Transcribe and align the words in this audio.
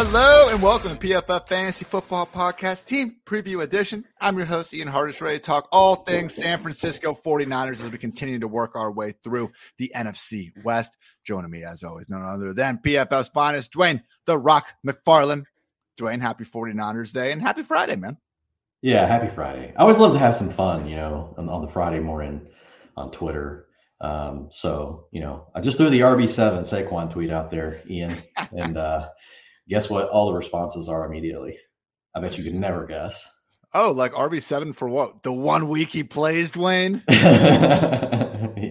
Hello 0.00 0.48
and 0.48 0.62
welcome 0.62 0.96
to 0.96 1.08
PFF 1.08 1.48
Fantasy 1.48 1.84
Football 1.84 2.24
Podcast 2.24 2.84
Team 2.84 3.16
Preview 3.26 3.64
Edition. 3.64 4.04
I'm 4.20 4.36
your 4.36 4.46
host, 4.46 4.72
Ian 4.72 4.86
Hartitz, 4.86 5.20
ready 5.20 5.38
to 5.38 5.42
talk 5.42 5.68
all 5.72 5.96
things 5.96 6.34
San 6.34 6.62
Francisco 6.62 7.14
49ers 7.14 7.84
as 7.84 7.90
we 7.90 7.98
continue 7.98 8.38
to 8.38 8.46
work 8.46 8.76
our 8.76 8.92
way 8.92 9.16
through 9.24 9.50
the 9.76 9.90
NFC 9.96 10.52
West. 10.62 10.96
Joining 11.26 11.50
me, 11.50 11.64
as 11.64 11.82
always, 11.82 12.08
none 12.08 12.22
other 12.22 12.52
than 12.52 12.78
PFF's 12.78 13.30
finest, 13.30 13.72
Dwain 13.72 14.00
The 14.26 14.38
Rock 14.38 14.68
McFarland. 14.86 15.46
Dwain, 16.00 16.20
happy 16.20 16.44
49ers 16.44 17.12
Day 17.12 17.32
and 17.32 17.42
happy 17.42 17.64
Friday, 17.64 17.96
man. 17.96 18.18
Yeah, 18.80 19.04
happy 19.04 19.34
Friday. 19.34 19.72
I 19.76 19.82
always 19.82 19.98
love 19.98 20.12
to 20.12 20.20
have 20.20 20.36
some 20.36 20.52
fun, 20.52 20.86
you 20.86 20.94
know, 20.94 21.34
on, 21.36 21.48
on 21.48 21.66
the 21.66 21.72
Friday 21.72 21.98
morning 21.98 22.46
on 22.96 23.10
Twitter. 23.10 23.66
Um, 24.00 24.46
so, 24.52 25.08
you 25.10 25.20
know, 25.20 25.48
I 25.56 25.60
just 25.60 25.76
threw 25.76 25.90
the 25.90 26.00
RB7 26.02 26.60
Saquon 26.60 27.12
tweet 27.12 27.32
out 27.32 27.50
there, 27.50 27.80
Ian, 27.90 28.16
and 28.56 28.76
uh, 28.76 29.08
guess 29.68 29.90
what? 29.90 30.08
All 30.08 30.26
the 30.26 30.38
responses 30.38 30.88
are 30.88 31.06
immediately. 31.06 31.58
I 32.14 32.20
bet 32.20 32.38
you 32.38 32.44
could 32.44 32.54
never 32.54 32.86
guess. 32.86 33.26
Oh, 33.74 33.92
like 33.92 34.12
RB7 34.12 34.74
for 34.74 34.88
what? 34.88 35.22
The 35.22 35.32
one 35.32 35.68
week 35.68 35.90
he 35.90 36.02
plays, 36.02 36.52
Dwain. 36.52 37.02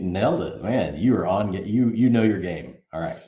nailed 0.01 0.41
it, 0.43 0.63
man. 0.63 0.97
You 0.97 1.15
are 1.15 1.27
on 1.27 1.53
you 1.53 1.89
you 1.89 2.09
know 2.09 2.23
your 2.23 2.39
game. 2.39 2.77
All 2.93 3.01
right. 3.01 3.19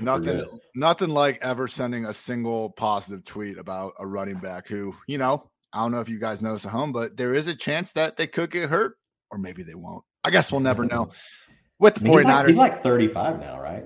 Nothing 0.00 0.46
nothing 0.74 1.10
like 1.10 1.38
ever 1.42 1.68
sending 1.68 2.06
a 2.06 2.12
single 2.12 2.70
positive 2.70 3.24
tweet 3.24 3.58
about 3.58 3.94
a 3.98 4.06
running 4.06 4.38
back 4.38 4.66
who, 4.66 4.94
you 5.06 5.18
know, 5.18 5.50
I 5.72 5.82
don't 5.82 5.92
know 5.92 6.00
if 6.00 6.08
you 6.08 6.18
guys 6.18 6.40
notice 6.40 6.64
at 6.64 6.72
home, 6.72 6.92
but 6.92 7.16
there 7.16 7.34
is 7.34 7.48
a 7.48 7.54
chance 7.54 7.92
that 7.92 8.16
they 8.16 8.26
could 8.26 8.50
get 8.50 8.70
hurt 8.70 8.96
or 9.30 9.38
maybe 9.38 9.62
they 9.62 9.74
won't. 9.74 10.04
I 10.24 10.30
guess 10.30 10.50
we'll 10.50 10.60
never 10.60 10.84
know. 10.84 11.10
With 11.78 11.94
the 11.94 12.08
49ers. 12.08 12.18
He's 12.18 12.26
like, 12.26 12.46
he's 12.46 12.56
like 12.56 12.82
35 12.82 13.40
now, 13.40 13.58
right? 13.58 13.84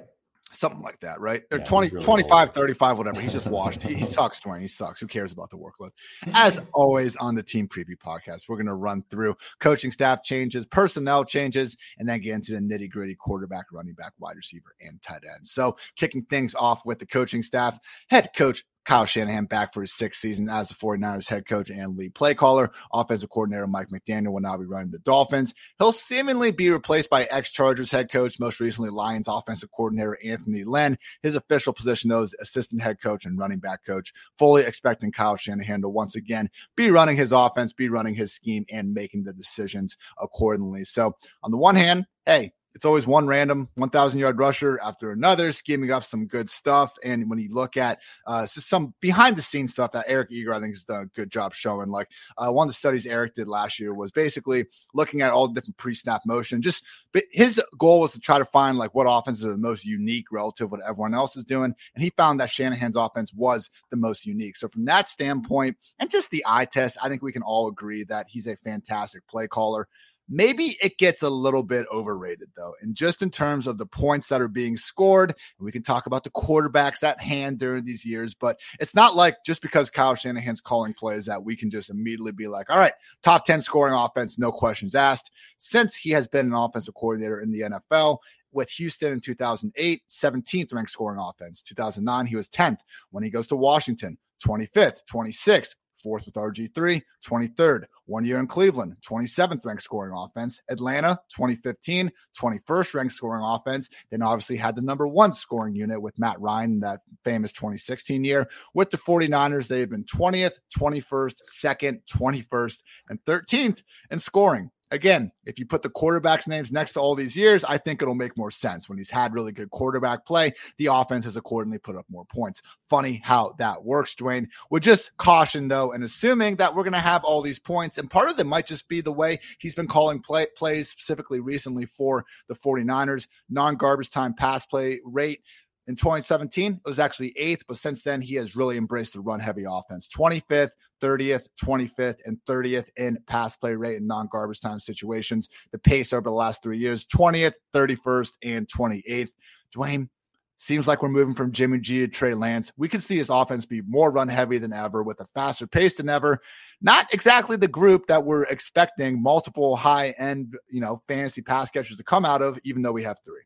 Something 0.55 0.83
like 0.83 1.01
that, 1.01 1.21
right? 1.21 1.43
Or 1.51 1.59
yeah, 1.59 1.65
20, 1.65 1.89
really 1.91 2.05
25, 2.05 2.49
old. 2.49 2.55
35, 2.55 2.99
whatever. 2.99 3.21
He's 3.21 3.33
just 3.33 3.47
washed. 3.47 3.83
he, 3.83 3.95
he, 3.95 4.05
sucks, 4.05 4.41
Dwain. 4.41 4.61
He 4.61 4.69
sucks. 4.69 5.01
Who 5.01 5.07
cares 5.07 5.33
about 5.33 5.51
the 5.51 5.57
workload? 5.57 5.91
As 6.35 6.61
always 6.73 7.17
on 7.17 7.35
the 7.35 7.43
team 7.43 7.69
preview 7.69 7.97
podcast, 7.97 8.49
we're 8.49 8.57
going 8.57 8.67
to 8.67 8.75
run 8.75 9.05
through 9.11 9.37
coaching 9.61 9.93
staff 9.93 10.23
changes, 10.23 10.67
personnel 10.67 11.25
changes, 11.25 11.77
and 11.99 12.09
then 12.09 12.21
get 12.21 12.35
into 12.35 12.53
the 12.53 12.59
nitty 12.59 12.91
gritty 12.91 13.15
quarterback, 13.15 13.67
running 13.73 13.95
back, 13.95 14.13
wide 14.19 14.37
receiver, 14.37 14.75
and 14.81 15.01
tight 15.03 15.23
end. 15.35 15.47
So, 15.47 15.77
kicking 15.97 16.23
things 16.25 16.55
off 16.55 16.85
with 16.85 16.99
the 16.99 17.07
coaching 17.07 17.43
staff, 17.43 17.79
head 18.09 18.31
coach 18.37 18.65
Kyle 18.85 19.07
Shanahan 19.07 19.47
back 19.47 19.73
for 19.73 19.81
his 19.81 19.93
sixth 19.93 20.21
season 20.21 20.49
as 20.49 20.69
the 20.69 20.75
49ers 20.75 21.29
head 21.29 21.47
coach 21.47 21.71
and 21.71 21.97
lead 21.97 22.15
play 22.15 22.35
caller. 22.35 22.71
Offensive 22.93 23.31
coordinator 23.31 23.67
Mike 23.67 23.89
McDaniel 23.89 24.33
will 24.33 24.41
now 24.41 24.57
be 24.57 24.67
running 24.67 24.91
the 24.91 24.99
Dolphins. 24.99 25.55
He'll 25.79 25.93
seemingly 25.93 26.53
be 26.53 26.71
replaced 26.71 27.11
by 27.11 27.25
ex 27.25 27.51
Chargers 27.51 27.91
head 27.91 28.11
coach, 28.11 28.39
most 28.39 28.61
recently 28.61 28.91
Lions 28.91 29.29
offensive 29.29 29.71
coordinator 29.73 30.19
Anthony 30.25 30.65
Lynn. 30.65 30.99
His 31.23 31.37
official 31.37 31.73
position, 31.73 32.11
though, 32.11 32.23
is 32.23 32.35
assistant 32.41 32.83
head 32.83 33.01
coach 33.03 33.25
and 33.25 33.39
running 33.39 33.59
back 33.59 33.85
coach. 33.85 34.13
Fully 34.39 34.63
expecting 34.63 35.13
Kyle 35.13 35.37
Shanahan 35.37 35.83
to 35.83 35.89
once 35.89 36.17
again 36.17 36.51
be 36.77 36.91
running 36.91 37.17
his 37.17 37.33
offense, 37.33 37.73
be 37.73 37.89
running 37.89 38.15
his 38.15 38.33
scheme, 38.33 38.65
and 38.71 38.95
making 38.95 39.25
the 39.25 39.33
decisions 39.33 39.97
accordingly. 40.21 40.85
So, 40.85 41.17
on 41.43 41.51
the 41.51 41.57
one 41.57 41.77
hand, 41.77 42.07
hey, 42.27 42.53
it's 42.75 42.85
always 42.85 43.07
one 43.07 43.27
random 43.27 43.69
1,000 43.77 44.19
yard 44.19 44.39
rusher 44.39 44.81
after 44.83 45.11
another, 45.11 45.53
scheming 45.53 45.91
up 45.91 46.05
some 46.05 46.27
good 46.27 46.49
stuff. 46.49 46.97
And 47.05 47.31
when 47.31 47.39
you 47.39 47.53
look 47.53 47.77
at 47.77 48.01
uh, 48.27 48.47
some 48.47 48.95
behind 49.01 49.37
the 49.37 49.43
scenes 49.43 49.73
stuff 49.73 49.93
that 49.93 50.07
Eric 50.09 50.29
Eager, 50.31 50.53
I 50.53 50.61
think, 50.61 50.75
has 50.75 50.85
done 50.85 51.03
a 51.03 51.07
good 51.07 51.31
job 51.31 51.55
showing. 51.55 51.91
Like 51.91 52.09
uh, 52.37 52.51
one 52.51 52.67
of 52.67 52.71
the 52.71 52.77
studies 52.77 53.07
Eric 53.07 53.35
did 53.35 53.49
last 53.49 53.79
year 53.79 53.95
was 53.95 54.11
basically 54.11 54.67
looking 54.93 55.23
at 55.23 55.31
all 55.31 55.47
the 55.47 55.55
different 55.55 55.77
pre 55.77 55.95
snap 55.95 56.23
motion. 56.27 56.63
Just 56.63 56.85
but 57.13 57.25
his 57.31 57.63
goal 57.79 58.01
was 58.01 58.13
to 58.13 58.21
try 58.21 58.39
to 58.39 58.45
find 58.45 58.77
like 58.77 58.95
what 58.95 59.07
offenses 59.09 59.45
are 59.45 59.51
the 59.51 59.57
most 59.57 59.85
unique 59.85 60.27
relative 60.33 60.65
to 60.65 60.67
what 60.67 60.81
everyone 60.87 61.15
else 61.15 61.37
is 61.37 61.45
doing. 61.45 61.75
And 61.95 62.03
he 62.03 62.11
found 62.11 62.41
that 62.41 62.51
Shanahan's 62.51 62.97
offense 62.97 63.33
was 63.33 63.71
the 63.91 63.97
most 63.97 64.27
unique. 64.27 64.57
So 64.57 64.69
from 64.69 64.85
that 64.87 65.09
standpoint, 65.09 65.77
and 65.99 66.11
just 66.11 66.31
the 66.31 66.45
eye 66.47 66.65
test, 66.65 66.99
I 67.03 67.09
think 67.09 67.23
we 67.23 67.33
can 67.33 67.43
all 67.43 67.69
agree 67.69 68.05
that 68.05 68.27
he's 68.29 68.47
a 68.47 68.57
fantastic 68.57 69.27
play 69.29 69.47
caller. 69.47 69.89
Maybe 70.29 70.77
it 70.83 70.97
gets 70.97 71.23
a 71.23 71.29
little 71.29 71.63
bit 71.63 71.87
overrated, 71.93 72.49
though. 72.57 72.75
And 72.81 72.95
just 72.95 73.21
in 73.21 73.31
terms 73.31 73.67
of 73.67 73.77
the 73.77 73.87
points 73.87 74.29
that 74.29 74.41
are 74.41 74.49
being 74.49 74.77
scored, 74.77 75.35
we 75.59 75.71
can 75.71 75.83
talk 75.83 76.07
about 76.07 76.25
the 76.25 76.31
quarterbacks 76.31 77.03
at 77.03 77.21
hand 77.21 77.59
during 77.59 77.85
these 77.85 78.07
years, 78.07 78.35
but 78.35 78.59
it's 78.81 78.95
not 78.95 79.15
like 79.15 79.37
just 79.45 79.61
because 79.61 79.91
Kyle 79.91 80.15
Shanahan's 80.15 80.63
calling 80.63 80.95
plays 80.95 81.27
that 81.27 81.43
we 81.43 81.57
can 81.57 81.69
just 81.69 81.91
immediately 81.91 82.33
be 82.33 82.49
like, 82.49 82.71
all 82.71 82.79
right, 82.79 82.95
top 83.23 83.45
10 83.45 83.61
scoring 83.61 83.95
offense, 83.95 84.39
no 84.39 84.51
questions 84.51 84.95
asked. 84.95 85.31
Since 85.59 85.95
he 85.95 86.11
has 86.11 86.27
been 86.27 86.47
an 86.47 86.55
offensive 86.55 86.95
coordinator 86.95 87.41
in 87.41 87.51
the 87.51 87.61
NFL, 87.61 88.19
with 88.55 88.71
Houston 88.71 89.13
in 89.13 89.21
2008, 89.21 90.03
17th 90.09 90.73
ranked 90.73 90.91
scoring 90.91 91.21
offense. 91.21 91.63
2009, 91.63 92.27
he 92.27 92.37
was 92.37 92.49
10th. 92.49 92.79
When 93.11 93.25
he 93.25 93.31
goes 93.31 93.49
to 93.49 93.57
Washington, 93.57 94.17
25th, 94.47 95.01
26th, 95.11 95.75
fourth 95.97 96.25
with 96.27 96.35
RG3, 96.35 97.03
23rd, 97.27 97.85
one 98.07 98.25
year 98.25 98.39
in 98.39 98.47
Cleveland, 98.47 98.97
27th 99.07 99.65
ranked 99.65 99.83
scoring 99.83 100.15
offense. 100.17 100.61
Atlanta, 100.69 101.21
2015, 101.31 102.11
21st 102.39 102.95
ranked 102.95 103.15
scoring 103.15 103.45
offense. 103.45 103.89
Then 104.11 104.23
obviously 104.23 104.57
had 104.57 104.77
the 104.77 104.83
number 104.83 105.07
one 105.07 105.33
scoring 105.33 105.75
unit 105.75 106.01
with 106.01 106.19
Matt 106.19 106.41
Ryan 106.41 106.73
in 106.73 106.81
that 106.81 107.01
famous 107.25 107.53
2016 107.53 108.25
year. 108.25 108.49
With 108.75 108.91
the 108.91 108.99
49ers, 108.99 109.69
they've 109.69 109.89
been 109.89 110.05
20th, 110.05 110.59
21st, 110.77 111.37
2nd, 111.63 112.01
21st, 112.11 112.83
and 113.09 113.25
13th 113.25 113.79
in 114.11 114.19
scoring 114.19 114.71
again, 114.95 115.33
if 115.45 115.59
you 115.59 115.67
put 115.67 115.83
the 115.83 115.91
quarterbacks' 115.91 116.49
names 116.49 116.73
next 116.73 116.95
to 116.95 117.01
all 117.01 117.15
these 117.15 117.37
years, 117.37 117.65
I 117.65 117.79
think 117.79 118.01
it'll 118.01 118.15
make 118.15 118.37
more 118.37 118.51
sense. 118.51 118.89
When 118.89 118.97
he's 118.97 119.11
had 119.11 119.35
really 119.35 119.53
good 119.53 119.71
quarterback 119.71 120.25
play, 120.25 120.53
the 120.79 120.87
offense 120.87 121.25
has 121.25 121.37
accordingly 121.37 121.79
put 121.79 121.97
up 121.97 122.07
more 122.09 122.25
points. 122.25 122.63
Funny 122.89 123.21
how 123.23 123.55
that 123.59 123.85
works, 123.85 124.15
Dwain. 124.15 124.49
With 124.71 124.83
just 124.83 125.17
caution, 125.17 125.69
though, 125.69 125.93
and 125.93 126.05
assuming 126.05 126.57
that 126.57 126.75
we're 126.75 126.85
going 126.85 126.93
to 126.93 127.01
have 127.01 127.25
all 127.25 127.43
these 127.43 127.59
points, 127.59 127.99
and 127.99 128.11
part 128.11 128.31
of 128.31 128.37
them 128.37 128.49
might 128.49 128.67
just 128.67 128.89
be 128.89 129.01
the 129.01 129.13
way 129.13 129.41
he's 129.59 129.75
been 129.75 129.89
calling 129.89 130.21
play, 130.21 130.47
plays 130.57 130.89
specifically 130.89 131.41
recently 131.41 131.87
for 131.87 132.25
the 132.49 132.55
49ers, 132.55 133.27
non 133.51 133.77
garbage 133.77 134.11
time 134.11 134.35
pass 134.35 134.65
play 134.65 135.01
rate 135.05 135.41
in 135.87 135.97
2017, 135.97 136.73
it 136.73 136.89
was 136.89 136.99
actually 136.99 137.35
eighth, 137.37 137.65
but 137.69 137.77
since 137.77 138.03
then, 138.03 138.23
he 138.23 138.35
has 138.37 138.57
really 138.57 138.79
embraced 138.79 139.13
the 139.15 139.21
run 139.21 139.41
heavy 139.41 139.65
offense. 139.69 140.09
25th, 140.09 140.71
30th, 141.05 141.47
25th, 141.63 142.17
and 142.25 142.39
30th 142.49 142.87
in 142.97 143.19
pass 143.27 143.57
play 143.59 143.75
rate 143.75 143.99
in 143.99 144.07
non 144.07 144.27
garbage 144.33 144.61
time 144.61 144.81
situations. 144.81 145.51
The 145.71 145.79
pace 145.79 146.15
over 146.15 146.23
the 146.23 146.35
last 146.35 146.63
three 146.63 146.79
years 146.79 147.07
20th, 147.07 147.53
31st, 147.75 148.33
and 148.43 148.67
28th. 148.67 149.29
Dwain, 149.77 150.09
seems 150.57 150.89
like 150.89 151.03
we're 151.03 151.11
moving 151.11 151.35
from 151.35 151.53
Jimmy 151.53 151.79
G 151.79 152.01
to 152.01 152.09
Trey 152.09 152.33
Lance. 152.33 152.73
We 152.79 152.89
could 152.89 153.03
see 153.03 153.19
his 153.19 153.29
offense 153.29 153.67
be 153.67 153.83
more 153.83 154.11
run 154.11 154.29
heavy 154.29 154.57
than 154.57 154.73
ever 154.73 155.03
with 155.03 155.21
a 155.21 155.27
faster 155.35 155.67
pace 155.67 155.97
than 155.97 156.09
ever. 156.09 156.41
Not 156.81 157.13
exactly 157.13 157.59
the 157.59 157.69
group 157.69 158.07
that 158.07 158.25
we're 158.25 158.45
expecting 158.45 159.23
multiple 159.23 159.77
high 159.77 160.15
end, 160.17 160.57
you 160.71 160.81
know, 160.81 161.03
fantasy 161.07 161.43
pass 161.43 161.71
catchers 161.71 161.99
to 161.99 162.05
come 162.05 162.25
out 162.25 162.41
of, 162.41 162.59
even 162.65 162.81
though 162.81 162.93
we 162.93 163.03
have 163.03 163.19
three. 163.27 163.43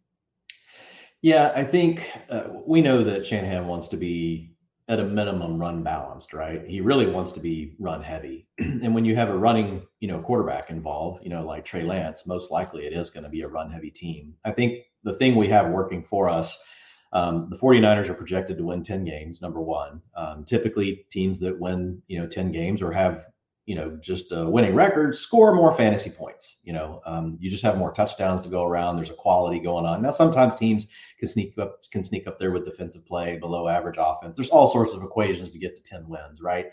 Yeah, 1.22 1.52
I 1.56 1.64
think 1.64 2.08
uh, 2.30 2.44
we 2.64 2.80
know 2.80 3.02
that 3.02 3.26
Shanahan 3.26 3.66
wants 3.66 3.88
to 3.88 3.97
be 3.97 4.52
at 4.88 5.00
a 5.00 5.04
minimum 5.04 5.59
run 5.59 5.82
balanced, 5.82 6.32
right? 6.32 6.66
He 6.66 6.81
really 6.81 7.06
wants 7.06 7.31
to 7.32 7.41
be 7.41 7.76
run 7.78 8.03
heavy. 8.03 8.49
and 8.59 8.94
when 8.94 9.04
you 9.04 9.15
have 9.16 9.28
a 9.28 9.37
running, 9.37 9.87
you 10.00 10.09
know, 10.09 10.19
quarterback 10.19 10.71
involved, 10.71 11.22
you 11.22 11.28
know, 11.28 11.44
like 11.44 11.65
Trey 11.65 11.82
Lance, 11.82 12.26
most 12.26 12.50
likely 12.50 12.87
it 12.87 12.94
is 12.94 13.10
going 13.10 13.25
to 13.25 13.31
be 13.31 13.43
a 13.43 13.48
run 13.48 13.71
heavy 13.71 13.91
team. 13.91 14.34
I 14.47 14.53
think 14.53 14.84
the 15.04 15.15
thing 15.15 15.37
we 15.37 15.48
have 15.48 15.71
working 15.71 16.03
for 16.03 16.31
us, 16.31 16.65
um, 17.12 17.48
the 17.50 17.56
49ers 17.56 18.09
are 18.09 18.15
projected 18.15 18.56
to 18.56 18.65
win 18.65 18.82
10 18.82 19.04
games, 19.04 19.43
number 19.43 19.60
one. 19.60 20.00
Um, 20.16 20.44
typically 20.44 21.06
teams 21.10 21.38
that 21.41 21.60
win, 21.60 22.03
you 22.09 22.19
know, 22.19 22.27
10 22.27 22.50
games 22.50 22.81
or 22.81 22.91
have 22.93 23.27
you 23.69 23.75
know, 23.75 23.98
just 24.00 24.32
a 24.32 24.48
winning 24.48 24.75
record, 24.75 25.15
score 25.15 25.54
more 25.54 25.75
fantasy 25.75 26.09
points. 26.09 26.56
You 26.65 26.72
know, 26.72 27.03
um, 27.04 27.37
you 27.38 27.51
just 27.51 27.62
have 27.62 27.77
more 27.77 27.92
touchdowns 27.92 28.41
to 28.41 28.48
go 28.48 28.65
around. 28.65 28.97
There's 28.97 29.10
a 29.10 29.15
quality 29.15 29.60
going 29.60 29.84
on. 29.84 30.01
Now, 30.01 30.10
sometimes 30.10 30.57
teams 30.57 30.86
can 31.18 31.28
sneak 31.28 31.56
up 31.59 31.80
can 31.91 32.04
sneak 32.04 32.26
up 32.26 32.38
there 32.38 32.50
with 32.50 32.65
defensive 32.65 33.06
play, 33.06 33.38
below 33.38 33.68
average 33.68 33.97
offense. 33.98 34.36
There's 34.36 34.50
all 34.50 34.68
sorts 34.68 34.92
of 34.92 35.03
equations 35.03 35.50
to 35.50 35.59
get 35.59 35.76
to 35.76 35.82
10 35.82 36.09
wins, 36.09 36.41
right? 36.41 36.66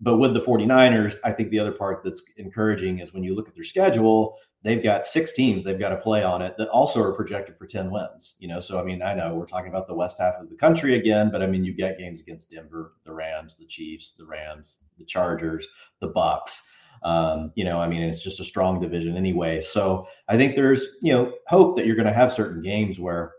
But 0.00 0.16
with 0.16 0.34
the 0.34 0.40
49ers, 0.40 1.16
I 1.24 1.32
think 1.32 1.50
the 1.50 1.58
other 1.58 1.72
part 1.72 2.02
that's 2.02 2.22
encouraging 2.38 3.00
is 3.00 3.12
when 3.12 3.22
you 3.22 3.34
look 3.34 3.48
at 3.48 3.54
their 3.54 3.64
schedule, 3.64 4.38
they've 4.62 4.82
got 4.82 5.06
six 5.06 5.32
teams 5.32 5.64
they've 5.64 5.78
got 5.78 5.90
to 5.90 5.96
play 5.96 6.22
on 6.22 6.42
it 6.42 6.54
that 6.58 6.68
also 6.68 7.02
are 7.02 7.12
projected 7.12 7.56
for 7.56 7.66
10 7.66 7.90
wins 7.90 8.34
you 8.38 8.48
know 8.48 8.60
so 8.60 8.78
i 8.78 8.82
mean 8.82 9.02
i 9.02 9.14
know 9.14 9.34
we're 9.34 9.46
talking 9.46 9.70
about 9.70 9.86
the 9.86 9.94
west 9.94 10.18
half 10.18 10.34
of 10.40 10.48
the 10.48 10.56
country 10.56 10.96
again 10.96 11.30
but 11.30 11.42
i 11.42 11.46
mean 11.46 11.64
you 11.64 11.72
get 11.72 11.98
games 11.98 12.20
against 12.20 12.50
denver 12.50 12.92
the 13.04 13.12
rams 13.12 13.56
the 13.56 13.64
chiefs 13.64 14.12
the 14.18 14.24
rams 14.24 14.78
the 14.98 15.04
chargers 15.04 15.66
the 16.00 16.08
bucks 16.08 16.68
um, 17.02 17.50
you 17.54 17.64
know 17.64 17.80
i 17.80 17.88
mean 17.88 18.02
it's 18.02 18.22
just 18.22 18.40
a 18.40 18.44
strong 18.44 18.80
division 18.80 19.16
anyway 19.16 19.60
so 19.60 20.06
i 20.28 20.36
think 20.36 20.54
there's 20.54 20.84
you 21.00 21.12
know 21.12 21.32
hope 21.46 21.76
that 21.76 21.86
you're 21.86 21.96
going 21.96 22.06
to 22.06 22.12
have 22.12 22.32
certain 22.32 22.62
games 22.62 22.98
where 22.98 23.32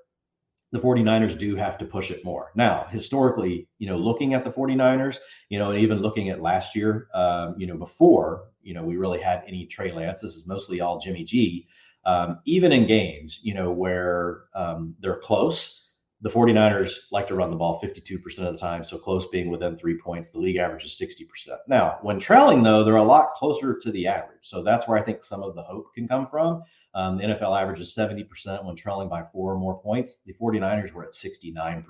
the 0.71 0.79
49ers 0.79 1.37
do 1.37 1.55
have 1.55 1.77
to 1.77 1.85
push 1.85 2.11
it 2.11 2.23
more. 2.23 2.51
Now, 2.55 2.87
historically, 2.89 3.67
you 3.77 3.87
know, 3.87 3.97
looking 3.97 4.33
at 4.33 4.45
the 4.45 4.51
49ers, 4.51 5.17
you 5.49 5.59
know, 5.59 5.71
and 5.71 5.79
even 5.79 6.01
looking 6.01 6.29
at 6.29 6.41
last 6.41 6.75
year, 6.75 7.07
um, 7.13 7.55
you 7.57 7.67
know, 7.67 7.75
before, 7.75 8.49
you 8.61 8.73
know, 8.73 8.83
we 8.83 8.95
really 8.95 9.19
had 9.19 9.43
any 9.47 9.65
Trey 9.65 9.91
Lance, 9.91 10.21
this 10.21 10.35
is 10.35 10.47
mostly 10.47 10.79
all 10.79 10.99
Jimmy 10.99 11.23
G. 11.23 11.67
Um, 12.05 12.39
even 12.45 12.71
in 12.71 12.87
games, 12.87 13.39
you 13.43 13.53
know, 13.53 13.71
where 13.71 14.45
um, 14.55 14.95
they're 15.01 15.19
close, 15.19 15.89
the 16.21 16.29
49ers 16.29 16.93
like 17.11 17.27
to 17.27 17.35
run 17.35 17.49
the 17.49 17.55
ball 17.55 17.81
52% 17.81 18.23
of 18.39 18.53
the 18.53 18.57
time, 18.57 18.83
so 18.83 18.97
close 18.97 19.25
being 19.27 19.49
within 19.49 19.77
three 19.77 19.97
points. 19.97 20.29
The 20.29 20.39
league 20.39 20.57
average 20.57 20.85
is 20.85 20.99
60%. 20.99 21.57
Now, 21.67 21.97
when 22.01 22.19
trailing, 22.19 22.61
though, 22.61 22.83
they're 22.83 22.95
a 22.95 23.03
lot 23.03 23.33
closer 23.33 23.77
to 23.77 23.91
the 23.91 24.07
average. 24.07 24.43
So 24.43 24.63
that's 24.63 24.87
where 24.87 24.97
I 24.97 25.03
think 25.03 25.23
some 25.23 25.43
of 25.43 25.55
the 25.55 25.63
hope 25.63 25.93
can 25.95 26.07
come 26.07 26.27
from. 26.27 26.63
Um, 26.93 27.17
the 27.17 27.23
NFL 27.23 27.59
average 27.59 27.79
is 27.79 27.95
70% 27.95 28.63
when 28.65 28.75
trailing 28.75 29.07
by 29.07 29.23
four 29.31 29.53
or 29.53 29.57
more 29.57 29.79
points. 29.81 30.17
The 30.25 30.33
49ers 30.33 30.91
were 30.91 31.03
at 31.03 31.11
69%. 31.11 31.83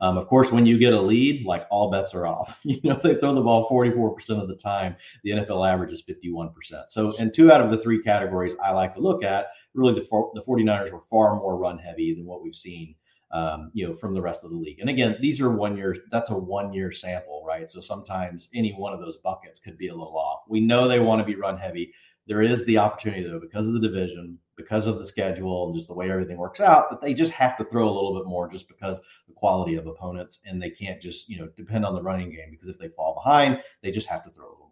Um, 0.00 0.18
of 0.18 0.26
course, 0.26 0.50
when 0.50 0.66
you 0.66 0.78
get 0.78 0.92
a 0.92 1.00
lead, 1.00 1.44
like 1.46 1.66
all 1.70 1.90
bets 1.90 2.14
are 2.14 2.26
off. 2.26 2.58
You 2.64 2.80
know, 2.82 2.98
they 3.02 3.14
throw 3.14 3.34
the 3.34 3.42
ball 3.42 3.68
44% 3.68 4.40
of 4.40 4.48
the 4.48 4.56
time. 4.56 4.96
The 5.22 5.30
NFL 5.30 5.70
average 5.70 5.92
is 5.92 6.02
51%. 6.02 6.52
So, 6.88 7.12
in 7.12 7.30
two 7.30 7.52
out 7.52 7.60
of 7.60 7.70
the 7.70 7.78
three 7.78 8.02
categories 8.02 8.56
I 8.62 8.72
like 8.72 8.94
to 8.94 9.00
look 9.00 9.22
at, 9.22 9.46
really 9.74 9.94
the, 9.94 10.06
the 10.34 10.42
49ers 10.42 10.90
were 10.90 11.02
far 11.10 11.36
more 11.36 11.56
run 11.56 11.78
heavy 11.78 12.14
than 12.14 12.26
what 12.26 12.42
we've 12.42 12.54
seen 12.54 12.94
um, 13.34 13.72
you 13.74 13.86
know, 13.86 13.96
from 13.96 14.14
the 14.14 14.22
rest 14.22 14.44
of 14.44 14.50
the 14.50 14.56
league. 14.56 14.78
And 14.78 14.88
again, 14.88 15.16
these 15.20 15.40
are 15.40 15.50
one 15.50 15.76
year, 15.76 15.96
that's 16.12 16.30
a 16.30 16.38
one 16.38 16.72
year 16.72 16.92
sample, 16.92 17.44
right? 17.44 17.68
So 17.68 17.80
sometimes 17.80 18.48
any 18.54 18.72
one 18.72 18.92
of 18.92 19.00
those 19.00 19.16
buckets 19.18 19.58
could 19.58 19.76
be 19.76 19.88
a 19.88 19.94
little 19.94 20.16
off. 20.16 20.42
We 20.48 20.60
know 20.60 20.86
they 20.86 21.00
want 21.00 21.20
to 21.20 21.26
be 21.26 21.34
run 21.34 21.58
heavy. 21.58 21.92
There 22.26 22.42
is 22.42 22.64
the 22.64 22.78
opportunity, 22.78 23.22
though, 23.22 23.40
because 23.40 23.66
of 23.66 23.74
the 23.74 23.80
division, 23.80 24.38
because 24.56 24.86
of 24.86 24.98
the 24.98 25.06
schedule, 25.06 25.66
and 25.66 25.74
just 25.74 25.88
the 25.88 25.94
way 25.94 26.10
everything 26.10 26.38
works 26.38 26.60
out, 26.60 26.88
that 26.88 27.00
they 27.00 27.12
just 27.12 27.32
have 27.32 27.56
to 27.58 27.64
throw 27.64 27.84
a 27.84 27.92
little 27.92 28.14
bit 28.14 28.26
more 28.26 28.48
just 28.48 28.66
because 28.68 29.00
the 29.26 29.34
quality 29.34 29.74
of 29.74 29.86
opponents, 29.86 30.40
and 30.46 30.60
they 30.60 30.70
can't 30.70 31.02
just, 31.02 31.28
you 31.28 31.38
know, 31.38 31.48
depend 31.56 31.84
on 31.84 31.94
the 31.94 32.02
running 32.02 32.30
game 32.30 32.50
because 32.50 32.68
if 32.68 32.78
they 32.78 32.88
fall 32.88 33.20
behind, 33.22 33.58
they 33.82 33.90
just 33.90 34.08
have 34.08 34.24
to 34.24 34.30
throw 34.30 34.46
a 34.46 34.52
little 34.52 34.63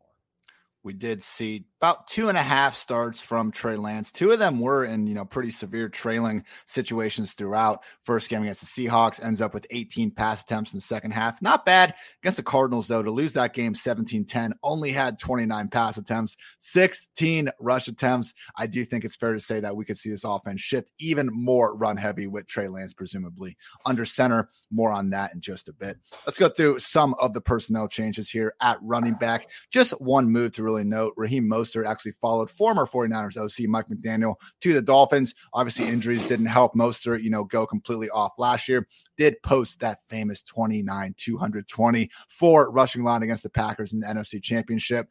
we 0.84 0.92
did 0.92 1.22
see 1.22 1.64
about 1.82 2.06
two 2.06 2.28
and 2.28 2.38
a 2.38 2.42
half 2.42 2.76
starts 2.76 3.20
from 3.20 3.50
Trey 3.50 3.76
Lance. 3.76 4.12
Two 4.12 4.30
of 4.30 4.38
them 4.38 4.60
were 4.60 4.84
in, 4.84 5.06
you 5.06 5.14
know, 5.14 5.24
pretty 5.24 5.50
severe 5.50 5.88
trailing 5.88 6.44
situations 6.64 7.32
throughout. 7.32 7.82
First 8.04 8.28
game 8.28 8.42
against 8.42 8.60
the 8.60 8.86
Seahawks 8.86 9.22
ends 9.22 9.40
up 9.40 9.52
with 9.52 9.66
18 9.70 10.12
pass 10.12 10.42
attempts 10.42 10.72
in 10.72 10.76
the 10.76 10.82
second 10.82 11.10
half. 11.10 11.42
Not 11.42 11.66
bad 11.66 11.94
against 12.22 12.36
the 12.36 12.44
Cardinals, 12.44 12.86
though, 12.86 13.02
to 13.02 13.10
lose 13.10 13.32
that 13.32 13.52
game 13.52 13.74
17 13.74 14.24
10, 14.24 14.54
only 14.62 14.92
had 14.92 15.18
29 15.18 15.68
pass 15.68 15.96
attempts, 15.98 16.36
16 16.58 17.50
rush 17.58 17.88
attempts. 17.88 18.32
I 18.56 18.68
do 18.68 18.84
think 18.84 19.04
it's 19.04 19.16
fair 19.16 19.32
to 19.32 19.40
say 19.40 19.58
that 19.58 19.74
we 19.74 19.84
could 19.84 19.96
see 19.96 20.10
this 20.10 20.24
offense 20.24 20.60
shift 20.60 20.92
even 21.00 21.30
more 21.32 21.76
run 21.76 21.96
heavy 21.96 22.28
with 22.28 22.46
Trey 22.46 22.68
Lance, 22.68 22.94
presumably 22.94 23.56
under 23.84 24.04
center. 24.04 24.50
More 24.70 24.92
on 24.92 25.10
that 25.10 25.34
in 25.34 25.40
just 25.40 25.68
a 25.68 25.72
bit. 25.72 25.98
Let's 26.26 26.38
go 26.38 26.48
through 26.48 26.78
some 26.78 27.14
of 27.20 27.32
the 27.34 27.40
personnel 27.40 27.88
changes 27.88 28.30
here 28.30 28.54
at 28.60 28.78
running 28.82 29.14
back. 29.14 29.48
Just 29.70 30.00
one 30.00 30.30
move 30.30 30.52
to 30.52 30.62
really 30.62 30.71
note, 30.80 31.14
Raheem 31.16 31.48
Mostert 31.48 31.86
actually 31.86 32.12
followed 32.20 32.50
former 32.50 32.86
49ers 32.86 33.36
OC 33.36 33.68
Mike 33.68 33.88
McDaniel 33.88 34.36
to 34.60 34.72
the 34.72 34.82
Dolphins. 34.82 35.34
Obviously, 35.52 35.86
injuries 35.86 36.26
didn't 36.26 36.46
help 36.46 36.74
Mostert, 36.74 37.22
you 37.22 37.30
know, 37.30 37.44
go 37.44 37.66
completely 37.66 38.10
off 38.10 38.32
last 38.38 38.68
year. 38.68 38.88
Did 39.16 39.40
post 39.42 39.80
that 39.80 39.98
famous 40.08 40.42
29 40.42 41.14
220 41.18 42.10
for 42.28 42.72
rushing 42.72 43.04
line 43.04 43.22
against 43.22 43.42
the 43.42 43.50
Packers 43.50 43.92
in 43.92 44.00
the 44.00 44.06
NFC 44.06 44.42
Championship. 44.42 45.08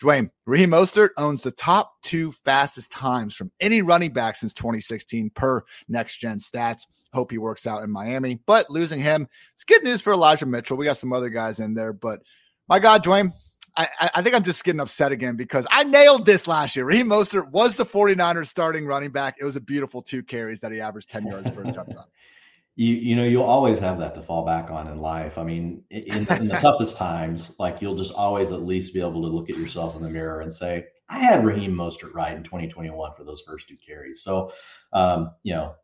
Dwain, 0.00 0.28
Raheem 0.44 0.70
Mostert 0.70 1.10
owns 1.16 1.42
the 1.42 1.52
top 1.52 1.92
two 2.02 2.32
fastest 2.32 2.90
times 2.90 3.34
from 3.34 3.52
any 3.60 3.80
running 3.80 4.12
back 4.12 4.36
since 4.36 4.52
2016 4.52 5.30
per 5.30 5.62
next 5.88 6.18
gen 6.18 6.38
stats. 6.38 6.82
Hope 7.12 7.30
he 7.30 7.38
works 7.38 7.66
out 7.66 7.84
in 7.84 7.90
Miami, 7.90 8.40
but 8.44 8.68
losing 8.70 9.00
him, 9.00 9.28
it's 9.54 9.62
good 9.62 9.84
news 9.84 10.00
for 10.00 10.12
Elijah 10.12 10.46
Mitchell. 10.46 10.76
We 10.76 10.84
got 10.84 10.96
some 10.96 11.12
other 11.12 11.28
guys 11.28 11.60
in 11.60 11.74
there, 11.74 11.92
but 11.92 12.20
my 12.68 12.80
God, 12.80 13.04
Dwain, 13.04 13.32
I, 13.76 14.10
I, 14.14 14.22
think 14.22 14.36
I'm 14.36 14.44
just 14.44 14.62
getting 14.62 14.80
upset 14.80 15.10
again 15.10 15.34
because 15.34 15.66
I 15.70 15.82
nailed 15.82 16.26
this 16.26 16.46
last 16.46 16.76
year. 16.76 16.84
Raheem 16.84 17.08
Mostert 17.08 17.50
was 17.50 17.76
the 17.76 17.84
49ers 17.84 18.46
starting 18.46 18.86
running 18.86 19.10
back. 19.10 19.36
It 19.40 19.44
was 19.44 19.56
a 19.56 19.60
beautiful 19.60 20.00
two 20.00 20.22
carries 20.22 20.60
that 20.60 20.70
he 20.70 20.80
averaged 20.80 21.10
10 21.10 21.26
yards 21.26 21.50
per 21.50 21.64
touchdown. 21.64 22.04
You, 22.76 22.96
you 22.96 23.14
know, 23.14 23.22
you'll 23.22 23.44
always 23.44 23.78
have 23.78 24.00
that 24.00 24.16
to 24.16 24.20
fall 24.20 24.44
back 24.44 24.68
on 24.68 24.88
in 24.88 24.98
life. 24.98 25.38
I 25.38 25.44
mean, 25.44 25.84
in, 25.90 26.26
in 26.28 26.48
the 26.48 26.58
toughest 26.60 26.96
times, 26.96 27.52
like 27.60 27.80
you'll 27.80 27.94
just 27.94 28.12
always 28.12 28.50
at 28.50 28.62
least 28.62 28.92
be 28.92 28.98
able 28.98 29.22
to 29.22 29.28
look 29.28 29.48
at 29.48 29.56
yourself 29.56 29.94
in 29.94 30.02
the 30.02 30.08
mirror 30.08 30.40
and 30.40 30.52
say, 30.52 30.86
I 31.08 31.18
had 31.18 31.44
Raheem 31.44 31.72
Mostert 31.72 32.14
right 32.14 32.34
in 32.34 32.42
2021 32.42 33.12
for 33.16 33.22
those 33.22 33.42
first 33.46 33.68
two 33.68 33.76
carries. 33.76 34.22
So, 34.22 34.50
um, 34.92 35.30
you 35.44 35.54
know, 35.54 35.76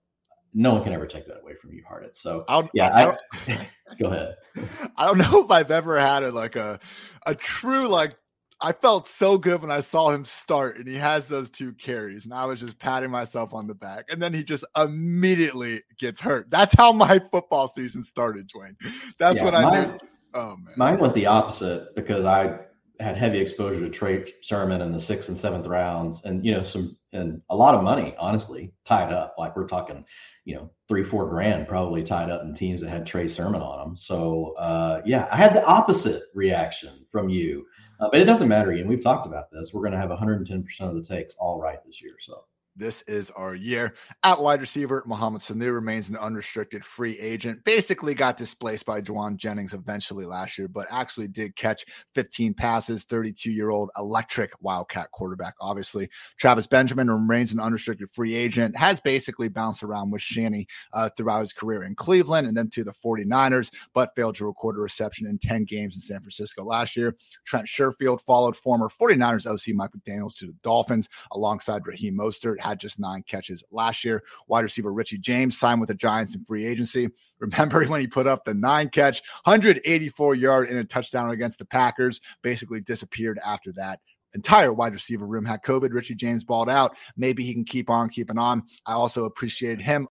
no 0.55 0.75
one 0.75 0.83
can 0.83 0.93
ever 0.93 1.07
take 1.07 1.27
that 1.27 1.41
away 1.41 1.55
from 1.55 1.73
you, 1.73 1.83
Hartitz. 1.83 2.17
So 2.17 2.45
I'll, 2.49 2.69
yeah, 2.75 2.89
I, 2.89 3.53
I 3.53 3.69
go 4.01 4.07
ahead. 4.07 4.37
I 4.97 5.07
don't 5.07 5.19
know 5.19 5.45
if 5.45 5.51
I've 5.51 5.71
ever 5.71 5.99
had 5.99 6.23
a 6.23 6.33
like 6.33 6.57
a 6.57 6.79
a 7.27 7.35
true 7.35 7.89
like 7.89 8.17
I 8.63 8.73
felt 8.73 9.09
so 9.09 9.39
good 9.39 9.63
when 9.63 9.71
I 9.71 9.81
saw 9.81 10.11
him 10.11 10.25
start 10.25 10.77
and 10.77 10.87
he 10.87 10.97
has 10.97 11.29
those 11.29 11.51
two 11.51 11.73
carries 11.75 12.25
and 12.25 12.35
I 12.35 12.45
was 12.45 12.61
just 12.61 12.79
patting 12.79 13.11
myself 13.11 13.55
on 13.55 13.67
the 13.67 13.75
back 13.75 14.07
and 14.11 14.21
then 14.21 14.35
he 14.35 14.45
just 14.45 14.65
immediately 14.77 15.83
gets 15.99 16.21
hurt. 16.21 16.51
That's 16.51 16.75
how 16.75 16.93
my 16.93 17.21
football 17.33 17.69
season 17.69 18.03
started, 18.03 18.51
Dwain. 18.51 18.77
That's 19.19 19.39
yeah, 19.39 19.45
when 19.45 19.55
I 19.55 19.63
mine, 19.63 19.89
knew. 19.89 19.99
Oh 20.35 20.57
man, 20.57 20.75
mine 20.77 20.99
went 20.99 21.15
the 21.15 21.27
opposite 21.27 21.95
because 21.95 22.25
I 22.25 22.59
had 23.01 23.17
heavy 23.17 23.39
exposure 23.39 23.81
to 23.81 23.89
Trey 23.89 24.35
Sermon 24.43 24.83
in 24.83 24.93
the 24.93 25.01
sixth 25.01 25.29
and 25.29 25.39
seventh 25.39 25.67
rounds 25.67 26.23
and 26.25 26.45
you 26.45 26.53
know 26.53 26.63
some 26.63 26.97
and 27.13 27.41
a 27.49 27.57
lot 27.57 27.75
of 27.75 27.83
money 27.83 28.15
honestly 28.19 28.73
tied 28.85 29.13
up. 29.13 29.35
Like 29.39 29.57
we're 29.57 29.67
talking 29.67 30.05
you 30.51 30.57
know, 30.57 30.69
three, 30.89 31.05
four 31.05 31.29
grand 31.29 31.69
probably 31.69 32.03
tied 32.03 32.29
up 32.29 32.43
in 32.43 32.53
teams 32.53 32.81
that 32.81 32.91
had 32.91 33.07
Trey 33.07 33.29
Sermon 33.29 33.63
on 33.63 33.79
them. 33.79 33.97
So, 33.97 34.57
uh, 34.59 35.01
yeah, 35.07 35.29
I 35.31 35.37
had 35.37 35.55
the 35.55 35.65
opposite 35.65 36.25
reaction 36.35 37.07
from 37.13 37.29
you, 37.29 37.65
uh, 38.01 38.09
but 38.11 38.21
it 38.21 38.25
doesn't 38.25 38.49
matter. 38.49 38.73
And 38.73 38.89
we've 38.89 39.01
talked 39.01 39.29
about 39.29 39.53
this. 39.53 39.73
We're 39.73 39.83
going 39.83 39.93
to 39.93 39.99
have 39.99 40.11
110% 40.11 40.81
of 40.81 40.97
the 40.97 41.05
takes 41.05 41.37
all 41.39 41.61
right 41.61 41.79
this 41.87 42.03
year. 42.03 42.15
So, 42.19 42.43
this 42.77 43.03
is 43.03 43.31
our 43.33 43.55
year. 43.55 43.95
At 44.23 44.41
wide 44.41 44.61
receiver, 44.61 45.03
Mohamed 45.07 45.41
Sanu 45.41 45.75
remains 45.75 46.09
an 46.09 46.17
unrestricted 46.17 46.85
free 46.85 47.19
agent. 47.19 47.65
Basically 47.65 48.15
got 48.15 48.37
displaced 48.37 48.87
by 48.87 49.01
Jauan 49.01 49.37
Jennings 49.37 49.75
eventually 49.75 50.25
last 50.25 50.57
year, 50.57 50.69
but 50.69 50.87
actually 50.91 51.29
did 51.29 51.57
catch 51.57 51.85
15 52.15 52.55
passes. 52.55 53.05
32 53.05 53.51
year 53.51 53.71
old 53.71 53.91
electric 53.99 54.53
Wildcat 54.61 55.11
quarterback, 55.11 55.55
obviously. 55.61 56.09
Travis 56.39 56.67
Benjamin 56.67 57.11
remains 57.11 57.53
an 57.53 57.61
unrestricted 57.61 58.11
free 58.11 58.35
agent, 58.35 58.77
has 58.77 59.01
basically 59.01 59.49
bounced 59.49 59.83
around 59.83 60.11
with 60.11 60.23
Shanny 60.23 60.67
uh, 60.93 61.09
throughout 61.17 61.41
his 61.41 61.53
career 61.53 61.83
in 61.83 61.95
Cleveland 61.95 62.47
and 62.47 62.57
then 62.57 62.71
to 62.71 62.85
the 62.85 62.93
49ers, 62.93 63.71
but 63.95 64.15
failed 64.15 64.37
to 64.37 64.47
record 64.47 64.77
a 64.77 64.81
reception 64.81 65.27
in 65.27 65.39
10 65.39 65.65
games 65.65 65.97
in 65.97 66.01
San 66.01 66.21
Francisco 66.21 66.65
last 66.65 66.97
year. 66.97 67.17
Trent 67.45 67.67
Sherfield 67.67 68.21
followed 68.21 68.57
former 68.57 68.89
49ers 68.89 69.47
OC 69.47 69.75
Mike 69.75 69.91
McDaniels 69.91 70.37
to 70.39 70.47
the 70.47 70.55
Dolphins 70.63 71.09
alongside 71.33 71.87
Raheem 71.87 72.17
Mostert 72.17 72.60
had 72.61 72.81
just 72.81 72.99
nine 72.99 73.23
catches 73.27 73.65
last 73.71 74.05
year. 74.05 74.23
Wide 74.47 74.61
receiver 74.61 74.93
Richie 74.93 75.19
James 75.19 75.59
signed 75.59 75.81
with 75.81 75.89
the 75.89 75.95
Giants 75.95 76.35
in 76.35 76.45
free 76.45 76.67
agency. 76.67 77.09
Remember 77.39 77.85
when 77.87 78.01
he 78.01 78.07
put 78.07 78.27
up 78.27 78.45
the 78.45 78.55
nine 78.55 78.89
catch, 78.89 79.23
184 79.45 80.35
yard 80.35 80.69
in 80.69 80.77
a 80.77 80.85
touchdown 80.85 81.31
against 81.31 81.59
the 81.59 81.65
Packers, 81.65 82.21
basically 82.43 82.81
disappeared 82.81 83.39
after 83.45 83.73
that 83.73 84.01
entire 84.35 84.73
wide 84.73 84.93
receiver 84.93 85.27
room 85.27 85.45
had 85.45 85.63
COVID. 85.63 85.93
Richie 85.93 86.15
James 86.15 86.45
balled 86.45 86.71
out. 86.71 86.95
Maybe 87.17 87.43
he 87.43 87.53
can 87.53 87.65
keep 87.65 87.91
on 87.91 88.09
keeping 88.09 88.39
on. 88.39 88.63
I 88.87 88.93
also 88.93 89.25
appreciated 89.25 89.81
him. 89.81 90.07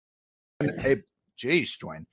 Hey, 0.60 0.98
geez, 1.38 1.77
Dwain 1.77 2.06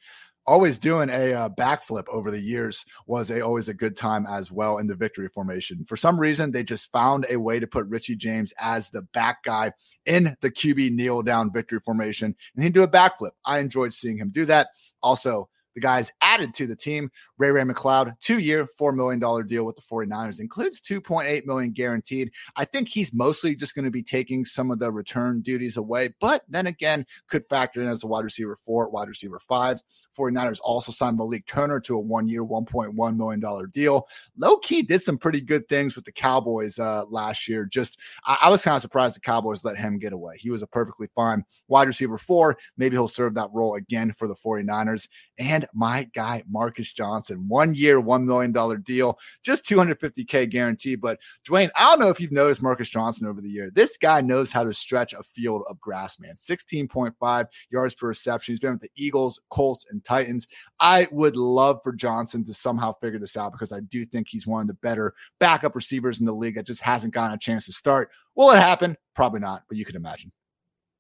always 0.47 0.79
doing 0.79 1.09
a 1.11 1.33
uh, 1.33 1.49
backflip 1.49 2.05
over 2.09 2.31
the 2.31 2.41
years 2.41 2.85
was 3.07 3.31
a 3.31 3.41
always 3.41 3.69
a 3.69 3.75
good 3.75 3.97
time 3.97 4.27
as 4.27 4.53
well 4.53 4.79
in 4.79 4.87
the 4.87 4.95
victory 4.95 5.29
formation. 5.29 5.85
For 5.89 5.97
some 5.97 6.19
reason, 6.19 6.51
they 6.51 6.63
just 6.63 6.91
found 6.93 7.27
a 7.29 7.37
way 7.37 7.59
to 7.59 7.67
put 7.67 7.87
Richie 7.89 8.17
James 8.17 8.53
as 8.61 8.91
the 8.91 9.03
back 9.03 9.43
guy 9.45 9.73
in 10.05 10.37
the 10.41 10.51
QB 10.51 10.93
kneel 10.93 11.23
down 11.23 11.53
victory 11.53 11.81
formation, 11.81 12.35
and 12.55 12.65
he'd 12.65 12.73
do 12.73 12.83
a 12.83 12.89
backflip. 12.89 13.33
I 13.45 13.59
enjoyed 13.59 13.93
seeing 13.93 14.19
him 14.19 14.31
do 14.31 14.45
that. 14.47 14.69
Also, 15.03 15.49
the 15.75 15.81
guys 15.81 16.11
added 16.23 16.55
to 16.55 16.67
the 16.67 16.75
team. 16.75 17.11
Ray 17.39 17.51
Ray 17.51 17.63
McCloud, 17.63 18.19
two 18.21 18.39
year, 18.39 18.67
$4 18.81 18.95
million 18.95 19.21
deal 19.47 19.65
with 19.65 19.77
the 19.77 19.83
49ers, 19.83 20.41
includes 20.41 20.81
2.8 20.81 21.47
million 21.47 21.73
guaranteed. 21.73 22.31
I 22.57 22.65
think 22.65 22.89
he's 22.89 23.13
mostly 23.13 23.55
just 23.55 23.75
going 23.75 23.85
to 23.85 23.91
be 23.91 24.03
taking 24.03 24.45
some 24.45 24.71
of 24.71 24.79
the 24.79 24.91
return 24.91 25.43
duties 25.43 25.77
away, 25.77 26.15
but 26.21 26.45
then 26.49 26.67
again, 26.67 27.07
could 27.29 27.47
factor 27.49 27.83
in 27.83 27.89
as 27.89 28.05
a 28.05 28.07
wide 28.07 28.25
receiver 28.25 28.57
four, 28.57 28.89
wide 28.89 29.09
receiver 29.09 29.41
five. 29.47 29.81
49ers 30.17 30.61
also 30.65 30.93
signed 30.93 31.19
Malik 31.19 31.47
Turner 31.47 31.79
to 31.81 31.97
a 31.97 32.01
one 32.01 32.29
year, 32.29 32.43
$1.1 32.43 33.17
million 33.17 33.71
deal. 33.71 34.09
Low 34.39 34.57
key 34.59 34.83
did 34.83 35.03
some 35.03 35.19
pretty 35.19 35.43
good 35.43 35.69
things 35.69 35.95
with 35.95 36.07
the 36.07 36.13
Cowboys 36.13 36.79
uh, 36.79 37.05
last 37.11 37.47
year. 37.49 37.67
Just, 37.67 37.99
I, 38.25 38.39
I 38.45 38.51
was 38.51 38.65
kind 38.65 38.75
of 38.75 38.81
surprised 38.81 39.17
the 39.17 39.21
Cowboys 39.21 39.65
let 39.65 39.77
him 39.77 39.99
get 39.99 40.15
away. 40.15 40.37
He 40.39 40.51
was 40.51 40.63
a 40.63 40.67
perfectly 40.67 41.09
fine 41.15 41.45
wide 41.69 41.87
receiver 41.87 42.17
four. 42.17 42.57
Maybe 42.77 42.97
he'll 42.97 43.09
serve 43.09 43.35
that 43.35 43.51
role 43.53 43.75
again 43.75 44.13
for 44.13 44.27
the 44.27 44.35
49ers. 44.35 45.09
And 45.39 45.67
my 45.75 46.09
guy, 46.15 46.43
Marcus 46.49 46.93
Johnson, 46.93 47.26
one 47.35 47.75
year, 47.75 48.01
$1 48.01 48.25
million 48.25 48.83
deal, 48.83 49.19
just 49.43 49.65
250K 49.65 50.49
guarantee. 50.51 50.97
But 50.97 51.19
Dwain, 51.47 51.71
I 51.77 51.91
don't 51.91 52.01
know 52.01 52.09
if 52.09 52.21
you've 52.21 52.33
noticed 52.33 52.63
Marcus 52.63 52.89
Johnson 52.89 53.27
over 53.27 53.41
the 53.41 53.51
year. 53.51 53.71
This 53.71 53.97
guy 53.97 54.21
knows 54.21 54.53
how 54.53 54.65
to 54.65 54.73
stretch 54.73 55.13
a 55.13 55.23
field 55.23 55.65
of 55.69 55.81
grass, 55.81 56.19
man. 56.19 56.35
16.5 56.35 57.47
yards 57.71 57.95
per 57.95 58.09
reception. 58.09 58.53
He's 58.53 58.61
been 58.61 58.73
with 58.73 58.83
the 58.83 58.91
Eagles, 58.97 59.41
Colts, 59.51 59.87
and 59.91 60.03
Titans. 60.05 60.47
I 60.81 61.09
would 61.11 61.37
love 61.37 61.81
for 61.83 61.93
Johnson 61.93 62.45
to 62.45 62.55
somehow 62.55 62.95
figure 63.01 63.19
this 63.19 63.37
out 63.37 63.53
because 63.53 63.73
I 63.73 63.81
do 63.81 64.05
think 64.05 64.29
he's 64.29 64.47
one 64.47 64.63
of 64.63 64.67
the 64.69 64.75
better 64.75 65.15
backup 65.39 65.75
receivers 65.75 66.21
in 66.21 66.27
the 66.27 66.33
league 66.33 66.57
that 66.57 66.67
just 66.67 66.83
hasn't 66.83 67.15
gotten 67.15 67.35
a 67.35 67.39
chance 67.39 67.67
to 67.67 67.73
start. 67.73 68.11
Will 68.35 68.51
it 68.51 68.59
happen? 68.59 68.97
Probably 69.15 69.41
not, 69.41 69.65
but 69.69 69.79
you 69.79 69.85
can 69.85 69.97
imagine. 69.97 70.33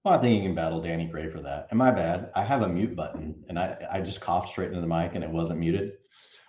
Well, 0.06 0.14
I 0.14 0.18
think 0.18 0.37
you 0.37 0.42
can 0.42 0.54
battle 0.54 0.80
Danny 0.80 1.06
Gray 1.06 1.28
for 1.28 1.40
that. 1.42 1.66
And 1.71 1.78
my 1.78 1.90
bad, 1.90 2.30
I 2.37 2.45
have 2.45 2.62
a 2.62 2.68
mute 2.68 2.95
button, 2.95 3.35
and 3.49 3.59
I 3.59 3.76
I 3.90 4.00
just 4.00 4.21
coughed 4.21 4.50
straight 4.50 4.68
into 4.68 4.80
the 4.80 4.87
mic, 4.87 5.16
and 5.16 5.25
it 5.25 5.28
wasn't 5.28 5.59
muted. 5.59 5.95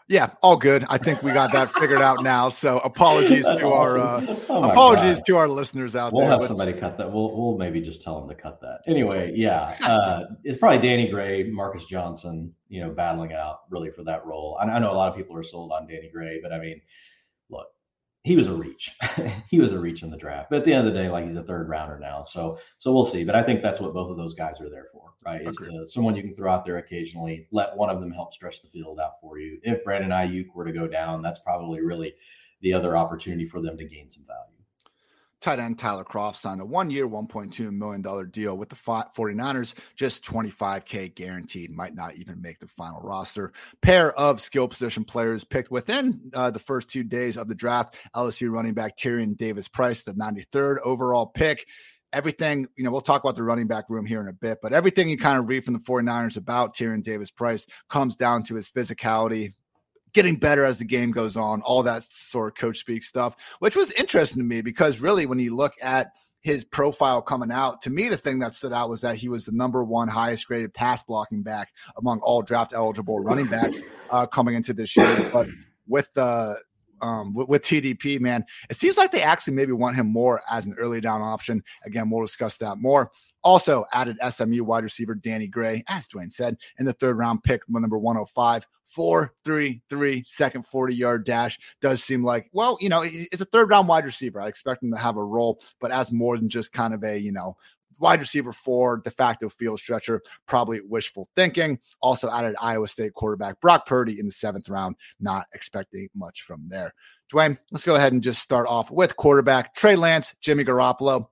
Yeah, 0.10 0.30
all 0.42 0.56
good. 0.56 0.86
I 0.90 0.98
think 0.98 1.22
we 1.22 1.34
got 1.34 1.52
that 1.52 1.70
figured 1.70 2.02
out 2.02 2.24
now. 2.24 2.48
So 2.48 2.80
apologies 2.80 3.46
to 3.46 3.66
awesome. 3.66 3.74
our 3.74 4.00
uh, 4.00 4.36
oh 4.48 4.70
apologies 4.70 5.18
God. 5.18 5.26
to 5.26 5.38
our 5.38 5.48
listeners 5.50 5.98
out 5.98 6.14
we'll 6.14 6.22
there. 6.22 6.30
We'll 6.30 6.40
have 6.40 6.48
somebody 6.48 6.74
cut 6.74 6.98
that. 6.98 7.12
We'll 7.12 7.36
we'll 7.36 7.58
maybe 7.58 7.82
just 7.82 8.02
tell 8.02 8.20
them 8.20 8.30
to 8.30 8.36
cut 8.42 8.62
that. 8.62 8.82
Anyway, 8.88 9.34
yeah, 9.36 9.76
uh, 9.82 10.24
it's 10.46 10.58
probably 10.58 10.80
Danny 10.88 11.10
Gray, 11.10 11.44
Marcus 11.44 11.86
Johnson, 11.86 12.54
you 12.70 12.80
know, 12.80 12.90
battling 12.90 13.34
out 13.34 13.64
really 13.70 13.92
for 13.92 14.04
that 14.06 14.26
role. 14.26 14.58
I, 14.62 14.66
I 14.66 14.80
know 14.80 14.92
a 14.92 14.96
lot 14.96 15.10
of 15.10 15.18
people 15.18 15.36
are 15.36 15.44
sold 15.44 15.74
on 15.74 15.88
Danny 15.88 16.10
Gray, 16.14 16.40
but 16.42 16.54
I 16.54 16.60
mean, 16.60 16.80
he 18.27 18.36
was 18.36 18.50
a 18.50 18.53
reach. 18.53 18.91
he 19.50 19.60
was 19.60 19.72
a 19.72 19.79
reach 19.79 20.03
in 20.03 20.10
the 20.10 20.17
draft. 20.17 20.50
But 20.50 20.60
at 20.60 20.65
the 20.65 20.74
end 20.74 20.86
of 20.86 20.93
the 20.93 21.00
day, 21.00 21.10
like 21.10 21.25
he's 21.25 21.38
a 21.38 21.43
third 21.43 21.69
rounder 21.69 21.98
now. 21.98 22.24
So 22.24 22.60
so 22.77 22.91
we'll 22.91 23.05
see. 23.05 23.24
But 23.24 23.36
I 23.36 23.41
think 23.41 23.62
that's 23.62 23.79
what 23.79 23.93
both 23.93 24.12
of 24.12 24.17
those 24.17 24.34
guys 24.34 24.60
are 24.60 24.69
there 24.69 24.88
for, 24.91 25.13
right? 25.25 25.48
Is 25.48 25.55
to, 25.55 25.84
uh, 25.84 25.88
someone 25.88 26.15
you 26.15 26.24
can 26.24 26.36
throw 26.36 26.51
out 26.51 26.65
there 26.65 26.77
occasionally, 26.77 27.48
let 27.51 27.75
one 27.77 27.89
of 27.89 28.01
them 28.01 28.12
help 28.12 28.34
stretch 28.34 28.62
the 28.62 28.67
field 28.67 29.00
out 29.00 29.22
for 29.22 29.39
you. 29.39 29.60
If 29.63 29.84
Brandon 29.86 30.12
Aiyuk 30.12 30.48
were 30.53 30.65
to 30.65 30.74
go 30.74 30.88
down, 30.88 31.22
that's 31.22 31.39
probably 31.39 31.81
really 31.81 32.15
the 32.62 32.74
other 32.74 32.98
opportunity 32.98 33.48
for 33.48 33.62
them 33.62 33.77
to 33.77 33.86
gain 33.86 34.10
some 34.10 34.25
value. 34.27 34.57
Tight 35.39 35.60
end 35.60 35.77
Tyler 35.77 36.03
Kroft 36.03 36.36
signed 36.36 36.62
a 36.62 36.65
one 36.65 36.89
year, 36.89 37.08
$1.2 37.08 37.72
million 37.72 38.29
deal 38.32 38.58
with 38.58 38.70
the 38.70 38.75
49ers, 38.75 39.75
just 39.96 40.25
25K 40.25 41.13
guaranteed. 41.13 41.75
Might 41.75 41.94
not 41.94 42.15
even 42.15 42.41
make 42.41 42.60
the 42.60 42.67
final 42.67 43.01
roster. 43.01 43.53
Pair 43.82 44.17
of 44.17 44.41
skill 44.41 44.67
position 44.67 45.03
players 45.03 45.44
picked 45.44 45.70
within 45.70 46.32
uh, 46.34 46.50
the 46.50 46.60
first 46.60 46.89
two 46.89 47.03
days 47.03 47.38
of 47.38 47.48
the 47.48 47.56
draft. 47.56 47.96
LSU 48.15 48.51
running 48.51 48.74
back 48.74 48.98
Tyrion 48.98 49.38
Davis 49.38 49.67
Price, 49.67 50.03
the 50.03 50.13
93rd 50.13 50.79
overall 50.84 51.27
pick. 51.27 51.67
Everything, 52.13 52.67
you 52.75 52.84
know, 52.84 52.89
we'll 52.89 53.01
talk 53.01 53.24
about 53.24 53.36
the 53.36 53.44
running 53.44 53.67
back 53.67 53.89
room 53.89 54.06
here 54.06 54.22
in 54.22 54.29
a 54.29 54.34
bit, 54.34 54.60
but 54.62 54.74
everything 54.74 55.10
you 55.10 55.17
kind 55.17 55.38
of 55.38 55.50
read 55.50 55.63
from 55.65 55.74
the 55.74 55.79
49ers 55.79 56.38
about 56.38 56.75
Tyrion 56.75 57.03
Davis 57.03 57.29
Price 57.29 57.67
comes 57.89 58.15
down 58.15 58.44
to 58.44 58.56
his 58.56 58.72
physicality, 58.72 59.53
getting 60.14 60.36
better 60.36 60.66
as 60.66 60.78
the 60.78 60.86
game 60.86 61.12
goes 61.12 61.38
on, 61.38 61.62
all 61.62 61.84
that 61.84 62.04
sort 62.04 62.50
of 62.50 62.56
coach 62.56 62.80
speak 62.80 63.04
stuff, 63.04 63.36
which 63.60 63.76
was 63.76 63.92
interesting 63.94 64.40
to 64.40 64.44
me 64.44 64.62
because 64.62 65.00
really, 65.00 65.26
when 65.26 65.40
you 65.40 65.56
look 65.56 65.74
at 65.82 66.12
his 66.42 66.64
profile 66.64 67.22
coming 67.22 67.52
out, 67.52 67.82
to 67.82 67.90
me, 67.90 68.10
the 68.10 68.18
thing 68.18 68.40
that 68.40 68.56
stood 68.56 68.74
out 68.74 68.90
was 68.90 69.02
that 69.02 69.16
he 69.16 69.30
was 69.30 69.46
the 69.46 69.52
number 69.52 69.84
one 69.84 70.08
highest 70.08 70.48
graded 70.48 70.74
pass 70.74 71.04
blocking 71.04 71.44
back 71.44 71.70
among 71.98 72.20
all 72.22 72.42
draft 72.42 72.74
eligible 72.74 73.20
running 73.20 73.48
backs 73.48 73.82
uh, 74.12 74.26
coming 74.26 74.56
into 74.56 74.74
this 74.74 74.96
year. 74.96 75.30
But 75.32 75.48
with 75.88 76.12
the 76.14 76.60
um, 77.02 77.36
with, 77.36 77.48
with, 77.48 77.62
TDP, 77.62 78.20
man, 78.20 78.44
it 78.72 78.76
seems 78.76 78.98
like 78.98 79.12
they 79.12 79.22
actually 79.22 79.54
maybe 79.54 79.72
want 79.72 79.96
him 79.96 80.08
more 80.08 80.42
as 80.50 80.66
an 80.66 80.74
early 80.80 81.00
down 81.00 81.22
option. 81.22 81.64
Again, 81.86 82.10
we'll 82.10 82.26
discuss 82.26 82.58
that 82.58 82.80
more. 82.80 83.12
Also 83.44 83.86
added 83.94 84.18
SMU 84.28 84.64
wide 84.64 84.84
receiver 84.84 85.14
Danny 85.14 85.48
Gray, 85.48 85.84
as 85.88 86.08
Dwain 86.08 86.32
said, 86.32 86.58
in 86.80 86.86
the 86.86 86.94
third 86.94 87.16
round 87.16 87.44
pick, 87.44 87.62
number 87.70 88.00
105 88.00 88.66
four, 88.88 89.34
three, 89.44 89.82
three, 89.89 90.24
second 90.25 90.65
40 90.65 90.96
yard 90.96 91.25
dash 91.25 91.58
does 91.82 92.03
seem 92.03 92.24
like, 92.24 92.50
well, 92.53 92.77
you 92.82 92.89
know, 92.89 93.03
it's 93.03 93.41
a 93.41 93.46
third 93.46 93.70
round 93.70 93.88
wide 93.88 94.06
receiver. 94.06 94.41
I 94.41 94.48
expect 94.48 94.84
him 94.84 94.91
to 94.91 94.98
have 94.98 95.17
a 95.17 95.24
role, 95.24 95.60
but 95.79 95.91
as 95.91 96.12
more 96.12 96.38
than 96.38 96.50
just 96.50 96.72
kind 96.72 96.94
of 96.94 97.03
a, 97.03 97.17
you 97.17 97.32
know, 97.32 97.56
wide 98.00 98.20
receiver 98.20 98.53
four, 98.53 98.98
de 98.98 99.12
facto 99.12 99.50
field 99.50 99.79
stretcher, 99.79 100.22
probably 100.46 100.82
wishful 100.82 101.27
thinking. 101.36 101.79
Also 102.01 102.29
added 102.29 102.56
Iowa 102.62 102.88
State 102.88 103.13
quarterback 103.13 103.60
Brock 103.62 103.86
Purdy 103.86 104.20
in 104.20 104.25
the 104.25 104.32
seventh 104.32 104.70
round, 104.70 104.96
not 105.20 105.48
expecting 105.53 106.10
much 106.15 106.41
from 106.41 106.67
there. 106.67 106.94
Dwain, 107.32 107.58
let's 107.72 107.86
go 107.86 107.96
ahead 107.96 108.13
and 108.13 108.24
just 108.24 108.41
start 108.41 108.67
off 108.67 108.89
with 108.89 109.17
quarterback 109.17 109.75
Trey 109.75 109.96
Lance, 109.96 110.34
Jimmy 110.39 110.63
Garoppolo 110.63 111.27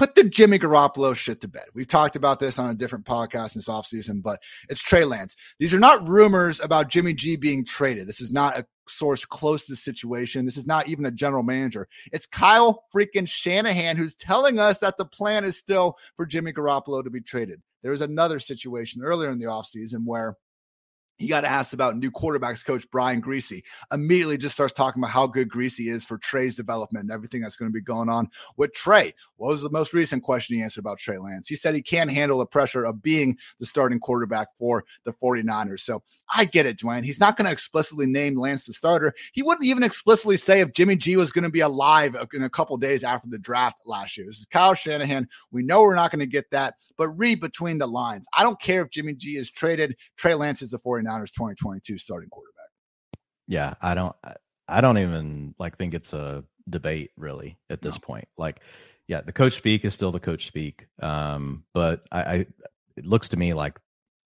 put 0.00 0.14
the 0.14 0.24
Jimmy 0.24 0.58
Garoppolo 0.58 1.14
shit 1.14 1.42
to 1.42 1.48
bed. 1.48 1.66
We've 1.74 1.86
talked 1.86 2.16
about 2.16 2.40
this 2.40 2.58
on 2.58 2.70
a 2.70 2.74
different 2.74 3.04
podcast 3.04 3.52
this 3.52 3.68
offseason, 3.68 4.22
but 4.22 4.40
it's 4.70 4.80
Trey 4.80 5.04
Lance. 5.04 5.36
These 5.58 5.74
are 5.74 5.78
not 5.78 6.08
rumors 6.08 6.58
about 6.58 6.88
Jimmy 6.88 7.12
G 7.12 7.36
being 7.36 7.66
traded. 7.66 8.08
This 8.08 8.22
is 8.22 8.32
not 8.32 8.56
a 8.56 8.64
source 8.88 9.26
close 9.26 9.66
to 9.66 9.72
the 9.72 9.76
situation. 9.76 10.46
This 10.46 10.56
is 10.56 10.66
not 10.66 10.88
even 10.88 11.04
a 11.04 11.10
general 11.10 11.42
manager. 11.42 11.86
It's 12.12 12.24
Kyle 12.24 12.84
freaking 12.94 13.28
Shanahan 13.28 13.98
who's 13.98 14.14
telling 14.14 14.58
us 14.58 14.78
that 14.78 14.96
the 14.96 15.04
plan 15.04 15.44
is 15.44 15.58
still 15.58 15.98
for 16.16 16.24
Jimmy 16.24 16.54
Garoppolo 16.54 17.04
to 17.04 17.10
be 17.10 17.20
traded. 17.20 17.60
There 17.82 17.92
was 17.92 18.00
another 18.00 18.38
situation 18.38 19.02
earlier 19.02 19.28
in 19.28 19.38
the 19.38 19.48
offseason 19.48 20.06
where 20.06 20.34
he 21.20 21.26
got 21.26 21.44
asked 21.44 21.74
about 21.74 21.98
new 21.98 22.10
quarterbacks 22.10 22.64
coach 22.64 22.86
Brian 22.90 23.20
Griese. 23.20 23.62
Immediately 23.92 24.38
just 24.38 24.54
starts 24.54 24.72
talking 24.72 25.02
about 25.02 25.10
how 25.10 25.26
good 25.26 25.50
Griese 25.50 25.86
is 25.86 26.02
for 26.02 26.16
Trey's 26.16 26.56
development 26.56 27.02
and 27.02 27.12
everything 27.12 27.42
that's 27.42 27.56
going 27.56 27.70
to 27.70 27.74
be 27.74 27.82
going 27.82 28.08
on 28.08 28.30
with 28.56 28.72
Trey. 28.72 29.12
What 29.36 29.48
was 29.48 29.60
the 29.60 29.68
most 29.68 29.92
recent 29.92 30.22
question 30.22 30.56
he 30.56 30.62
answered 30.62 30.80
about 30.80 30.98
Trey 30.98 31.18
Lance? 31.18 31.46
He 31.46 31.56
said 31.56 31.74
he 31.74 31.82
can't 31.82 32.10
handle 32.10 32.38
the 32.38 32.46
pressure 32.46 32.84
of 32.84 33.02
being 33.02 33.36
the 33.58 33.66
starting 33.66 34.00
quarterback 34.00 34.48
for 34.58 34.82
the 35.04 35.12
49ers. 35.12 35.80
So 35.80 36.02
I 36.34 36.46
get 36.46 36.64
it, 36.64 36.78
Dwain. 36.78 37.04
He's 37.04 37.20
not 37.20 37.36
going 37.36 37.44
to 37.44 37.52
explicitly 37.52 38.06
name 38.06 38.40
Lance 38.40 38.64
the 38.64 38.72
starter. 38.72 39.12
He 39.32 39.42
wouldn't 39.42 39.66
even 39.66 39.82
explicitly 39.82 40.38
say 40.38 40.60
if 40.60 40.72
Jimmy 40.72 40.96
G 40.96 41.16
was 41.16 41.32
going 41.32 41.44
to 41.44 41.50
be 41.50 41.60
alive 41.60 42.16
in 42.32 42.44
a 42.44 42.50
couple 42.50 42.78
days 42.78 43.04
after 43.04 43.28
the 43.28 43.38
draft 43.38 43.82
last 43.84 44.16
year. 44.16 44.26
This 44.26 44.38
is 44.38 44.46
Kyle 44.46 44.72
Shanahan. 44.72 45.28
We 45.50 45.62
know 45.64 45.82
we're 45.82 45.94
not 45.94 46.12
going 46.12 46.20
to 46.20 46.26
get 46.26 46.50
that, 46.52 46.76
but 46.96 47.08
read 47.08 47.42
between 47.42 47.76
the 47.76 47.86
lines. 47.86 48.26
I 48.34 48.42
don't 48.42 48.58
care 48.58 48.80
if 48.80 48.88
Jimmy 48.88 49.12
G 49.12 49.36
is 49.36 49.50
traded. 49.50 49.96
Trey 50.16 50.34
Lance 50.34 50.62
is 50.62 50.70
the 50.70 50.78
49ers 50.78 51.09
49ers 51.10 51.32
2022 51.32 51.98
starting 51.98 52.30
quarterback. 52.30 52.56
Yeah, 53.46 53.74
I 53.82 53.94
don't 53.94 54.14
I 54.68 54.80
don't 54.80 54.98
even 54.98 55.54
like 55.58 55.76
think 55.76 55.94
it's 55.94 56.12
a 56.12 56.44
debate 56.68 57.10
really 57.16 57.58
at 57.68 57.82
this 57.82 57.94
no. 57.94 58.00
point. 58.00 58.28
Like, 58.38 58.60
yeah, 59.08 59.20
the 59.22 59.32
coach 59.32 59.54
speak 59.54 59.84
is 59.84 59.92
still 59.92 60.12
the 60.12 60.20
coach 60.20 60.46
speak. 60.46 60.86
Um, 61.02 61.64
but 61.74 62.04
I, 62.12 62.20
I 62.20 62.34
it 62.96 63.06
looks 63.06 63.30
to 63.30 63.36
me 63.36 63.54
like 63.54 63.78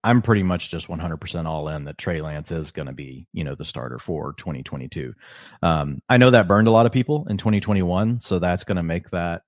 I'm 0.04 0.20
pretty 0.20 0.42
much 0.42 0.70
just 0.70 0.88
100% 0.88 1.46
all 1.46 1.68
in 1.68 1.84
that 1.84 1.96
Trey 1.96 2.20
Lance 2.20 2.50
is 2.50 2.72
going 2.72 2.86
to 2.86 2.92
be, 2.92 3.28
you 3.32 3.44
know, 3.44 3.54
the 3.54 3.64
starter 3.64 4.00
for 4.00 4.32
2022. 4.32 5.14
Um, 5.62 6.02
I 6.08 6.16
know 6.16 6.30
that 6.30 6.48
burned 6.48 6.66
a 6.66 6.72
lot 6.72 6.86
of 6.86 6.92
people 6.92 7.26
in 7.30 7.38
2021, 7.38 8.18
so 8.18 8.40
that's 8.40 8.64
going 8.64 8.78
to 8.78 8.82
make 8.82 9.10
that, 9.10 9.42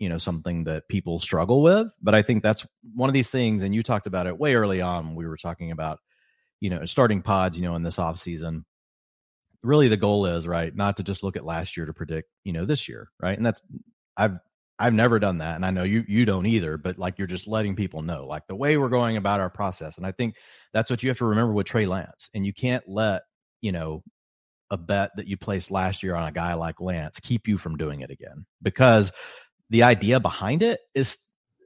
you 0.00 0.08
know, 0.08 0.18
something 0.18 0.64
that 0.64 0.88
people 0.88 1.20
struggle 1.20 1.62
with. 1.62 1.92
But 2.02 2.16
I 2.16 2.22
think 2.22 2.42
that's 2.42 2.66
one 2.92 3.08
of 3.08 3.14
these 3.14 3.30
things, 3.30 3.62
and 3.62 3.72
you 3.72 3.84
talked 3.84 4.08
about 4.08 4.26
it 4.26 4.36
way 4.36 4.56
early 4.56 4.80
on. 4.80 5.14
We 5.14 5.28
were 5.28 5.36
talking 5.36 5.70
about 5.70 6.00
you 6.60 6.70
know, 6.70 6.84
starting 6.84 7.22
pods, 7.22 7.56
you 7.56 7.62
know, 7.62 7.74
in 7.74 7.82
this 7.82 7.98
off 7.98 8.18
season. 8.18 8.64
Really 9.62 9.88
the 9.88 9.96
goal 9.96 10.24
is, 10.26 10.46
right, 10.46 10.74
not 10.74 10.96
to 10.96 11.02
just 11.02 11.22
look 11.22 11.36
at 11.36 11.44
last 11.44 11.76
year 11.76 11.84
to 11.86 11.92
predict, 11.92 12.30
you 12.44 12.52
know, 12.52 12.64
this 12.64 12.88
year, 12.88 13.10
right? 13.20 13.36
And 13.36 13.44
that's 13.44 13.60
I've 14.16 14.38
I've 14.78 14.94
never 14.94 15.18
done 15.18 15.38
that 15.38 15.56
and 15.56 15.66
I 15.66 15.70
know 15.70 15.82
you 15.82 16.04
you 16.08 16.24
don't 16.24 16.46
either, 16.46 16.78
but 16.78 16.98
like 16.98 17.18
you're 17.18 17.26
just 17.26 17.46
letting 17.46 17.76
people 17.76 18.00
know 18.00 18.26
like 18.26 18.46
the 18.48 18.54
way 18.54 18.78
we're 18.78 18.88
going 18.88 19.18
about 19.18 19.40
our 19.40 19.50
process. 19.50 19.98
And 19.98 20.06
I 20.06 20.12
think 20.12 20.36
that's 20.72 20.88
what 20.88 21.02
you 21.02 21.10
have 21.10 21.18
to 21.18 21.26
remember 21.26 21.52
with 21.52 21.66
Trey 21.66 21.84
Lance. 21.86 22.30
And 22.32 22.46
you 22.46 22.54
can't 22.54 22.82
let, 22.88 23.22
you 23.60 23.72
know, 23.72 24.02
a 24.70 24.78
bet 24.78 25.10
that 25.16 25.26
you 25.26 25.36
placed 25.36 25.70
last 25.70 26.02
year 26.02 26.14
on 26.14 26.26
a 26.28 26.32
guy 26.32 26.54
like 26.54 26.80
Lance 26.80 27.18
keep 27.20 27.46
you 27.48 27.58
from 27.58 27.76
doing 27.76 28.00
it 28.00 28.10
again 28.10 28.46
because 28.62 29.12
the 29.68 29.82
idea 29.82 30.20
behind 30.20 30.62
it 30.62 30.80
is 30.94 31.18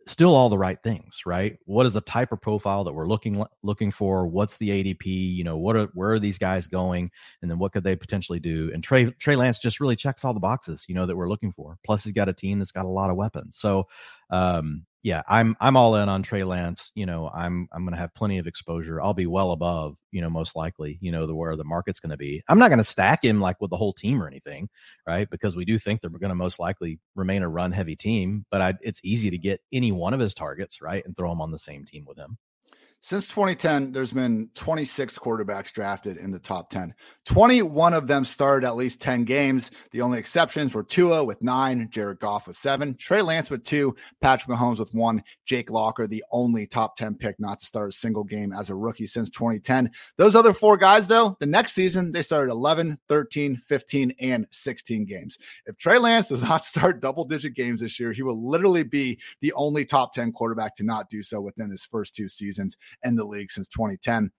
still 0.06 0.34
all 0.34 0.48
the 0.48 0.58
right 0.58 0.82
things, 0.82 1.20
right? 1.26 1.58
What 1.64 1.86
is 1.86 1.94
the 1.94 2.00
type 2.00 2.32
of 2.32 2.40
profile 2.40 2.84
that 2.84 2.92
we're 2.92 3.08
looking 3.08 3.44
looking 3.62 3.90
for? 3.90 4.26
What's 4.26 4.56
the 4.58 4.68
ADP? 4.70 5.06
You 5.06 5.44
know, 5.44 5.56
what 5.56 5.76
are 5.76 5.88
where 5.94 6.12
are 6.12 6.18
these 6.18 6.38
guys 6.38 6.66
going? 6.66 7.10
And 7.42 7.50
then 7.50 7.58
what 7.58 7.72
could 7.72 7.84
they 7.84 7.96
potentially 7.96 8.40
do? 8.40 8.70
And 8.72 8.82
Trey 8.82 9.06
Trey 9.12 9.36
Lance 9.36 9.58
just 9.58 9.80
really 9.80 9.96
checks 9.96 10.24
all 10.24 10.34
the 10.34 10.40
boxes, 10.40 10.84
you 10.88 10.94
know, 10.94 11.06
that 11.06 11.16
we're 11.16 11.28
looking 11.28 11.52
for. 11.52 11.78
Plus, 11.84 12.04
he's 12.04 12.12
got 12.12 12.28
a 12.28 12.34
team 12.34 12.58
that's 12.58 12.72
got 12.72 12.84
a 12.84 12.88
lot 12.88 13.10
of 13.10 13.16
weapons. 13.16 13.56
So, 13.56 13.88
um, 14.30 14.84
yeah, 15.04 15.20
I'm 15.28 15.54
I'm 15.60 15.76
all 15.76 15.96
in 15.96 16.08
on 16.08 16.22
Trey 16.22 16.44
Lance. 16.44 16.90
You 16.94 17.04
know, 17.04 17.30
I'm 17.32 17.68
I'm 17.72 17.84
going 17.84 17.92
to 17.92 18.00
have 18.00 18.14
plenty 18.14 18.38
of 18.38 18.46
exposure. 18.46 19.02
I'll 19.02 19.12
be 19.12 19.26
well 19.26 19.52
above, 19.52 19.96
you 20.12 20.22
know, 20.22 20.30
most 20.30 20.56
likely, 20.56 20.98
you 21.02 21.12
know, 21.12 21.26
the 21.26 21.34
where 21.34 21.54
the 21.56 21.62
market's 21.62 22.00
going 22.00 22.10
to 22.10 22.16
be. 22.16 22.42
I'm 22.48 22.58
not 22.58 22.70
going 22.70 22.78
to 22.78 22.84
stack 22.84 23.22
him 23.22 23.38
like 23.38 23.60
with 23.60 23.68
the 23.68 23.76
whole 23.76 23.92
team 23.92 24.22
or 24.22 24.26
anything, 24.26 24.70
right? 25.06 25.28
Because 25.28 25.56
we 25.56 25.66
do 25.66 25.78
think 25.78 26.00
that 26.00 26.10
we're 26.10 26.20
going 26.20 26.30
to 26.30 26.34
most 26.34 26.58
likely 26.58 27.00
remain 27.14 27.42
a 27.42 27.48
run 27.50 27.70
heavy 27.70 27.96
team, 27.96 28.46
but 28.50 28.62
I, 28.62 28.74
it's 28.80 29.00
easy 29.04 29.28
to 29.28 29.36
get 29.36 29.60
any 29.70 29.92
one 29.92 30.14
of 30.14 30.20
his 30.20 30.32
targets, 30.32 30.80
right, 30.80 31.04
and 31.04 31.14
throw 31.14 31.30
him 31.30 31.42
on 31.42 31.50
the 31.50 31.58
same 31.58 31.84
team 31.84 32.06
with 32.06 32.16
him. 32.16 32.38
Since 33.04 33.28
2010, 33.28 33.92
there's 33.92 34.12
been 34.12 34.48
26 34.54 35.18
quarterbacks 35.18 35.70
drafted 35.70 36.16
in 36.16 36.30
the 36.30 36.38
top 36.38 36.70
10. 36.70 36.94
21 37.26 37.92
of 37.92 38.06
them 38.06 38.24
started 38.24 38.66
at 38.66 38.76
least 38.76 39.02
10 39.02 39.24
games. 39.24 39.70
The 39.90 40.00
only 40.00 40.18
exceptions 40.18 40.72
were 40.72 40.82
Tua 40.82 41.22
with 41.22 41.42
nine, 41.42 41.90
Jared 41.90 42.18
Goff 42.18 42.46
with 42.46 42.56
seven, 42.56 42.94
Trey 42.94 43.20
Lance 43.20 43.50
with 43.50 43.62
two, 43.62 43.94
Patrick 44.22 44.56
Mahomes 44.56 44.78
with 44.78 44.94
one, 44.94 45.22
Jake 45.44 45.68
Locker, 45.68 46.06
the 46.06 46.24
only 46.32 46.66
top 46.66 46.96
10 46.96 47.16
pick 47.16 47.38
not 47.38 47.60
to 47.60 47.66
start 47.66 47.90
a 47.90 47.94
single 47.94 48.24
game 48.24 48.54
as 48.54 48.70
a 48.70 48.74
rookie 48.74 49.06
since 49.06 49.28
2010. 49.28 49.90
Those 50.16 50.34
other 50.34 50.54
four 50.54 50.78
guys, 50.78 51.06
though, 51.06 51.36
the 51.40 51.46
next 51.46 51.72
season, 51.72 52.10
they 52.10 52.22
started 52.22 52.52
11, 52.52 52.98
13, 53.08 53.58
15, 53.58 54.14
and 54.18 54.46
16 54.50 55.04
games. 55.04 55.36
If 55.66 55.76
Trey 55.76 55.98
Lance 55.98 56.28
does 56.28 56.42
not 56.48 56.64
start 56.64 57.02
double 57.02 57.26
digit 57.26 57.52
games 57.52 57.82
this 57.82 58.00
year, 58.00 58.14
he 58.14 58.22
will 58.22 58.48
literally 58.48 58.82
be 58.82 59.20
the 59.42 59.52
only 59.52 59.84
top 59.84 60.14
10 60.14 60.32
quarterback 60.32 60.74
to 60.76 60.84
not 60.84 61.10
do 61.10 61.22
so 61.22 61.42
within 61.42 61.68
his 61.68 61.84
first 61.84 62.14
two 62.14 62.30
seasons 62.30 62.78
in 63.02 63.16
the 63.16 63.24
league 63.24 63.50
since 63.50 63.68
2010. 63.68 64.30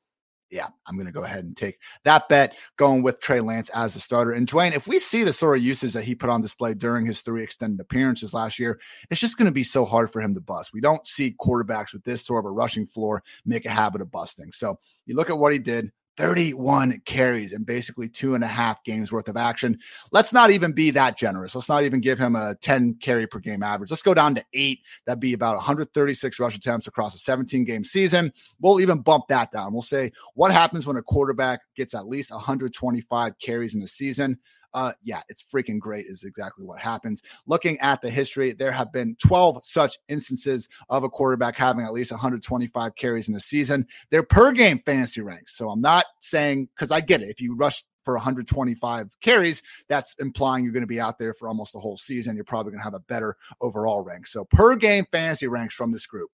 yeah, 0.51 0.67
I'm 0.85 0.95
going 0.95 1.07
to 1.07 1.11
go 1.11 1.23
ahead 1.23 1.43
and 1.43 1.57
take 1.57 1.79
that 2.03 2.29
bet 2.29 2.55
going 2.77 3.03
with 3.03 3.19
Trey 3.19 3.41
Lance 3.41 3.69
as 3.69 3.93
the 3.93 3.99
starter. 3.99 4.31
And 4.31 4.47
Dwain, 4.47 4.73
if 4.73 4.87
we 4.87 4.99
see 4.99 5.23
the 5.23 5.33
sort 5.33 5.57
of 5.57 5.63
uses 5.63 5.93
that 5.93 6.03
he 6.03 6.15
put 6.15 6.29
on 6.29 6.41
display 6.41 6.73
during 6.73 7.05
his 7.05 7.21
three 7.21 7.43
extended 7.43 7.79
appearances 7.79 8.33
last 8.33 8.59
year, 8.59 8.79
it's 9.09 9.19
just 9.19 9.37
going 9.37 9.47
to 9.47 9.51
be 9.51 9.63
so 9.63 9.85
hard 9.85 10.13
for 10.13 10.21
him 10.21 10.35
to 10.35 10.41
bust. 10.41 10.71
We 10.73 10.81
don't 10.81 11.05
see 11.07 11.35
quarterbacks 11.39 11.93
with 11.93 12.03
this 12.03 12.25
sort 12.25 12.45
of 12.45 12.49
a 12.49 12.53
rushing 12.53 12.87
floor 12.87 13.23
make 13.45 13.65
a 13.65 13.71
habit 13.71 14.01
of 14.01 14.11
busting. 14.11 14.51
So 14.51 14.77
you 15.05 15.15
look 15.15 15.29
at 15.29 15.37
what 15.37 15.53
he 15.53 15.59
did 15.59 15.91
31 16.17 17.01
carries 17.05 17.53
and 17.53 17.65
basically 17.65 18.07
two 18.07 18.35
and 18.35 18.43
a 18.43 18.47
half 18.47 18.83
games 18.83 19.11
worth 19.11 19.27
of 19.27 19.37
action. 19.37 19.77
Let's 20.11 20.31
not 20.31 20.51
even 20.51 20.71
be 20.71 20.91
that 20.91 21.17
generous. 21.17 21.55
Let's 21.55 21.69
not 21.69 21.83
even 21.83 21.99
give 21.99 22.17
him 22.17 22.35
a 22.35 22.55
10 22.55 22.95
carry 23.01 23.27
per 23.27 23.39
game 23.39 23.63
average. 23.63 23.91
Let's 23.91 24.01
go 24.01 24.13
down 24.13 24.35
to 24.35 24.45
eight. 24.53 24.79
That'd 25.05 25.19
be 25.19 25.33
about 25.33 25.55
136 25.55 26.39
rush 26.39 26.55
attempts 26.55 26.87
across 26.87 27.15
a 27.15 27.19
17 27.19 27.65
game 27.65 27.83
season. 27.83 28.31
We'll 28.59 28.79
even 28.79 28.99
bump 28.99 29.27
that 29.29 29.51
down. 29.51 29.73
We'll 29.73 29.81
say 29.81 30.11
what 30.35 30.51
happens 30.51 30.87
when 30.87 30.97
a 30.97 31.03
quarterback 31.03 31.61
gets 31.75 31.93
at 31.93 32.07
least 32.07 32.31
125 32.31 33.39
carries 33.39 33.75
in 33.75 33.81
a 33.81 33.87
season. 33.87 34.39
Uh, 34.75 34.91
yeah, 35.01 35.21
it's 35.29 35.41
freaking 35.41 35.79
great, 35.79 36.05
is 36.05 36.25
exactly 36.25 36.65
what 36.65 36.79
happens. 36.79 37.21
Looking 37.47 37.79
at 37.79 38.01
the 38.01 38.09
history, 38.09 38.51
there 38.51 38.73
have 38.73 38.91
been 38.91 39.15
12 39.25 39.63
such 39.63 39.97
instances 40.09 40.67
of 40.89 41.05
a 41.05 41.09
quarterback 41.09 41.55
having 41.55 41.85
at 41.85 41.93
least 41.93 42.11
125 42.11 42.95
carries 42.95 43.29
in 43.29 43.35
a 43.35 43.39
season. 43.39 43.87
They're 44.11 44.21
per 44.21 44.51
game 44.51 44.81
fantasy 44.85 45.21
ranks. 45.21 45.57
So 45.57 45.69
I'm 45.69 45.79
not 45.79 46.03
saying, 46.19 46.67
because 46.75 46.91
I 46.91 46.99
get 46.99 47.21
it, 47.21 47.29
if 47.29 47.39
you 47.39 47.55
rush 47.55 47.85
for 48.03 48.15
125 48.15 49.09
carries, 49.21 49.63
that's 49.87 50.13
implying 50.19 50.65
you're 50.65 50.73
going 50.73 50.81
to 50.81 50.87
be 50.87 50.99
out 50.99 51.17
there 51.17 51.33
for 51.33 51.47
almost 51.47 51.71
the 51.71 51.79
whole 51.79 51.97
season. 51.97 52.35
You're 52.35 52.43
probably 52.43 52.71
going 52.71 52.81
to 52.81 52.83
have 52.83 52.93
a 52.93 52.99
better 52.99 53.37
overall 53.61 54.03
rank. 54.03 54.27
So 54.27 54.43
per 54.43 54.75
game 54.75 55.05
fantasy 55.09 55.47
ranks 55.47 55.73
from 55.73 55.93
this 55.93 56.05
group 56.05 56.29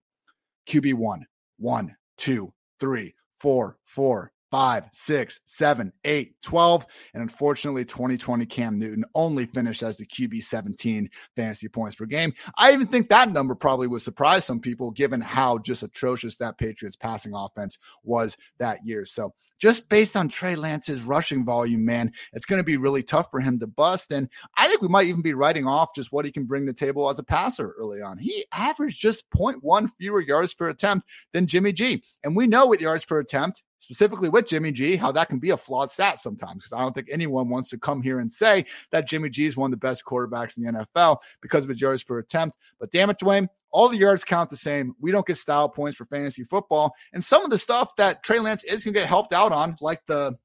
QB 0.68 0.96
one, 0.96 1.28
one, 1.58 1.96
two, 2.18 2.52
three, 2.80 3.14
four, 3.38 3.78
four, 3.86 4.32
five, 4.52 4.84
six, 4.92 5.40
seven, 5.46 5.92
eight, 6.04 6.36
12. 6.44 6.86
And 7.14 7.24
unfortunately, 7.24 7.86
2020 7.86 8.46
Cam 8.46 8.78
Newton 8.78 9.06
only 9.16 9.46
finished 9.46 9.82
as 9.82 9.98
the 9.98 10.06
QB 10.06 10.44
17 10.44 11.10
fantasy 11.36 11.70
points 11.70 11.96
per 11.96 12.06
game. 12.06 12.34
I 12.58 12.74
even 12.74 12.88
think 12.88 13.10
that 13.10 13.32
number 13.32 13.56
probably 13.56 13.88
would 13.88 14.02
surprise 14.02 14.46
some 14.46 14.60
people 14.60 14.92
given 14.92 15.22
how 15.22 15.58
just 15.58 15.84
atrocious 15.84 16.36
that 16.38 16.58
Patriots 16.58 16.98
passing 16.98 17.34
offense 17.34 17.80
was 18.04 18.38
that 18.60 18.86
year. 18.86 19.06
So 19.06 19.34
just 19.58 19.88
based 19.90 20.18
on 20.18 20.28
Trey 20.28 20.56
Lance's 20.56 21.04
rushing 21.04 21.46
volume, 21.46 21.86
man, 21.86 22.12
it's 22.34 22.46
going 22.46 22.58
to 22.58 22.64
be 22.64 22.78
really 22.78 23.04
tough 23.04 23.30
for 23.32 23.40
him 23.40 23.60
to 23.60 23.68
bust. 23.68 24.12
And 24.12 24.28
I 24.58 24.68
think 24.68 24.82
we 24.82 24.88
might 24.88 25.06
even 25.06 25.22
be 25.22 25.36
writing 25.36 25.68
off 25.68 25.96
just 25.96 26.12
what 26.12 26.26
he 26.26 26.32
can 26.32 26.46
bring 26.46 26.66
to 26.66 26.74
the 26.74 26.78
table 26.78 27.10
as 27.10 27.20
a 27.20 27.24
passer 27.24 27.74
early 27.78 28.02
on. 28.02 28.18
He 28.18 28.44
averaged 28.52 29.00
just 29.00 29.30
0.1 29.30 29.90
fewer 30.00 30.22
yards 30.22 30.54
per 30.54 30.70
attempt 30.70 31.08
than 31.32 31.48
Jimmy 31.48 31.72
G. 31.72 32.04
And 32.24 32.36
we 32.36 32.48
know 32.48 32.68
with 32.68 32.82
yards 32.82 33.06
per 33.06 33.20
attempt, 33.20 33.62
specifically 33.92 34.30
with 34.30 34.48
Jimmy 34.48 34.72
G, 34.72 34.96
how 34.96 35.12
that 35.12 35.28
can 35.28 35.38
be 35.38 35.50
a 35.50 35.58
flawed 35.58 35.92
stat 35.92 36.18
sometimes. 36.18 36.56
Because 36.56 36.72
I 36.72 36.80
don't 36.80 36.96
think 36.96 37.10
anyone 37.12 37.50
wants 37.50 37.68
to 37.72 37.78
come 37.78 38.02
here 38.02 38.22
and 38.22 38.32
say 38.32 38.66
that 38.92 39.06
Jimmy 39.06 39.30
G 39.30 39.46
is 39.46 39.58
one 39.58 39.74
of 39.74 39.78
the 39.78 39.86
best 39.86 40.06
quarterbacks 40.06 40.58
in 40.58 40.64
the 40.64 40.86
NFL 40.88 41.18
because 41.42 41.66
of 41.66 41.70
his 41.70 41.82
yards 41.82 42.02
per 42.02 42.20
attempt. 42.20 42.58
But 42.80 42.92
damn 42.92 43.10
it, 43.10 43.20
Dwain, 43.20 43.50
all 43.70 43.90
the 43.90 43.98
yards 43.98 44.24
count 44.24 44.50
the 44.50 44.56
same. 44.56 44.96
We 45.02 45.12
don't 45.12 45.28
get 45.28 45.36
style 45.36 45.68
points 45.68 45.98
for 45.98 46.06
fantasy 46.06 46.46
football. 46.46 46.94
And 47.12 47.22
some 47.22 47.44
of 47.44 47.50
the 47.50 47.58
stuff 47.58 47.94
that 47.98 48.24
Trey 48.24 48.40
Lance 48.40 48.64
is 48.64 48.86
going 48.86 48.94
to 48.94 49.00
get 49.02 49.10
helped 49.10 49.34
out 49.34 49.52
on, 49.52 49.76
like 49.82 50.02
the 50.08 50.38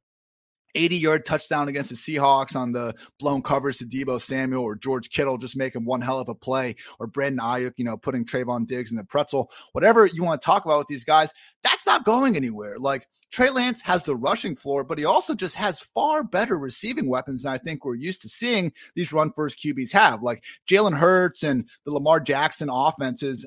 80 0.75 0.97
yard 0.97 1.27
touchdown 1.27 1.69
against 1.69 1.91
the 1.91 1.97
Seahawks 1.97 2.57
on 2.57 2.73
the 2.73 2.95
blown 3.19 3.43
covers 3.43 3.79
to 3.79 3.85
Deebo 3.85 4.21
Samuel 4.21 4.63
or 4.63 4.77
George 4.77 5.11
Kittle 5.11 5.39
just 5.39 5.57
making 5.57 5.85
one 5.85 6.01
hell 6.01 6.19
of 6.19 6.29
a 6.29 6.35
play 6.35 6.77
or 6.99 7.07
Brandon 7.07 7.45
Aiyuk, 7.45 7.73
you 7.77 7.85
know, 7.85 7.97
putting 7.97 8.25
Trevon 8.25 8.67
Diggs 8.67 8.91
in 8.91 8.97
the 8.97 9.05
pretzel, 9.05 9.51
whatever 9.73 10.07
you 10.07 10.23
want 10.23 10.41
to 10.41 10.45
talk 10.45 10.65
about 10.65 10.79
with 10.79 10.89
these 10.89 11.05
guys, 11.05 11.33
that's 11.65 11.87
not 11.87 12.05
going 12.05 12.37
anywhere. 12.37 12.79
Like 12.79 13.07
Trey 13.31 13.51
Lance 13.51 13.83
has 13.83 14.05
the 14.05 14.17
rushing 14.17 14.57
floor, 14.57 14.85
but 14.85 14.99
he 14.99 15.05
also 15.05 15.35
just 15.35 15.57
has 15.57 15.81
far 15.81 16.23
better 16.23 16.59
receiving 16.59 17.09
weapons 17.09 17.43
than 17.43 17.53
I 17.53 17.59
think 17.59 17.85
we're 17.85 17.97
used 17.97 18.23
to 18.23 18.29
seeing 18.29 18.73
these 18.95 19.13
run 19.13 19.33
first 19.33 19.59
QBs 19.59 19.93
have. 19.93 20.23
Like 20.23 20.45
Jalen 20.69 20.97
Hurts 20.97 21.43
and 21.43 21.69
the 21.85 21.93
Lamar 21.93 22.21
Jackson 22.21 22.69
offenses 22.71 23.45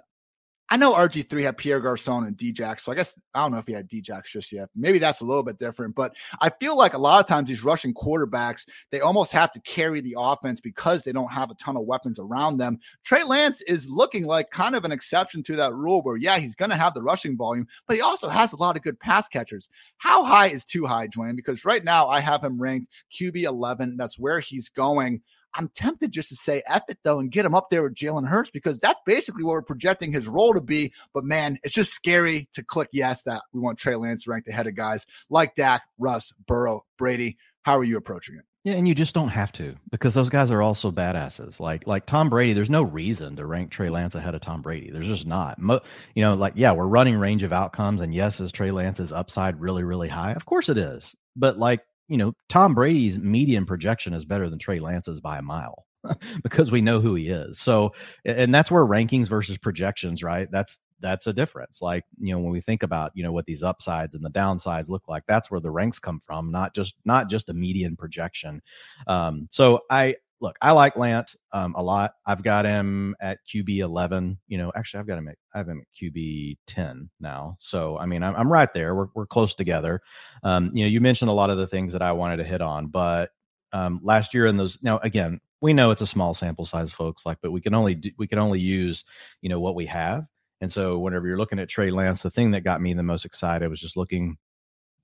I 0.71 0.77
know 0.77 0.93
RG3 0.93 1.41
had 1.41 1.57
Pierre 1.57 1.79
Garcon 1.79 2.25
and 2.25 2.37
Djax. 2.37 2.81
So 2.81 2.91
I 2.91 2.95
guess 2.95 3.19
I 3.33 3.41
don't 3.41 3.51
know 3.51 3.57
if 3.57 3.65
he 3.65 3.73
had 3.73 3.89
Djax 3.89 4.25
just 4.25 4.51
yet. 4.51 4.69
Maybe 4.75 4.99
that's 4.99 5.21
a 5.21 5.25
little 5.25 5.43
bit 5.43 5.57
different. 5.57 5.95
But 5.95 6.13
I 6.41 6.49
feel 6.59 6.77
like 6.77 6.93
a 6.93 6.99
lot 6.99 7.19
of 7.19 7.27
times 7.27 7.49
these 7.49 7.63
Russian 7.63 7.93
quarterbacks, 7.93 8.67
they 8.91 9.01
almost 9.01 9.31
have 9.31 9.51
to 9.53 9.61
carry 9.61 10.01
the 10.01 10.15
offense 10.17 10.61
because 10.61 11.03
they 11.03 11.11
don't 11.11 11.31
have 11.31 11.49
a 11.49 11.55
ton 11.55 11.75
of 11.75 11.85
weapons 11.85 12.19
around 12.19 12.57
them. 12.57 12.79
Trey 13.03 13.23
Lance 13.23 13.61
is 13.61 13.89
looking 13.89 14.25
like 14.25 14.51
kind 14.51 14.75
of 14.75 14.85
an 14.85 14.91
exception 14.91 15.41
to 15.43 15.55
that 15.55 15.73
rule 15.73 16.01
where, 16.03 16.17
yeah, 16.17 16.37
he's 16.37 16.55
going 16.55 16.71
to 16.71 16.77
have 16.77 16.93
the 16.93 17.03
rushing 17.03 17.35
volume, 17.35 17.67
but 17.87 17.95
he 17.95 18.01
also 18.01 18.29
has 18.29 18.53
a 18.53 18.57
lot 18.57 18.75
of 18.75 18.83
good 18.83 18.99
pass 18.99 19.27
catchers. 19.27 19.69
How 19.97 20.23
high 20.23 20.47
is 20.47 20.65
too 20.65 20.85
high, 20.85 21.07
Dwain? 21.07 21.35
Because 21.35 21.65
right 21.65 21.83
now 21.83 22.07
I 22.07 22.19
have 22.19 22.43
him 22.43 22.61
ranked 22.61 22.91
QB 23.11 23.43
11. 23.43 23.97
That's 23.97 24.19
where 24.19 24.39
he's 24.39 24.69
going. 24.69 25.21
I'm 25.55 25.69
tempted 25.69 26.11
just 26.11 26.29
to 26.29 26.35
say 26.35 26.61
F 26.67 26.83
it 26.89 26.99
though 27.03 27.19
and 27.19 27.31
get 27.31 27.45
him 27.45 27.55
up 27.55 27.69
there 27.69 27.83
with 27.83 27.95
Jalen 27.95 28.27
Hurts 28.27 28.51
because 28.51 28.79
that's 28.79 28.99
basically 29.05 29.43
what 29.43 29.53
we're 29.53 29.61
projecting 29.61 30.11
his 30.11 30.27
role 30.27 30.53
to 30.53 30.61
be. 30.61 30.93
But 31.13 31.23
man, 31.23 31.59
it's 31.63 31.73
just 31.73 31.93
scary 31.93 32.47
to 32.53 32.63
click 32.63 32.89
yes 32.91 33.23
that 33.23 33.43
we 33.53 33.59
want 33.59 33.77
Trey 33.77 33.95
Lance 33.95 34.27
ranked 34.27 34.47
ahead 34.47 34.67
of 34.67 34.75
guys 34.75 35.05
like 35.29 35.55
Dak, 35.55 35.83
Russ, 35.97 36.33
Burrow, 36.47 36.85
Brady. 36.97 37.37
How 37.63 37.77
are 37.77 37.83
you 37.83 37.97
approaching 37.97 38.35
it? 38.35 38.45
Yeah, 38.65 38.73
and 38.73 38.87
you 38.87 38.93
just 38.93 39.15
don't 39.15 39.29
have 39.29 39.53
to 39.53 39.75
because 39.89 40.13
those 40.13 40.29
guys 40.29 40.51
are 40.51 40.61
also 40.61 40.91
badasses. 40.91 41.61
Like 41.61 41.87
like 41.87 42.05
Tom 42.05 42.29
Brady, 42.29 42.51
there's 42.53 42.69
no 42.69 42.81
reason 42.81 43.37
to 43.37 43.45
rank 43.45 43.71
Trey 43.71 43.89
Lance 43.89 44.15
ahead 44.15 44.35
of 44.35 44.41
Tom 44.41 44.61
Brady. 44.61 44.91
There's 44.91 45.07
just 45.07 45.25
not. 45.25 45.59
Mo, 45.59 45.79
you 46.13 46.21
know, 46.21 46.33
like 46.33 46.53
yeah, 46.55 46.73
we're 46.73 46.85
running 46.85 47.15
range 47.15 47.43
of 47.43 47.53
outcomes, 47.53 48.01
and 48.01 48.13
yes, 48.13 48.41
is 48.41 48.51
Trey 48.51 48.71
Lance's 48.71 49.13
upside 49.13 49.61
really 49.61 49.83
really 49.83 50.09
high? 50.09 50.33
Of 50.33 50.45
course 50.45 50.67
it 50.67 50.77
is. 50.77 51.15
But 51.37 51.57
like 51.57 51.81
you 52.09 52.17
know, 52.17 52.33
Tom 52.49 52.73
Brady's 52.73 53.17
median 53.17 53.65
projection 53.65 54.13
is 54.13 54.25
better 54.25 54.49
than 54.49 54.59
Trey 54.59 54.79
Lance's 54.79 55.21
by 55.21 55.37
a 55.37 55.43
mile 55.43 55.85
because 56.43 56.71
we 56.71 56.81
know 56.81 56.99
who 56.99 57.15
he 57.15 57.29
is. 57.29 57.59
So, 57.59 57.93
and 58.25 58.53
that's 58.53 58.71
where 58.71 58.85
rankings 58.85 59.27
versus 59.27 59.57
projections, 59.57 60.23
right? 60.23 60.49
That's 60.51 60.77
that's 61.01 61.27
a 61.27 61.33
difference. 61.33 61.81
Like, 61.81 62.03
you 62.19 62.33
know, 62.33 62.39
when 62.39 62.51
we 62.51 62.59
think 62.59 62.83
about, 62.83 63.11
you 63.15 63.23
know, 63.23 63.31
what 63.31 63.45
these 63.45 63.63
upsides 63.63 64.15
and 64.15 64.25
the 64.25 64.31
downsides 64.31 64.89
look 64.89 65.07
like, 65.07 65.23
that's 65.27 65.49
where 65.49 65.61
the 65.61 65.71
ranks 65.71 65.99
come 65.99 66.19
from, 66.25 66.51
not 66.51 66.73
just 66.73 66.95
not 67.05 67.29
just 67.29 67.49
a 67.49 67.53
median 67.53 67.95
projection. 67.95 68.61
Um, 69.07 69.47
so 69.51 69.81
I 69.89 70.15
look, 70.41 70.57
I 70.61 70.71
like 70.71 70.95
Lance 70.95 71.35
um, 71.51 71.75
a 71.75 71.83
lot. 71.83 72.13
I've 72.25 72.43
got 72.43 72.65
him 72.65 73.15
at 73.21 73.39
QB 73.47 73.79
eleven. 73.79 74.37
You 74.47 74.57
know, 74.57 74.71
actually, 74.75 75.01
I've 75.01 75.07
got 75.07 75.17
him 75.17 75.27
at 75.27 75.37
I 75.53 75.57
have 75.57 75.67
him 75.67 75.81
at 75.81 75.87
QB 76.01 76.57
ten 76.67 77.09
now. 77.19 77.57
So 77.59 77.97
I 77.97 78.05
mean, 78.05 78.23
I'm, 78.23 78.35
I'm 78.35 78.51
right 78.51 78.73
there. 78.73 78.95
We're 78.95 79.07
we're 79.13 79.25
close 79.25 79.53
together. 79.53 80.01
Um, 80.43 80.71
you 80.73 80.83
know, 80.83 80.89
you 80.89 81.01
mentioned 81.01 81.29
a 81.29 81.33
lot 81.33 81.49
of 81.49 81.57
the 81.57 81.67
things 81.67 81.93
that 81.93 82.01
I 82.01 82.11
wanted 82.11 82.37
to 82.37 82.43
hit 82.43 82.61
on, 82.61 82.87
but 82.87 83.31
um, 83.73 83.99
last 84.03 84.33
year 84.33 84.47
in 84.47 84.57
those 84.57 84.77
now 84.81 84.99
again, 84.99 85.39
we 85.61 85.73
know 85.73 85.91
it's 85.91 86.01
a 86.01 86.07
small 86.07 86.33
sample 86.33 86.65
size, 86.65 86.91
folks. 86.91 87.25
Like, 87.25 87.39
but 87.41 87.51
we 87.51 87.61
can 87.61 87.73
only 87.73 87.95
do, 87.95 88.11
we 88.17 88.27
can 88.27 88.39
only 88.39 88.59
use 88.59 89.03
you 89.41 89.49
know 89.49 89.59
what 89.59 89.75
we 89.75 89.85
have. 89.87 90.25
And 90.61 90.71
so, 90.71 90.99
whenever 90.99 91.27
you're 91.27 91.37
looking 91.37 91.59
at 91.59 91.69
Trey 91.69 91.91
Lance, 91.91 92.21
the 92.21 92.31
thing 92.31 92.51
that 92.51 92.61
got 92.61 92.81
me 92.81 92.93
the 92.93 93.03
most 93.03 93.25
excited 93.25 93.69
was 93.69 93.79
just 93.79 93.97
looking 93.97 94.37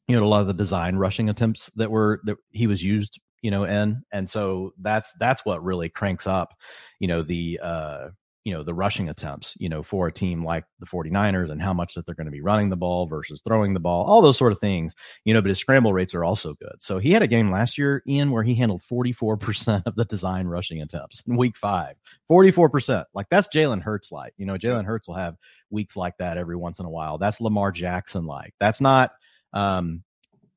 you 0.08 0.16
know 0.16 0.24
a 0.24 0.28
lot 0.28 0.42
of 0.42 0.48
the 0.48 0.54
design 0.54 0.96
rushing 0.96 1.30
attempts 1.30 1.72
that 1.76 1.90
were 1.90 2.22
that 2.26 2.38
he 2.52 2.68
was 2.68 2.84
used 2.84 3.20
you 3.46 3.52
know 3.52 3.64
in 3.64 4.02
and 4.12 4.28
so 4.28 4.74
that's 4.82 5.14
that's 5.20 5.46
what 5.46 5.64
really 5.64 5.88
cranks 5.88 6.26
up 6.26 6.56
you 7.00 7.08
know 7.08 7.22
the 7.22 7.60
uh 7.62 8.08
you 8.44 8.52
know 8.52 8.64
the 8.64 8.74
rushing 8.74 9.08
attempts 9.08 9.54
you 9.60 9.70
know 9.70 9.84
for 9.84 10.08
a 10.08 10.12
team 10.12 10.44
like 10.44 10.64
the 10.80 10.88
49ers 10.88 11.52
and 11.52 11.62
how 11.62 11.72
much 11.72 11.94
that 11.94 12.08
they're 12.08 12.16
going 12.16 12.26
to 12.26 12.32
be 12.32 12.42
running 12.42 12.72
the 12.72 12.76
ball 12.76 13.06
versus 13.06 13.44
throwing 13.46 13.76
the 13.76 13.80
ball 13.80 14.04
all 14.06 14.20
those 14.20 14.36
sort 14.36 14.52
of 14.52 14.60
things 14.60 14.96
you 15.26 15.34
know 15.36 15.44
but 15.44 15.50
his 15.50 15.60
scramble 15.60 15.94
rates 15.94 16.16
are 16.16 16.24
also 16.24 16.56
good. 16.56 16.76
So 16.80 16.98
he 16.98 17.12
had 17.12 17.22
a 17.22 17.28
game 17.28 17.52
last 17.52 17.78
year 17.78 18.02
ian 18.08 18.32
where 18.32 18.42
he 18.42 18.56
handled 18.56 18.82
44% 18.92 19.84
of 19.86 19.96
the 19.96 20.06
design 20.06 20.48
rushing 20.48 20.82
attempts 20.82 21.22
in 21.28 21.38
week 21.38 21.56
five 21.56 21.98
44% 22.32 23.06
like 23.14 23.28
that's 23.30 23.48
jalen 23.48 23.80
hurts 23.80 24.12
like 24.12 24.34
you 24.38 24.48
know 24.48 24.58
jalen 24.58 24.86
hurts 24.86 25.08
will 25.08 25.16
have 25.16 25.36
weeks 25.70 25.96
like 25.96 26.18
that 26.18 26.40
every 26.40 26.56
once 26.56 26.80
in 26.80 26.88
a 26.88 26.90
while. 26.90 27.20
That's 27.20 27.40
lamar 27.40 27.72
jackson 27.72 28.26
like. 28.26 28.56
That's 28.60 28.82
not 28.82 29.12
um 29.54 30.04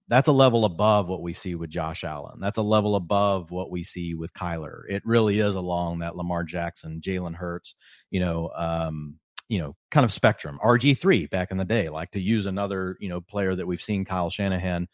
that's 0.09 0.29
a 0.29 0.33
level 0.33 0.64
above 0.64 1.09
what 1.09 1.23
we 1.23 1.35
see 1.35 1.55
with 1.55 1.71
Josh 1.71 2.03
Allen. 2.03 2.40
That's 2.40 2.57
a 2.57 2.62
level 2.62 2.97
above 2.97 3.51
what 3.51 3.71
we 3.71 3.85
see 3.85 4.14
with 4.14 4.33
Kyler. 4.33 4.83
It 4.88 5.03
really 5.05 5.38
is 5.38 5.55
along 5.55 5.99
that 5.99 6.16
Lamar 6.16 6.44
Jackson, 6.44 7.01
Jalen 7.01 7.35
Hurts, 7.35 7.75
you 8.11 8.21
know, 8.21 8.51
um, 8.57 9.16
you 9.49 9.59
know, 9.59 9.77
kind 9.90 10.05
of 10.05 10.12
spectrum. 10.12 10.59
RG3 10.62 11.31
back 11.31 11.51
in 11.51 11.59
the 11.59 11.64
day, 11.64 11.88
like 11.88 12.11
to 12.12 12.21
use 12.21 12.47
another, 12.47 12.97
you 13.01 13.09
know, 13.09 13.21
player 13.21 13.55
that 13.55 13.66
we've 13.66 13.83
seen 13.83 14.05
Kyle 14.05 14.31
Shanahan 14.31 14.88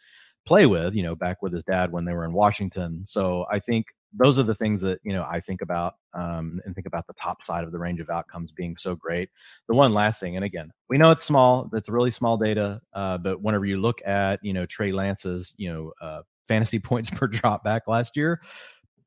play 0.46 0.66
with, 0.66 0.94
you 0.94 1.03
know, 1.03 1.14
back 1.14 1.42
with 1.42 1.53
his 1.53 1.64
dad 1.64 1.92
when 1.92 2.05
they 2.05 2.12
were 2.12 2.24
in 2.24 2.33
Washington. 2.33 3.03
So 3.07 3.46
I 3.50 3.61
think 3.61 3.87
those 4.16 4.38
are 4.38 4.42
the 4.42 4.55
things 4.55 4.83
that 4.83 5.00
you 5.03 5.12
know 5.12 5.24
I 5.29 5.40
think 5.40 5.61
about 5.61 5.94
um, 6.12 6.61
and 6.64 6.74
think 6.74 6.87
about 6.87 7.07
the 7.07 7.14
top 7.14 7.42
side 7.42 7.64
of 7.64 7.72
the 7.72 7.79
range 7.79 8.00
of 8.00 8.11
outcomes 8.11 8.53
being 8.53 8.77
so 8.77 8.94
great. 8.94 9.31
The 9.68 9.74
one 9.74 9.92
last 9.92 10.20
thing, 10.20 10.37
and 10.37 10.44
again, 10.44 10.70
we 10.88 10.98
know 10.98 11.11
it's 11.11 11.24
small; 11.24 11.68
it's 11.72 11.88
really 11.88 12.11
small 12.11 12.37
data. 12.37 12.81
Uh, 12.92 13.18
but 13.18 13.42
whenever 13.42 13.66
you 13.66 13.81
look 13.81 14.00
at 14.07 14.40
you 14.42 14.53
know 14.53 14.66
Trey 14.66 14.92
Lance's 14.92 15.55
you 15.57 15.72
know 15.72 15.92
uh, 16.00 16.22
fantasy 16.48 16.79
points 16.81 17.11
per 17.11 17.27
drop 17.27 17.64
back 17.64 17.83
last 17.88 18.16
year, 18.16 18.40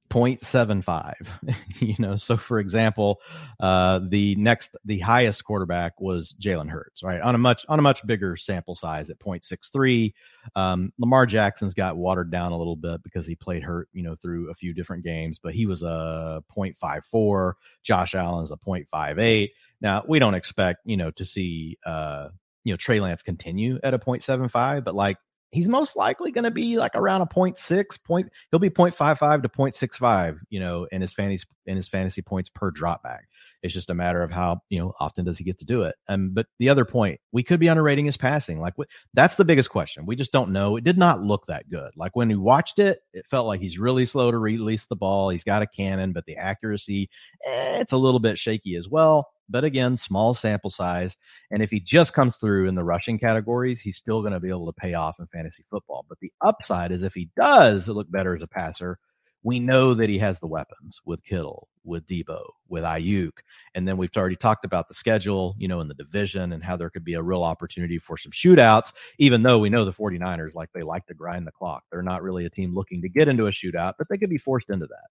0.75 0.09 1.13
you 1.79 1.95
know 1.99 2.15
so 2.15 2.37
for 2.37 2.59
example 2.59 3.19
uh 3.59 3.99
the 4.07 4.35
next 4.35 4.77
the 4.85 4.99
highest 4.99 5.43
quarterback 5.43 5.99
was 5.99 6.33
jalen 6.39 6.69
hurts 6.69 7.03
right? 7.03 7.21
On 7.21 7.35
a 7.35 7.37
much 7.37 7.65
on 7.67 7.79
a 7.79 7.81
much 7.81 8.05
bigger 8.05 8.37
sample 8.37 8.75
size 8.75 9.09
at 9.09 9.19
0.63 9.19 10.13
um 10.55 10.93
lamar 10.97 11.25
jackson's 11.25 11.73
got 11.73 11.97
watered 11.97 12.31
down 12.31 12.51
a 12.51 12.57
little 12.57 12.75
bit 12.75 13.03
because 13.03 13.27
he 13.27 13.35
played 13.35 13.63
hurt 13.63 13.89
you 13.91 14.03
know 14.03 14.15
through 14.21 14.49
a 14.49 14.55
few 14.55 14.73
different 14.73 15.03
games 15.03 15.39
but 15.41 15.53
he 15.53 15.65
was 15.65 15.83
a 15.83 16.41
0.54 16.55 17.53
josh 17.83 18.15
allen's 18.15 18.51
a 18.51 18.57
0.58 18.57 19.49
now 19.81 20.03
we 20.07 20.19
don't 20.19 20.35
expect 20.35 20.79
you 20.85 20.97
know 20.97 21.11
to 21.11 21.25
see 21.25 21.77
uh 21.85 22.29
you 22.67 22.73
know 22.73 22.77
Trey 22.77 22.99
Lance 22.99 23.23
continue 23.23 23.79
at 23.81 23.93
a 23.93 23.97
0.75, 23.97 24.83
but 24.83 24.93
like 24.93 25.17
he's 25.51 25.67
most 25.67 25.95
likely 25.95 26.31
going 26.31 26.43
to 26.43 26.51
be 26.51 26.77
like 26.77 26.95
around 26.95 27.21
a 27.21 27.25
0.6 27.25 28.03
point 28.03 28.29
he'll 28.51 28.59
be 28.59 28.69
0.55 28.69 29.43
to 29.43 29.49
0.65 29.49 30.39
you 30.49 30.59
know 30.59 30.87
in 30.91 31.01
his 31.01 31.13
fantasy 31.13 31.45
in 31.65 31.75
his 31.75 31.87
fantasy 31.87 32.21
points 32.21 32.49
per 32.49 32.71
drop 32.71 33.03
back 33.03 33.27
it's 33.63 33.73
just 33.73 33.89
a 33.89 33.93
matter 33.93 34.21
of 34.21 34.31
how 34.31 34.61
you 34.69 34.79
know 34.79 34.93
often 34.99 35.25
does 35.25 35.37
he 35.37 35.43
get 35.43 35.57
to 35.59 35.65
do 35.65 35.83
it. 35.83 35.95
Um 36.09 36.31
but 36.33 36.47
the 36.59 36.69
other 36.69 36.85
point 36.85 37.19
we 37.31 37.43
could 37.43 37.59
be 37.59 37.67
underrating 37.67 38.05
his 38.05 38.17
passing. 38.17 38.59
Like 38.59 38.73
that's 39.13 39.35
the 39.35 39.45
biggest 39.45 39.69
question. 39.69 40.05
We 40.05 40.15
just 40.15 40.31
don't 40.31 40.51
know. 40.51 40.77
It 40.77 40.83
did 40.83 40.97
not 40.97 41.23
look 41.23 41.45
that 41.47 41.69
good. 41.69 41.91
Like 41.95 42.15
when 42.15 42.29
we 42.29 42.35
watched 42.35 42.79
it 42.79 42.99
it 43.13 43.25
felt 43.27 43.47
like 43.47 43.61
he's 43.61 43.79
really 43.79 44.05
slow 44.05 44.31
to 44.31 44.37
release 44.37 44.85
the 44.85 44.95
ball. 44.95 45.29
He's 45.29 45.43
got 45.43 45.61
a 45.61 45.67
cannon 45.67 46.13
but 46.13 46.25
the 46.25 46.37
accuracy 46.37 47.09
eh, 47.45 47.79
it's 47.79 47.91
a 47.93 47.97
little 47.97 48.19
bit 48.19 48.37
shaky 48.37 48.75
as 48.75 48.87
well. 48.87 49.29
But 49.49 49.63
again, 49.63 49.95
small 49.95 50.33
sample 50.33 50.69
size. 50.69 51.15
And 51.51 51.63
if 51.63 51.71
he 51.71 51.79
just 51.79 52.13
comes 52.13 52.35
through 52.37 52.67
in 52.67 52.75
the 52.75 52.83
rushing 52.83 53.17
categories, 53.17 53.79
he's 53.79 53.97
still 53.97 54.21
going 54.21 54.33
to 54.33 54.39
be 54.39 54.49
able 54.49 54.65
to 54.65 54.73
pay 54.73 54.93
off 54.93 55.19
in 55.19 55.27
fantasy 55.27 55.63
football. 55.69 56.05
But 56.09 56.19
the 56.19 56.31
upside 56.41 56.91
is 56.91 57.03
if 57.03 57.13
he 57.13 57.29
does 57.37 57.87
look 57.87 58.11
better 58.11 58.35
as 58.35 58.41
a 58.41 58.47
passer, 58.47 58.99
we 59.43 59.59
know 59.59 59.93
that 59.93 60.09
he 60.09 60.17
has 60.19 60.39
the 60.39 60.47
weapons 60.47 60.99
with 61.05 61.23
Kittle, 61.23 61.67
with 61.83 62.05
Deebo, 62.07 62.43
with 62.67 62.83
Aiyuk. 62.83 63.31
And 63.75 63.87
then 63.87 63.97
we've 63.97 64.09
already 64.17 64.35
talked 64.35 64.65
about 64.65 64.87
the 64.87 64.93
schedule, 64.93 65.55
you 65.57 65.67
know, 65.67 65.79
in 65.79 65.87
the 65.87 65.93
division 65.93 66.53
and 66.53 66.63
how 66.63 66.75
there 66.75 66.89
could 66.89 67.03
be 67.03 67.13
a 67.13 67.21
real 67.21 67.43
opportunity 67.43 67.97
for 67.97 68.17
some 68.17 68.31
shootouts, 68.31 68.91
even 69.19 69.43
though 69.43 69.59
we 69.59 69.69
know 69.69 69.85
the 69.85 69.93
49ers, 69.93 70.53
like 70.53 70.69
they 70.73 70.83
like 70.83 71.05
to 71.07 71.13
grind 71.13 71.47
the 71.47 71.51
clock. 71.51 71.83
They're 71.91 72.01
not 72.01 72.23
really 72.23 72.45
a 72.45 72.49
team 72.49 72.73
looking 72.75 73.01
to 73.01 73.09
get 73.09 73.27
into 73.27 73.47
a 73.47 73.51
shootout, 73.51 73.93
but 73.97 74.07
they 74.09 74.17
could 74.17 74.29
be 74.29 74.37
forced 74.37 74.69
into 74.69 74.87
that. 74.87 75.07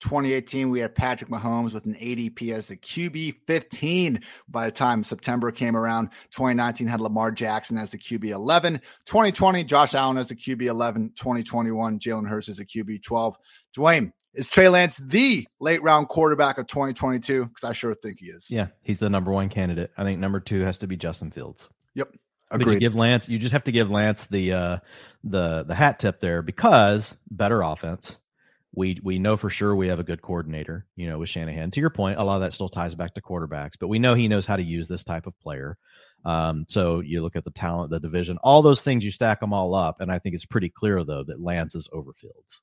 2018, 0.00 0.70
we 0.70 0.80
had 0.80 0.94
Patrick 0.94 1.30
Mahomes 1.30 1.74
with 1.74 1.84
an 1.84 1.94
ADP 1.94 2.52
as 2.52 2.66
the 2.66 2.76
QB 2.76 3.36
15 3.46 4.20
by 4.48 4.66
the 4.66 4.72
time 4.72 5.04
September 5.04 5.52
came 5.52 5.76
around. 5.76 6.10
2019 6.30 6.86
had 6.86 7.00
Lamar 7.00 7.30
Jackson 7.30 7.78
as 7.78 7.90
the 7.90 7.98
QB 7.98 8.24
11. 8.24 8.80
2020, 9.04 9.64
Josh 9.64 9.94
Allen 9.94 10.16
as 10.16 10.28
the 10.28 10.34
QB 10.34 10.62
11. 10.62 11.12
2021, 11.16 11.98
Jalen 11.98 12.28
Hurts 12.28 12.48
as 12.48 12.56
the 12.56 12.64
QB 12.64 13.02
12. 13.02 13.36
Dwain, 13.76 14.12
is 14.34 14.48
Trey 14.48 14.68
Lance 14.68 14.96
the 14.96 15.46
late 15.60 15.82
round 15.82 16.08
quarterback 16.08 16.58
of 16.58 16.66
2022? 16.66 17.46
Because 17.46 17.64
I 17.64 17.72
sure 17.72 17.94
think 17.94 18.20
he 18.20 18.26
is. 18.26 18.50
Yeah, 18.50 18.68
he's 18.82 18.98
the 18.98 19.10
number 19.10 19.32
one 19.32 19.48
candidate. 19.48 19.90
I 19.96 20.02
think 20.02 20.18
number 20.18 20.40
two 20.40 20.60
has 20.60 20.78
to 20.78 20.86
be 20.86 20.96
Justin 20.96 21.30
Fields. 21.30 21.68
Yep. 21.94 22.16
Agreed. 22.50 22.64
But 22.64 22.72
you 22.72 22.80
give 22.80 22.96
Lance, 22.96 23.28
you 23.28 23.38
just 23.38 23.52
have 23.52 23.64
to 23.64 23.72
give 23.72 23.90
Lance 23.90 24.24
the 24.24 24.52
uh 24.52 24.78
the 25.22 25.62
the 25.64 25.74
hat 25.74 25.98
tip 26.00 26.20
there 26.20 26.42
because 26.42 27.16
better 27.30 27.62
offense 27.62 28.16
we 28.74 29.00
we 29.02 29.18
know 29.18 29.36
for 29.36 29.50
sure 29.50 29.74
we 29.74 29.88
have 29.88 29.98
a 29.98 30.04
good 30.04 30.22
coordinator, 30.22 30.86
you 30.96 31.08
know, 31.08 31.18
with 31.18 31.28
Shanahan. 31.28 31.70
To 31.72 31.80
your 31.80 31.90
point, 31.90 32.18
a 32.18 32.24
lot 32.24 32.36
of 32.36 32.42
that 32.42 32.52
still 32.52 32.68
ties 32.68 32.94
back 32.94 33.14
to 33.14 33.22
quarterbacks, 33.22 33.72
but 33.78 33.88
we 33.88 33.98
know 33.98 34.14
he 34.14 34.28
knows 34.28 34.46
how 34.46 34.56
to 34.56 34.62
use 34.62 34.88
this 34.88 35.04
type 35.04 35.26
of 35.26 35.38
player. 35.40 35.76
Um, 36.24 36.66
so 36.68 37.00
you 37.00 37.22
look 37.22 37.34
at 37.34 37.44
the 37.44 37.50
talent, 37.50 37.90
the 37.90 37.98
division, 37.98 38.38
all 38.42 38.62
those 38.62 38.82
things, 38.82 39.04
you 39.04 39.10
stack 39.10 39.40
them 39.40 39.52
all 39.52 39.74
up, 39.74 40.00
and 40.00 40.12
I 40.12 40.18
think 40.18 40.34
it's 40.34 40.44
pretty 40.44 40.68
clear 40.68 41.02
though 41.02 41.24
that 41.24 41.40
Lance 41.40 41.74
is 41.74 41.88
over 41.92 42.12
Fields. 42.12 42.60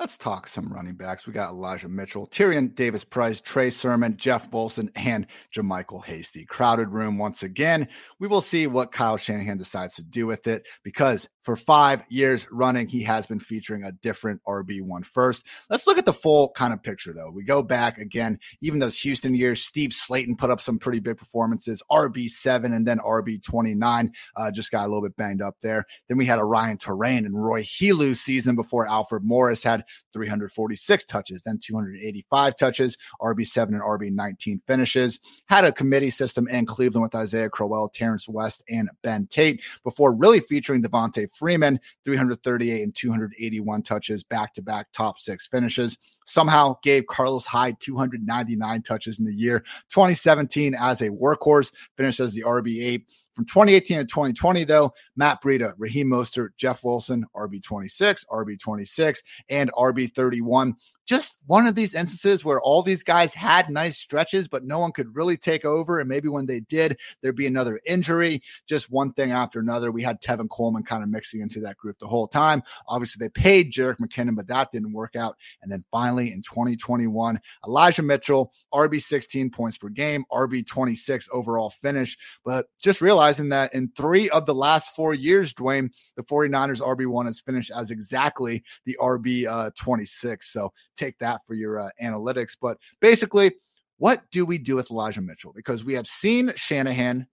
Let's 0.00 0.18
talk 0.18 0.48
some 0.48 0.72
running 0.72 0.96
backs. 0.96 1.24
We 1.24 1.32
got 1.32 1.50
Elijah 1.50 1.88
Mitchell, 1.88 2.26
Tyrion 2.26 2.74
Davis 2.74 3.04
Price, 3.04 3.40
Trey 3.40 3.70
Sermon, 3.70 4.16
Jeff 4.16 4.52
Wilson, 4.52 4.90
and 4.96 5.24
JaMycal 5.54 6.04
Hasty. 6.04 6.44
Crowded 6.46 6.88
room 6.88 7.16
once 7.16 7.44
again. 7.44 7.86
We 8.18 8.26
will 8.26 8.40
see 8.40 8.66
what 8.66 8.90
Kyle 8.90 9.16
Shanahan 9.16 9.56
decides 9.56 9.94
to 9.94 10.02
do 10.02 10.26
with 10.26 10.48
it 10.48 10.66
because 10.82 11.28
for 11.42 11.54
five 11.54 12.02
years 12.08 12.48
running, 12.50 12.88
he 12.88 13.02
has 13.04 13.26
been 13.26 13.38
featuring 13.38 13.84
a 13.84 13.92
different 13.92 14.40
RB1 14.48 15.06
first. 15.06 15.46
Let's 15.70 15.86
look 15.86 15.98
at 15.98 16.06
the 16.06 16.12
full 16.12 16.50
kind 16.56 16.72
of 16.72 16.82
picture, 16.82 17.12
though. 17.12 17.30
We 17.30 17.44
go 17.44 17.62
back 17.62 17.98
again, 17.98 18.40
even 18.62 18.80
those 18.80 18.98
Houston 19.00 19.34
years, 19.34 19.62
Steve 19.62 19.90
Slaton 19.90 20.36
put 20.36 20.50
up 20.50 20.60
some 20.60 20.78
pretty 20.78 21.00
big 21.00 21.18
performances, 21.18 21.82
RB7 21.92 22.74
and 22.74 22.84
then 22.84 22.98
RB29, 22.98 24.10
uh, 24.36 24.50
just 24.50 24.72
got 24.72 24.86
a 24.86 24.88
little 24.88 25.02
bit 25.02 25.16
banged 25.16 25.42
up 25.42 25.56
there. 25.60 25.84
Then 26.08 26.16
we 26.16 26.26
had 26.26 26.40
a 26.40 26.44
Ryan 26.44 26.78
Torain 26.78 27.26
and 27.26 27.40
Roy 27.40 27.62
Helu 27.62 28.16
season 28.16 28.56
before 28.56 28.88
Alfred 28.88 29.22
Morris 29.22 29.62
had 29.62 29.83
346 30.12 31.04
touches, 31.04 31.42
then 31.42 31.58
285 31.58 32.56
touches, 32.56 32.96
RB7 33.20 33.68
and 33.68 33.82
RB19 33.82 34.60
finishes. 34.66 35.20
Had 35.46 35.64
a 35.64 35.72
committee 35.72 36.10
system 36.10 36.48
in 36.48 36.66
Cleveland 36.66 37.02
with 37.02 37.14
Isaiah 37.14 37.50
Crowell, 37.50 37.88
Terrance 37.88 38.28
West, 38.28 38.62
and 38.68 38.88
Ben 39.02 39.26
Tate 39.26 39.60
before 39.82 40.14
really 40.14 40.40
featuring 40.40 40.82
Devonta 40.82 41.28
Freeman, 41.34 41.80
338 42.04 42.82
and 42.82 42.94
281 42.94 43.82
touches, 43.82 44.22
back 44.22 44.54
to 44.54 44.62
back 44.62 44.86
top 44.92 45.18
six 45.18 45.46
finishes. 45.46 45.96
Somehow 46.26 46.76
gave 46.82 47.06
Carlos 47.06 47.46
Hyde 47.46 47.76
299 47.80 48.82
touches 48.82 49.18
in 49.18 49.24
the 49.24 49.34
year 49.34 49.60
2017 49.90 50.74
as 50.74 51.02
a 51.02 51.10
workhorse, 51.10 51.72
finished 51.96 52.20
as 52.20 52.32
the 52.32 52.42
RB8. 52.42 53.02
From 53.34 53.46
2018 53.46 53.98
to 53.98 54.04
2020, 54.04 54.64
though, 54.64 54.92
Matt 55.16 55.42
Breida, 55.42 55.72
Raheem 55.76 56.08
Mostert, 56.08 56.50
Jeff 56.56 56.84
Wilson, 56.84 57.26
RB26, 57.34 58.24
RB26, 58.30 59.18
and 59.48 59.72
RB31 59.72 60.74
just 61.06 61.38
one 61.46 61.66
of 61.66 61.74
these 61.74 61.94
instances 61.94 62.44
where 62.44 62.60
all 62.60 62.82
these 62.82 63.02
guys 63.02 63.34
had 63.34 63.68
nice 63.68 63.98
stretches, 63.98 64.48
but 64.48 64.64
no 64.64 64.78
one 64.78 64.92
could 64.92 65.14
really 65.14 65.36
take 65.36 65.64
over. 65.64 66.00
And 66.00 66.08
maybe 66.08 66.28
when 66.28 66.46
they 66.46 66.60
did, 66.60 66.98
there'd 67.20 67.36
be 67.36 67.46
another 67.46 67.80
injury, 67.84 68.42
just 68.66 68.90
one 68.90 69.12
thing 69.12 69.32
after 69.32 69.60
another. 69.60 69.90
We 69.90 70.02
had 70.02 70.20
Tevin 70.20 70.48
Coleman 70.48 70.82
kind 70.82 71.02
of 71.02 71.08
mixing 71.08 71.40
into 71.40 71.60
that 71.60 71.76
group 71.76 71.98
the 71.98 72.06
whole 72.06 72.26
time. 72.26 72.62
Obviously, 72.88 73.24
they 73.24 73.30
paid 73.30 73.72
Jerick 73.72 73.98
McKinnon, 73.98 74.36
but 74.36 74.46
that 74.48 74.70
didn't 74.70 74.92
work 74.92 75.16
out. 75.16 75.36
And 75.62 75.70
then 75.70 75.84
finally 75.90 76.32
in 76.32 76.42
2021, 76.42 77.40
Elijah 77.66 78.02
Mitchell, 78.02 78.52
RB 78.72 79.02
16 79.02 79.50
points 79.50 79.78
per 79.78 79.88
game, 79.88 80.24
RB 80.32 80.66
26 80.66 81.28
overall 81.32 81.70
finish. 81.70 82.16
But 82.44 82.66
just 82.80 83.00
realizing 83.00 83.50
that 83.50 83.74
in 83.74 83.90
three 83.96 84.30
of 84.30 84.46
the 84.46 84.54
last 84.54 84.94
four 84.94 85.14
years, 85.14 85.52
Dwain, 85.52 85.90
the 86.16 86.22
49ers 86.22 86.80
RB1 86.80 87.26
has 87.26 87.40
finished 87.40 87.70
as 87.76 87.90
exactly 87.90 88.62
the 88.86 88.96
RB 89.00 89.46
uh, 89.46 89.70
26. 89.76 90.52
So 90.52 90.72
take 90.94 91.18
that 91.18 91.40
for 91.46 91.54
your 91.54 91.80
uh, 91.80 91.90
analytics. 92.02 92.56
But 92.60 92.78
basically, 93.00 93.52
what 93.98 94.22
do 94.30 94.44
we 94.44 94.58
do 94.58 94.76
with 94.76 94.90
Elijah 94.90 95.22
Mitchell? 95.22 95.52
Because 95.54 95.84
we 95.84 95.94
have 95.94 96.06
seen 96.06 96.52
Shanahan 96.56 97.26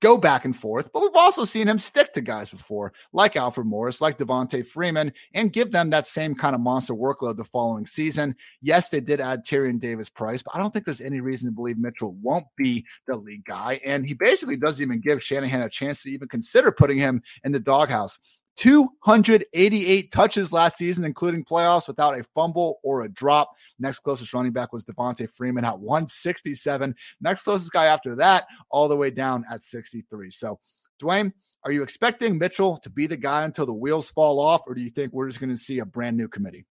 go 0.00 0.16
back 0.16 0.44
and 0.44 0.56
forth, 0.56 0.90
but 0.92 1.02
we've 1.02 1.10
also 1.14 1.44
seen 1.44 1.68
him 1.68 1.78
stick 1.78 2.12
to 2.14 2.20
guys 2.20 2.48
before, 2.48 2.92
like 3.12 3.36
Alfred 3.36 3.66
Morris, 3.66 4.00
like 4.00 4.18
Devonta 4.18 4.66
Freeman, 4.66 5.12
and 5.34 5.52
give 5.52 5.70
them 5.70 5.90
that 5.90 6.06
same 6.06 6.34
kind 6.34 6.54
of 6.54 6.60
monster 6.60 6.94
workload 6.94 7.36
the 7.36 7.44
following 7.44 7.86
season. 7.86 8.34
Yes, 8.62 8.88
they 8.88 9.00
did 9.00 9.20
add 9.20 9.44
Tyrion 9.44 9.78
Davis 9.78 10.08
Price, 10.08 10.42
but 10.42 10.54
I 10.54 10.58
don't 10.58 10.72
think 10.72 10.86
there's 10.86 11.02
any 11.02 11.20
reason 11.20 11.48
to 11.48 11.54
believe 11.54 11.78
Mitchell 11.78 12.16
won't 12.22 12.46
be 12.56 12.84
the 13.06 13.16
lead 13.16 13.44
guy. 13.44 13.78
And 13.84 14.06
he 14.06 14.14
basically 14.14 14.56
doesn't 14.56 14.82
even 14.82 15.00
give 15.00 15.22
Shanahan 15.22 15.62
a 15.62 15.68
chance 15.68 16.02
to 16.02 16.10
even 16.10 16.28
consider 16.28 16.72
putting 16.72 16.98
him 16.98 17.22
in 17.44 17.52
the 17.52 17.60
doghouse. 17.60 18.18
288 18.60 20.12
touches 20.12 20.52
last 20.52 20.76
season, 20.76 21.06
including 21.06 21.42
playoffs, 21.42 21.88
without 21.88 22.20
a 22.20 22.22
fumble 22.34 22.78
or 22.84 23.04
a 23.04 23.08
drop. 23.08 23.50
Next 23.78 24.00
closest 24.00 24.34
running 24.34 24.52
back 24.52 24.70
was 24.70 24.84
Devonta 24.84 25.30
Freeman 25.30 25.64
at 25.64 25.80
167. 25.80 26.94
Next 27.22 27.44
closest 27.44 27.72
guy 27.72 27.86
after 27.86 28.16
that, 28.16 28.44
all 28.70 28.86
the 28.86 28.96
way 28.96 29.10
down 29.10 29.46
at 29.50 29.62
63. 29.62 30.30
So, 30.30 30.60
Dwain, 31.02 31.32
are 31.64 31.72
you 31.72 31.82
expecting 31.82 32.36
Mitchell 32.36 32.76
to 32.82 32.90
be 32.90 33.06
the 33.06 33.16
guy 33.16 33.44
until 33.44 33.64
the 33.64 33.72
wheels 33.72 34.10
fall 34.10 34.38
off, 34.38 34.60
or 34.66 34.74
do 34.74 34.82
you 34.82 34.90
think 34.90 35.14
we're 35.14 35.28
just 35.28 35.40
going 35.40 35.48
to 35.48 35.56
see 35.56 35.78
a 35.78 35.86
brand 35.86 36.18
new 36.18 36.28
committee? 36.28 36.66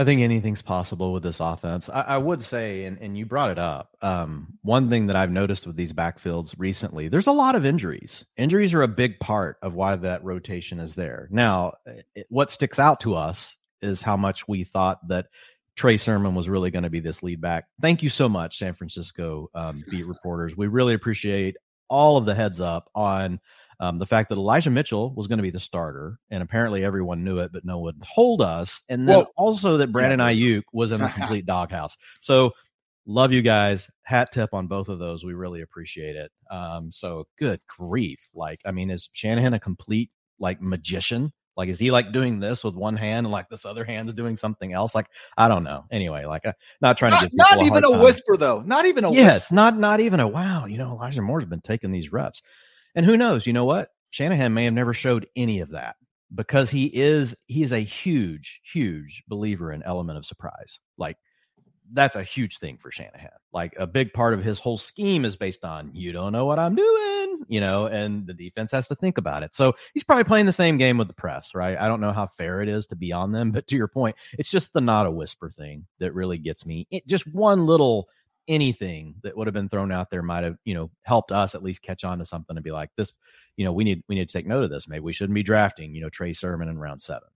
I 0.00 0.04
think 0.04 0.20
anything's 0.20 0.62
possible 0.62 1.12
with 1.12 1.24
this 1.24 1.40
offense. 1.40 1.90
I, 1.90 2.02
I 2.02 2.18
would 2.18 2.42
say, 2.42 2.84
and, 2.84 2.98
and 3.00 3.18
you 3.18 3.26
brought 3.26 3.50
it 3.50 3.58
up. 3.58 3.96
Um, 4.00 4.58
one 4.62 4.88
thing 4.88 5.08
that 5.08 5.16
I've 5.16 5.32
noticed 5.32 5.66
with 5.66 5.74
these 5.74 5.92
backfields 5.92 6.54
recently, 6.56 7.08
there's 7.08 7.26
a 7.26 7.32
lot 7.32 7.56
of 7.56 7.66
injuries. 7.66 8.24
Injuries 8.36 8.72
are 8.74 8.82
a 8.82 8.88
big 8.88 9.18
part 9.18 9.56
of 9.60 9.74
why 9.74 9.96
that 9.96 10.22
rotation 10.22 10.78
is 10.78 10.94
there. 10.94 11.28
Now, 11.32 11.74
it, 12.14 12.26
what 12.28 12.52
sticks 12.52 12.78
out 12.78 13.00
to 13.00 13.14
us 13.14 13.56
is 13.82 14.00
how 14.00 14.16
much 14.16 14.46
we 14.46 14.62
thought 14.62 15.06
that 15.08 15.26
Trey 15.74 15.96
Sermon 15.96 16.34
was 16.34 16.48
really 16.48 16.70
going 16.70 16.84
to 16.84 16.90
be 16.90 17.00
this 17.00 17.22
lead 17.22 17.40
back. 17.40 17.66
Thank 17.80 18.02
you 18.02 18.08
so 18.08 18.28
much, 18.28 18.58
San 18.58 18.74
Francisco 18.74 19.50
um, 19.54 19.84
beat 19.90 20.06
reporters. 20.06 20.56
We 20.56 20.68
really 20.68 20.94
appreciate 20.94 21.56
all 21.88 22.16
of 22.16 22.24
the 22.24 22.34
heads 22.34 22.60
up 22.60 22.88
on 22.94 23.40
um, 23.80 23.98
the 23.98 24.06
fact 24.06 24.28
that 24.28 24.36
Elijah 24.36 24.70
Mitchell 24.70 25.14
was 25.14 25.28
going 25.28 25.38
to 25.38 25.42
be 25.42 25.50
the 25.50 25.60
starter, 25.60 26.18
and 26.30 26.42
apparently 26.42 26.84
everyone 26.84 27.24
knew 27.24 27.38
it, 27.38 27.52
but 27.52 27.64
no 27.64 27.78
one 27.78 28.00
told 28.14 28.42
us. 28.42 28.82
And 28.88 29.08
then 29.08 29.24
also 29.36 29.76
that 29.76 29.92
Brandon 29.92 30.18
yeah. 30.36 30.60
Was 30.72 30.92
in 30.92 31.00
a 31.00 31.10
complete 31.12 31.46
doghouse. 31.46 31.96
So 32.20 32.52
love 33.06 33.32
you 33.32 33.42
guys. 33.42 33.88
Hat 34.02 34.32
tip 34.32 34.52
on 34.52 34.66
both 34.66 34.88
of 34.88 34.98
those. 34.98 35.24
We 35.24 35.34
really 35.34 35.62
appreciate 35.62 36.16
it. 36.16 36.32
Um, 36.50 36.90
so 36.92 37.26
good 37.38 37.60
grief. 37.66 38.20
Like, 38.34 38.60
I 38.64 38.72
mean, 38.72 38.90
is 38.90 39.10
Shanahan 39.12 39.54
a 39.54 39.60
complete 39.60 40.10
like 40.40 40.60
magician? 40.60 41.32
Like, 41.56 41.68
is 41.68 41.78
he 41.80 41.90
like 41.90 42.12
doing 42.12 42.38
this 42.38 42.62
with 42.62 42.76
one 42.76 42.96
hand 42.96 43.26
and 43.26 43.32
like 43.32 43.48
this 43.48 43.64
other 43.64 43.84
hand 43.84 44.08
is 44.08 44.14
doing 44.14 44.36
something 44.36 44.72
else? 44.72 44.94
Like, 44.94 45.08
I 45.36 45.48
don't 45.48 45.64
know. 45.64 45.86
Anyway, 45.90 46.24
like, 46.24 46.46
uh, 46.46 46.52
not 46.80 46.96
trying 46.96 47.10
not, 47.10 47.22
to 47.22 47.26
get 47.26 47.36
not 47.36 47.62
even 47.64 47.84
a, 47.84 47.88
a 47.88 48.04
whisper 48.04 48.36
though. 48.36 48.60
Not 48.60 48.86
even 48.86 49.04
a 49.04 49.12
yes, 49.12 49.34
whisper. 49.34 49.54
not 49.56 49.76
not 49.76 49.98
even 49.98 50.20
a 50.20 50.28
wow. 50.28 50.66
You 50.66 50.78
know, 50.78 50.92
Elijah 50.92 51.20
Moore's 51.20 51.46
been 51.46 51.60
taking 51.60 51.90
these 51.90 52.12
reps, 52.12 52.42
and 52.94 53.06
who 53.06 53.16
knows? 53.16 53.46
You 53.46 53.52
know 53.52 53.64
what? 53.64 53.90
Shanahan 54.10 54.54
may 54.54 54.64
have 54.64 54.74
never 54.74 54.94
showed 54.94 55.26
any 55.36 55.60
of 55.60 55.70
that 55.70 55.96
because 56.34 56.70
he 56.70 56.86
is 56.86 57.34
he 57.46 57.62
is 57.62 57.72
a 57.72 57.80
huge 57.80 58.60
huge 58.72 59.22
believer 59.28 59.72
in 59.72 59.82
element 59.82 60.18
of 60.18 60.26
surprise. 60.26 60.80
Like 60.96 61.16
that's 61.92 62.16
a 62.16 62.22
huge 62.22 62.58
thing 62.58 62.78
for 62.80 62.90
Shanahan. 62.90 63.30
Like 63.52 63.74
a 63.78 63.86
big 63.86 64.12
part 64.12 64.34
of 64.34 64.44
his 64.44 64.58
whole 64.58 64.76
scheme 64.76 65.24
is 65.24 65.36
based 65.36 65.64
on 65.64 65.90
you 65.94 66.12
don't 66.12 66.32
know 66.32 66.44
what 66.44 66.58
I'm 66.58 66.74
doing, 66.74 67.44
you 67.48 67.60
know, 67.60 67.86
and 67.86 68.26
the 68.26 68.34
defense 68.34 68.72
has 68.72 68.88
to 68.88 68.94
think 68.94 69.16
about 69.16 69.42
it. 69.42 69.54
So 69.54 69.74
he's 69.94 70.04
probably 70.04 70.24
playing 70.24 70.46
the 70.46 70.52
same 70.52 70.76
game 70.76 70.98
with 70.98 71.08
the 71.08 71.14
press, 71.14 71.54
right? 71.54 71.78
I 71.78 71.88
don't 71.88 72.00
know 72.00 72.12
how 72.12 72.26
fair 72.26 72.60
it 72.60 72.68
is 72.68 72.86
to 72.88 72.96
be 72.96 73.12
on 73.12 73.32
them, 73.32 73.52
but 73.52 73.66
to 73.68 73.76
your 73.76 73.88
point, 73.88 74.16
it's 74.38 74.50
just 74.50 74.72
the 74.72 74.80
not 74.80 75.06
a 75.06 75.10
whisper 75.10 75.50
thing 75.50 75.86
that 75.98 76.14
really 76.14 76.38
gets 76.38 76.66
me. 76.66 76.86
It, 76.90 77.06
just 77.06 77.26
one 77.26 77.66
little 77.66 78.08
anything 78.48 79.14
that 79.22 79.36
would 79.36 79.46
have 79.46 79.54
been 79.54 79.68
thrown 79.68 79.92
out 79.92 80.10
there 80.10 80.22
might 80.22 80.44
have, 80.44 80.56
you 80.64 80.74
know, 80.74 80.90
helped 81.02 81.30
us 81.30 81.54
at 81.54 81.62
least 81.62 81.82
catch 81.82 82.04
on 82.04 82.18
to 82.18 82.24
something 82.24 82.56
and 82.56 82.64
be 82.64 82.72
like 82.72 82.90
this, 82.96 83.12
you 83.56 83.64
know, 83.64 83.72
we 83.72 83.84
need 83.84 84.02
we 84.08 84.14
need 84.14 84.28
to 84.28 84.32
take 84.32 84.46
note 84.46 84.64
of 84.64 84.70
this. 84.70 84.88
Maybe 84.88 85.00
we 85.00 85.12
shouldn't 85.12 85.34
be 85.34 85.42
drafting, 85.42 85.94
you 85.94 86.00
know, 86.00 86.08
Trey 86.08 86.32
Sermon 86.32 86.68
in 86.68 86.78
round 86.78 87.02
seven. 87.02 87.28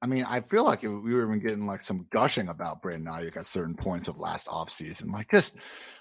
I 0.00 0.06
mean, 0.06 0.24
I 0.24 0.40
feel 0.40 0.64
like 0.64 0.82
we 0.82 0.88
were 0.88 1.24
even 1.24 1.40
getting 1.40 1.66
like 1.66 1.82
some 1.82 2.06
gushing 2.10 2.48
about 2.48 2.82
Brandon 2.82 3.12
Aiyuk 3.12 3.36
at 3.36 3.46
certain 3.46 3.74
points 3.74 4.06
of 4.06 4.18
last 4.18 4.46
offseason. 4.46 5.10
Like, 5.12 5.30
just 5.30 5.56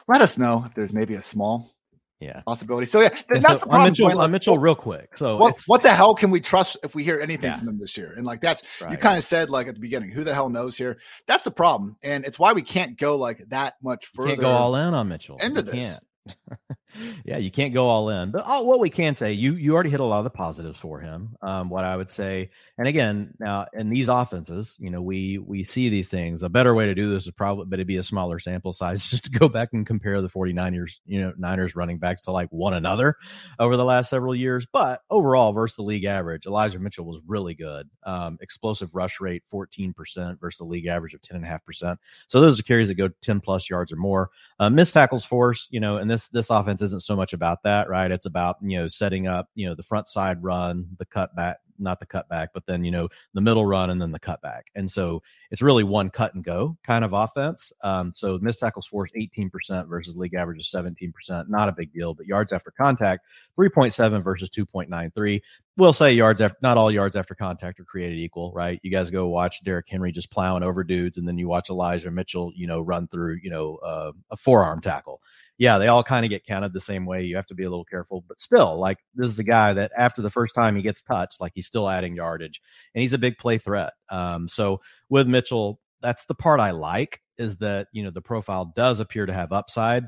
let 0.07 0.21
us 0.21 0.37
know 0.37 0.63
if 0.67 0.75
there's 0.75 0.93
maybe 0.93 1.15
a 1.15 1.23
small 1.23 1.73
yeah 2.19 2.41
possibility. 2.41 2.87
So 2.87 3.01
yeah, 3.01 3.09
that's 3.29 3.47
so, 3.47 3.53
the 3.53 3.65
problem. 3.65 3.91
Mitchell, 3.91 4.15
like, 4.15 4.31
Mitchell, 4.31 4.57
real 4.57 4.75
quick. 4.75 5.17
So 5.17 5.37
what, 5.37 5.59
what 5.67 5.83
the 5.83 5.93
hell 5.93 6.15
can 6.15 6.31
we 6.31 6.39
trust 6.39 6.77
if 6.83 6.95
we 6.95 7.03
hear 7.03 7.19
anything 7.19 7.51
yeah. 7.51 7.57
from 7.57 7.67
them 7.67 7.79
this 7.79 7.97
year? 7.97 8.13
And 8.17 8.25
like 8.25 8.41
that's 8.41 8.61
right. 8.81 8.91
you 8.91 8.97
kind 8.97 9.17
of 9.17 9.23
said 9.23 9.49
like 9.49 9.67
at 9.67 9.75
the 9.75 9.79
beginning, 9.79 10.11
who 10.11 10.23
the 10.23 10.33
hell 10.33 10.49
knows 10.49 10.77
here? 10.77 10.97
That's 11.27 11.43
the 11.43 11.51
problem, 11.51 11.97
and 12.03 12.25
it's 12.25 12.39
why 12.39 12.53
we 12.53 12.61
can't 12.61 12.97
go 12.97 13.17
like 13.17 13.43
that 13.49 13.75
much 13.81 14.07
further. 14.07 14.35
Go 14.35 14.49
all 14.49 14.75
in 14.75 14.93
on 14.93 15.07
Mitchell 15.07 15.37
into 15.37 15.61
you 15.61 15.71
this. 15.71 16.01
Yeah, 17.25 17.37
you 17.37 17.51
can't 17.51 17.73
go 17.73 17.87
all 17.87 18.09
in. 18.09 18.31
But 18.31 18.43
oh, 18.47 18.63
what 18.63 18.79
we 18.79 18.89
can 18.89 19.15
say, 19.15 19.33
you 19.33 19.53
you 19.53 19.73
already 19.73 19.89
hit 19.89 19.99
a 19.99 20.03
lot 20.03 20.19
of 20.19 20.23
the 20.23 20.29
positives 20.29 20.77
for 20.77 20.99
him. 20.99 21.35
Um, 21.41 21.69
what 21.69 21.83
I 21.83 21.95
would 21.95 22.11
say, 22.11 22.49
and 22.77 22.87
again, 22.87 23.33
now 23.39 23.67
in 23.73 23.89
these 23.89 24.07
offenses, 24.07 24.75
you 24.79 24.89
know, 24.89 25.01
we 25.01 25.37
we 25.37 25.63
see 25.65 25.89
these 25.89 26.09
things. 26.09 26.43
A 26.43 26.49
better 26.49 26.73
way 26.73 26.85
to 26.85 26.95
do 26.95 27.09
this 27.09 27.25
is 27.25 27.31
probably, 27.31 27.65
but 27.65 27.75
it'd 27.75 27.87
be 27.87 27.97
a 27.97 28.03
smaller 28.03 28.39
sample 28.39 28.73
size, 28.73 29.03
just 29.09 29.25
to 29.25 29.31
go 29.31 29.49
back 29.49 29.69
and 29.73 29.85
compare 29.85 30.21
the 30.21 30.29
49ers, 30.29 30.99
you 31.05 31.21
know, 31.21 31.33
Niners 31.37 31.75
running 31.75 31.97
backs 31.97 32.21
to 32.23 32.31
like 32.31 32.49
one 32.49 32.73
another 32.73 33.15
over 33.59 33.77
the 33.77 33.85
last 33.85 34.09
several 34.09 34.35
years. 34.35 34.65
But 34.71 35.01
overall, 35.09 35.53
versus 35.53 35.75
the 35.75 35.83
league 35.83 36.05
average, 36.05 36.45
Elijah 36.45 36.79
Mitchell 36.79 37.05
was 37.05 37.21
really 37.27 37.53
good. 37.53 37.89
Um, 38.03 38.37
explosive 38.41 38.93
rush 38.93 39.19
rate, 39.19 39.43
14% 39.53 40.39
versus 40.39 40.57
the 40.57 40.65
league 40.65 40.87
average 40.87 41.13
of 41.13 41.21
10.5%. 41.21 41.97
So 42.27 42.41
those 42.41 42.59
are 42.59 42.63
carries 42.63 42.89
that 42.89 42.95
go 42.95 43.09
10 43.21 43.41
plus 43.41 43.69
yards 43.69 43.91
or 43.91 43.97
more. 43.97 44.29
Uh, 44.59 44.69
missed 44.69 44.93
tackles 44.93 45.25
force, 45.25 45.67
you 45.69 45.79
know, 45.79 45.97
and 45.97 46.09
this 46.09 46.27
this 46.29 46.49
offense 46.49 46.81
isn't 46.87 47.03
so 47.03 47.15
much 47.15 47.33
about 47.33 47.63
that, 47.63 47.89
right? 47.89 48.11
It's 48.11 48.25
about 48.25 48.57
you 48.61 48.79
know 48.79 48.87
setting 48.87 49.27
up 49.27 49.49
you 49.55 49.67
know 49.67 49.75
the 49.75 49.83
front 49.83 50.07
side 50.07 50.41
run, 50.41 50.87
the 50.97 51.05
cutback, 51.05 51.55
not 51.79 51.99
the 51.99 52.05
cutback, 52.05 52.47
but 52.53 52.65
then 52.65 52.83
you 52.83 52.91
know 52.91 53.07
the 53.33 53.41
middle 53.41 53.65
run 53.65 53.89
and 53.89 54.01
then 54.01 54.11
the 54.11 54.19
cutback, 54.19 54.63
and 54.75 54.89
so 54.89 55.21
it's 55.51 55.61
really 55.61 55.83
one 55.83 56.09
cut 56.09 56.33
and 56.33 56.43
go 56.43 56.77
kind 56.85 57.05
of 57.05 57.13
offense. 57.13 57.71
Um, 57.83 58.11
so 58.13 58.37
missed 58.41 58.59
tackles 58.59 58.87
force 58.87 59.11
18% 59.17 59.87
versus 59.87 60.17
league 60.17 60.33
average 60.33 60.59
of 60.59 60.85
17%, 60.85 61.49
not 61.49 61.69
a 61.69 61.71
big 61.71 61.93
deal, 61.93 62.13
but 62.13 62.25
yards 62.25 62.51
after 62.51 62.71
contact 62.71 63.25
3.7 63.57 64.23
versus 64.23 64.49
2.93. 64.49 65.41
We'll 65.77 65.93
say 65.93 66.11
yards 66.11 66.41
after 66.41 66.57
not 66.61 66.77
all 66.77 66.91
yards 66.91 67.15
after 67.15 67.35
contact 67.35 67.79
are 67.79 67.85
created 67.85 68.17
equal, 68.17 68.51
right? 68.53 68.79
You 68.83 68.91
guys 68.91 69.11
go 69.11 69.27
watch 69.27 69.63
Derrick 69.63 69.87
Henry 69.89 70.11
just 70.11 70.31
plowing 70.31 70.63
over 70.63 70.83
dudes, 70.83 71.17
and 71.17 71.27
then 71.27 71.37
you 71.37 71.47
watch 71.47 71.69
Elijah 71.69 72.11
Mitchell, 72.11 72.51
you 72.55 72.67
know, 72.67 72.81
run 72.81 73.07
through, 73.07 73.39
you 73.43 73.49
know, 73.49 73.75
uh, 73.77 74.11
a 74.31 74.37
forearm 74.37 74.81
tackle 74.81 75.21
yeah, 75.57 75.77
they 75.77 75.87
all 75.87 76.03
kind 76.03 76.25
of 76.25 76.29
get 76.29 76.45
counted 76.45 76.73
the 76.73 76.79
same 76.79 77.05
way. 77.05 77.23
You 77.23 77.35
have 77.35 77.47
to 77.47 77.55
be 77.55 77.63
a 77.63 77.69
little 77.69 77.85
careful, 77.85 78.23
but 78.27 78.39
still, 78.39 78.79
like 78.79 78.99
this 79.15 79.29
is 79.29 79.39
a 79.39 79.43
guy 79.43 79.73
that 79.73 79.91
after 79.97 80.21
the 80.21 80.29
first 80.29 80.53
time 80.53 80.75
he 80.75 80.81
gets 80.81 81.01
touched, 81.01 81.41
like 81.41 81.51
he's 81.55 81.67
still 81.67 81.89
adding 81.89 82.15
yardage, 82.15 82.61
and 82.93 83.01
he's 83.01 83.13
a 83.13 83.17
big 83.17 83.37
play 83.37 83.57
threat. 83.57 83.93
Um, 84.09 84.47
so 84.47 84.81
with 85.09 85.27
Mitchell, 85.27 85.79
that's 86.01 86.25
the 86.25 86.35
part 86.35 86.59
I 86.59 86.71
like 86.71 87.21
is 87.37 87.57
that 87.57 87.87
you 87.91 88.03
know 88.03 88.11
the 88.11 88.21
profile 88.21 88.71
does 88.75 88.99
appear 88.99 89.25
to 89.25 89.33
have 89.33 89.51
upside. 89.51 90.05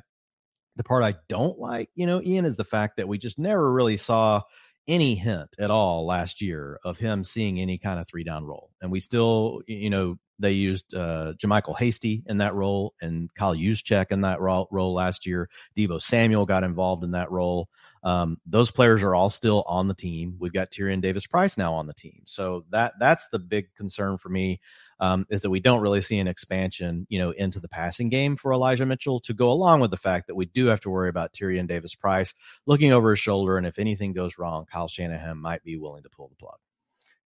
The 0.76 0.84
part 0.84 1.04
I 1.04 1.16
don't 1.28 1.60
like, 1.60 1.90
you 1.96 2.06
know, 2.06 2.22
Ian, 2.22 2.46
is 2.46 2.56
the 2.56 2.64
fact 2.64 2.98
that 2.98 3.08
we 3.08 3.18
just 3.18 3.38
never 3.38 3.72
really 3.72 3.98
saw 3.98 4.42
any 4.90 5.16
hint 5.16 5.56
at 5.60 5.70
all 5.72 6.06
last 6.06 6.42
year 6.42 6.80
of 6.84 6.98
him 6.98 7.24
seeing 7.24 7.62
any 7.62 7.78
kind 7.78 8.00
of 8.00 8.08
three 8.08 8.24
down 8.24 8.44
role. 8.44 8.72
And 8.82 8.92
we 8.92 9.00
still, 9.00 9.62
you 9.68 9.90
know, 9.90 10.18
they 10.40 10.52
used 10.52 10.94
uh, 10.96 11.34
JaMycal 11.38 11.78
Hasty 11.78 12.24
in 12.26 12.38
that 12.40 12.56
role 12.56 12.96
and 13.02 13.34
Kyle 13.36 13.56
Juszczyk 13.56 14.08
in 14.10 14.22
that 14.22 14.42
role, 14.42 14.68
role 14.72 14.94
last 14.94 15.26
year. 15.26 15.50
Deebo 15.78 16.02
Samuel 16.02 16.46
got 16.46 16.64
involved 16.64 17.04
in 17.04 17.12
that 17.12 17.30
role. 17.30 17.70
Um, 18.04 18.38
those 18.46 18.72
players 18.72 19.04
are 19.04 19.14
all 19.14 19.30
still 19.30 19.64
on 19.68 19.88
the 19.88 19.94
team. 19.94 20.36
We've 20.40 20.54
got 20.54 20.72
Tyrion 20.72 21.02
Davis 21.02 21.28
Price 21.28 21.58
now 21.58 21.74
on 21.74 21.86
the 21.86 21.94
team. 21.94 22.22
So 22.26 22.66
that 22.72 22.94
that's 23.00 23.28
the 23.32 23.40
big 23.40 23.68
concern 23.76 24.18
for 24.18 24.30
me 24.30 24.60
um, 25.00 25.26
is 25.30 25.42
that 25.42 25.50
we 25.50 25.60
don't 25.60 25.82
really 25.82 26.02
see 26.02 26.20
an 26.20 26.28
expansion, 26.28 27.08
you 27.10 27.20
know, 27.20 27.32
into 27.32 27.60
the 27.60 27.70
passing 27.70 28.10
game 28.10 28.36
for 28.36 28.54
Elijah 28.54 28.86
Mitchell 28.86 29.20
to 29.22 29.34
go 29.34 29.52
along 29.52 29.80
with 29.80 29.92
the 29.92 29.98
fact 29.98 30.28
that 30.28 30.36
we 30.36 30.46
do 30.46 30.68
have 30.68 30.82
to 30.82 30.90
worry 30.90 31.10
about 31.10 31.34
Tyrion 31.34 31.68
Davis 31.68 31.96
Price 31.96 32.34
looking 32.66 32.92
over 32.92 33.12
his 33.12 33.20
shoulder. 33.20 33.58
And 33.58 33.66
if 33.66 33.80
anything 33.80 34.14
goes 34.14 34.38
wrong, 34.38 34.66
Kyle 34.72 34.88
Shanahan 34.88 35.38
might 35.38 35.64
be 35.64 35.78
willing 35.78 36.04
to 36.04 36.10
pull 36.10 36.28
the 36.28 36.36
plug. 36.36 36.58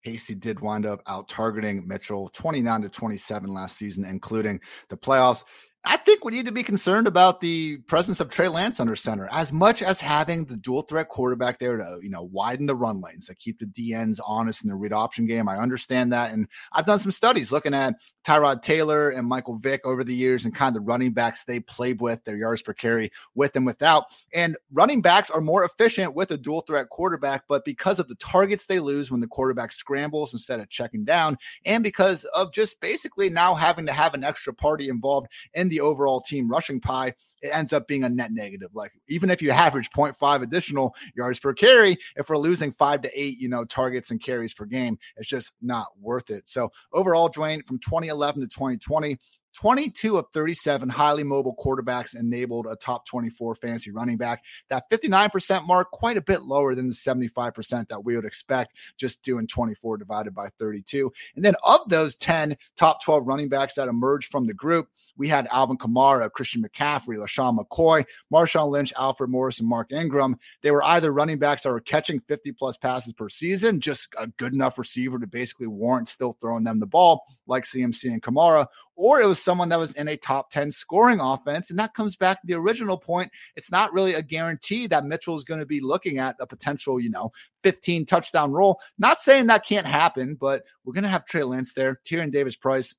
Hasty 0.03 0.35
did 0.35 0.61
wind 0.61 0.85
up 0.85 1.01
out 1.07 1.29
targeting 1.29 1.87
Mitchell 1.87 2.29
29 2.29 2.83
to 2.83 2.89
27 2.89 3.53
last 3.53 3.77
season, 3.77 4.05
including 4.05 4.61
the 4.89 4.97
playoffs. 4.97 5.45
I 5.85 5.97
think 5.97 6.25
we 6.25 6.31
need 6.31 6.47
to 6.47 6.53
be 6.53 6.63
concerned 6.63 7.09
about 7.09 7.41
the 7.41 7.79
presence 7.89 8.21
of 8.21 8.31
Trey 8.31 8.47
Lance 8.47 8.79
under 8.79 8.95
center 8.95 9.29
as 9.33 9.53
much 9.53 9.83
as 9.83 10.01
having 10.01 10.45
the 10.45 10.57
dual 10.57 10.83
threat 10.83 11.09
quarterback 11.09 11.59
there 11.59 11.77
to, 11.77 11.99
you 12.01 12.09
know, 12.09 12.23
widen 12.23 12.67
the 12.67 12.75
run 12.75 13.01
lanes, 13.01 13.27
to 13.27 13.35
keep 13.35 13.59
the 13.59 13.67
DNs 13.67 14.21
honest 14.25 14.63
in 14.63 14.71
the 14.71 14.77
read 14.77 14.93
option 14.93 15.27
game. 15.27 15.49
I 15.49 15.57
understand 15.57 16.13
that. 16.13 16.33
And 16.33 16.47
I've 16.71 16.87
done 16.87 17.01
some 17.01 17.11
studies 17.11 17.51
looking 17.51 17.75
at 17.75 17.97
Tyrod 18.25 18.63
Taylor 18.63 19.11
and 19.11 19.27
Michael 19.27 19.57
Vick 19.57 19.81
over 19.85 20.05
the 20.05 20.15
years 20.15 20.45
and 20.45 20.55
kind 20.55 20.69
of 20.69 20.75
the 20.75 20.87
running 20.87 21.13
backs 21.13 21.43
they 21.43 21.59
played 21.59 22.01
with, 22.01 22.23
their 22.25 22.37
yards 22.37 22.63
per 22.63 22.73
carry 22.73 23.11
with 23.35 23.57
and 23.57 23.67
without. 23.67 24.05
And 24.33 24.57
running 24.73 25.03
backs 25.03 25.31
are 25.31 25.41
more 25.41 25.65
efficient 25.65 26.15
with 26.15 26.31
a 26.31 26.37
dual 26.37 26.61
threat 26.61 26.91
quarterback, 26.91 27.43
but 27.49 27.65
because 27.65 27.99
of 27.99 28.07
the 28.07 28.15
targets 28.17 28.67
they 28.67 28.79
lose 28.79 29.11
when 29.11 29.21
the 29.21 29.27
quarterback 29.27 29.73
scrambles 29.73 30.33
instead 30.33 30.61
of 30.61 30.69
checking 30.69 31.05
down, 31.05 31.37
and 31.65 31.83
because 31.83 32.23
of 32.27 32.53
just 32.53 32.81
basically 32.81 33.29
now 33.29 33.55
having 33.55 33.87
to 33.87 33.93
have 33.93 34.15
an 34.15 34.23
extra 34.23 34.55
party 34.55 34.89
involved 34.89 35.27
in 35.55 35.72
the 35.73 35.81
overall 35.81 36.21
team 36.21 36.49
rushing 36.49 36.81
pie, 36.81 37.15
it 37.41 37.49
ends 37.49 37.73
up 37.73 37.89
being 37.89 38.05
a 38.05 38.09
net 38.09 38.31
negative. 38.31 38.69
Like 38.75 38.93
even 39.09 39.31
if 39.31 39.41
you 39.41 39.51
average 39.51 39.91
0.5 39.91 40.43
additional 40.43 40.95
yards 41.17 41.41
per 41.41 41.55
carry, 41.55 41.97
if 42.17 42.29
we're 42.29 42.37
losing 42.37 42.73
five 42.73 43.01
to 43.03 43.11
eight, 43.19 43.39
you 43.39 43.49
know, 43.49 43.65
targets 43.65 44.11
and 44.11 44.23
carries 44.23 44.53
per 44.53 44.67
game, 44.67 44.99
it's 45.17 45.29
just 45.29 45.55
not 45.63 45.89
worth 45.99 46.29
it. 46.31 46.47
So 46.47 46.71
overall, 46.93 47.31
Dwain, 47.31 47.67
from 47.67 47.79
2011 47.79 48.43
to 48.43 48.49
2020, 48.49 49.19
22 49.55 50.17
of 50.17 50.27
37 50.33 50.89
highly 50.89 51.23
mobile 51.23 51.55
quarterbacks 51.57 52.19
enabled 52.19 52.67
a 52.67 52.77
top 52.77 53.07
24 53.07 53.55
fantasy 53.57 53.91
running 53.91 54.17
back. 54.17 54.45
That 54.71 54.91
59% 54.91 55.67
mark, 55.67 55.91
quite 55.91 56.17
a 56.17 56.23
bit 56.23 56.43
lower 56.43 56.75
than 56.75 56.89
the 56.89 56.95
75% 56.95 57.89
that 57.89 58.05
we 58.05 58.17
would 58.17 58.25
expect 58.25 58.75
just 58.97 59.23
doing 59.23 59.47
24 59.47 59.99
divided 59.99 60.35
by 60.35 60.49
32. 60.59 61.13
And 61.37 61.45
then 61.45 61.55
of 61.65 61.81
those 61.89 62.17
10 62.17 62.57
top 62.77 63.03
12 63.05 63.27
running 63.27 63.49
backs 63.49 63.75
that 63.75 63.89
emerged 63.89 64.31
from 64.31 64.47
the 64.47 64.55
group, 64.55 64.89
we 65.17 65.29
had 65.29 65.47
Alvin 65.51 65.77
Kamara, 65.77 66.31
Christian 66.31 66.63
McCaffrey, 66.63 67.19
LeSean 67.19 67.59
McCoy, 67.59 68.05
Marshawn 68.33 68.71
Lynch, 68.71 68.93
Alfred 68.99 69.31
Morris, 69.31 69.61
and 69.61 69.69
Mark 69.69 69.93
Ingram. 69.93 70.39
They 70.63 70.71
were 70.71 70.83
either 70.83 71.13
running 71.13 71.39
backs 71.39 71.63
that 71.63 71.71
were 71.71 71.81
catching 71.81 72.21
50 72.21 72.53
plus 72.53 72.77
passes 72.77 73.13
per 73.13 73.29
season, 73.29 73.81
just 73.81 74.09
a 74.19 74.27
good 74.27 74.55
enough 74.55 74.79
receiver 74.79 75.19
to 75.19 75.27
basically 75.27 75.67
warrant 75.67 76.09
still 76.09 76.33
throwing 76.41 76.65
them 76.65 76.81
the 76.81 76.87
ball, 76.87 77.25
like 77.47 77.65
CMC 77.65 78.13
and 78.13 78.23
Kamara, 78.23 78.67
or 78.97 79.21
it 79.21 79.27
was 79.27 79.43
someone 79.43 79.69
that 79.71 79.79
was 79.79 79.95
in 79.95 80.09
a 80.09 80.17
top 80.17 80.51
10 80.51 80.71
scoring 80.71 81.21
offense. 81.21 81.71
And 81.71 81.79
that 81.79 81.95
comes 81.95 82.17
back 82.17 82.41
to 82.41 82.47
the 82.47 82.55
original 82.55 82.99
point. 82.99 83.31
It's 83.57 83.71
not 83.71 83.93
really 83.93 84.15
a 84.15 84.23
guarantee 84.23 84.87
that 84.89 85.07
Mitchell 85.07 85.37
is 85.37 85.45
going 85.45 85.61
to 85.61 85.67
be 85.67 85.81
looking 85.81 86.19
at 86.19 86.37
a 86.41 86.47
potential, 86.47 87.01
you 87.01 87.11
know, 87.11 87.33
15 87.63 88.07
touchdown 88.07 88.53
role. 88.53 88.81
Not 88.99 89.19
saying 89.19 89.47
that 89.47 89.67
can't 89.67 89.87
happen, 89.87 90.35
but 90.35 90.65
we're 90.85 90.95
going 90.95 91.05
to 91.05 91.11
have 91.11 91.25
Trey 91.25 91.43
Lance 91.43 91.73
there, 91.73 92.01
Tyrion 92.05 92.33
Davis 92.33 92.57
Price, 92.57 92.95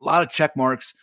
a 0.00 0.04
lot 0.04 0.22
of 0.22 0.30
check 0.30 0.56
marks. 0.56 0.94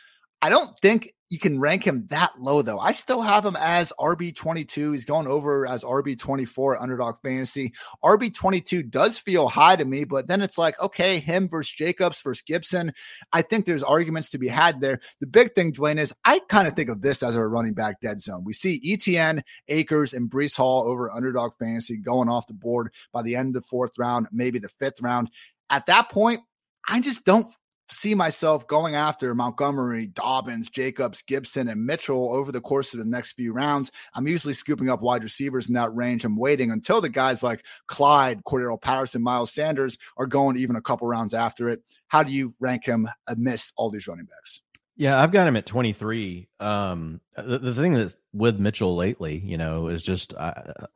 I 0.42 0.50
don't 0.50 0.78
think 0.80 1.14
you 1.30 1.40
can 1.40 1.60
rank 1.60 1.86
him 1.86 2.08
that 2.08 2.40
low 2.40 2.62
though. 2.62 2.80
I 2.80 2.94
still 2.94 3.22
have 3.22 3.46
him 3.46 3.58
as 3.60 3.92
RB22. 4.00 4.94
He's 4.94 5.06
going 5.06 5.28
over 5.28 5.68
as 5.68 5.84
RB24 5.84 6.82
underdog 6.82 7.16
fantasy. 7.22 7.74
RB22 8.04 8.90
does 8.90 9.18
feel 9.18 9.50
high 9.50 9.76
to 9.76 9.84
me, 9.84 10.06
but 10.06 10.28
then 10.28 10.42
it's 10.42 10.58
like, 10.58 10.80
okay, 10.82 11.20
him 11.20 11.50
versus 11.50 11.74
Jacobs 11.74 12.22
versus 12.22 12.44
Gibson. 12.44 12.94
I 13.34 13.42
think 13.42 13.66
there's 13.66 13.84
arguments 13.84 14.30
to 14.32 14.38
be 14.38 14.48
had 14.48 14.80
there. 14.80 15.02
The 15.20 15.28
big 15.28 15.54
thing, 15.54 15.74
Dwain, 15.74 15.98
is 15.98 16.14
I 16.24 16.40
kind 16.48 16.68
of 16.68 16.76
think 16.76 16.90
of 16.90 17.02
this 17.02 17.22
as 17.22 17.36
a 17.36 17.46
running 17.46 17.74
back 17.74 18.00
dead 18.00 18.22
zone. 18.22 18.44
We 18.46 18.54
see 18.54 18.80
ETN, 18.86 19.42
Akers, 19.68 20.14
and 20.14 20.30
Breece 20.30 20.56
Hall 20.56 20.88
over 20.88 21.12
underdog 21.12 21.54
fantasy 21.60 21.98
going 21.98 22.30
off 22.30 22.48
the 22.48 22.54
board 22.54 22.94
by 23.12 23.22
the 23.22 23.36
end 23.36 23.56
of 23.56 23.64
the 23.64 23.68
fourth 23.68 23.92
round, 23.98 24.28
maybe 24.32 24.60
the 24.60 24.70
fifth 24.80 25.02
round. 25.02 25.30
At 25.70 25.88
that 25.88 26.10
point, 26.10 26.42
I 26.88 27.02
just 27.02 27.26
don't 27.26 27.48
see 27.90 28.16
myself 28.16 28.68
going 28.68 28.96
after 28.96 29.34
Montgomery, 29.34 30.08
Dobbins, 30.08 30.70
Jacobs, 30.70 31.22
Gibson, 31.22 31.68
and 31.68 31.86
Mitchell 31.86 32.34
over 32.34 32.52
the 32.52 32.62
course 32.62 32.94
of 32.94 33.00
the 33.00 33.06
next 33.06 33.34
few 33.34 33.54
rounds. 33.54 33.92
I'm 34.14 34.28
usually 34.28 34.54
scooping 34.54 34.90
up 34.90 35.02
wide 35.02 35.24
receivers 35.24 35.68
in 35.68 35.76
that 35.76 35.94
range. 35.94 36.26
I'm 36.26 36.38
waiting 36.38 36.72
until 36.72 37.02
the 37.02 37.10
guys 37.10 37.44
like 37.44 37.66
Clyde, 37.88 38.44
Cordarrelle 38.44 38.82
Patterson, 38.82 39.24
Miles 39.24 39.54
Sanders 39.54 39.98
are 40.18 40.28
going 40.28 40.58
even 40.58 40.76
a 40.76 40.82
couple 40.82 41.08
rounds 41.08 41.34
after 41.34 41.70
it. 41.70 41.82
How 42.08 42.24
do 42.24 42.32
you 42.32 42.54
rank 42.60 42.86
him 42.86 43.08
amidst 43.28 43.74
all 43.78 43.90
these 43.90 44.08
running 44.08 44.26
backs? 44.26 44.62
Yeah, 44.98 45.22
I've 45.22 45.32
got 45.32 45.48
him 45.48 45.56
at 45.56 45.68
23. 45.68 46.50
Um, 46.60 47.22
the, 47.36 47.60
the 47.60 47.76
thing 47.76 47.94
that's 47.94 48.18
with 48.34 48.60
Mitchell 48.60 48.96
lately, 48.96 49.38
you 49.38 49.56
know, 49.56 49.90
is 49.90 50.02
just, 50.02 50.34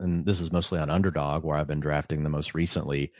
and 0.00 0.26
this 0.26 0.40
is 0.40 0.50
mostly 0.50 0.80
on 0.80 0.90
underdog 0.90 1.44
where 1.44 1.56
I've 1.56 1.68
been 1.68 1.78
drafting 1.78 2.24
the 2.24 2.28
most 2.28 2.52
recently 2.52 3.12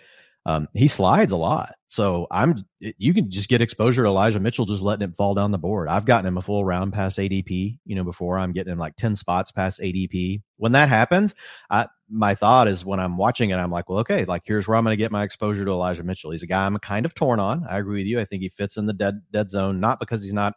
um, 0.45 0.69
he 0.75 0.89
slides 0.89 1.31
a 1.31 1.37
lot. 1.37 1.75
So 1.87 2.27
I'm 2.31 2.65
you 2.81 3.15
can 3.15 3.31
just 3.31 3.49
get 3.49 3.61
exposure 3.61 4.03
to 4.03 4.09
Elijah 4.09 4.41
Mitchell 4.41 4.65
just 4.65 4.83
letting 4.83 5.09
it 5.09 5.15
fall 5.15 5.35
down 5.35 5.53
the 5.53 5.59
board. 5.59 5.89
I've 5.89 6.05
gotten 6.05 6.27
him 6.27 6.37
a 6.37 6.43
full 6.43 6.65
round 6.65 6.93
past 6.93 7.19
ADP, 7.19 7.79
you 7.85 7.95
know, 7.95 8.03
before 8.03 8.39
I'm 8.39 8.53
getting 8.53 8.73
him 8.73 8.79
like 8.79 8.97
10 8.97 9.15
spots 9.15 9.53
past 9.53 9.79
ADP. 9.79 10.43
When 10.57 10.73
that 10.73 10.89
happens, 10.89 11.35
I 11.71 11.87
my 12.11 12.35
thought 12.35 12.67
is 12.67 12.85
when 12.85 12.99
I'm 12.99 13.17
watching 13.17 13.51
it, 13.51 13.57
I'm 13.57 13.71
like, 13.71 13.89
well, 13.89 14.01
okay, 14.01 14.25
like 14.25 14.43
here's 14.45 14.67
where 14.67 14.77
I'm 14.77 14.85
going 14.85 14.97
to 14.97 15.03
get 15.03 15.13
my 15.13 15.23
exposure 15.23 15.65
to 15.65 15.71
Elijah 15.71 16.03
Mitchell. 16.03 16.33
He's 16.33 16.43
a 16.43 16.47
guy 16.47 16.67
I'm 16.67 16.77
kind 16.79 17.07
of 17.07 17.15
torn 17.15 17.39
on. 17.39 17.65
I 17.69 17.79
agree 17.79 18.01
with 18.01 18.07
you. 18.07 18.19
I 18.19 18.25
think 18.25 18.43
he 18.43 18.49
fits 18.49 18.77
in 18.77 18.87
the 18.87 18.93
dead 18.93 19.21
dead 19.33 19.49
zone, 19.49 19.79
not 19.79 20.01
because 20.01 20.23
he's 20.23 20.33
not 20.33 20.55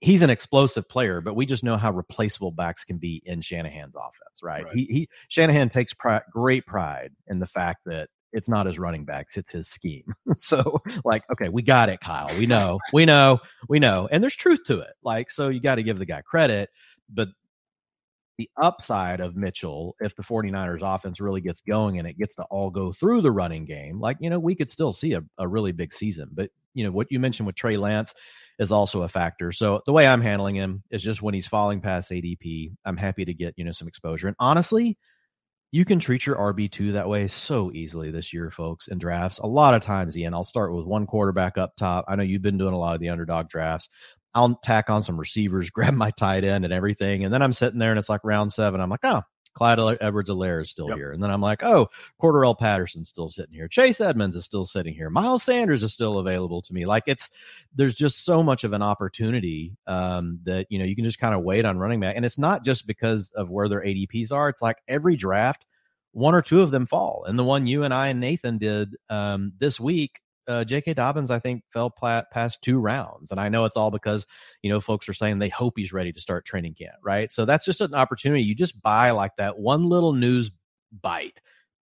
he's 0.00 0.22
an 0.22 0.30
explosive 0.30 0.88
player, 0.88 1.20
but 1.20 1.34
we 1.34 1.46
just 1.46 1.64
know 1.64 1.76
how 1.76 1.92
replaceable 1.92 2.50
backs 2.50 2.84
can 2.84 2.98
be 2.98 3.22
in 3.24 3.40
Shanahan's 3.40 3.94
offense, 3.94 4.42
right? 4.42 4.64
right. 4.64 4.74
He, 4.74 4.84
he 4.86 5.08
Shanahan 5.28 5.68
takes 5.68 5.94
great 6.32 6.66
pride 6.66 7.12
in 7.28 7.38
the 7.38 7.46
fact 7.46 7.80
that 7.86 8.08
it's 8.32 8.48
not 8.48 8.66
his 8.66 8.78
running 8.78 9.04
backs, 9.04 9.36
it's 9.36 9.50
his 9.50 9.68
scheme. 9.68 10.14
so, 10.36 10.80
like, 11.04 11.24
okay, 11.32 11.48
we 11.48 11.62
got 11.62 11.88
it, 11.88 12.00
Kyle. 12.00 12.30
We 12.38 12.46
know, 12.46 12.78
we 12.92 13.04
know, 13.04 13.40
we 13.68 13.78
know. 13.78 14.08
And 14.10 14.22
there's 14.22 14.36
truth 14.36 14.60
to 14.66 14.80
it. 14.80 14.94
Like, 15.02 15.30
so 15.30 15.48
you 15.48 15.60
got 15.60 15.76
to 15.76 15.82
give 15.82 15.98
the 15.98 16.06
guy 16.06 16.22
credit. 16.22 16.70
But 17.08 17.28
the 18.38 18.48
upside 18.60 19.20
of 19.20 19.36
Mitchell, 19.36 19.96
if 20.00 20.16
the 20.16 20.22
49ers 20.22 20.80
offense 20.82 21.20
really 21.20 21.42
gets 21.42 21.60
going 21.60 21.98
and 21.98 22.08
it 22.08 22.16
gets 22.16 22.36
to 22.36 22.42
all 22.44 22.70
go 22.70 22.90
through 22.90 23.20
the 23.20 23.32
running 23.32 23.66
game, 23.66 24.00
like, 24.00 24.16
you 24.20 24.30
know, 24.30 24.38
we 24.38 24.54
could 24.54 24.70
still 24.70 24.92
see 24.92 25.12
a, 25.12 25.22
a 25.36 25.46
really 25.46 25.72
big 25.72 25.92
season. 25.92 26.30
But, 26.32 26.50
you 26.72 26.84
know, 26.84 26.90
what 26.90 27.08
you 27.10 27.20
mentioned 27.20 27.46
with 27.46 27.56
Trey 27.56 27.76
Lance 27.76 28.14
is 28.58 28.72
also 28.72 29.02
a 29.02 29.08
factor. 29.08 29.52
So 29.52 29.82
the 29.84 29.92
way 29.92 30.06
I'm 30.06 30.22
handling 30.22 30.54
him 30.54 30.82
is 30.90 31.02
just 31.02 31.20
when 31.20 31.34
he's 31.34 31.46
falling 31.46 31.80
past 31.80 32.10
ADP, 32.10 32.72
I'm 32.84 32.96
happy 32.96 33.24
to 33.24 33.34
get, 33.34 33.54
you 33.58 33.64
know, 33.64 33.72
some 33.72 33.88
exposure. 33.88 34.28
And 34.28 34.36
honestly, 34.38 34.96
you 35.72 35.84
can 35.84 35.98
treat 36.00 36.26
your 36.26 36.36
RB2 36.36 36.92
that 36.92 37.08
way 37.08 37.28
so 37.28 37.70
easily 37.72 38.10
this 38.10 38.32
year, 38.32 38.50
folks, 38.50 38.88
in 38.88 38.98
drafts. 38.98 39.38
A 39.38 39.46
lot 39.46 39.74
of 39.74 39.82
times, 39.82 40.16
Ian, 40.16 40.34
I'll 40.34 40.42
start 40.42 40.74
with 40.74 40.84
one 40.84 41.06
quarterback 41.06 41.58
up 41.58 41.76
top. 41.76 42.04
I 42.08 42.16
know 42.16 42.24
you've 42.24 42.42
been 42.42 42.58
doing 42.58 42.74
a 42.74 42.78
lot 42.78 42.94
of 42.94 43.00
the 43.00 43.08
underdog 43.08 43.48
drafts. 43.48 43.88
I'll 44.34 44.58
tack 44.64 44.90
on 44.90 45.02
some 45.02 45.18
receivers, 45.18 45.70
grab 45.70 45.94
my 45.94 46.10
tight 46.12 46.44
end 46.44 46.64
and 46.64 46.72
everything. 46.72 47.24
And 47.24 47.32
then 47.32 47.42
I'm 47.42 47.52
sitting 47.52 47.78
there 47.78 47.90
and 47.90 47.98
it's 47.98 48.08
like 48.08 48.22
round 48.24 48.52
seven. 48.52 48.80
I'm 48.80 48.90
like, 48.90 49.04
oh, 49.04 49.22
Clyde 49.54 49.98
Edwards 50.00 50.30
Helaire 50.30 50.62
is 50.62 50.70
still 50.70 50.88
yep. 50.88 50.96
here. 50.96 51.12
And 51.12 51.22
then 51.22 51.30
I'm 51.30 51.40
like, 51.40 51.62
oh, 51.62 51.88
Cordarrelle 52.20 52.58
Patterson's 52.58 53.08
still 53.08 53.28
sitting 53.28 53.54
here. 53.54 53.68
Chase 53.68 54.00
Edmonds 54.00 54.36
is 54.36 54.44
still 54.44 54.64
sitting 54.64 54.94
here. 54.94 55.10
Miles 55.10 55.42
Sanders 55.42 55.82
is 55.82 55.92
still 55.92 56.18
available 56.18 56.62
to 56.62 56.72
me. 56.72 56.86
Like 56.86 57.04
it's, 57.06 57.28
there's 57.74 57.94
just 57.94 58.24
so 58.24 58.42
much 58.42 58.64
of 58.64 58.72
an 58.72 58.82
opportunity 58.82 59.76
um, 59.86 60.38
that, 60.44 60.66
you 60.70 60.78
know, 60.78 60.84
you 60.84 60.94
can 60.94 61.04
just 61.04 61.18
kind 61.18 61.34
of 61.34 61.42
wait 61.42 61.64
on 61.64 61.78
running 61.78 62.00
back. 62.00 62.16
And 62.16 62.24
it's 62.24 62.38
not 62.38 62.64
just 62.64 62.86
because 62.86 63.32
of 63.32 63.50
where 63.50 63.68
their 63.68 63.82
ADPs 63.82 64.32
are. 64.32 64.48
It's 64.48 64.62
like 64.62 64.78
every 64.86 65.16
draft, 65.16 65.66
one 66.12 66.34
or 66.34 66.42
two 66.42 66.60
of 66.60 66.70
them 66.70 66.86
fall. 66.86 67.24
And 67.26 67.38
the 67.38 67.44
one 67.44 67.66
you 67.66 67.84
and 67.84 67.92
I 67.92 68.08
and 68.08 68.20
Nathan 68.20 68.58
did 68.58 68.96
um, 69.08 69.52
this 69.58 69.80
week, 69.80 70.20
uh, 70.50 70.64
J.K. 70.64 70.94
Dobbins, 70.94 71.30
I 71.30 71.38
think, 71.38 71.62
fell 71.72 71.90
past 71.90 72.60
two 72.60 72.80
rounds. 72.80 73.30
And 73.30 73.38
I 73.38 73.48
know 73.48 73.64
it's 73.64 73.76
all 73.76 73.92
because, 73.92 74.26
you 74.62 74.70
know, 74.70 74.80
folks 74.80 75.08
are 75.08 75.14
saying 75.14 75.38
they 75.38 75.48
hope 75.48 75.74
he's 75.76 75.92
ready 75.92 76.12
to 76.12 76.20
start 76.20 76.44
training 76.44 76.74
camp, 76.74 76.96
right? 77.02 77.30
So 77.30 77.44
that's 77.44 77.64
just 77.64 77.80
an 77.80 77.94
opportunity. 77.94 78.42
You 78.42 78.56
just 78.56 78.80
buy 78.82 79.12
like 79.12 79.36
that 79.38 79.58
one 79.58 79.88
little 79.88 80.12
news 80.12 80.50
bite 81.00 81.40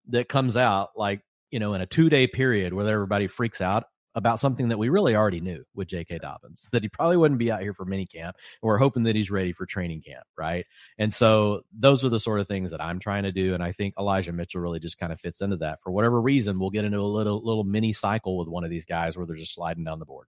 that 0.09 0.29
comes 0.29 0.57
out 0.57 0.91
like, 0.97 1.23
you 1.51 1.59
know, 1.59 1.73
in 1.73 1.81
a 1.81 1.87
two 1.87 2.11
day 2.11 2.27
period 2.27 2.75
where 2.75 2.87
everybody 2.87 3.27
freaks 3.27 3.63
out 3.63 3.85
about 4.15 4.41
something 4.41 4.69
that 4.69 4.79
we 4.79 4.89
really 4.89 5.15
already 5.15 5.41
knew 5.41 5.65
with 5.75 5.89
J.K. 5.89 6.19
Dobbins 6.19 6.69
that 6.73 6.83
he 6.83 6.89
probably 6.89 7.17
wouldn't 7.17 7.39
be 7.39 7.53
out 7.53 7.61
here 7.61 7.75
for 7.75 7.85
mini 7.85 8.07
camp. 8.07 8.37
And 8.63 8.67
we're 8.67 8.79
hoping 8.79 9.05
that 9.05 9.17
he's 9.17 9.31
ready 9.31 9.53
for 9.53 9.67
training 9.67 10.03
camp, 10.03 10.25
right? 10.37 10.67
And 10.99 11.13
so 11.13 11.63
those 11.73 12.05
are 12.05 12.09
the 12.09 12.21
sort 12.21 12.41
of 12.41 12.49
things 12.49 12.71
that 12.71 12.83
I'm 12.83 12.99
trying 12.99 13.25
to 13.25 13.33
do, 13.33 13.55
and 13.55 13.63
I 13.63 13.73
think 13.73 13.95
Elijah 13.99 14.33
Mitchell 14.33 14.61
really 14.61 14.81
just 14.81 14.99
kind 14.99 15.13
of 15.13 15.21
fits 15.21 15.41
into 15.41 15.59
that. 15.59 15.81
For 15.83 15.91
whatever 15.91 16.21
reason, 16.21 16.59
we'll 16.59 16.71
get 16.71 16.85
into 16.85 17.01
a 17.01 17.03
little 17.03 17.45
little 17.45 17.65
mini 17.65 17.93
cycle 17.93 18.39
with 18.39 18.49
one 18.49 18.65
of 18.65 18.71
these 18.71 18.85
guys 18.85 19.17
where 19.17 19.27
they're 19.27 19.37
just 19.37 19.55
sliding 19.55 19.85
down 19.85 19.99
the 19.99 20.07
board. 20.07 20.27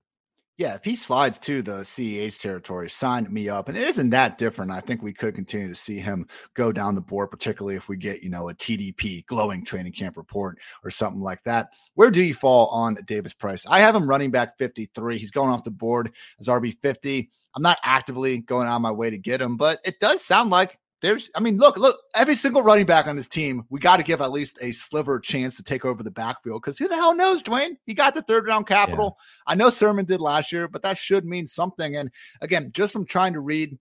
Yeah, 0.61 0.75
if 0.75 0.85
he 0.85 0.95
slides 0.95 1.39
to 1.39 1.63
the 1.63 1.79
CEH 1.81 2.39
territory, 2.39 2.91
sign 2.91 3.27
me 3.33 3.49
up. 3.49 3.71
And 3.71 3.79
it 3.79 3.89
isn't 3.89 4.11
that 4.11 4.37
different. 4.37 4.71
I 4.71 4.81
think 4.81 5.03
we 5.03 5.15
could 5.15 5.35
continue 5.35 5.69
to 5.69 5.75
see 5.75 5.99
him 5.99 6.27
go 6.53 6.71
down 6.71 6.95
the 6.95 7.01
board, 7.01 7.31
particularly 7.31 7.77
if 7.77 7.89
we 7.89 7.97
get, 7.97 8.23
you 8.23 8.29
know, 8.29 8.51
a 8.51 8.55
TDP 8.55 9.25
glowing 9.25 9.65
training 9.65 9.95
camp 9.95 10.19
report 10.19 10.59
or 10.85 10.91
something 10.91 11.23
like 11.23 11.43
that. 11.45 11.71
Where 11.95 12.11
do 12.11 12.23
you 12.23 12.35
fall 12.35 12.67
on 12.67 12.99
Davis 13.07 13.33
Price? 13.33 13.65
I 13.67 13.81
have 13.81 13.97
him 13.97 14.07
running 14.07 14.31
back 14.31 14.59
53. 14.59 15.17
He's 15.17 15.31
going 15.31 15.49
off 15.49 15.65
the 15.65 15.71
board 15.71 16.13
as 16.39 16.47
RB 16.47 16.77
50. 16.83 17.31
I'm 17.57 17.63
not 17.63 17.79
actively 17.83 18.43
going 18.43 18.69
out 18.69 18.83
my 18.83 18.93
way 18.93 19.09
to 19.09 19.17
get 19.17 19.41
him, 19.41 19.57
but 19.57 19.79
it 19.87 19.99
does 19.99 20.23
sound 20.23 20.51
like 20.51 20.79
there's, 21.03 21.31
I 21.35 21.41
mean, 21.41 21.57
look, 21.57 21.79
look, 21.79 21.99
every 22.15 22.35
single 22.35 22.63
running 22.63 22.87
back 22.87 23.07
on 23.07 23.17
this 23.17 23.29
team, 23.29 23.65
we 23.71 23.81
got 23.81 23.97
to 23.97 24.03
give 24.03 24.21
at 24.21 24.31
least 24.31 24.59
a 24.61 24.73
sliver 24.73 25.19
chance 25.19 25.57
to 25.57 25.63
take 25.63 25.85
over 25.85 26.03
the 26.03 26.11
backfield 26.11 26.61
because 26.63 26.79
who 26.79 26.89
the 26.89 26.95
hell 26.95 27.15
knows, 27.15 27.43
Dwain? 27.43 27.77
He 27.87 27.95
got 27.95 28.15
the 28.15 28.23
third 28.23 28.47
round 28.47 28.67
capital. 28.67 29.17
Yeah. 29.19 29.53
I 29.53 29.55
know 29.57 29.71
Sermon 29.71 30.05
did 30.05 30.21
last 30.21 30.53
year, 30.53 30.69
but 30.69 30.83
that 30.83 30.99
should 30.99 31.25
mean 31.25 31.47
something. 31.47 31.97
And 31.97 32.11
again, 32.41 32.71
just 32.73 32.93
from 32.93 33.07
trying 33.07 33.33
to 33.33 33.41
read 33.41 33.79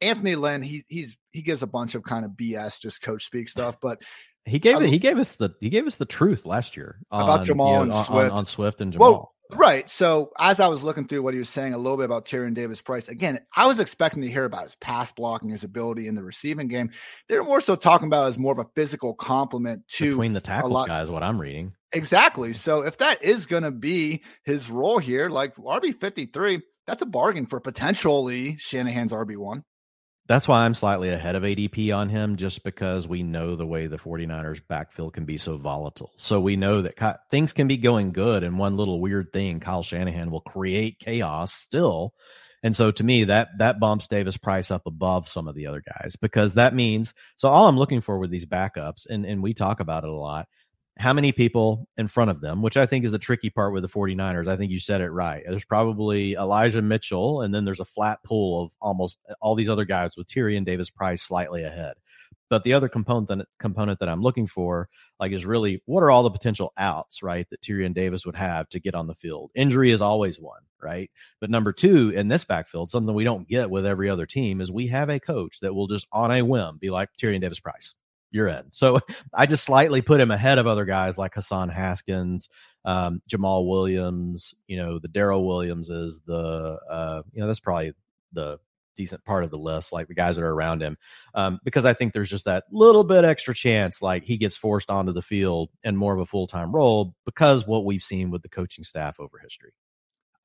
Anthony 0.00 0.34
Lynn, 0.34 0.62
he 0.62 0.84
he's 0.88 1.16
he 1.32 1.42
gives 1.42 1.62
a 1.62 1.66
bunch 1.66 1.94
of 1.94 2.02
kind 2.02 2.24
of 2.24 2.32
BS, 2.32 2.80
just 2.80 3.02
coach 3.02 3.24
speak 3.24 3.48
stuff, 3.50 3.76
but 3.80 4.02
he 4.44 4.58
gave 4.58 4.80
it. 4.80 4.88
He 4.88 4.98
gave 4.98 5.18
us 5.18 5.36
the 5.36 5.50
he 5.60 5.68
gave 5.68 5.86
us 5.86 5.96
the 5.96 6.06
truth 6.06 6.46
last 6.46 6.76
year 6.76 7.00
on, 7.10 7.24
about 7.24 7.46
Jamaal 7.46 7.48
you 7.48 7.54
know, 7.56 7.82
and 7.82 7.92
on, 7.92 8.04
Swift 8.04 8.32
on, 8.32 8.38
on, 8.38 8.44
Swift 8.44 8.80
and 8.80 8.92
Jamaal. 8.92 8.98
Well, 8.98 9.34
Right. 9.56 9.88
So 9.88 10.30
as 10.38 10.60
I 10.60 10.68
was 10.68 10.82
looking 10.82 11.06
through 11.06 11.22
what 11.22 11.34
he 11.34 11.38
was 11.38 11.48
saying 11.48 11.74
a 11.74 11.78
little 11.78 11.96
bit 11.96 12.04
about 12.04 12.24
Tyrion 12.24 12.54
Davis 12.54 12.80
Price, 12.80 13.08
again, 13.08 13.40
I 13.56 13.66
was 13.66 13.80
expecting 13.80 14.22
to 14.22 14.30
hear 14.30 14.44
about 14.44 14.64
his 14.64 14.76
pass 14.76 15.12
blocking, 15.12 15.50
his 15.50 15.64
ability 15.64 16.06
in 16.06 16.14
the 16.14 16.22
receiving 16.22 16.68
game. 16.68 16.90
They're 17.28 17.44
more 17.44 17.60
so 17.60 17.76
talking 17.76 18.06
about 18.06 18.28
as 18.28 18.38
more 18.38 18.52
of 18.52 18.58
a 18.58 18.68
physical 18.74 19.14
complement 19.14 19.86
to 19.88 20.10
between 20.10 20.32
the 20.32 20.40
tackles 20.40 20.86
guys, 20.86 21.08
what 21.08 21.22
I'm 21.22 21.40
reading. 21.40 21.72
Exactly. 21.92 22.52
So 22.52 22.82
if 22.82 22.98
that 22.98 23.22
is 23.22 23.46
going 23.46 23.64
to 23.64 23.70
be 23.70 24.22
his 24.44 24.70
role 24.70 24.98
here, 24.98 25.28
like 25.28 25.56
RB 25.56 25.98
53, 26.00 26.60
that's 26.86 27.02
a 27.02 27.06
bargain 27.06 27.46
for 27.46 27.60
potentially 27.60 28.56
Shanahan's 28.56 29.12
RB1. 29.12 29.62
That's 30.30 30.46
why 30.46 30.64
I'm 30.64 30.74
slightly 30.74 31.08
ahead 31.08 31.34
of 31.34 31.42
ADP 31.42 31.92
on 31.92 32.08
him, 32.08 32.36
just 32.36 32.62
because 32.62 33.08
we 33.08 33.24
know 33.24 33.56
the 33.56 33.66
way 33.66 33.88
the 33.88 33.98
49ers 33.98 34.60
backfield 34.68 35.12
can 35.12 35.24
be 35.24 35.38
so 35.38 35.56
volatile. 35.56 36.12
So 36.18 36.38
we 36.38 36.54
know 36.54 36.82
that 36.82 37.28
things 37.32 37.52
can 37.52 37.66
be 37.66 37.78
going 37.78 38.12
good, 38.12 38.44
and 38.44 38.56
one 38.56 38.76
little 38.76 39.00
weird 39.00 39.32
thing, 39.32 39.58
Kyle 39.58 39.82
Shanahan 39.82 40.30
will 40.30 40.42
create 40.42 41.00
chaos 41.00 41.52
still. 41.52 42.14
And 42.62 42.76
so 42.76 42.92
to 42.92 43.02
me, 43.02 43.24
that 43.24 43.48
that 43.58 43.80
bumps 43.80 44.06
Davis 44.06 44.36
Price 44.36 44.70
up 44.70 44.86
above 44.86 45.28
some 45.28 45.48
of 45.48 45.56
the 45.56 45.66
other 45.66 45.82
guys 45.84 46.14
because 46.14 46.54
that 46.54 46.76
means 46.76 47.12
so 47.36 47.48
all 47.48 47.66
I'm 47.66 47.76
looking 47.76 48.00
for 48.00 48.16
with 48.20 48.30
these 48.30 48.46
backups, 48.46 49.06
and, 49.10 49.26
and 49.26 49.42
we 49.42 49.52
talk 49.52 49.80
about 49.80 50.04
it 50.04 50.10
a 50.10 50.14
lot, 50.14 50.46
how 50.98 51.12
many 51.12 51.32
people 51.32 51.88
in 51.96 52.08
front 52.08 52.30
of 52.30 52.40
them, 52.40 52.62
which 52.62 52.76
I 52.76 52.84
think 52.84 53.04
is 53.04 53.12
the 53.12 53.18
tricky 53.18 53.48
part 53.48 53.72
with 53.72 53.82
the 53.82 53.88
49ers. 53.88 54.48
I 54.48 54.56
think 54.56 54.70
you 54.70 54.78
said 54.78 55.00
it 55.00 55.10
right. 55.10 55.42
There's 55.48 55.64
probably 55.64 56.34
Elijah 56.34 56.82
Mitchell, 56.82 57.42
and 57.42 57.54
then 57.54 57.64
there's 57.64 57.80
a 57.80 57.84
flat 57.84 58.22
pool 58.22 58.64
of 58.64 58.72
almost 58.80 59.18
all 59.40 59.54
these 59.54 59.68
other 59.68 59.84
guys 59.84 60.16
with 60.16 60.26
Tyrion 60.26 60.64
Davis 60.64 60.90
Price 60.90 61.22
slightly 61.22 61.64
ahead. 61.64 61.94
But 62.50 62.64
the 62.64 62.72
other 62.72 62.88
component 62.88 63.28
that, 63.28 63.46
component 63.60 64.00
that 64.00 64.08
I'm 64.08 64.22
looking 64.22 64.48
for, 64.48 64.88
like, 65.20 65.30
is 65.32 65.46
really 65.46 65.82
what 65.86 66.02
are 66.02 66.10
all 66.10 66.24
the 66.24 66.30
potential 66.30 66.72
outs, 66.76 67.22
right, 67.22 67.48
that 67.50 67.62
Tyrion 67.62 67.94
Davis 67.94 68.26
would 68.26 68.36
have 68.36 68.68
to 68.70 68.80
get 68.80 68.96
on 68.96 69.06
the 69.06 69.14
field? 69.14 69.52
Injury 69.54 69.92
is 69.92 70.02
always 70.02 70.40
one, 70.40 70.62
right? 70.82 71.10
But 71.40 71.50
number 71.50 71.72
two, 71.72 72.10
in 72.10 72.26
this 72.26 72.44
backfield, 72.44 72.90
something 72.90 73.14
we 73.14 73.24
don't 73.24 73.48
get 73.48 73.70
with 73.70 73.86
every 73.86 74.10
other 74.10 74.26
team 74.26 74.60
is 74.60 74.70
we 74.70 74.88
have 74.88 75.08
a 75.08 75.20
coach 75.20 75.60
that 75.60 75.74
will 75.74 75.86
just 75.86 76.08
on 76.12 76.32
a 76.32 76.42
whim 76.42 76.78
be 76.78 76.90
like 76.90 77.10
Tyrion 77.22 77.40
Davis 77.40 77.60
Price 77.60 77.94
you're 78.30 78.48
in. 78.48 78.64
So 78.70 79.00
I 79.34 79.46
just 79.46 79.64
slightly 79.64 80.02
put 80.02 80.20
him 80.20 80.30
ahead 80.30 80.58
of 80.58 80.66
other 80.66 80.84
guys 80.84 81.18
like 81.18 81.34
Hassan 81.34 81.68
Haskins, 81.68 82.48
um, 82.84 83.22
Jamaal 83.30 83.68
Williams. 83.68 84.54
You 84.66 84.76
know, 84.76 84.98
the 84.98 85.08
Daryl 85.08 85.46
Williams 85.46 85.90
is 85.90 86.20
the, 86.26 86.78
uh, 86.90 87.22
you 87.32 87.40
know, 87.40 87.46
that's 87.46 87.60
probably 87.60 87.92
the 88.32 88.58
decent 88.96 89.24
part 89.24 89.44
of 89.44 89.50
the 89.50 89.58
list, 89.58 89.92
like 89.92 90.08
the 90.08 90.14
guys 90.14 90.36
that 90.36 90.42
are 90.42 90.52
around 90.52 90.82
him, 90.82 90.96
um, 91.34 91.58
because 91.64 91.86
I 91.86 91.94
think 91.94 92.12
there's 92.12 92.28
just 92.28 92.44
that 92.44 92.64
little 92.70 93.04
bit 93.04 93.24
extra 93.24 93.54
chance, 93.54 94.02
like 94.02 94.24
he 94.24 94.36
gets 94.36 94.56
forced 94.56 94.90
onto 94.90 95.12
the 95.12 95.22
field 95.22 95.70
and 95.84 95.96
more 95.96 96.12
of 96.12 96.20
a 96.20 96.26
full 96.26 96.46
time 96.46 96.74
role 96.74 97.14
because 97.24 97.66
what 97.66 97.86
we've 97.86 98.02
seen 98.02 98.30
with 98.30 98.42
the 98.42 98.48
coaching 98.48 98.84
staff 98.84 99.18
over 99.18 99.38
history. 99.38 99.72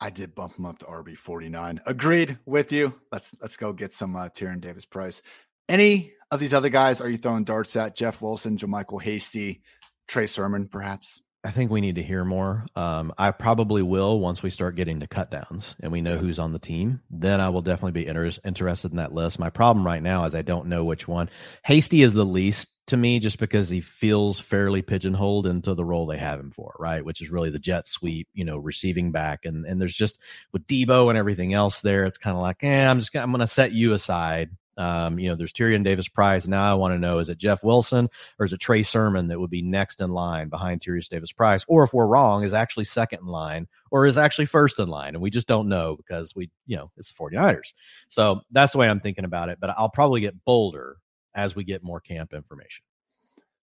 I 0.02 0.10
did 0.10 0.36
bump 0.36 0.58
him 0.58 0.66
up 0.66 0.78
to 0.80 0.86
RB 0.86 1.18
forty 1.18 1.50
nine. 1.50 1.80
Agreed 1.86 2.38
with 2.46 2.72
you. 2.72 2.94
Let's 3.12 3.36
let's 3.42 3.56
go 3.56 3.72
get 3.72 3.94
some 3.94 4.16
uh, 4.16 4.30
Tyrion 4.30 4.60
Davis 4.60 4.86
Price. 4.86 5.22
Any 5.68 6.14
of 6.32 6.40
these 6.40 6.54
other 6.54 6.70
guys 6.70 7.02
are 7.02 7.10
you 7.10 7.18
throwing 7.18 7.44
darts 7.44 7.76
at? 7.76 7.96
Jeff 7.96 8.22
Wilson, 8.22 8.58
JaMycal 8.58 9.02
Hasty, 9.02 9.62
Trey 10.08 10.28
Sermon, 10.28 10.68
perhaps? 10.68 11.22
I 11.46 11.52
think 11.52 11.70
we 11.70 11.82
need 11.82 11.96
to 11.96 12.04
hear 12.04 12.26
more. 12.26 12.66
Um, 12.76 13.14
I 13.20 13.30
probably 13.30 13.84
will 13.84 14.20
once 14.20 14.42
we 14.42 14.50
start 14.50 14.76
getting 14.76 15.02
to 15.02 15.08
cut 15.08 15.30
downs 15.30 15.76
and 15.80 15.92
we 15.92 16.02
know 16.02 16.18
who's 16.18 16.40
on 16.40 16.54
the 16.54 16.60
team. 16.60 17.02
Then 17.12 17.40
I 17.40 17.50
will 17.50 17.62
definitely 17.62 18.04
be 18.04 18.08
inter- 18.08 18.32
interested 18.44 18.90
in 18.90 18.98
that 18.98 19.14
list. 19.14 19.38
My 19.38 19.52
problem 19.52 19.86
right 19.86 20.02
now 20.02 20.26
is 20.26 20.34
I 20.34 20.42
don't 20.42 20.70
know 20.70 20.84
which 20.84 21.08
one. 21.08 21.30
Hasty 21.64 22.02
is 22.02 22.14
the 22.14 22.26
least 22.26 22.70
to 22.88 22.98
me 22.98 23.20
just 23.20 23.38
because 23.38 23.70
he 23.70 23.82
feels 23.82 24.40
fairly 24.40 24.82
pigeonholed 24.82 25.46
into 25.46 25.76
the 25.76 25.86
role 25.86 26.08
they 26.08 26.18
have 26.18 26.40
him 26.40 26.52
for, 26.52 26.76
right? 26.80 27.06
Which 27.06 27.22
is 27.22 27.30
really 27.30 27.52
the 27.52 27.60
jet 27.60 27.88
sweep, 27.88 28.28
you 28.34 28.44
know, 28.44 28.58
receiving 28.58 29.12
back. 29.12 29.46
And 29.46 29.68
and 29.68 29.80
there's 29.80 29.96
just 29.96 30.18
with 30.52 30.66
Deebo 30.66 31.10
and 31.10 31.18
everything 31.18 31.54
else 31.54 31.82
there, 31.82 32.06
it's 32.06 32.18
kind 32.18 32.36
of 32.36 32.42
like, 32.42 32.64
eh, 32.64 32.88
I'm 32.88 32.98
just 32.98 33.14
gonna, 33.14 33.24
I'm 33.24 33.32
going 33.32 33.42
to 33.42 33.48
set 33.48 33.72
you 33.72 33.94
aside 33.94 34.50
um, 34.78 35.18
you 35.20 35.30
know, 35.30 35.36
there's 35.36 35.54
Tyrion 35.54 35.84
Davis 35.84 36.08
Price. 36.08 36.48
Now 36.48 36.70
I 36.70 36.74
want 36.76 36.94
to 36.94 37.00
know 37.00 37.20
is 37.20 37.30
it 37.30 37.38
Jeff 37.38 37.64
Wilson 37.64 38.10
or 38.40 38.46
is 38.46 38.54
it 38.54 38.60
Trey 38.60 38.84
Sermon 38.84 39.28
that 39.28 39.40
would 39.40 39.50
be 39.50 39.62
next 39.62 40.02
in 40.02 40.12
line 40.12 40.50
behind 40.50 40.82
Tyrion 40.82 41.08
Davis 41.08 41.32
Price? 41.32 41.64
Or 41.68 41.84
if 41.84 41.94
we're 41.94 42.08
wrong, 42.08 42.44
is 42.44 42.54
actually 42.54 42.86
second 42.86 43.20
in 43.20 43.28
line 43.28 43.68
or 43.92 44.06
is 44.06 44.18
actually 44.18 44.46
first 44.46 44.80
in 44.80 44.88
line? 44.90 45.16
And 45.16 45.22
we 45.22 45.30
just 45.30 45.48
don't 45.48 45.70
know 45.70 45.96
because 45.96 46.36
we, 46.36 46.50
you 46.66 46.76
know, 46.76 46.92
it's 46.98 47.12
the 47.12 47.16
49ers. 47.16 47.74
So 48.08 48.42
that's 48.52 48.72
the 48.72 48.78
way 48.78 48.90
I'm 48.90 49.00
thinking 49.00 49.26
about 49.26 49.50
it. 49.50 49.60
But 49.60 49.72
I'll 49.78 49.90
probably 49.90 50.22
get 50.22 50.44
bolder 50.46 50.98
as 51.34 51.56
we 51.56 51.64
get 51.64 51.84
more 51.84 52.00
camp 52.00 52.34
information. 52.34 52.84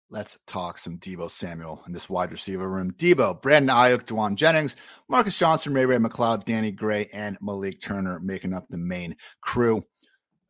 Let's 0.09 0.37
talk 0.45 0.77
some 0.77 0.99
Deebo 0.99 1.27
Samuel 1.27 1.81
in 1.87 1.91
this 1.91 2.07
wide 2.07 2.31
receiver 2.31 2.69
room. 2.69 2.91
Deebo, 2.91 3.41
Brandon 3.41 3.75
Aiyuk, 3.75 4.03
Jauan 4.03 4.35
Jennings, 4.35 4.75
Marcus 5.09 5.39
Johnson, 5.39 5.73
Ray 5.73 5.87
Ray 5.87 5.97
McCloud, 5.97 6.43
Danny 6.43 6.71
Gray, 6.71 7.07
and 7.13 7.35
Malik 7.41 7.81
Turner 7.81 8.19
making 8.19 8.53
up 8.53 8.67
the 8.69 8.77
main 8.77 9.15
crew. 9.41 9.83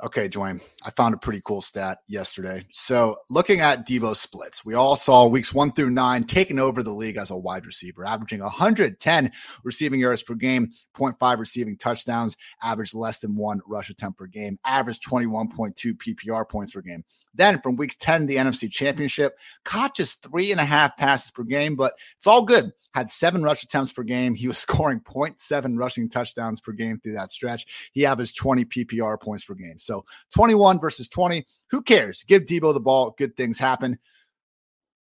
Okay, 0.01 0.27
Dwain, 0.27 0.59
I 0.83 0.89
found 0.91 1.13
a 1.13 1.17
pretty 1.17 1.41
cool 1.45 1.61
stat 1.61 1.99
yesterday. 2.07 2.65
So, 2.71 3.15
looking 3.29 3.61
at 3.61 3.87
Deebo 3.87 4.15
splits, 4.15 4.65
we 4.65 4.73
all 4.73 4.95
saw 4.95 5.27
weeks 5.27 5.53
one 5.53 5.71
through 5.71 5.91
nine 5.91 6.23
taking 6.25 6.59
over 6.59 6.83
the 6.83 6.91
league 6.91 7.15
as 7.15 7.29
a 7.29 7.37
wide 7.37 7.65
receiver, 7.65 8.03
averaging 8.03 8.41
110 8.41 9.31
receiving 9.63 9.99
yards 10.01 10.23
per 10.23 10.33
game, 10.33 10.71
0.5 10.97 11.37
receiving 11.37 11.77
touchdowns, 11.77 12.35
averaged 12.61 12.95
less 12.95 13.19
than 13.19 13.35
one 13.35 13.61
rush 13.65 13.89
attempt 13.89 14.17
per 14.17 14.25
game, 14.25 14.59
averaged 14.65 15.07
21.2 15.07 15.93
PPR 15.93 16.49
points 16.49 16.73
per 16.73 16.81
game. 16.81 17.05
Then 17.35 17.61
from 17.61 17.75
week 17.75 17.95
10, 17.99 18.25
the 18.25 18.35
NFC 18.35 18.69
Championship, 18.69 19.37
caught 19.63 19.95
just 19.95 20.21
three 20.23 20.51
and 20.51 20.59
a 20.59 20.65
half 20.65 20.97
passes 20.97 21.31
per 21.31 21.43
game, 21.43 21.75
but 21.75 21.93
it's 22.17 22.27
all 22.27 22.43
good. 22.43 22.71
Had 22.93 23.09
seven 23.09 23.41
rush 23.41 23.63
attempts 23.63 23.91
per 23.91 24.03
game. 24.03 24.35
He 24.35 24.47
was 24.47 24.57
scoring 24.59 24.99
0.7 24.99 25.77
rushing 25.77 26.09
touchdowns 26.09 26.61
per 26.61 26.73
game 26.73 26.99
through 26.99 27.13
that 27.13 27.31
stretch. 27.31 27.65
He 27.93 28.05
averaged 28.05 28.37
20 28.37 28.65
PPR 28.65 29.19
points 29.21 29.45
per 29.45 29.55
game. 29.55 29.79
So 29.79 29.92
21 30.33 30.79
versus 30.79 31.07
20. 31.07 31.45
Who 31.71 31.81
cares? 31.81 32.23
Give 32.23 32.43
Deebo 32.43 32.73
the 32.73 32.79
ball. 32.79 33.15
Good 33.17 33.35
things 33.37 33.59
happen. 33.59 33.99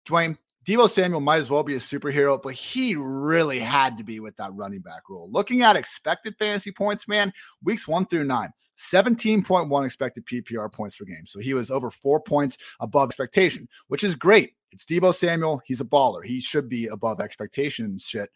Dwain, 0.08 0.38
Deebo 0.66 0.90
Samuel 0.90 1.22
might 1.22 1.38
as 1.38 1.50
well 1.50 1.64
be 1.64 1.76
a 1.76 1.80
superhero, 1.80 2.42
but 2.42 2.54
he 2.54 2.96
really 2.96 3.60
had 3.60 3.98
to 3.98 4.04
be 4.04 4.20
with 4.20 4.36
that 4.38 4.54
running 4.54 4.82
back 4.82 5.10
role. 5.10 5.30
Looking 5.32 5.62
at 5.64 5.76
expected 5.76 6.36
fantasy 6.38 6.72
points, 6.72 7.08
man, 7.08 7.34
weeks 7.64 7.88
one 7.88 8.06
through 8.06 8.26
nine, 8.26 8.52
17.1 8.78 9.86
expected 9.86 10.26
PPR 10.26 10.72
points 10.72 10.96
per 10.96 11.06
game. 11.06 11.26
So 11.26 11.40
he 11.40 11.54
was 11.54 11.72
over 11.72 11.90
four 11.90 12.22
points 12.22 12.58
above 12.80 13.10
expectation, 13.10 13.68
which 13.88 14.04
is 14.04 14.16
great. 14.16 14.54
It's 14.72 14.86
Deebo 14.86 15.14
Samuel. 15.14 15.62
He's 15.66 15.82
a 15.82 15.86
baller. 15.86 16.24
He 16.24 16.40
should 16.40 16.70
be 16.70 16.88
above 16.88 17.20
expectation 17.20 17.98
shit. 17.98 18.30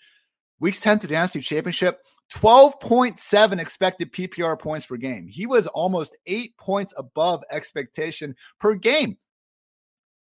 Weeks 0.63 0.79
10 0.79 0.99
to 0.99 1.07
the 1.07 1.15
NFC 1.15 1.43
Championship, 1.43 1.99
12.7 2.33 3.59
expected 3.59 4.13
PPR 4.13 4.57
points 4.57 4.85
per 4.85 4.95
game. 4.95 5.27
He 5.27 5.45
was 5.45 5.67
almost 5.67 6.15
eight 6.25 6.55
points 6.57 6.93
above 6.95 7.43
expectation 7.51 8.37
per 8.61 8.75
game. 8.75 9.17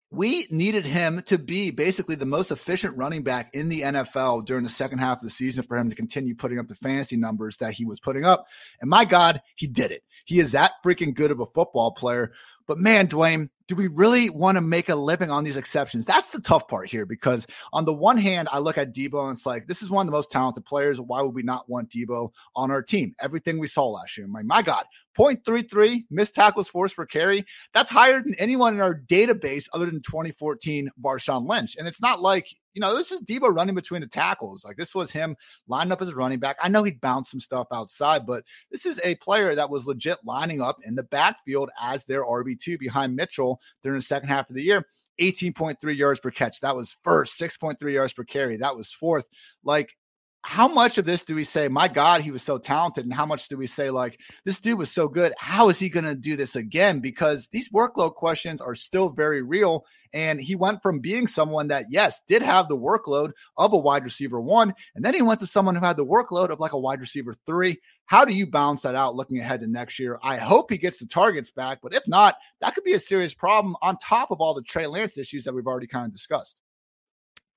We 0.09 0.47
needed 0.49 0.87
him 0.87 1.21
to 1.27 1.37
be 1.37 1.69
basically 1.69 2.15
the 2.15 2.25
most 2.25 2.49
efficient 2.49 2.97
running 2.97 3.21
back 3.21 3.51
in 3.53 3.69
the 3.69 3.81
NFL 3.81 4.45
during 4.45 4.63
the 4.63 4.69
second 4.69 4.97
half 4.97 5.17
of 5.19 5.23
the 5.23 5.29
season 5.29 5.63
for 5.63 5.77
him 5.77 5.91
to 5.91 5.95
continue 5.95 6.33
putting 6.33 6.57
up 6.57 6.67
the 6.67 6.73
fantasy 6.73 7.17
numbers 7.17 7.57
that 7.57 7.73
he 7.73 7.85
was 7.85 7.99
putting 7.99 8.25
up. 8.25 8.47
And 8.81 8.89
my 8.89 9.05
God, 9.05 9.43
he 9.55 9.67
did 9.67 9.91
it. 9.91 10.01
He 10.25 10.39
is 10.39 10.53
that 10.53 10.71
freaking 10.83 11.13
good 11.13 11.29
of 11.29 11.39
a 11.39 11.45
football 11.45 11.91
player. 11.91 12.31
But 12.67 12.77
man, 12.77 13.07
Dwain, 13.07 13.49
do 13.67 13.75
we 13.75 13.87
really 13.87 14.29
want 14.29 14.57
to 14.57 14.61
make 14.61 14.89
a 14.89 14.95
living 14.95 15.31
on 15.31 15.43
these 15.43 15.55
exceptions? 15.55 16.05
That's 16.05 16.31
the 16.31 16.41
tough 16.41 16.67
part 16.67 16.89
here 16.89 17.05
because 17.05 17.47
on 17.71 17.85
the 17.85 17.93
one 17.93 18.17
hand, 18.17 18.49
I 18.51 18.59
look 18.59 18.77
at 18.77 18.93
Deebo 18.93 19.29
and 19.29 19.37
it's 19.37 19.45
like, 19.45 19.67
this 19.67 19.81
is 19.81 19.89
one 19.89 20.05
of 20.05 20.11
the 20.11 20.17
most 20.17 20.31
talented 20.31 20.65
players. 20.65 20.99
Why 20.99 21.21
would 21.21 21.33
we 21.33 21.43
not 21.43 21.69
want 21.69 21.89
Deebo 21.89 22.31
on 22.55 22.69
our 22.69 22.81
team? 22.81 23.15
Everything 23.21 23.59
we 23.59 23.67
saw 23.67 23.87
last 23.87 24.17
year. 24.17 24.27
My, 24.27 24.43
my 24.43 24.61
God, 24.61 24.83
0.33 25.17 26.05
missed 26.09 26.35
tackles 26.35 26.67
force 26.67 26.93
per 26.93 27.05
carry. 27.05 27.45
That's 27.73 27.89
higher 27.89 28.21
than 28.21 28.35
anyone 28.35 28.73
in 28.73 28.81
our 28.81 28.99
database 28.99 29.67
other 29.73 29.85
than 29.85 30.01
2014 30.01 30.89
Marshawn 31.03 31.47
Lynch. 31.47 31.75
And 31.77 31.87
it's 31.87 32.01
not 32.01 32.21
like, 32.21 32.47
you 32.73 32.81
know, 32.81 32.95
this 32.95 33.11
is 33.11 33.21
Deebo 33.21 33.53
running 33.53 33.75
between 33.75 34.01
the 34.01 34.07
tackles. 34.07 34.63
Like 34.63 34.77
this 34.77 34.95
was 34.95 35.11
him 35.11 35.35
lining 35.67 35.91
up 35.91 36.01
as 36.01 36.09
a 36.09 36.15
running 36.15 36.39
back. 36.39 36.57
I 36.61 36.69
know 36.69 36.83
he'd 36.83 37.01
bounce 37.01 37.31
some 37.31 37.39
stuff 37.39 37.67
outside, 37.71 38.25
but 38.25 38.43
this 38.71 38.85
is 38.85 38.99
a 39.03 39.15
player 39.15 39.55
that 39.55 39.69
was 39.69 39.87
legit 39.87 40.19
lining 40.23 40.61
up 40.61 40.77
in 40.83 40.95
the 40.95 41.03
backfield 41.03 41.69
as 41.81 42.05
their 42.05 42.23
RB2 42.23 42.79
behind 42.79 43.15
Mitchell 43.15 43.59
during 43.83 43.99
the 43.99 44.05
second 44.05 44.29
half 44.29 44.49
of 44.49 44.55
the 44.55 44.63
year. 44.63 44.85
18.3 45.19 45.95
yards 45.95 46.19
per 46.19 46.31
catch. 46.31 46.61
That 46.61 46.75
was 46.75 46.97
first. 47.03 47.39
6.3 47.39 47.93
yards 47.93 48.13
per 48.13 48.23
carry. 48.23 48.57
That 48.57 48.75
was 48.75 48.91
fourth. 48.91 49.25
Like 49.63 49.95
how 50.43 50.67
much 50.67 50.97
of 50.97 51.05
this 51.05 51.23
do 51.23 51.35
we 51.35 51.43
say, 51.43 51.67
my 51.67 51.87
God, 51.87 52.21
he 52.21 52.31
was 52.31 52.41
so 52.41 52.57
talented? 52.57 53.05
And 53.05 53.13
how 53.13 53.25
much 53.25 53.47
do 53.47 53.57
we 53.57 53.67
say, 53.67 53.89
like, 53.91 54.19
this 54.43 54.59
dude 54.59 54.79
was 54.79 54.91
so 54.91 55.07
good? 55.07 55.33
How 55.37 55.69
is 55.69 55.77
he 55.77 55.87
going 55.87 56.05
to 56.05 56.15
do 56.15 56.35
this 56.35 56.55
again? 56.55 56.99
Because 56.99 57.47
these 57.51 57.69
workload 57.69 58.15
questions 58.15 58.59
are 58.59 58.73
still 58.73 59.09
very 59.09 59.43
real. 59.43 59.85
And 60.13 60.41
he 60.41 60.55
went 60.55 60.81
from 60.81 60.99
being 60.99 61.27
someone 61.27 61.67
that, 61.69 61.85
yes, 61.89 62.21
did 62.27 62.41
have 62.41 62.67
the 62.67 62.77
workload 62.77 63.31
of 63.55 63.73
a 63.73 63.77
wide 63.77 64.03
receiver 64.03 64.41
one. 64.41 64.73
And 64.95 65.05
then 65.05 65.13
he 65.13 65.21
went 65.21 65.39
to 65.41 65.47
someone 65.47 65.75
who 65.75 65.85
had 65.85 65.95
the 65.95 66.05
workload 66.05 66.49
of 66.49 66.59
like 66.59 66.73
a 66.73 66.79
wide 66.79 66.99
receiver 66.99 67.33
three. 67.45 67.79
How 68.07 68.25
do 68.25 68.33
you 68.33 68.45
balance 68.45 68.81
that 68.81 68.95
out 68.95 69.15
looking 69.15 69.39
ahead 69.39 69.61
to 69.61 69.67
next 69.67 69.99
year? 69.99 70.19
I 70.21 70.35
hope 70.35 70.69
he 70.69 70.77
gets 70.77 70.99
the 70.99 71.05
targets 71.05 71.51
back. 71.51 71.79
But 71.81 71.95
if 71.95 72.05
not, 72.07 72.35
that 72.59 72.75
could 72.75 72.83
be 72.83 72.93
a 72.93 72.99
serious 72.99 73.33
problem 73.33 73.77
on 73.81 73.95
top 73.97 74.31
of 74.31 74.41
all 74.41 74.53
the 74.53 74.63
Trey 74.63 74.87
Lance 74.87 75.17
issues 75.17 75.45
that 75.45 75.53
we've 75.53 75.67
already 75.67 75.87
kind 75.87 76.07
of 76.07 76.11
discussed. 76.11 76.57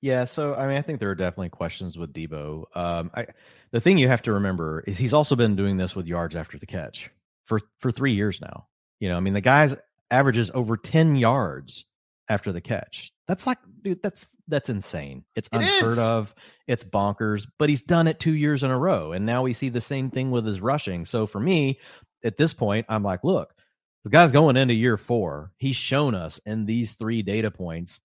Yeah, 0.04 0.24
so 0.24 0.54
I 0.54 0.66
mean, 0.66 0.76
I 0.76 0.82
think 0.82 1.00
there 1.00 1.08
are 1.08 1.14
definitely 1.14 1.48
questions 1.48 1.96
with 1.96 2.12
Deebo. 2.12 2.64
Um, 2.74 3.10
I, 3.14 3.28
the 3.70 3.80
thing 3.80 3.96
you 3.96 4.08
have 4.08 4.20
to 4.24 4.34
remember 4.34 4.84
is 4.86 4.98
he's 4.98 5.14
also 5.14 5.34
been 5.34 5.56
doing 5.56 5.78
this 5.78 5.96
with 5.96 6.06
yards 6.06 6.36
after 6.36 6.58
the 6.58 6.66
catch 6.66 7.10
for 7.46 7.62
for 7.78 7.90
three 7.90 8.12
years 8.12 8.38
now. 8.38 8.66
You 9.00 9.08
know, 9.08 9.16
I 9.16 9.20
mean, 9.20 9.32
the 9.32 9.40
guy's 9.40 9.74
averages 10.10 10.50
over 10.52 10.76
ten 10.76 11.16
yards 11.16 11.86
after 12.28 12.52
the 12.52 12.60
catch. 12.60 13.14
That's 13.28 13.46
like, 13.46 13.56
dude, 13.80 14.02
that's 14.02 14.26
that's 14.46 14.68
insane. 14.68 15.24
It's 15.36 15.48
it 15.50 15.56
unheard 15.56 15.94
is. 15.94 15.98
of. 15.98 16.34
It's 16.66 16.84
bonkers. 16.84 17.46
But 17.58 17.70
he's 17.70 17.80
done 17.80 18.06
it 18.06 18.20
two 18.20 18.34
years 18.34 18.62
in 18.62 18.70
a 18.70 18.78
row, 18.78 19.12
and 19.12 19.24
now 19.24 19.42
we 19.42 19.54
see 19.54 19.70
the 19.70 19.80
same 19.80 20.10
thing 20.10 20.30
with 20.30 20.44
his 20.44 20.60
rushing. 20.60 21.06
So 21.06 21.26
for 21.26 21.40
me, 21.40 21.80
at 22.22 22.36
this 22.36 22.52
point, 22.52 22.84
I'm 22.90 23.04
like, 23.04 23.24
look, 23.24 23.54
the 24.02 24.10
guy's 24.10 24.32
going 24.32 24.58
into 24.58 24.74
year 24.74 24.98
four. 24.98 25.52
He's 25.56 25.76
shown 25.76 26.14
us 26.14 26.42
in 26.44 26.66
these 26.66 26.92
three 26.92 27.22
data 27.22 27.50
points 27.50 28.00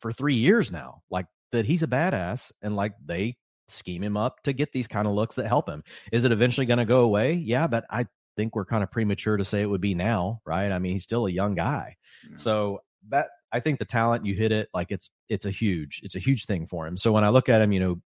for 0.00 0.12
three 0.12 0.34
years 0.34 0.70
now. 0.70 1.00
Like 1.10 1.24
that 1.52 1.66
he's 1.66 1.82
a 1.82 1.86
badass 1.86 2.50
and 2.62 2.76
like 2.76 2.94
they 3.04 3.36
scheme 3.68 4.02
him 4.02 4.16
up 4.16 4.42
to 4.42 4.52
get 4.52 4.72
these 4.72 4.86
kind 4.86 5.06
of 5.06 5.14
looks 5.14 5.36
that 5.36 5.46
help 5.46 5.68
him. 5.68 5.82
Is 6.12 6.24
it 6.24 6.32
eventually 6.32 6.66
going 6.66 6.78
to 6.78 6.84
go 6.84 7.00
away? 7.00 7.34
Yeah, 7.34 7.66
but 7.66 7.84
I 7.90 8.06
think 8.36 8.54
we're 8.54 8.64
kind 8.64 8.82
of 8.82 8.90
premature 8.90 9.36
to 9.36 9.44
say 9.44 9.62
it 9.62 9.66
would 9.66 9.80
be 9.80 9.94
now, 9.94 10.40
right? 10.46 10.70
I 10.70 10.78
mean, 10.78 10.92
he's 10.92 11.04
still 11.04 11.26
a 11.26 11.30
young 11.30 11.54
guy. 11.54 11.96
Yeah. 12.28 12.36
So 12.36 12.80
that 13.10 13.28
I 13.52 13.60
think 13.60 13.78
the 13.78 13.84
talent 13.84 14.26
you 14.26 14.34
hit 14.34 14.52
it 14.52 14.68
like 14.74 14.90
it's 14.90 15.08
it's 15.28 15.44
a 15.44 15.50
huge 15.50 16.00
it's 16.02 16.14
a 16.14 16.20
huge 16.20 16.46
thing 16.46 16.66
for 16.66 16.86
him. 16.86 16.96
So 16.96 17.12
when 17.12 17.24
I 17.24 17.28
look 17.28 17.48
at 17.48 17.60
him, 17.60 17.72
you 17.72 17.80
know, 17.80 18.00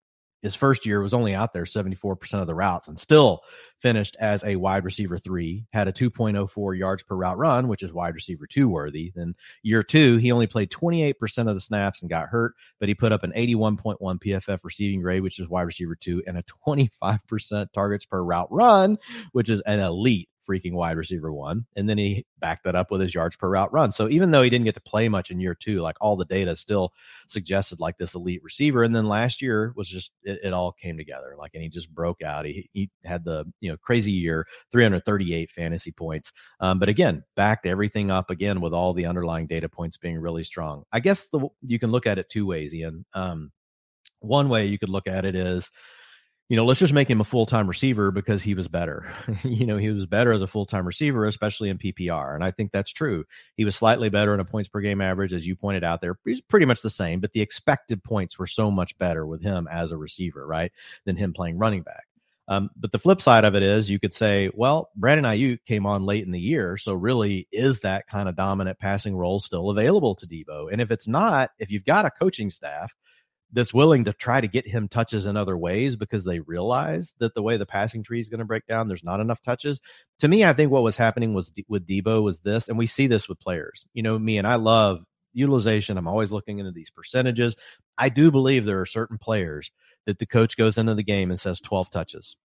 his 0.41 0.55
first 0.55 0.85
year 0.85 1.01
was 1.01 1.13
only 1.13 1.33
out 1.35 1.53
there 1.53 1.63
74% 1.63 2.41
of 2.41 2.47
the 2.47 2.55
routes 2.55 2.87
and 2.87 2.97
still 2.97 3.41
finished 3.79 4.15
as 4.19 4.43
a 4.43 4.55
wide 4.55 4.85
receiver 4.85 5.17
three, 5.17 5.65
had 5.71 5.87
a 5.87 5.93
2.04 5.93 6.77
yards 6.77 7.03
per 7.03 7.15
route 7.15 7.37
run, 7.37 7.67
which 7.67 7.83
is 7.83 7.93
wide 7.93 8.13
receiver 8.13 8.47
two 8.47 8.69
worthy. 8.69 9.11
Then 9.15 9.35
year 9.63 9.83
two, 9.83 10.17
he 10.17 10.31
only 10.31 10.47
played 10.47 10.69
28% 10.69 11.15
of 11.47 11.55
the 11.55 11.59
snaps 11.59 12.01
and 12.01 12.09
got 12.09 12.29
hurt, 12.29 12.53
but 12.79 12.89
he 12.89 12.95
put 12.95 13.11
up 13.11 13.23
an 13.23 13.33
81.1 13.35 13.97
PFF 13.99 14.59
receiving 14.63 15.01
grade, 15.01 15.23
which 15.23 15.39
is 15.39 15.49
wide 15.49 15.63
receiver 15.63 15.95
two, 15.95 16.23
and 16.27 16.37
a 16.37 16.43
25% 16.67 17.71
targets 17.73 18.05
per 18.05 18.23
route 18.23 18.51
run, 18.51 18.97
which 19.31 19.49
is 19.49 19.61
an 19.61 19.79
elite 19.79 20.29
freaking 20.49 20.73
wide 20.73 20.97
receiver 20.97 21.31
one. 21.31 21.65
And 21.75 21.87
then 21.87 21.97
he 21.97 22.25
backed 22.39 22.63
that 22.63 22.75
up 22.75 22.89
with 22.89 23.01
his 23.01 23.13
yards 23.13 23.35
per 23.35 23.49
route 23.49 23.71
run. 23.71 23.91
So 23.91 24.09
even 24.09 24.31
though 24.31 24.41
he 24.41 24.49
didn't 24.49 24.65
get 24.65 24.73
to 24.75 24.81
play 24.81 25.07
much 25.07 25.29
in 25.29 25.39
year 25.39 25.53
two, 25.53 25.81
like 25.81 25.97
all 26.01 26.15
the 26.15 26.25
data 26.25 26.55
still 26.55 26.93
suggested 27.27 27.79
like 27.79 27.97
this 27.97 28.15
elite 28.15 28.43
receiver. 28.43 28.83
And 28.83 28.95
then 28.95 29.07
last 29.07 29.41
year 29.41 29.73
was 29.75 29.87
just, 29.87 30.11
it, 30.23 30.39
it 30.43 30.53
all 30.53 30.71
came 30.71 30.97
together. 30.97 31.35
Like, 31.37 31.51
and 31.53 31.61
he 31.61 31.69
just 31.69 31.93
broke 31.93 32.21
out. 32.21 32.45
He, 32.45 32.69
he 32.73 32.89
had 33.03 33.23
the, 33.23 33.45
you 33.59 33.69
know, 33.69 33.77
crazy 33.77 34.11
year, 34.11 34.47
338 34.71 35.51
fantasy 35.51 35.91
points. 35.91 36.31
Um, 36.59 36.79
but 36.79 36.89
again, 36.89 37.23
backed 37.35 37.65
everything 37.65 38.09
up 38.09 38.29
again 38.29 38.61
with 38.61 38.73
all 38.73 38.93
the 38.93 39.05
underlying 39.05 39.47
data 39.47 39.69
points 39.69 39.97
being 39.97 40.17
really 40.17 40.43
strong. 40.43 40.83
I 40.91 40.99
guess 40.99 41.27
the, 41.27 41.47
you 41.61 41.79
can 41.79 41.91
look 41.91 42.07
at 42.07 42.17
it 42.17 42.29
two 42.29 42.45
ways, 42.45 42.73
Ian. 42.73 43.05
Um, 43.13 43.51
one 44.21 44.49
way 44.49 44.65
you 44.65 44.79
could 44.79 44.89
look 44.89 45.07
at 45.07 45.25
it 45.25 45.35
is, 45.35 45.69
you 46.49 46.55
know, 46.55 46.65
let's 46.65 46.79
just 46.79 46.93
make 46.93 47.07
him 47.07 47.21
a 47.21 47.25
full 47.25 47.45
time 47.45 47.67
receiver 47.67 48.09
because 48.09 48.41
he 48.41 48.55
was 48.55 48.67
better. 48.67 49.13
you 49.43 49.67
know, 49.67 49.77
he 49.77 49.89
was 49.89 50.07
better 50.07 50.31
as 50.31 50.41
a 50.41 50.47
full 50.47 50.65
time 50.65 50.85
receiver, 50.85 51.25
especially 51.25 51.69
in 51.69 51.77
PPR. 51.77 52.33
And 52.33 52.43
I 52.43 52.49
think 52.49 52.71
that's 52.71 52.91
true. 52.91 53.23
He 53.55 53.65
was 53.65 53.75
slightly 53.75 54.09
better 54.09 54.33
in 54.33 54.39
a 54.39 54.45
points 54.45 54.67
per 54.67 54.81
game 54.81 54.99
average, 54.99 55.31
as 55.31 55.45
you 55.45 55.55
pointed 55.55 55.83
out 55.83 56.01
there. 56.01 56.17
He's 56.25 56.41
pretty 56.41 56.65
much 56.65 56.81
the 56.81 56.89
same, 56.89 57.19
but 57.19 57.33
the 57.33 57.41
expected 57.41 58.03
points 58.03 58.39
were 58.39 58.47
so 58.47 58.71
much 58.71 58.97
better 58.97 59.27
with 59.27 59.43
him 59.43 59.67
as 59.71 59.91
a 59.91 59.97
receiver, 59.97 60.45
right, 60.45 60.71
than 61.05 61.15
him 61.15 61.33
playing 61.33 61.59
running 61.59 61.83
back. 61.83 62.05
Um, 62.47 62.71
but 62.75 62.91
the 62.91 62.97
flip 62.97 63.21
side 63.21 63.45
of 63.45 63.53
it 63.53 63.61
is 63.61 63.91
you 63.91 63.99
could 63.99 64.13
say, 64.13 64.49
well, 64.55 64.89
Brandon 64.95 65.31
Aiyuk 65.31 65.59
came 65.67 65.85
on 65.85 66.07
late 66.07 66.25
in 66.25 66.31
the 66.31 66.39
year. 66.39 66.77
So 66.77 66.95
really, 66.95 67.47
is 67.51 67.81
that 67.81 68.07
kind 68.07 68.27
of 68.27 68.35
dominant 68.35 68.79
passing 68.79 69.15
role 69.15 69.39
still 69.39 69.69
available 69.69 70.15
to 70.15 70.25
Deebo? 70.25 70.71
And 70.71 70.81
if 70.81 70.89
it's 70.89 71.07
not, 71.07 71.51
if 71.59 71.69
you've 71.69 71.85
got 71.85 72.05
a 72.05 72.09
coaching 72.09 72.49
staff 72.49 72.91
that's 73.51 73.73
willing 73.73 74.05
to 74.05 74.13
try 74.13 74.39
to 74.39 74.47
get 74.47 74.67
him 74.67 74.87
touches 74.87 75.25
in 75.25 75.35
other 75.35 75.57
ways 75.57 75.95
because 75.95 76.23
they 76.23 76.39
realize 76.39 77.15
that 77.19 77.33
the 77.33 77.41
way 77.41 77.57
the 77.57 77.65
passing 77.65 78.03
tree 78.03 78.19
is 78.19 78.29
going 78.29 78.39
to 78.39 78.45
break 78.45 78.65
down, 78.67 78.87
there's 78.87 79.03
not 79.03 79.19
enough 79.19 79.41
touches. 79.41 79.81
To 80.19 80.27
me, 80.27 80.45
I 80.45 80.53
think 80.53 80.71
what 80.71 80.83
was 80.83 80.97
happening 80.97 81.33
was 81.33 81.51
with 81.67 81.87
Deebo 81.87 82.21
was 82.21 82.39
this, 82.39 82.69
and 82.69 82.77
we 82.77 82.85
see 82.87 83.07
this 83.07 83.27
with 83.27 83.39
players. 83.39 83.87
You 83.93 84.03
know, 84.03 84.19
me 84.19 84.37
and 84.37 84.47
I 84.47 84.55
love 84.55 85.03
utilization. 85.33 85.97
I'm 85.97 86.07
always 86.07 86.31
looking 86.31 86.59
into 86.59 86.71
these 86.71 86.91
percentages. 86.91 87.55
I 87.97 88.09
do 88.09 88.31
believe 88.31 88.65
there 88.65 88.81
are 88.81 88.85
certain 88.85 89.17
players 89.17 89.71
that 90.05 90.19
the 90.19 90.25
coach 90.25 90.57
goes 90.57 90.77
into 90.77 90.95
the 90.95 91.03
game 91.03 91.31
and 91.31 91.39
says 91.39 91.59
12 91.59 91.89
touches. 91.89 92.35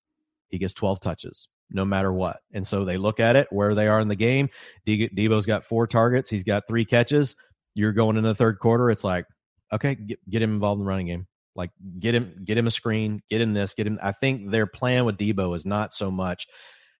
He 0.48 0.58
gets 0.58 0.74
12 0.74 1.00
touches 1.00 1.48
no 1.70 1.84
matter 1.84 2.12
what. 2.12 2.40
And 2.52 2.66
so 2.66 2.84
they 2.84 2.96
look 2.96 3.20
at 3.20 3.36
it 3.36 3.48
where 3.50 3.74
they 3.74 3.88
are 3.88 4.00
in 4.00 4.08
the 4.08 4.14
game. 4.14 4.48
Deebo's 4.86 5.46
got 5.46 5.64
four 5.64 5.86
targets, 5.86 6.30
he's 6.30 6.44
got 6.44 6.66
three 6.66 6.84
catches. 6.84 7.36
You're 7.74 7.92
going 7.92 8.16
in 8.16 8.22
the 8.22 8.36
third 8.36 8.60
quarter. 8.60 8.90
It's 8.90 9.02
like, 9.02 9.26
okay, 9.74 9.94
get, 9.94 10.30
get 10.30 10.42
him 10.42 10.54
involved 10.54 10.80
in 10.80 10.84
the 10.84 10.88
running 10.88 11.06
game. 11.06 11.26
Like 11.56 11.70
get 12.00 12.14
him, 12.14 12.42
get 12.44 12.58
him 12.58 12.66
a 12.66 12.70
screen, 12.70 13.22
get 13.30 13.40
him 13.40 13.52
this, 13.52 13.74
get 13.74 13.86
him. 13.86 13.98
I 14.02 14.12
think 14.12 14.50
their 14.50 14.66
plan 14.66 15.04
with 15.04 15.18
Deebo 15.18 15.54
is 15.54 15.64
not 15.64 15.94
so 15.94 16.10
much 16.10 16.48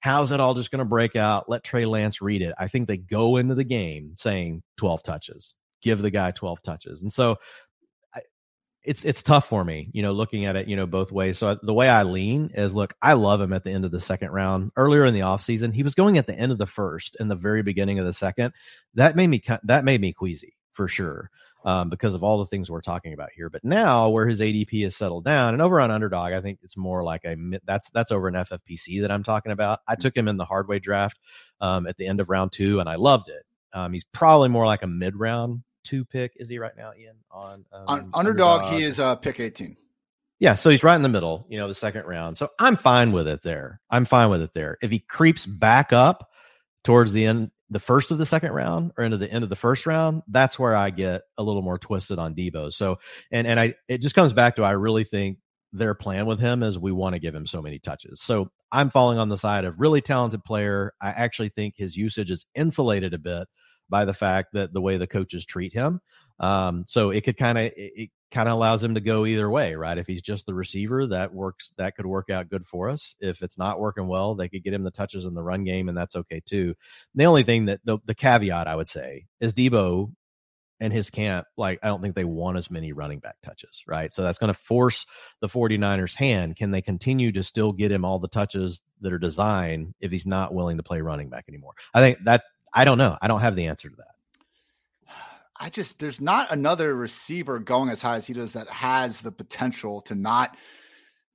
how's 0.05 0.33
it 0.33 0.39
all 0.39 0.53
just 0.53 0.71
going 0.71 0.81
to 0.81 0.85
break 0.85 1.17
out? 1.17 1.49
Let 1.49 1.65
Trey 1.65 1.87
Lance 1.87 2.21
read 2.21 2.43
it. 2.43 2.55
I 2.59 2.69
think 2.69 2.87
they 2.87 2.99
go 2.99 3.39
into 3.39 3.55
the 3.55 3.65
game 3.65 4.13
saying 4.17 4.63
12 4.77 5.03
touches, 5.03 5.55
give 5.81 6.03
the 6.03 6.11
guy 6.11 6.31
12 6.31 6.61
touches. 6.61 7.01
And 7.01 7.11
so 7.11 7.39
I, 8.15 8.21
it's 8.83 9.03
it's 9.07 9.23
tough 9.23 9.49
for 9.49 9.65
me, 9.65 9.89
you 9.95 10.03
know, 10.03 10.13
looking 10.13 10.45
at 10.45 10.57
it, 10.57 10.69
you 10.69 10.77
know, 10.77 10.85
both 10.85 11.11
ways. 11.11 11.39
So 11.39 11.59
the 11.63 11.73
way 11.73 11.89
I 11.89 12.03
lean 12.03 12.51
is 12.55 12.75
look, 12.75 12.93
I 13.01 13.15
love 13.15 13.41
him 13.41 13.55
at 13.55 13.65
the 13.65 13.71
end 13.71 13.87
of 13.87 13.93
the 13.93 14.01
second 14.01 14.33
round. 14.33 14.73
Earlier 14.77 15.07
in 15.07 15.15
the 15.15 15.21
offseason, 15.21 15.73
he 15.73 15.83
was 15.83 15.95
going 15.95 16.19
at 16.19 16.27
the 16.27 16.39
end 16.39 16.53
of 16.53 16.59
the 16.59 16.67
first 16.67 17.17
and 17.19 17.31
the 17.31 17.35
very 17.35 17.63
beginning 17.63 17.99
of 17.99 18.05
the 18.05 18.13
second. 18.13 18.53
That 18.97 19.17
made 19.17 19.29
me 19.29 19.43
that 19.63 19.87
made 19.87 20.03
me 20.03 20.13
queasy 20.13 20.55
for 20.75 20.89
sure 20.89 21.31
um, 21.65 21.89
because 21.89 22.15
of 22.15 22.23
all 22.23 22.39
the 22.39 22.47
things 22.47 22.71
we're 22.71 22.81
talking 22.81 23.15
about 23.15 23.31
here. 23.35 23.49
But 23.49 23.65
now, 23.65 24.09
where 24.11 24.29
his 24.29 24.41
ADP 24.41 24.83
has 24.85 24.97
settled 24.97 25.25
down, 25.25 25.55
and 25.55 25.63
over 25.63 25.81
on 25.81 25.91
Underdog, 25.91 26.33
I 26.33 26.41
think 26.41 26.59
it's 26.63 26.77
more 26.77 27.03
like 27.03 27.25
a 27.25 27.37
that's 27.65 27.91
that's 27.91 28.13
over 28.13 28.29
an 28.29 28.35
FFPC 28.35 29.01
that 29.01 29.11
I'm 29.11 29.25
talking 29.25 29.53
about. 29.53 29.81
I 29.89 29.95
took 29.95 30.17
him 30.17 30.29
in 30.29 30.37
the 30.37 30.45
hard 30.45 30.69
way 30.69 30.79
draft 30.79 31.19
um, 31.61 31.87
at 31.87 31.97
the 31.97 32.07
end 32.07 32.21
of 32.21 32.29
round 32.29 32.53
two, 32.53 32.81
and 32.81 32.89
I 32.89 32.97
loved 32.97 33.29
it. 33.29 33.45
Um, 33.73 33.93
he's 33.93 34.05
probably 34.05 34.49
more 34.49 34.67
like 34.67 34.83
a 34.83 34.87
mid 34.87 35.17
round 35.17 35.63
two 35.83 36.05
pick. 36.05 36.33
Is 36.37 36.49
he 36.49 36.59
right 36.59 36.77
now, 36.77 36.93
Ian? 36.99 37.17
On, 37.31 37.65
on 37.73 37.89
underdog, 37.89 38.15
underdog, 38.15 38.73
he 38.73 38.85
is 38.85 39.01
uh, 39.01 39.17
pick 39.17 39.41
18. 39.41 39.77
Yeah, 40.41 40.57
so 40.57 40.69
he's 40.69 40.83
right 40.83 40.97
in 40.97 41.03
the 41.03 41.09
middle, 41.09 41.47
you 41.49 41.59
know, 41.59 41.69
the 41.69 41.75
second 41.75 42.05
round. 42.07 42.37
So 42.37 42.51
I'm 42.59 42.77
fine 42.77 43.13
with 43.13 43.27
it 43.29 43.43
there. 43.43 43.81
I'm 43.89 44.05
fine 44.05 44.31
with 44.31 44.43
it 44.43 44.53
there. 44.53 44.77
If 44.83 44.91
he 44.91 44.99
creeps 44.99 45.47
back 45.47 45.93
up 45.93 46.29
towards 46.83 47.13
the 47.13 47.25
end 47.25 47.51
the 47.71 47.81
first 47.81 48.11
of 48.11 48.19
the 48.19 48.27
second 48.27 48.53
round 48.53 48.93
or 48.97 49.05
into 49.05 49.17
the 49.17 49.31
end 49.31 49.43
of 49.43 49.51
the 49.51 49.57
first 49.57 49.87
round, 49.87 50.23
that's 50.29 50.59
where 50.59 50.77
I 50.77 50.91
get 50.91 51.23
a 51.39 51.43
little 51.43 51.63
more 51.63 51.79
twisted 51.79 52.19
on 52.19 52.35
Deebo. 52.35 52.73
So, 52.73 52.99
and 53.31 53.47
and 53.47 53.59
I 53.59 53.75
it 53.89 53.99
just 53.99 54.15
comes 54.15 54.33
back 54.33 54.57
to 54.57 54.63
I 54.63 54.73
really 54.73 55.05
think 55.05 55.39
their 55.73 55.95
plan 55.95 56.27
with 56.27 56.39
him 56.39 56.63
is 56.63 56.79
we 56.79 56.93
want 56.93 57.15
to 57.15 57.21
give 57.21 57.35
him 57.35 57.47
so 57.47 57.61
many 57.61 57.79
touches. 57.79 58.23
So 58.23 58.51
I'm 58.71 58.91
falling 58.91 59.19
on 59.19 59.29
the 59.29 59.37
side 59.37 59.65
of 59.65 59.81
really 59.81 60.01
talented 60.01 60.45
player. 60.45 60.93
I 61.01 61.09
actually 61.09 61.49
think 61.49 61.75
his 61.77 61.97
usage 61.97 62.31
is 62.31 62.47
insulated 62.55 63.13
a 63.13 63.19
bit 63.19 63.49
by 63.89 64.05
the 64.05 64.15
fact 64.15 64.51
that 64.53 64.73
the 64.73 64.81
way 64.81 64.97
the 64.97 65.07
coaches 65.07 65.45
treat 65.45 65.73
him. 65.73 66.01
Um, 66.41 66.85
so 66.87 67.11
it 67.11 67.23
could 67.23 67.37
kind 67.37 67.59
of 67.59 67.73
it, 67.77 68.11
kind 68.31 68.49
of 68.49 68.55
allows 68.55 68.83
him 68.83 68.95
to 68.95 69.01
go 69.01 69.25
either 69.25 69.49
way, 69.49 69.75
right? 69.77 69.97
If 69.97 70.09
he's 70.09 70.23
just 70.23 70.45
the 70.45 70.55
receiver, 70.55 71.07
that 71.07 71.33
works. 71.33 71.73
That 71.79 71.95
could 71.95 72.07
work 72.07 72.31
out 72.31 72.51
good 72.51 72.67
for 72.67 72.91
us. 72.91 73.15
If 73.21 73.43
it's 73.43 73.57
not 73.57 73.79
working 73.79 74.09
well, 74.09 74.35
they 74.35 74.49
could 74.49 74.65
get 74.65 74.75
him 74.75 74.83
the 74.83 74.91
touches 74.91 75.25
in 75.25 75.35
the 75.35 75.43
run 75.43 75.65
game, 75.65 75.89
and 75.89 75.97
that's 75.97 76.17
okay 76.17 76.43
too. 76.45 76.75
The 77.15 77.27
only 77.27 77.45
thing 77.45 77.67
that 77.67 77.81
the, 77.85 77.99
the 78.07 78.15
caveat 78.15 78.67
I 78.67 78.75
would 78.75 78.89
say 78.89 79.27
is 79.41 79.55
Deebo 79.55 80.13
and 80.81 80.93
his 80.93 81.09
camp, 81.09 81.47
like, 81.57 81.79
I 81.83 81.87
don't 81.87 82.03
think 82.03 82.17
they 82.17 82.25
want 82.25 82.59
as 82.59 82.71
many 82.71 82.93
running 82.93 83.21
back 83.21 83.37
touches, 83.43 83.83
right? 83.87 84.13
So 84.13 84.23
that's 84.23 84.39
going 84.39 84.53
to 84.53 84.59
force 84.59 85.07
the 85.41 85.49
49ers' 85.49 86.15
hand. 86.15 86.57
Can 86.57 86.73
they 86.73 86.83
continue 86.83 87.31
to 87.33 87.45
still 87.45 87.73
get 87.73 87.93
him 87.93 88.05
all 88.05 88.19
the 88.19 88.29
touches 88.29 88.83
that 89.01 89.13
are 89.13 89.19
designed 89.19 89.95
if 90.01 90.11
he's 90.11 90.27
not 90.27 90.53
willing 90.53 90.77
to 90.77 90.83
play 90.83 91.01
running 91.01 91.29
back 91.29 91.45
anymore? 91.49 91.75
I 91.95 92.01
think 92.01 92.19
that, 92.25 92.43
I 92.73 92.85
don't 92.85 92.99
know. 92.99 93.17
I 93.23 93.29
don't 93.29 93.41
have 93.41 93.55
the 93.55 93.67
answer 93.67 93.89
to 93.89 93.97
that. 93.97 94.14
I 95.59 95.71
just 95.71 95.99
there's 95.99 96.21
not 96.21 96.51
another 96.51 96.95
receiver 96.95 97.59
going 97.59 97.91
as 97.91 98.03
high 98.03 98.17
as 98.17 98.27
he 98.27 98.33
does 98.33 98.55
that 98.55 98.69
has 98.69 99.21
the 99.21 99.33
potential 99.33 100.01
to 100.03 100.15
not 100.15 100.57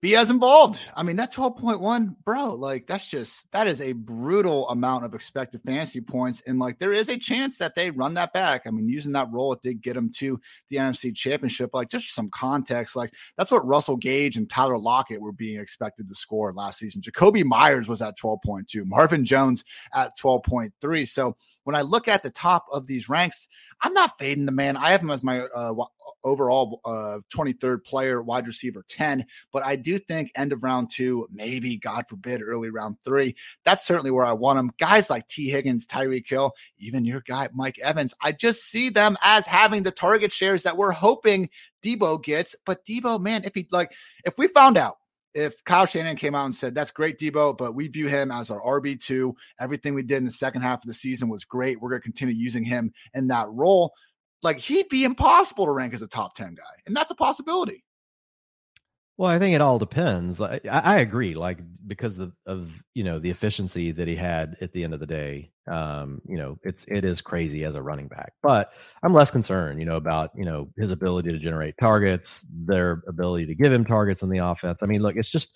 be 0.01 0.15
as 0.15 0.29
involved. 0.29 0.79
I 0.95 1.03
mean, 1.03 1.17
that 1.17 1.33
12.1, 1.33 2.15
bro, 2.23 2.53
like 2.53 2.87
that's 2.87 3.09
just 3.09 3.51
that 3.51 3.67
is 3.67 3.81
a 3.81 3.91
brutal 3.91 4.69
amount 4.69 5.03
of 5.03 5.13
expected 5.13 5.61
fantasy 5.65 5.99
points. 5.99 6.41
And 6.47 6.57
like 6.57 6.79
there 6.79 6.93
is 6.93 7.09
a 7.09 7.17
chance 7.17 7.57
that 7.57 7.75
they 7.75 7.91
run 7.91 8.13
that 8.13 8.31
back. 8.31 8.61
I 8.65 8.71
mean, 8.71 8.87
using 8.87 9.11
that 9.13 9.29
role, 9.31 9.51
it 9.51 9.61
did 9.61 9.81
get 9.81 9.95
them 9.95 10.09
to 10.17 10.39
the 10.69 10.77
NFC 10.77 11.13
championship. 11.13 11.71
Like 11.73 11.89
just 11.89 12.15
some 12.15 12.29
context, 12.29 12.95
like 12.95 13.13
that's 13.37 13.51
what 13.51 13.67
Russell 13.67 13.97
Gage 13.97 14.37
and 14.37 14.49
Tyler 14.49 14.77
Lockett 14.77 15.21
were 15.21 15.33
being 15.33 15.59
expected 15.59 16.07
to 16.07 16.15
score 16.15 16.53
last 16.53 16.79
season. 16.79 17.01
Jakobi 17.01 17.43
Meyers 17.43 17.89
was 17.89 18.01
at 18.01 18.17
12.2, 18.17 18.85
Marvin 18.85 19.25
Jones 19.25 19.65
at 19.93 20.17
12.3. 20.17 21.07
So 21.07 21.35
when 21.65 21.75
I 21.75 21.81
look 21.81 22.07
at 22.07 22.23
the 22.23 22.29
top 22.29 22.67
of 22.71 22.87
these 22.87 23.09
ranks, 23.09 23.49
I'm 23.81 23.93
not 23.93 24.17
fading 24.17 24.45
the 24.45 24.51
man. 24.53 24.77
I 24.77 24.91
have 24.91 25.01
him 25.01 25.11
as 25.11 25.23
my 25.23 25.41
uh, 25.41 25.73
overall 26.23 26.81
uh, 26.85 27.19
23rd 27.33 27.83
player, 27.83 28.21
wide 28.21 28.47
receiver 28.47 28.83
10. 28.87 29.25
But 29.51 29.63
I 29.65 29.75
do 29.75 29.97
think 29.97 30.31
end 30.35 30.53
of 30.53 30.63
round 30.63 30.91
two, 30.91 31.27
maybe, 31.31 31.77
God 31.77 32.05
forbid, 32.07 32.41
early 32.41 32.69
round 32.69 32.97
three. 33.03 33.35
That's 33.65 33.85
certainly 33.85 34.11
where 34.11 34.25
I 34.25 34.33
want 34.33 34.59
him. 34.59 34.71
Guys 34.79 35.09
like 35.09 35.27
Tee 35.27 35.49
Higgins, 35.49 35.85
Tyreek 35.85 36.27
Hill, 36.27 36.53
even 36.77 37.05
your 37.05 37.23
guy, 37.27 37.49
Mike 37.53 37.79
Evans, 37.79 38.13
I 38.21 38.31
just 38.31 38.63
see 38.63 38.89
them 38.89 39.17
as 39.23 39.45
having 39.45 39.83
the 39.83 39.91
target 39.91 40.31
shares 40.31 40.63
that 40.63 40.77
we're 40.77 40.91
hoping 40.91 41.49
Deebo 41.83 42.23
gets. 42.23 42.55
But 42.65 42.85
Deebo, 42.85 43.19
man, 43.19 43.43
if 43.43 43.55
he 43.55 43.67
like, 43.71 43.91
if 44.25 44.37
we 44.37 44.47
found 44.47 44.77
out 44.77 44.97
if 45.33 45.63
Kyle 45.63 45.85
Shanahan 45.85 46.15
came 46.15 46.35
out 46.35 46.45
and 46.45 46.55
said, 46.55 46.73
That's 46.73 46.91
great, 46.91 47.19
Deebo, 47.19 47.57
but 47.57 47.75
we 47.75 47.87
view 47.87 48.07
him 48.07 48.31
as 48.31 48.49
our 48.49 48.59
RB2. 48.61 49.33
Everything 49.59 49.93
we 49.93 50.03
did 50.03 50.17
in 50.17 50.25
the 50.25 50.31
second 50.31 50.63
half 50.63 50.83
of 50.83 50.87
the 50.87 50.93
season 50.93 51.29
was 51.29 51.45
great. 51.45 51.79
We're 51.79 51.89
going 51.89 52.01
to 52.01 52.05
continue 52.05 52.35
using 52.35 52.63
him 52.63 52.93
in 53.13 53.27
that 53.27 53.47
role 53.49 53.93
like 54.43 54.57
he'd 54.57 54.89
be 54.89 55.03
impossible 55.03 55.65
to 55.65 55.71
rank 55.71 55.93
as 55.93 56.01
a 56.01 56.07
top 56.07 56.35
10 56.35 56.55
guy. 56.55 56.63
And 56.85 56.95
that's 56.95 57.11
a 57.11 57.15
possibility. 57.15 57.83
Well, 59.19 59.29
I 59.29 59.37
think 59.37 59.53
it 59.53 59.59
all 59.59 59.79
depends. 59.79 60.39
I, 60.39 60.61
I 60.63 60.99
agree, 60.99 61.35
like 61.35 61.59
because 61.85 62.19
of, 62.19 62.31
of, 62.45 62.71
you 62.93 63.03
know 63.03 63.19
the 63.19 63.29
efficiency 63.29 63.91
that 63.91 64.07
he 64.07 64.15
had 64.15 64.55
at 64.61 64.71
the 64.71 64.81
end 64.85 64.93
of 64.93 65.01
the 65.01 65.05
day. 65.05 65.51
Um, 65.67 66.21
you 66.25 66.37
know, 66.37 66.57
it's 66.63 66.85
it 66.87 67.03
is 67.03 67.21
crazy 67.21 67.65
as 67.65 67.75
a 67.75 67.81
running 67.81 68.07
back, 68.07 68.31
but 68.41 68.71
I'm 69.03 69.13
less 69.13 69.29
concerned, 69.29 69.81
you 69.81 69.85
know, 69.85 69.97
about 69.97 70.31
you 70.35 70.45
know 70.45 70.69
his 70.77 70.91
ability 70.91 71.33
to 71.33 71.37
generate 71.37 71.75
targets, 71.77 72.45
their 72.49 73.03
ability 73.09 73.47
to 73.47 73.55
give 73.55 73.73
him 73.73 73.83
targets 73.83 74.23
in 74.23 74.29
the 74.29 74.37
offense. 74.37 74.83
I 74.83 74.85
mean, 74.85 75.01
look, 75.01 75.17
it's 75.17 75.29
just 75.29 75.53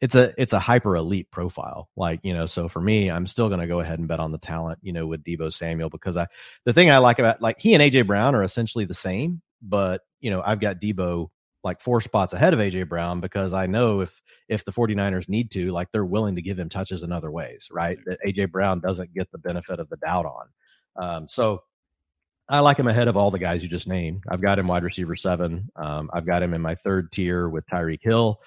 it's 0.00 0.14
a 0.14 0.32
it's 0.40 0.52
a 0.52 0.58
hyper 0.58 0.96
elite 0.96 1.30
profile. 1.30 1.88
Like, 1.96 2.20
you 2.22 2.32
know, 2.34 2.46
so 2.46 2.68
for 2.68 2.80
me, 2.80 3.10
I'm 3.10 3.26
still 3.26 3.48
gonna 3.48 3.66
go 3.66 3.80
ahead 3.80 3.98
and 3.98 4.08
bet 4.08 4.20
on 4.20 4.32
the 4.32 4.38
talent, 4.38 4.78
you 4.82 4.92
know, 4.92 5.06
with 5.06 5.24
Deebo 5.24 5.52
Samuel 5.52 5.90
because 5.90 6.16
I 6.16 6.26
the 6.64 6.72
thing 6.72 6.90
I 6.90 6.98
like 6.98 7.18
about 7.18 7.40
like 7.42 7.58
he 7.58 7.74
and 7.74 7.82
AJ 7.82 8.06
Brown 8.06 8.34
are 8.34 8.44
essentially 8.44 8.84
the 8.84 8.94
same, 8.94 9.42
but 9.62 10.02
you 10.20 10.30
know, 10.30 10.42
I've 10.44 10.60
got 10.60 10.80
Deebo 10.80 11.28
like 11.64 11.80
four 11.80 12.00
spots 12.00 12.32
ahead 12.32 12.54
of 12.54 12.60
AJ 12.60 12.88
Brown 12.88 13.20
because 13.20 13.52
I 13.52 13.66
know 13.66 14.00
if 14.00 14.22
if 14.48 14.64
the 14.64 14.72
49ers 14.72 15.28
need 15.28 15.50
to, 15.52 15.72
like 15.72 15.88
they're 15.92 16.04
willing 16.04 16.36
to 16.36 16.42
give 16.42 16.58
him 16.58 16.68
touches 16.68 17.02
in 17.02 17.12
other 17.12 17.30
ways, 17.30 17.68
right? 17.70 17.98
That 18.06 18.18
AJ 18.26 18.50
Brown 18.50 18.80
doesn't 18.80 19.12
get 19.12 19.30
the 19.30 19.38
benefit 19.38 19.78
of 19.80 19.88
the 19.90 19.96
doubt 19.98 20.26
on. 20.26 20.46
Um, 21.00 21.28
so 21.28 21.62
I 22.48 22.60
like 22.60 22.78
him 22.78 22.88
ahead 22.88 23.08
of 23.08 23.16
all 23.16 23.30
the 23.30 23.38
guys 23.38 23.62
you 23.62 23.68
just 23.68 23.86
named. 23.86 24.24
I've 24.30 24.40
got 24.40 24.58
him 24.58 24.68
wide 24.68 24.82
receiver 24.84 25.16
seven. 25.16 25.68
Um, 25.76 26.08
I've 26.12 26.26
got 26.26 26.42
him 26.42 26.54
in 26.54 26.62
my 26.62 26.76
third 26.76 27.12
tier 27.12 27.48
with 27.48 27.66
Tyreek 27.66 28.00
Hill. 28.02 28.40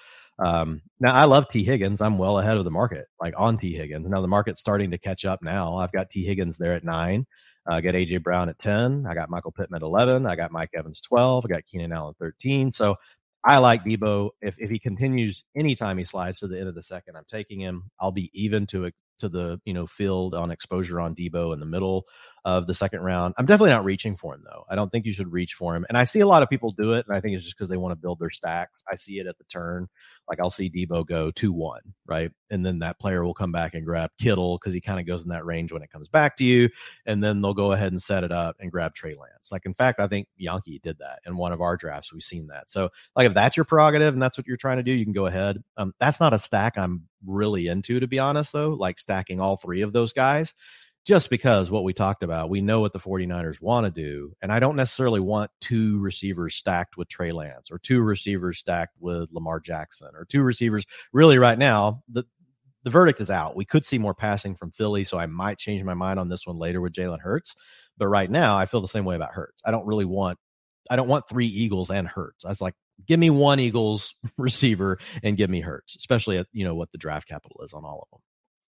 Um, 0.44 0.82
now 0.98 1.14
I 1.14 1.24
love 1.24 1.48
Tee 1.50 1.64
Higgins. 1.64 2.00
I'm 2.00 2.18
well 2.18 2.38
ahead 2.38 2.56
of 2.56 2.64
the 2.64 2.70
market, 2.70 3.06
like 3.20 3.34
on 3.36 3.58
Tee 3.58 3.74
Higgins. 3.74 4.08
Now 4.08 4.20
the 4.20 4.28
market's 4.28 4.60
starting 4.60 4.90
to 4.90 4.98
catch 4.98 5.24
up 5.24 5.40
now. 5.42 5.76
I've 5.76 5.92
got 5.92 6.10
Tee 6.10 6.24
Higgins 6.24 6.56
there 6.58 6.74
at 6.74 6.84
nine. 6.84 7.26
I 7.66 7.80
got 7.80 7.94
AJ 7.94 8.22
Brown 8.24 8.48
at 8.48 8.58
10. 8.58 9.06
I 9.06 9.14
got 9.14 9.30
Michael 9.30 9.52
Pittman 9.52 9.76
at 9.76 9.86
11. 9.86 10.26
I 10.26 10.34
got 10.34 10.50
Mike 10.50 10.70
Evans 10.74 11.00
12. 11.00 11.44
I 11.44 11.48
got 11.48 11.66
Keenan 11.66 11.92
Allen 11.92 12.14
13. 12.18 12.72
So 12.72 12.96
I 13.44 13.58
like 13.58 13.84
Deebo. 13.84 14.30
If 14.40 14.56
if 14.58 14.70
he 14.70 14.78
continues 14.78 15.44
anytime 15.56 15.98
he 15.98 16.04
slides 16.04 16.40
to 16.40 16.48
the 16.48 16.58
end 16.58 16.68
of 16.68 16.74
the 16.74 16.82
second, 16.82 17.16
I'm 17.16 17.24
taking 17.28 17.60
him. 17.60 17.90
I'll 18.00 18.12
be 18.12 18.30
even 18.34 18.66
to 18.68 18.90
to 19.20 19.28
the 19.28 19.60
you 19.64 19.74
know 19.74 19.86
field 19.86 20.34
on 20.34 20.50
exposure 20.50 21.00
on 21.00 21.14
Deebo 21.14 21.52
in 21.52 21.60
the 21.60 21.66
middle 21.66 22.04
of 22.44 22.66
the 22.66 22.74
second 22.74 23.02
round. 23.02 23.34
I'm 23.38 23.46
definitely 23.46 23.70
not 23.70 23.84
reaching 23.84 24.16
for 24.16 24.34
him 24.34 24.42
though. 24.44 24.64
I 24.68 24.74
don't 24.74 24.90
think 24.90 25.06
you 25.06 25.12
should 25.12 25.30
reach 25.32 25.54
for 25.54 25.76
him. 25.76 25.86
And 25.88 25.96
I 25.96 26.04
see 26.04 26.20
a 26.20 26.26
lot 26.26 26.42
of 26.42 26.50
people 26.50 26.72
do 26.72 26.94
it, 26.94 27.06
and 27.06 27.16
I 27.16 27.20
think 27.20 27.36
it's 27.36 27.44
just 27.44 27.56
because 27.56 27.68
they 27.68 27.76
want 27.76 27.92
to 27.92 27.96
build 27.96 28.18
their 28.18 28.30
stacks. 28.30 28.82
I 28.90 28.96
see 28.96 29.18
it 29.18 29.26
at 29.26 29.38
the 29.38 29.44
turn. 29.44 29.88
Like 30.28 30.40
I'll 30.40 30.50
see 30.50 30.70
Deebo 30.70 31.06
go 31.06 31.30
two 31.30 31.52
one, 31.52 31.82
right, 32.06 32.30
and 32.50 32.64
then 32.64 32.80
that 32.80 32.98
player 32.98 33.24
will 33.24 33.34
come 33.34 33.52
back 33.52 33.74
and 33.74 33.84
grab 33.84 34.10
Kittle 34.18 34.58
because 34.58 34.74
he 34.74 34.80
kind 34.80 34.98
of 34.98 35.06
goes 35.06 35.22
in 35.22 35.28
that 35.28 35.44
range 35.44 35.72
when 35.72 35.82
it 35.82 35.90
comes 35.90 36.08
back 36.08 36.36
to 36.38 36.44
you, 36.44 36.68
and 37.06 37.22
then 37.22 37.42
they'll 37.42 37.54
go 37.54 37.72
ahead 37.72 37.92
and 37.92 38.02
set 38.02 38.24
it 38.24 38.32
up 38.32 38.56
and 38.58 38.72
grab 38.72 38.94
Trey 38.94 39.14
Lance. 39.14 39.52
Like 39.52 39.66
in 39.66 39.74
fact, 39.74 40.00
I 40.00 40.08
think 40.08 40.26
Yankee 40.36 40.80
did 40.82 40.98
that 40.98 41.20
in 41.26 41.36
one 41.36 41.52
of 41.52 41.60
our 41.60 41.76
drafts. 41.76 42.12
We've 42.12 42.22
seen 42.22 42.48
that. 42.48 42.70
So 42.70 42.90
like 43.14 43.28
if 43.28 43.34
that's 43.34 43.56
your 43.56 43.64
prerogative 43.64 44.14
and 44.14 44.22
that's 44.22 44.36
what 44.38 44.46
you're 44.46 44.56
trying 44.56 44.78
to 44.78 44.82
do, 44.82 44.92
you 44.92 45.04
can 45.04 45.12
go 45.12 45.26
ahead. 45.26 45.62
Um, 45.76 45.94
that's 46.00 46.20
not 46.20 46.34
a 46.34 46.38
stack 46.38 46.76
I'm 46.76 47.04
really 47.24 47.68
into, 47.68 48.00
to 48.00 48.06
be 48.08 48.18
honest, 48.18 48.52
though, 48.52 48.70
like 48.70 48.98
stacking 48.98 49.40
all 49.40 49.56
three 49.56 49.82
of 49.82 49.92
those 49.92 50.12
guys 50.12 50.54
just 51.04 51.30
because 51.30 51.70
what 51.70 51.84
we 51.84 51.92
talked 51.92 52.22
about, 52.22 52.48
we 52.48 52.60
know 52.60 52.80
what 52.80 52.92
the 52.92 53.00
49ers 53.00 53.60
want 53.60 53.86
to 53.86 53.90
do. 53.90 54.34
And 54.40 54.52
I 54.52 54.60
don't 54.60 54.76
necessarily 54.76 55.20
want 55.20 55.50
two 55.60 55.98
receivers 55.98 56.54
stacked 56.54 56.96
with 56.96 57.08
Trey 57.08 57.32
Lance 57.32 57.70
or 57.70 57.78
two 57.78 58.02
receivers 58.02 58.58
stacked 58.58 58.96
with 59.00 59.28
Lamar 59.32 59.58
Jackson 59.58 60.10
or 60.14 60.24
two 60.24 60.42
receivers. 60.42 60.86
Really, 61.12 61.38
right 61.38 61.58
now, 61.58 62.02
the, 62.08 62.24
the 62.84 62.90
verdict 62.90 63.20
is 63.20 63.30
out. 63.30 63.56
We 63.56 63.64
could 63.64 63.84
see 63.84 63.98
more 63.98 64.14
passing 64.14 64.54
from 64.54 64.70
Philly, 64.70 65.02
so 65.02 65.18
I 65.18 65.26
might 65.26 65.58
change 65.58 65.82
my 65.82 65.94
mind 65.94 66.20
on 66.20 66.28
this 66.28 66.46
one 66.46 66.58
later 66.58 66.80
with 66.80 66.92
Jalen 66.92 67.20
Hurts. 67.20 67.56
But 67.98 68.08
right 68.08 68.30
now, 68.30 68.56
I 68.56 68.66
feel 68.66 68.80
the 68.80 68.88
same 68.88 69.04
way 69.04 69.16
about 69.16 69.32
Hurts. 69.32 69.60
I 69.64 69.70
don't 69.72 69.86
really 69.86 70.04
want, 70.04 70.38
I 70.88 70.96
don't 70.96 71.08
want 71.08 71.28
three 71.28 71.46
Eagles 71.46 71.90
and 71.90 72.06
Hurts. 72.06 72.44
I 72.44 72.48
was 72.48 72.60
like, 72.60 72.74
give 73.06 73.18
me 73.18 73.30
one 73.30 73.58
Eagles 73.58 74.14
receiver 74.38 74.98
and 75.22 75.36
give 75.36 75.50
me 75.50 75.60
Hurts, 75.60 75.96
especially 75.96 76.38
at 76.38 76.46
you 76.52 76.64
know 76.64 76.76
what 76.76 76.92
the 76.92 76.98
draft 76.98 77.28
capital 77.28 77.60
is 77.64 77.72
on 77.72 77.84
all 77.84 78.02
of 78.02 78.10
them. 78.10 78.20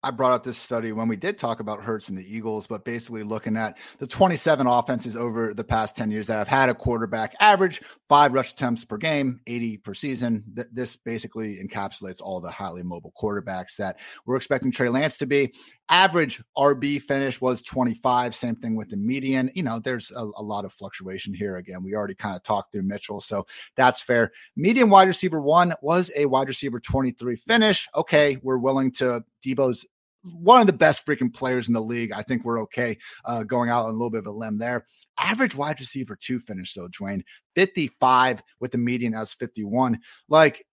I 0.03 0.09
brought 0.09 0.33
up 0.33 0.43
this 0.43 0.57
study 0.57 0.91
when 0.91 1.07
we 1.07 1.15
did 1.15 1.37
talk 1.37 1.59
about 1.59 1.83
Hurts 1.83 2.09
and 2.09 2.17
the 2.17 2.35
Eagles, 2.35 2.65
but 2.65 2.83
basically 2.83 3.21
looking 3.21 3.55
at 3.55 3.77
the 3.99 4.07
27 4.07 4.65
offenses 4.65 5.15
over 5.15 5.53
the 5.53 5.63
past 5.63 5.95
10 5.95 6.09
years 6.09 6.25
that 6.27 6.37
have 6.37 6.47
had 6.47 6.69
a 6.69 6.73
quarterback 6.73 7.35
average 7.39 7.81
five 8.09 8.33
rush 8.33 8.51
attempts 8.51 8.83
per 8.83 8.97
game, 8.97 9.39
80 9.47 9.77
per 9.77 9.93
season. 9.93 10.43
Th- 10.55 10.67
this 10.73 10.95
basically 10.95 11.63
encapsulates 11.63 12.19
all 12.19 12.41
the 12.41 12.49
highly 12.49 12.83
mobile 12.83 13.13
quarterbacks 13.15 13.75
that 13.77 13.99
we're 14.25 14.35
expecting 14.35 14.71
Trey 14.71 14.89
Lance 14.89 15.17
to 15.19 15.27
be. 15.27 15.53
Average 15.87 16.41
RB 16.57 17.01
finish 17.01 17.39
was 17.39 17.61
25. 17.61 18.33
Same 18.33 18.55
thing 18.55 18.75
with 18.75 18.89
the 18.89 18.97
median. 18.97 19.51
You 19.53 19.63
know, 19.63 19.79
there's 19.79 20.11
a, 20.11 20.23
a 20.23 20.41
lot 20.41 20.65
of 20.65 20.73
fluctuation 20.73 21.33
here. 21.33 21.57
Again, 21.57 21.83
we 21.83 21.95
already 21.95 22.15
kind 22.15 22.35
of 22.35 22.43
talked 22.43 22.71
through 22.71 22.83
Mitchell, 22.83 23.21
so 23.21 23.45
that's 23.75 24.01
fair. 24.01 24.31
Median 24.55 24.89
wide 24.89 25.07
receiver 25.07 25.39
one 25.39 25.73
was 25.81 26.11
a 26.15 26.25
wide 26.25 26.47
receiver 26.47 26.79
23 26.79 27.35
finish. 27.35 27.87
Okay, 27.95 28.37
we're 28.41 28.57
willing 28.57 28.91
to 28.93 29.23
Deebo's 29.45 29.85
one 30.23 30.61
of 30.61 30.67
the 30.67 30.73
best 30.73 31.05
freaking 31.05 31.33
players 31.33 31.67
in 31.67 31.73
the 31.73 31.81
league. 31.81 32.11
I 32.11 32.23
think 32.23 32.43
we're 32.43 32.61
okay 32.63 32.97
uh, 33.25 33.43
going 33.43 33.69
out 33.69 33.85
on 33.85 33.89
a 33.89 33.93
little 33.93 34.09
bit 34.09 34.19
of 34.19 34.27
a 34.27 34.31
limb 34.31 34.57
there. 34.57 34.85
Average 35.19 35.55
wide 35.55 35.79
receiver 35.79 36.15
two 36.15 36.39
finish 36.39 36.73
though, 36.73 36.87
Dwain, 36.87 37.23
55 37.55 38.41
with 38.59 38.71
the 38.71 38.77
median 38.77 39.13
as 39.13 39.33
51. 39.33 39.99
Like 40.29 40.65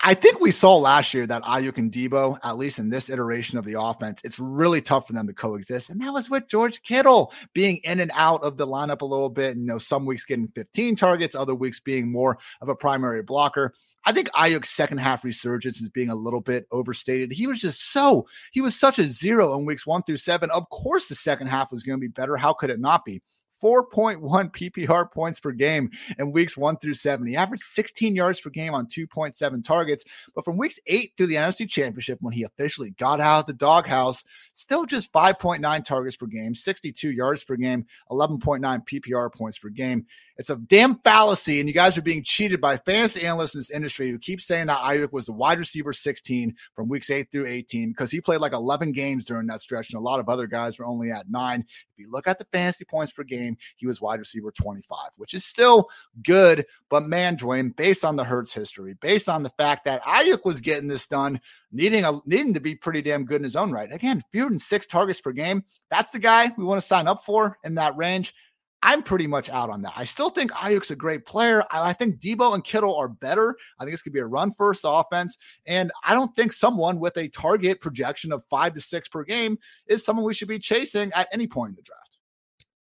I 0.00 0.14
think 0.14 0.40
we 0.40 0.52
saw 0.52 0.76
last 0.76 1.12
year 1.12 1.26
that 1.26 1.42
Aiyuk 1.42 1.76
and 1.76 1.90
Deebo, 1.90 2.38
at 2.44 2.56
least 2.56 2.78
in 2.78 2.88
this 2.88 3.10
iteration 3.10 3.58
of 3.58 3.64
the 3.64 3.80
offense, 3.80 4.20
it's 4.22 4.38
really 4.38 4.80
tough 4.80 5.08
for 5.08 5.12
them 5.12 5.26
to 5.26 5.34
coexist. 5.34 5.90
And 5.90 6.00
that 6.00 6.12
was 6.12 6.30
with 6.30 6.46
George 6.46 6.82
Kittle 6.82 7.32
being 7.52 7.78
in 7.78 7.98
and 7.98 8.12
out 8.14 8.42
of 8.44 8.56
the 8.56 8.66
lineup 8.66 9.00
a 9.00 9.06
little 9.06 9.28
bit. 9.28 9.52
And, 9.52 9.62
you 9.62 9.66
know, 9.66 9.78
some 9.78 10.06
weeks 10.06 10.24
getting 10.24 10.48
15 10.54 10.94
targets, 10.94 11.34
other 11.34 11.54
weeks 11.54 11.80
being 11.80 12.12
more 12.12 12.38
of 12.60 12.68
a 12.68 12.76
primary 12.76 13.22
blocker. 13.22 13.74
I 14.04 14.12
think 14.12 14.30
Aiyuk's 14.30 14.70
second 14.70 14.98
half 14.98 15.24
resurgence 15.24 15.80
is 15.80 15.88
being 15.88 16.08
a 16.08 16.14
little 16.14 16.40
bit 16.40 16.66
overstated. 16.70 17.32
He 17.32 17.46
was 17.46 17.60
just 17.60 17.92
so, 17.92 18.26
he 18.52 18.60
was 18.60 18.78
such 18.78 18.98
a 18.98 19.06
zero 19.06 19.58
in 19.58 19.66
weeks 19.66 19.86
one 19.86 20.02
through 20.02 20.16
seven. 20.18 20.50
Of 20.50 20.68
course, 20.70 21.08
the 21.08 21.14
second 21.14 21.48
half 21.48 21.72
was 21.72 21.82
going 21.82 21.98
to 21.98 22.00
be 22.00 22.08
better. 22.08 22.36
How 22.36 22.52
could 22.52 22.70
it 22.70 22.80
not 22.80 23.04
be? 23.04 23.20
4.1 23.62 24.20
PPR 24.76 25.10
points 25.10 25.40
per 25.40 25.52
game 25.52 25.90
in 26.18 26.32
weeks 26.32 26.56
one 26.56 26.76
through 26.78 26.94
seven. 26.94 27.26
He 27.26 27.36
averaged 27.36 27.62
16 27.64 28.14
yards 28.14 28.40
per 28.40 28.50
game 28.50 28.74
on 28.74 28.86
2.7 28.86 29.64
targets. 29.64 30.04
But 30.34 30.44
from 30.44 30.56
weeks 30.56 30.78
eight 30.86 31.12
through 31.16 31.26
the 31.26 31.36
NFC 31.36 31.68
Championship, 31.68 32.18
when 32.20 32.32
he 32.32 32.44
officially 32.44 32.90
got 32.92 33.20
out 33.20 33.40
of 33.40 33.46
the 33.46 33.52
doghouse, 33.52 34.24
still 34.54 34.86
just 34.86 35.12
5.9 35.12 35.84
targets 35.84 36.16
per 36.16 36.26
game, 36.26 36.54
62 36.54 37.10
yards 37.10 37.44
per 37.44 37.56
game, 37.56 37.86
11.9 38.10 38.60
PPR 38.86 39.32
points 39.32 39.58
per 39.58 39.68
game. 39.68 40.06
It's 40.38 40.50
a 40.50 40.56
damn 40.56 41.00
fallacy, 41.00 41.58
and 41.58 41.68
you 41.68 41.74
guys 41.74 41.98
are 41.98 42.02
being 42.02 42.22
cheated 42.22 42.60
by 42.60 42.76
fantasy 42.76 43.26
analysts 43.26 43.56
in 43.56 43.60
this 43.60 43.72
industry 43.72 44.08
who 44.08 44.18
keep 44.20 44.40
saying 44.40 44.68
that 44.68 44.78
Aiyuk 44.78 45.12
was 45.12 45.26
the 45.26 45.32
wide 45.32 45.58
receiver 45.58 45.92
16 45.92 46.54
from 46.76 46.88
weeks 46.88 47.10
8 47.10 47.28
through 47.32 47.48
18 47.48 47.90
because 47.90 48.12
he 48.12 48.20
played 48.20 48.40
like 48.40 48.52
11 48.52 48.92
games 48.92 49.24
during 49.24 49.48
that 49.48 49.60
stretch, 49.60 49.90
and 49.90 49.98
a 49.98 50.02
lot 50.02 50.20
of 50.20 50.28
other 50.28 50.46
guys 50.46 50.78
were 50.78 50.86
only 50.86 51.10
at 51.10 51.28
nine. 51.28 51.64
If 51.92 51.98
you 51.98 52.08
look 52.08 52.28
at 52.28 52.38
the 52.38 52.46
fantasy 52.52 52.84
points 52.84 53.12
per 53.12 53.24
game, 53.24 53.56
he 53.78 53.88
was 53.88 54.00
wide 54.00 54.20
receiver 54.20 54.52
25, 54.52 55.10
which 55.16 55.34
is 55.34 55.44
still 55.44 55.88
good. 56.22 56.66
But 56.88 57.02
man, 57.02 57.36
Dwain, 57.36 57.74
based 57.74 58.04
on 58.04 58.14
the 58.14 58.22
Hurts 58.22 58.54
history, 58.54 58.94
based 59.00 59.28
on 59.28 59.42
the 59.42 59.50
fact 59.58 59.86
that 59.86 60.04
Aiyuk 60.04 60.44
was 60.44 60.60
getting 60.60 60.88
this 60.88 61.08
done, 61.08 61.40
needing 61.72 62.04
a 62.04 62.20
needing 62.26 62.54
to 62.54 62.60
be 62.60 62.76
pretty 62.76 63.02
damn 63.02 63.24
good 63.24 63.40
in 63.40 63.44
his 63.44 63.56
own 63.56 63.72
right. 63.72 63.92
Again, 63.92 64.22
fewer 64.30 64.48
than 64.48 64.60
six 64.60 64.86
targets 64.86 65.20
per 65.20 65.32
game. 65.32 65.64
That's 65.90 66.12
the 66.12 66.20
guy 66.20 66.52
we 66.56 66.64
want 66.64 66.80
to 66.80 66.86
sign 66.86 67.08
up 67.08 67.24
for 67.24 67.58
in 67.64 67.74
that 67.74 67.96
range. 67.96 68.34
I'm 68.82 69.02
pretty 69.02 69.26
much 69.26 69.50
out 69.50 69.70
on 69.70 69.82
that. 69.82 69.94
I 69.96 70.04
still 70.04 70.30
think 70.30 70.52
Aiyuk's 70.52 70.90
a 70.90 70.96
great 70.96 71.26
player. 71.26 71.62
I, 71.70 71.88
I, 71.88 71.92
think 71.92 72.20
Deebo 72.20 72.54
and 72.54 72.62
Kittle 72.62 72.96
are 72.96 73.08
better. 73.08 73.56
I 73.78 73.84
think 73.84 73.92
this 73.92 74.02
could 74.02 74.12
be 74.12 74.20
a 74.20 74.26
run 74.26 74.52
first 74.52 74.82
offense. 74.86 75.36
And 75.66 75.90
I 76.04 76.14
don't 76.14 76.34
think 76.36 76.52
someone 76.52 77.00
with 77.00 77.16
a 77.16 77.28
target 77.28 77.80
projection 77.80 78.32
of 78.32 78.44
five 78.48 78.74
to 78.74 78.80
six 78.80 79.08
per 79.08 79.24
game 79.24 79.58
is 79.86 80.04
someone 80.04 80.24
we 80.24 80.34
should 80.34 80.48
be 80.48 80.60
chasing 80.60 81.10
at 81.14 81.28
any 81.32 81.48
point 81.48 81.70
in 81.70 81.76
the 81.76 81.82
draft. 81.82 82.08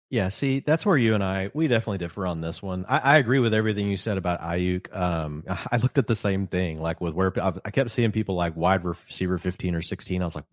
Yeah, 0.10 0.30
see, 0.30 0.60
that's 0.60 0.86
where 0.86 0.96
you 0.96 1.16
and 1.16 1.24
I 1.24 1.50
we 1.56 1.68
definitely 1.68 1.98
differ 1.98 2.28
on 2.28 2.39
this 2.39 2.62
one. 2.62 2.86
I, 2.88 3.00
I 3.00 3.18
agree 3.18 3.39
with 3.39 3.52
everything 3.52 3.89
you 3.89 3.98
said 3.98 4.20
about 4.20 4.41
Aiyuk. 4.41 4.96
Um, 4.96 5.44
I 5.72 5.78
looked 5.78 5.98
at 5.98 6.06
the 6.06 6.16
same 6.16 6.46
thing, 6.46 6.80
like 6.80 7.02
with 7.02 7.16
where 7.16 7.34
I 7.41 7.72
kept 7.72 7.89
seeing 7.89 8.12
people 8.12 8.36
like 8.36 8.56
wide 8.56 8.86
receiver 8.86 9.39
15 9.39 9.74
or 9.74 9.82
16. 9.82 10.22
I 10.22 10.26
was 10.26 10.36
like, 10.36 10.46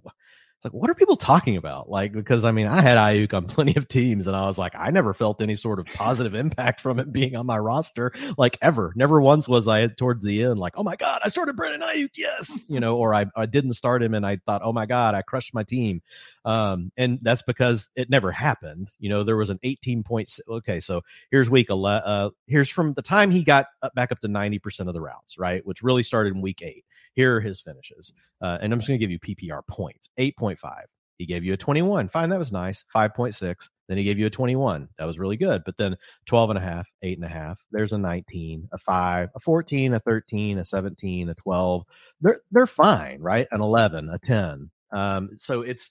like, 0.65 0.73
what 0.73 0.91
are 0.91 0.95
people 0.95 1.17
talking 1.17 1.57
about? 1.57 1.89
Like, 1.89 2.13
because 2.13 2.45
I 2.45 2.53
mean, 2.53 2.67
I 2.67 2.81
had 2.81 2.99
Aiyuk 2.99 3.33
on 3.35 3.45
plenty 3.47 3.77
of 3.77 3.89
teams, 3.89 4.27
and 4.27 4.37
I 4.37 4.47
was 4.47 4.59
like, 4.59 4.75
I 4.77 4.91
never 4.91 5.15
felt 5.15 5.41
any 5.41 5.55
sort 5.55 5.79
of 5.79 5.87
positive 5.87 6.35
impact 6.35 6.81
from 6.81 6.99
it 6.99 7.13
being 7.13 7.37
on 7.37 7.47
my 7.47 7.59
roster, 7.59 8.13
like 8.37 8.59
ever. 8.61 8.93
Never 8.97 9.21
once 9.21 9.49
was 9.49 9.67
I 9.69 9.87
towards 9.87 10.23
the 10.23 10.45
end 10.45 10.59
like, 10.59 10.75
oh 10.77 10.83
my 10.83 10.97
god, 10.97 11.21
I 11.25 11.29
started 11.29 11.57
Brandon 11.57 11.81
Aiyuk, 11.81 12.11
yes, 12.17 12.65
you 12.69 12.81
know, 12.81 12.97
or 12.97 13.15
I, 13.15 13.27
I 13.37 13.47
didn't 13.47 13.75
start 13.75 14.03
him 14.03 14.15
and 14.15 14.27
I 14.27 14.39
thought, 14.47 14.63
oh 14.65 14.73
my 14.73 14.87
god, 14.87 15.15
I 15.15 15.23
crushed 15.23 15.55
my 15.55 15.63
team. 15.63 16.03
Um, 16.45 16.91
and 16.97 17.19
that's 17.23 17.43
because 17.43 17.89
it 17.97 18.09
never 18.09 18.33
happened. 18.33 18.91
You 18.99 19.11
know, 19.11 19.25
there 19.25 19.37
was 19.37 19.51
an 19.51 19.59
18 19.63 20.03
point. 20.03 20.31
Okay, 20.49 20.81
so 20.81 21.03
here's 21.31 21.51
week 21.51 21.69
11. 21.71 22.03
Uh, 22.07 22.31
here's 22.47 22.71
from 22.71 22.95
the 22.95 23.03
time 23.03 23.31
he 23.31 23.43
got 23.43 23.67
back 23.95 24.13
up 24.13 24.21
to 24.21 24.29
90% 24.29 24.89
of 24.89 24.95
the 24.95 25.01
routes, 25.01 25.39
right? 25.39 25.65
Which 25.67 25.83
really 25.83 26.03
started 26.03 26.35
in 26.35 26.41
week 26.41 26.63
eight. 26.63 26.85
Here 27.15 27.37
are 27.37 27.41
his 27.41 27.61
finishes. 27.61 28.13
Uh, 28.41 28.59
and 28.61 28.73
I'm 28.73 28.79
just 28.79 28.89
going 28.89 28.99
to 28.99 29.07
give 29.07 29.11
you 29.11 29.19
PPR 29.19 29.63
points 29.69 30.11
8.5. 30.19 30.85
He 31.19 31.27
gave 31.27 31.45
you 31.45 31.53
a 31.53 31.57
21. 31.57 32.09
Fine, 32.09 32.31
that 32.31 32.39
was 32.39 32.51
nice. 32.51 32.83
5.6. 32.97 33.69
Then 33.89 33.99
he 33.99 34.05
gave 34.05 34.19
you 34.19 34.25
a 34.25 34.31
21. 34.31 34.89
That 34.99 35.05
was 35.05 35.19
really 35.19 35.37
good. 35.37 35.63
But 35.67 35.77
then 35.77 35.97
12 36.25 36.51
and 36.51 36.59
a 36.59 36.63
half, 36.63 36.89
eight 37.03 37.19
and 37.19 37.27
a 37.27 37.29
half. 37.29 37.59
There's 37.71 37.93
a 37.93 37.99
19, 37.99 38.69
a 38.73 38.79
five, 38.79 39.29
a 39.35 39.41
14, 39.41 39.93
a 39.93 40.01
13, 40.01 40.59
a 40.59 40.65
17, 40.65 41.29
a 41.29 41.35
12. 41.35 41.85
They're 42.23 42.41
they're 42.51 42.67
fine, 42.67 43.21
right? 43.21 43.47
An 43.51 43.61
11, 43.61 44.09
a 44.09 44.19
10. 44.19 44.71
Um, 44.93 45.31
so 45.37 45.61
it's 45.61 45.91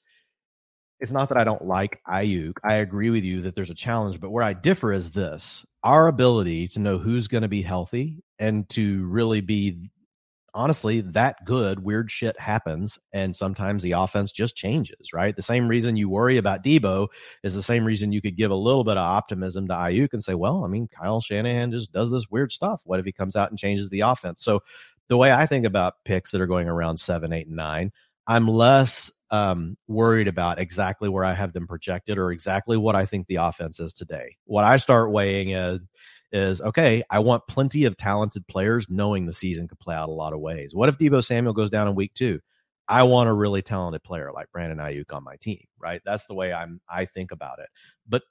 it's 1.00 1.12
not 1.12 1.30
that 1.30 1.38
I 1.38 1.44
don't 1.44 1.66
like 1.66 2.02
Aiyuk. 2.08 2.58
I 2.64 2.76
agree 2.76 3.12
with 3.12 3.24
you 3.24 3.42
that 3.42 3.54
there's 3.54 3.70
a 3.70 3.76
challenge, 3.76 4.20
but 4.20 4.32
where 4.32 4.44
I 4.44 4.54
differ 4.54 4.94
is 4.94 5.12
this: 5.12 5.64
our 5.84 6.08
ability 6.08 6.70
to 6.70 6.80
know 6.80 6.98
who's 6.98 7.28
going 7.28 7.44
to 7.44 7.48
be 7.48 7.62
healthy 7.62 8.24
and 8.40 8.68
to 8.70 9.06
really 9.06 9.42
be 9.42 9.92
honestly 10.54 11.02
that 11.02 11.44
good 11.46 11.84
weird 11.84 12.10
shit 12.12 12.40
happens 12.40 13.00
and 13.14 13.36
sometimes 13.36 13.84
the 13.84 13.94
offense 13.94 14.32
just 14.32 14.56
changes 14.56 15.14
right? 15.14 15.36
The 15.36 15.42
same 15.42 15.68
reason 15.68 15.96
you 15.96 16.10
worry 16.10 16.38
about 16.38 16.64
Deebo 16.64 17.08
is 17.44 17.54
the 17.54 17.64
same 17.64 17.86
reason 17.86 18.12
you 18.12 18.22
could 18.22 18.38
give 18.38 18.52
a 18.52 18.56
little 18.56 18.84
bit 18.84 18.98
of 18.98 19.04
optimism 19.04 19.68
to 19.68 19.74
Aiyuk 19.74 20.14
and 20.14 20.24
say 20.24 20.34
well 20.34 20.64
I 20.64 20.68
mean 20.68 20.88
Kyle 20.88 21.22
Shanahan 21.22 21.72
just 21.72 21.92
does 21.92 22.12
this 22.12 22.30
weird 22.30 22.52
stuff. 22.52 22.82
What 22.86 23.00
if 23.00 23.06
he 23.06 23.12
comes 23.12 23.36
out 23.36 23.50
and 23.50 23.60
changes 23.60 23.90
the 23.90 24.02
offense? 24.02 24.44
So 24.44 24.62
the 25.08 25.18
way 25.18 25.32
I 25.32 25.46
think 25.46 25.66
about 25.66 25.96
picks 26.06 26.32
that 26.32 26.42
are 26.42 26.48
going 26.48 26.68
around 26.68 26.98
7 26.98 27.32
8 27.34 27.48
and 27.48 27.56
9 27.56 27.92
I'm 28.28 28.48
less 28.48 29.12
um, 29.32 29.78
worried 29.88 30.28
about 30.28 30.60
exactly 30.60 31.10
where 31.10 31.26
I 31.26 31.34
have 31.34 31.54
them 31.54 31.68
projected 31.68 32.18
or 32.18 32.32
exactly 32.32 32.78
what 32.78 32.96
I 32.96 33.06
think 33.06 33.28
the 33.28 33.38
offense 33.38 33.80
is 33.80 33.94
today. 33.94 34.38
What 34.46 34.64
I 34.64 34.78
start 34.78 35.12
weighing 35.12 35.52
is 35.52 35.80
is 36.32 36.62
okay, 36.62 37.04
I 37.10 37.20
want 37.20 37.48
plenty 37.48 37.86
of 37.86 37.98
talented 37.98 38.48
players 38.48 38.88
knowing 38.90 39.26
the 39.26 39.34
season 39.34 39.68
could 39.68 39.80
play 39.80 39.96
out 39.96 40.10
a 40.10 40.14
lot 40.14 40.34
of 40.34 40.40
ways. 40.40 40.74
What 40.74 40.90
if 40.90 40.98
Deebo 40.98 41.24
Samuel 41.24 41.54
goes 41.54 41.70
down 41.70 41.88
in 41.88 41.96
week 41.96 42.14
two? 42.14 42.40
I 42.88 43.04
want 43.04 43.30
a 43.30 43.34
really 43.34 43.62
talented 43.62 44.04
player 44.04 44.32
like 44.34 44.52
Brandon 44.52 44.80
Aiyuk 44.80 45.14
on 45.14 45.24
my 45.24 45.36
team, 45.38 45.64
right? 45.78 46.02
That's 46.06 46.26
the 46.26 46.34
way 46.34 46.52
I'm 46.52 46.82
I 46.90 47.06
think 47.06 47.32
about 47.32 47.60
it. 47.60 47.70
But 48.08 48.24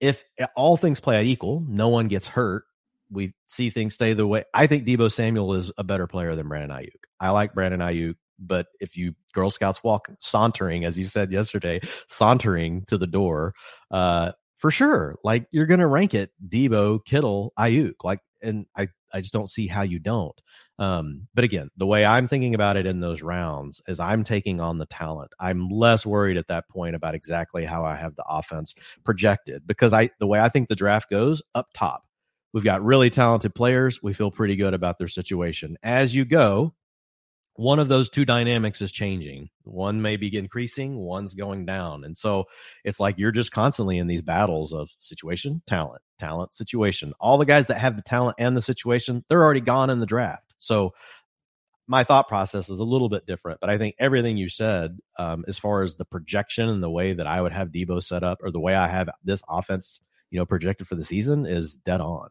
if 0.00 0.24
all 0.56 0.76
things 0.76 1.00
play 1.00 1.16
out 1.16 1.24
equal, 1.24 1.64
no 1.66 1.88
one 1.88 2.08
gets 2.08 2.26
hurt, 2.26 2.64
we 3.10 3.34
see 3.46 3.70
things 3.70 3.94
stay 3.94 4.12
the 4.12 4.26
way. 4.26 4.44
I 4.52 4.66
think 4.66 4.84
Deebo 4.84 5.12
Samuel 5.12 5.54
is 5.54 5.70
a 5.78 5.84
better 5.84 6.06
player 6.06 6.34
than 6.34 6.48
Brandon 6.48 6.76
Aiyuk. 6.76 6.90
I 7.20 7.30
like 7.30 7.54
Brandon 7.54 7.80
Aiyuk, 7.80 8.16
but 8.38 8.66
if 8.80 8.96
you 8.96 9.14
Girl 9.32 9.50
Scouts 9.50 9.82
walk 9.82 10.10
sauntering, 10.20 10.84
as 10.84 10.98
you 10.98 11.06
said 11.06 11.32
yesterday, 11.32 11.80
sauntering 12.08 12.84
to 12.86 12.98
the 12.98 13.06
door, 13.06 13.54
uh, 13.90 14.32
for 14.62 14.70
sure, 14.70 15.16
like 15.24 15.44
you're 15.50 15.66
gonna 15.66 15.88
rank 15.88 16.14
it 16.14 16.30
Deebo, 16.48 17.04
Kittle, 17.04 17.52
Aiyuk, 17.58 17.94
like, 18.04 18.20
and 18.42 18.64
I 18.76 18.86
I 19.12 19.20
just 19.20 19.32
don't 19.32 19.50
see 19.50 19.66
how 19.66 19.82
you 19.82 19.98
don't. 19.98 20.40
Um, 20.78 21.26
but 21.34 21.42
again, 21.42 21.68
the 21.76 21.86
way 21.86 22.04
I'm 22.04 22.28
thinking 22.28 22.54
about 22.54 22.76
it 22.76 22.86
in 22.86 23.00
those 23.00 23.22
rounds 23.22 23.82
is 23.88 23.98
I'm 23.98 24.22
taking 24.22 24.60
on 24.60 24.78
the 24.78 24.86
talent. 24.86 25.32
I'm 25.40 25.68
less 25.68 26.06
worried 26.06 26.36
at 26.36 26.46
that 26.46 26.68
point 26.68 26.94
about 26.94 27.16
exactly 27.16 27.64
how 27.64 27.84
I 27.84 27.96
have 27.96 28.14
the 28.14 28.24
offense 28.28 28.72
projected 29.04 29.66
because 29.66 29.92
I 29.92 30.10
the 30.20 30.28
way 30.28 30.38
I 30.38 30.48
think 30.48 30.68
the 30.68 30.76
draft 30.76 31.10
goes 31.10 31.42
up 31.56 31.66
top. 31.74 32.04
We've 32.52 32.62
got 32.62 32.84
really 32.84 33.10
talented 33.10 33.56
players. 33.56 34.00
We 34.00 34.12
feel 34.12 34.30
pretty 34.30 34.54
good 34.54 34.74
about 34.74 34.96
their 34.96 35.08
situation. 35.08 35.76
As 35.82 36.14
you 36.14 36.24
go, 36.24 36.72
one 37.54 37.78
of 37.78 37.88
those 37.88 38.08
two 38.08 38.24
dynamics 38.24 38.80
is 38.80 38.92
changing. 38.92 39.50
One 39.64 40.00
may 40.00 40.16
be 40.16 40.34
increasing, 40.36 40.96
one's 40.96 41.34
going 41.34 41.66
down. 41.66 42.04
And 42.04 42.16
so 42.16 42.46
it's 42.84 42.98
like 42.98 43.18
you're 43.18 43.32
just 43.32 43.52
constantly 43.52 43.98
in 43.98 44.06
these 44.06 44.22
battles 44.22 44.72
of 44.72 44.88
situation, 45.00 45.62
talent, 45.66 46.02
talent, 46.18 46.54
situation. 46.54 47.12
All 47.20 47.38
the 47.38 47.44
guys 47.44 47.66
that 47.66 47.78
have 47.78 47.96
the 47.96 48.02
talent 48.02 48.36
and 48.38 48.56
the 48.56 48.62
situation, 48.62 49.24
they're 49.28 49.42
already 49.42 49.60
gone 49.60 49.90
in 49.90 50.00
the 50.00 50.06
draft. 50.06 50.54
So 50.56 50.94
my 51.86 52.04
thought 52.04 52.28
process 52.28 52.70
is 52.70 52.78
a 52.78 52.84
little 52.84 53.08
bit 53.08 53.26
different, 53.26 53.60
but 53.60 53.68
I 53.68 53.76
think 53.76 53.96
everything 53.98 54.36
you 54.36 54.48
said, 54.48 54.98
um, 55.18 55.44
as 55.46 55.58
far 55.58 55.82
as 55.82 55.94
the 55.94 56.04
projection 56.04 56.68
and 56.68 56.82
the 56.82 56.90
way 56.90 57.12
that 57.12 57.26
I 57.26 57.40
would 57.40 57.52
have 57.52 57.68
Deebo 57.68 58.02
set 58.02 58.22
up, 58.22 58.38
or 58.42 58.50
the 58.50 58.60
way 58.60 58.74
I 58.74 58.88
have 58.88 59.10
this 59.24 59.42
offense, 59.48 60.00
you 60.30 60.38
know, 60.38 60.46
projected 60.46 60.86
for 60.86 60.94
the 60.94 61.04
season, 61.04 61.44
is 61.44 61.74
dead 61.74 62.00
on. 62.00 62.30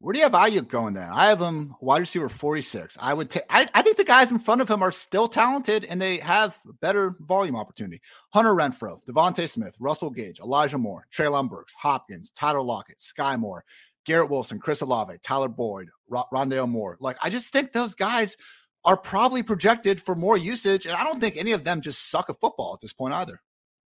Where 0.00 0.12
do 0.12 0.20
you 0.20 0.24
have 0.24 0.32
Aiyuk 0.32 0.68
going 0.68 0.94
then? 0.94 1.10
I 1.10 1.26
have 1.26 1.40
him 1.40 1.74
wide 1.80 1.98
receiver 1.98 2.28
46. 2.28 2.96
I 3.00 3.12
would 3.12 3.30
take 3.30 3.42
I, 3.50 3.66
I 3.74 3.82
think 3.82 3.96
the 3.96 4.04
guys 4.04 4.30
in 4.30 4.38
front 4.38 4.60
of 4.60 4.70
him 4.70 4.80
are 4.80 4.92
still 4.92 5.26
talented 5.26 5.84
and 5.84 6.00
they 6.00 6.18
have 6.18 6.56
better 6.80 7.16
volume 7.20 7.56
opportunity. 7.56 8.00
Hunter 8.30 8.54
Renfrow, 8.54 9.04
DeVonta 9.06 9.48
Smith, 9.48 9.74
Russell 9.80 10.10
Gage, 10.10 10.38
Elijah 10.38 10.78
Moore, 10.78 11.06
Treylon 11.12 11.50
Burks, 11.50 11.74
Hopkins, 11.76 12.30
Tyler 12.30 12.62
Lockett, 12.62 12.98
Skyy 12.98 13.36
Moore, 13.40 13.64
Garrett 14.06 14.30
Wilson, 14.30 14.60
Chris 14.60 14.80
Olave, 14.82 15.18
Tyler 15.22 15.48
Boyd, 15.48 15.88
R- 16.14 16.26
Rondale 16.32 16.68
Moore. 16.68 16.96
Like, 17.00 17.16
I 17.22 17.28
just 17.28 17.52
think 17.52 17.72
those 17.72 17.94
guys 17.94 18.36
are 18.84 18.96
probably 18.96 19.42
projected 19.42 20.00
for 20.00 20.14
more 20.14 20.36
usage. 20.36 20.86
And 20.86 20.94
I 20.94 21.04
don't 21.04 21.20
think 21.20 21.36
any 21.36 21.52
of 21.52 21.64
them 21.64 21.80
just 21.80 22.08
suck 22.10 22.30
at 22.30 22.40
football 22.40 22.72
at 22.72 22.80
this 22.80 22.92
point 22.92 23.14
either. 23.14 23.40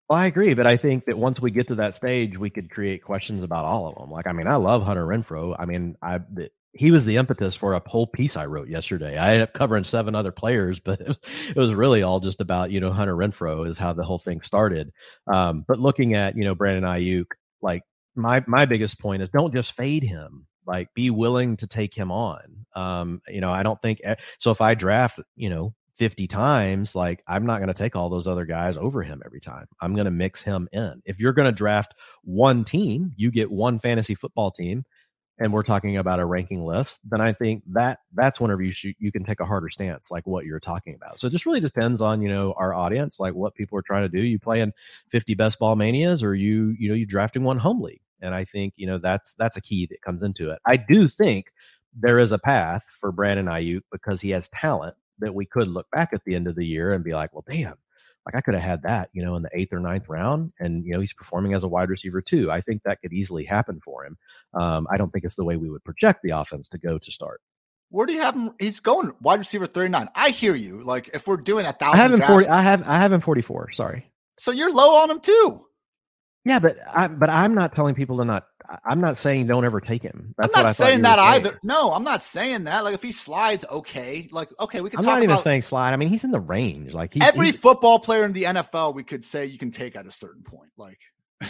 Well, 0.10 0.20
I 0.20 0.28
agree, 0.28 0.54
but 0.54 0.68
I 0.68 0.78
think 0.78 1.06
that 1.06 1.18
once 1.18 1.40
we 1.40 1.50
get 1.50 1.68
to 1.70 1.76
that 1.76 1.96
stage, 1.96 2.38
we 2.38 2.52
could 2.52 2.70
create 2.70 3.04
questions 3.04 3.42
about 3.44 3.66
all 3.66 3.88
of 3.88 3.96
them. 3.96 4.12
Like, 4.12 4.28
I 4.28 4.34
mean, 4.34 4.48
I 4.48 4.56
love 4.56 4.84
Hunter 4.84 5.06
Renfrow. 5.06 5.56
I 5.58 5.66
mean, 5.66 5.96
I 6.02 6.20
he 6.74 6.92
was 6.92 7.06
the 7.06 7.16
impetus 7.18 7.56
for 7.56 7.74
a 7.74 7.82
whole 7.88 8.06
piece 8.06 8.36
I 8.36 8.46
wrote 8.46 8.68
yesterday. 8.68 9.18
I 9.18 9.34
ended 9.34 9.44
up 9.44 9.54
covering 9.54 9.86
seven 9.86 10.14
other 10.14 10.32
players, 10.32 10.80
but 10.84 11.02
it 11.02 11.08
was, 11.08 11.18
it 11.50 11.56
was 11.56 11.74
really 11.74 12.04
all 12.04 12.20
just 12.20 12.40
about 12.42 12.70
you 12.72 12.80
know 12.80 12.92
Hunter 12.92 13.16
Renfrow 13.16 13.68
is 13.70 13.78
how 13.78 13.94
the 13.94 14.04
whole 14.04 14.20
thing 14.20 14.42
started. 14.42 14.92
Um, 15.26 15.66
but 15.68 15.80
looking 15.80 16.14
at 16.14 16.38
you 16.38 16.44
know 16.44 16.54
Brandon 16.54 16.84
Aiyuk, 16.84 17.28
like 17.62 17.82
my 18.16 18.44
my 18.48 18.66
biggest 18.66 19.00
point 19.00 19.24
is 19.24 19.30
don't 19.30 19.54
just 19.54 19.74
fade 19.74 20.04
him 20.04 20.46
like 20.68 20.94
be 20.94 21.10
willing 21.10 21.58
to 21.58 21.68
take 21.68 21.94
him 21.94 22.12
on 22.12 22.66
um 22.76 23.22
you 23.28 23.40
know 23.42 23.50
i 23.50 23.62
don't 23.62 23.82
think 23.82 24.02
so 24.40 24.52
if 24.52 24.62
i 24.62 24.74
draft 24.74 25.20
you 25.36 25.50
know 25.50 25.74
50 25.98 26.28
times 26.28 26.96
like 26.96 27.24
i'm 27.28 27.46
not 27.46 27.60
going 27.60 27.68
to 27.68 27.74
take 27.74 27.96
all 27.96 28.10
those 28.10 28.28
other 28.28 28.46
guys 28.46 28.78
over 28.78 29.02
him 29.02 29.22
every 29.26 29.40
time 29.42 29.66
i'm 29.82 29.94
going 29.96 30.06
to 30.06 30.12
mix 30.12 30.42
him 30.42 30.68
in 30.72 31.02
if 31.06 31.20
you're 31.20 31.34
going 31.34 31.48
to 31.48 31.52
draft 31.52 31.94
one 32.24 32.64
team 32.64 33.14
you 33.16 33.32
get 33.32 33.52
one 33.52 33.80
fantasy 33.80 34.16
football 34.16 34.52
team 34.52 34.86
and 35.38 35.52
we're 35.52 35.64
talking 35.64 35.98
about 35.98 36.20
a 36.20 36.26
ranking 36.26 36.64
list, 36.64 37.00
then 37.04 37.20
I 37.20 37.34
think 37.34 37.64
that 37.74 38.00
that's 38.14 38.40
whenever 38.40 38.62
you 38.62 38.72
should, 38.72 38.96
you 39.00 39.12
can 39.12 39.26
take 39.26 39.42
a 39.42 39.46
harder 39.46 39.70
stance, 39.70 40.10
like 40.10 40.26
what 40.26 40.46
you're 40.46 40.60
talking 40.62 40.96
about. 40.96 41.20
So 41.20 41.28
it 41.28 41.32
just 41.32 41.46
really 41.46 41.60
depends 41.60 42.02
on 42.02 42.22
you 42.22 42.30
know 42.30 42.54
our 42.58 42.74
audience, 42.74 43.20
like 43.20 43.34
what 43.34 43.56
people 43.56 43.78
are 43.78 43.84
trying 43.84 44.04
to 44.04 44.10
do. 44.10 44.22
You 44.22 44.40
playing 44.40 44.72
50 45.10 45.34
best 45.36 45.60
ball 45.60 45.76
manias, 45.76 46.24
or 46.24 46.36
you 46.36 46.76
you 46.80 46.88
know 46.88 46.96
you 46.96 47.06
drafting 47.06 47.44
one 47.44 47.58
home 47.58 47.82
league, 47.82 48.02
and 48.22 48.34
I 48.34 48.46
think 48.46 48.74
you 48.78 48.88
know 48.88 48.98
that's 48.98 49.34
that's 49.38 49.58
a 49.58 49.62
key 49.62 49.88
that 49.88 50.02
comes 50.02 50.24
into 50.24 50.52
it. 50.52 50.60
I 50.66 50.78
do 50.78 51.08
think 51.08 51.48
there 51.98 52.20
is 52.20 52.32
a 52.32 52.40
path 52.40 52.84
for 53.00 53.12
Brandon 53.12 53.48
Aiyuk 53.48 53.82
because 53.92 54.22
he 54.22 54.30
has 54.32 54.48
talent 54.50 54.96
that 55.20 55.34
we 55.34 55.46
could 55.46 55.68
look 55.68 55.88
back 55.92 56.10
at 56.14 56.22
the 56.26 56.36
end 56.36 56.48
of 56.48 56.56
the 56.56 56.66
year 56.66 56.94
and 56.94 57.04
be 57.04 57.14
like, 57.14 57.34
well, 57.34 57.46
damn, 57.50 57.76
like 58.26 58.36
I 58.36 58.42
could 58.42 58.56
have 58.56 58.64
had 58.64 58.84
that, 58.84 59.10
you 59.14 59.24
know, 59.24 59.36
in 59.36 59.44
the 59.44 59.50
eighth 59.54 59.72
or 59.72 59.80
ninth 59.80 60.10
round, 60.10 60.52
and 60.60 60.84
you 60.86 60.94
know 60.94 61.00
he's 61.00 61.14
performing 61.14 61.54
as 61.54 61.64
a 61.64 61.68
wide 61.68 61.90
receiver 61.90 62.22
too. 62.22 62.52
I 62.52 62.62
think 62.62 62.82
that 62.84 63.02
could 63.02 63.14
easily 63.14 63.44
happen 63.44 63.80
for 63.84 64.06
him. 64.06 64.18
Um, 64.54 64.88
I 64.90 64.98
don't 64.98 65.12
think 65.12 65.26
it's 65.26 65.36
the 65.36 65.44
way 65.44 65.58
we 65.58 65.70
would 65.70 65.84
project 65.84 66.22
the 66.24 66.32
offense 66.32 66.68
to 66.70 66.78
go 66.78 66.98
to 66.98 67.12
start. 67.12 67.42
Where 67.90 68.08
do 68.08 68.14
you 68.14 68.22
have 68.22 68.36
him? 68.36 68.52
He's 68.60 68.80
going 68.80 69.12
wide 69.22 69.40
receiver 69.40 69.68
thirty 69.68 69.90
nine. 69.90 70.10
I 70.16 70.30
hear 70.30 70.56
you. 70.56 70.82
Like 70.82 71.10
if 71.14 71.28
we're 71.28 71.38
doing 71.38 71.68
a 71.68 71.72
thousand, 71.72 72.00
I 72.00 72.04
have 72.04 72.14
him 72.14 72.22
forty. 72.22 72.48
I 72.48 72.62
have 72.64 72.88
I 72.88 72.98
have 72.98 73.12
him 73.12 73.22
forty 73.22 73.42
four. 73.42 73.72
Sorry. 73.72 74.12
So 74.40 74.52
you're 74.52 74.74
low 74.74 75.02
on 75.02 75.12
him 75.12 75.20
too. 75.20 75.66
Yeah, 76.46 76.60
but 76.60 76.78
I 76.88 77.08
but 77.08 77.30
I'm 77.30 77.56
not 77.56 77.74
telling 77.74 77.96
people 77.96 78.18
to 78.18 78.26
not 78.26 78.48
I'm 78.84 79.02
not 79.02 79.20
saying 79.20 79.48
don't 79.48 79.66
ever 79.66 79.82
take 79.82 80.04
him. 80.04 80.36
That's 80.38 80.56
I'm 80.56 80.64
not 80.64 80.76
saying 80.76 81.02
that 81.02 81.18
saying. 81.18 81.46
either. 81.46 81.60
No, 81.64 81.92
I'm 81.92 82.04
not 82.04 82.22
saying 82.22 82.66
that. 82.66 82.84
Like 82.84 82.94
if 82.94 83.02
he 83.02 83.12
slides, 83.12 83.66
okay. 83.70 84.30
Like 84.32 84.50
okay, 84.60 84.82
we 84.82 84.90
can. 84.90 85.00
I'm 85.00 85.06
not 85.06 85.18
even 85.18 85.32
about, 85.32 85.44
saying 85.44 85.64
slide. 85.64 85.94
I 85.94 85.98
mean, 85.98 86.10
he's 86.10 86.24
in 86.24 86.32
the 86.32 86.40
range. 86.40 86.94
Like 86.94 87.14
he's, 87.14 87.24
every 87.24 87.48
he's, 87.48 87.56
football 87.56 88.00
player 88.00 88.24
in 88.24 88.34
the 88.34 88.44
NFL, 88.44 88.96
we 88.96 89.04
could 89.04 89.26
say 89.26 89.46
you 89.46 89.58
can 89.58 89.72
take 89.72 89.96
at 89.96 90.06
a 90.06 90.12
certain 90.12 90.44
point. 90.44 90.72
Like. 90.78 91.00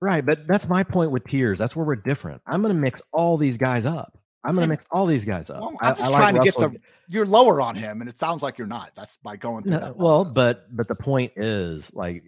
right, 0.00 0.24
but 0.24 0.46
that's 0.46 0.68
my 0.68 0.82
point 0.84 1.10
with 1.10 1.24
tiers. 1.24 1.58
That's 1.58 1.74
where 1.74 1.84
we're 1.84 1.96
different. 1.96 2.42
I'm 2.46 2.62
going 2.62 2.74
to 2.74 2.80
mix 2.80 3.00
all 3.12 3.36
these 3.36 3.56
guys 3.56 3.86
up. 3.86 4.18
I'm 4.44 4.54
going 4.54 4.64
to 4.64 4.68
mix 4.68 4.86
all 4.90 5.06
these 5.06 5.24
guys 5.24 5.50
up. 5.50 5.60
Well, 5.60 5.76
I'm 5.80 5.94
just 5.96 6.02
I, 6.02 6.06
I 6.06 6.18
trying 6.18 6.34
like 6.36 6.44
to 6.44 6.50
Russell. 6.50 6.70
get 6.70 6.82
the. 6.82 6.88
You're 7.08 7.26
lower 7.26 7.60
on 7.60 7.74
him, 7.74 8.00
and 8.00 8.08
it 8.08 8.18
sounds 8.18 8.42
like 8.42 8.56
you're 8.56 8.66
not. 8.66 8.92
That's 8.96 9.16
by 9.22 9.36
going 9.36 9.64
through 9.64 9.72
no, 9.72 9.80
that. 9.80 9.96
Well, 9.96 10.24
but 10.24 10.74
but 10.74 10.88
the 10.88 10.94
point 10.94 11.32
is 11.36 11.92
like 11.92 12.22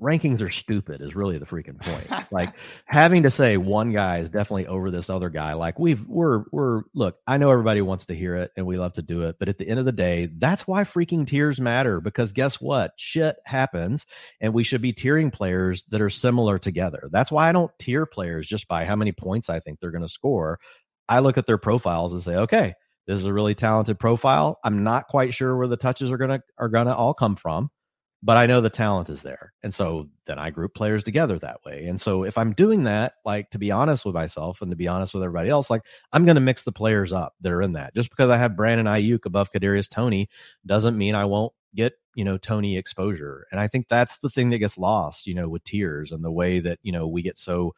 rankings 0.00 0.40
are 0.40 0.50
stupid 0.50 1.00
is 1.00 1.14
really 1.14 1.38
the 1.38 1.46
freaking 1.46 1.80
point. 1.80 2.08
like 2.32 2.54
having 2.86 3.24
to 3.24 3.30
say 3.30 3.56
one 3.56 3.92
guy 3.92 4.18
is 4.18 4.28
definitely 4.28 4.66
over 4.66 4.90
this 4.90 5.10
other 5.10 5.28
guy. 5.28 5.54
Like 5.54 5.78
we've 5.78 6.06
we're 6.06 6.44
we're 6.52 6.82
look, 6.94 7.16
I 7.26 7.36
know 7.36 7.50
everybody 7.50 7.80
wants 7.80 8.06
to 8.06 8.14
hear 8.14 8.36
it 8.36 8.52
and 8.56 8.66
we 8.66 8.78
love 8.78 8.94
to 8.94 9.02
do 9.02 9.22
it, 9.22 9.36
but 9.38 9.48
at 9.48 9.58
the 9.58 9.68
end 9.68 9.78
of 9.78 9.84
the 9.84 9.92
day, 9.92 10.28
that's 10.38 10.66
why 10.66 10.84
freaking 10.84 11.26
tiers 11.26 11.60
matter 11.60 12.00
because 12.00 12.32
guess 12.32 12.60
what? 12.60 12.92
Shit 12.96 13.36
happens 13.44 14.06
and 14.40 14.54
we 14.54 14.64
should 14.64 14.82
be 14.82 14.92
tiering 14.92 15.32
players 15.32 15.84
that 15.90 16.00
are 16.00 16.10
similar 16.10 16.58
together. 16.58 17.08
That's 17.10 17.32
why 17.32 17.48
I 17.48 17.52
don't 17.52 17.72
tier 17.78 18.06
players 18.06 18.46
just 18.46 18.68
by 18.68 18.84
how 18.84 18.96
many 18.96 19.12
points 19.12 19.50
I 19.50 19.60
think 19.60 19.80
they're 19.80 19.90
going 19.90 20.02
to 20.02 20.08
score. 20.08 20.58
I 21.08 21.20
look 21.20 21.38
at 21.38 21.46
their 21.46 21.58
profiles 21.58 22.12
and 22.12 22.22
say, 22.22 22.36
"Okay, 22.36 22.74
this 23.06 23.18
is 23.18 23.24
a 23.24 23.32
really 23.32 23.54
talented 23.54 23.98
profile. 23.98 24.58
I'm 24.62 24.84
not 24.84 25.08
quite 25.08 25.34
sure 25.34 25.56
where 25.56 25.68
the 25.68 25.76
touches 25.76 26.12
are 26.12 26.18
going 26.18 26.30
to 26.30 26.42
are 26.58 26.68
going 26.68 26.86
to 26.86 26.94
all 26.94 27.14
come 27.14 27.36
from." 27.36 27.70
But 28.22 28.36
I 28.36 28.46
know 28.46 28.60
the 28.60 28.68
talent 28.68 29.10
is 29.10 29.22
there. 29.22 29.52
And 29.62 29.72
so 29.72 30.08
then 30.26 30.38
I 30.40 30.50
group 30.50 30.74
players 30.74 31.04
together 31.04 31.38
that 31.38 31.60
way. 31.64 31.86
And 31.86 32.00
so 32.00 32.24
if 32.24 32.36
I'm 32.36 32.52
doing 32.52 32.84
that, 32.84 33.14
like 33.24 33.50
to 33.50 33.58
be 33.58 33.70
honest 33.70 34.04
with 34.04 34.14
myself 34.14 34.60
and 34.60 34.72
to 34.72 34.76
be 34.76 34.88
honest 34.88 35.14
with 35.14 35.22
everybody 35.22 35.50
else, 35.50 35.70
like 35.70 35.82
I'm 36.12 36.24
going 36.24 36.34
to 36.34 36.40
mix 36.40 36.64
the 36.64 36.72
players 36.72 37.12
up 37.12 37.34
that 37.42 37.52
are 37.52 37.62
in 37.62 37.74
that. 37.74 37.94
Just 37.94 38.10
because 38.10 38.28
I 38.28 38.36
have 38.36 38.56
Brandon 38.56 38.86
Aiyuk 38.86 39.24
above 39.24 39.52
Kadarius 39.52 39.88
Toney 39.88 40.28
doesn't 40.66 40.98
mean 40.98 41.14
I 41.14 41.26
won't 41.26 41.52
get, 41.76 41.92
you 42.16 42.24
know, 42.24 42.38
Toney 42.38 42.76
exposure. 42.76 43.46
And 43.52 43.60
I 43.60 43.68
think 43.68 43.86
that's 43.88 44.18
the 44.18 44.30
thing 44.30 44.50
that 44.50 44.58
gets 44.58 44.78
lost, 44.78 45.28
you 45.28 45.34
know, 45.34 45.48
with 45.48 45.62
tiers 45.62 46.10
and 46.10 46.24
the 46.24 46.32
way 46.32 46.58
that, 46.58 46.80
you 46.82 46.90
know, 46.90 47.06
we 47.06 47.22
get 47.22 47.38
so 47.38 47.74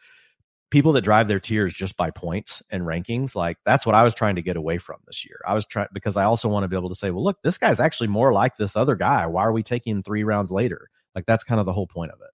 people 0.70 0.92
that 0.92 1.02
drive 1.02 1.28
their 1.28 1.40
tiers 1.40 1.72
just 1.72 1.96
by 1.96 2.10
points 2.10 2.62
and 2.70 2.86
rankings, 2.86 3.34
like 3.34 3.58
that's 3.64 3.84
what 3.84 3.94
I 3.94 4.02
was 4.02 4.14
trying 4.14 4.36
to 4.36 4.42
get 4.42 4.56
away 4.56 4.78
from 4.78 4.96
this 5.06 5.24
year. 5.24 5.40
I 5.46 5.54
was 5.54 5.66
trying 5.66 5.88
because 5.92 6.16
I 6.16 6.24
also 6.24 6.48
want 6.48 6.64
to 6.64 6.68
be 6.68 6.76
able 6.76 6.88
to 6.88 6.94
say, 6.94 7.10
well, 7.10 7.24
look, 7.24 7.38
this 7.42 7.58
guy's 7.58 7.80
actually 7.80 8.08
more 8.08 8.32
like 8.32 8.56
this 8.56 8.76
other 8.76 8.96
guy. 8.96 9.26
Why 9.26 9.42
are 9.42 9.52
we 9.52 9.62
taking 9.62 10.02
three 10.02 10.24
rounds 10.24 10.50
later? 10.50 10.88
Like 11.14 11.26
that's 11.26 11.44
kind 11.44 11.60
of 11.60 11.66
the 11.66 11.72
whole 11.72 11.86
point 11.86 12.12
of 12.12 12.20
it. 12.20 12.30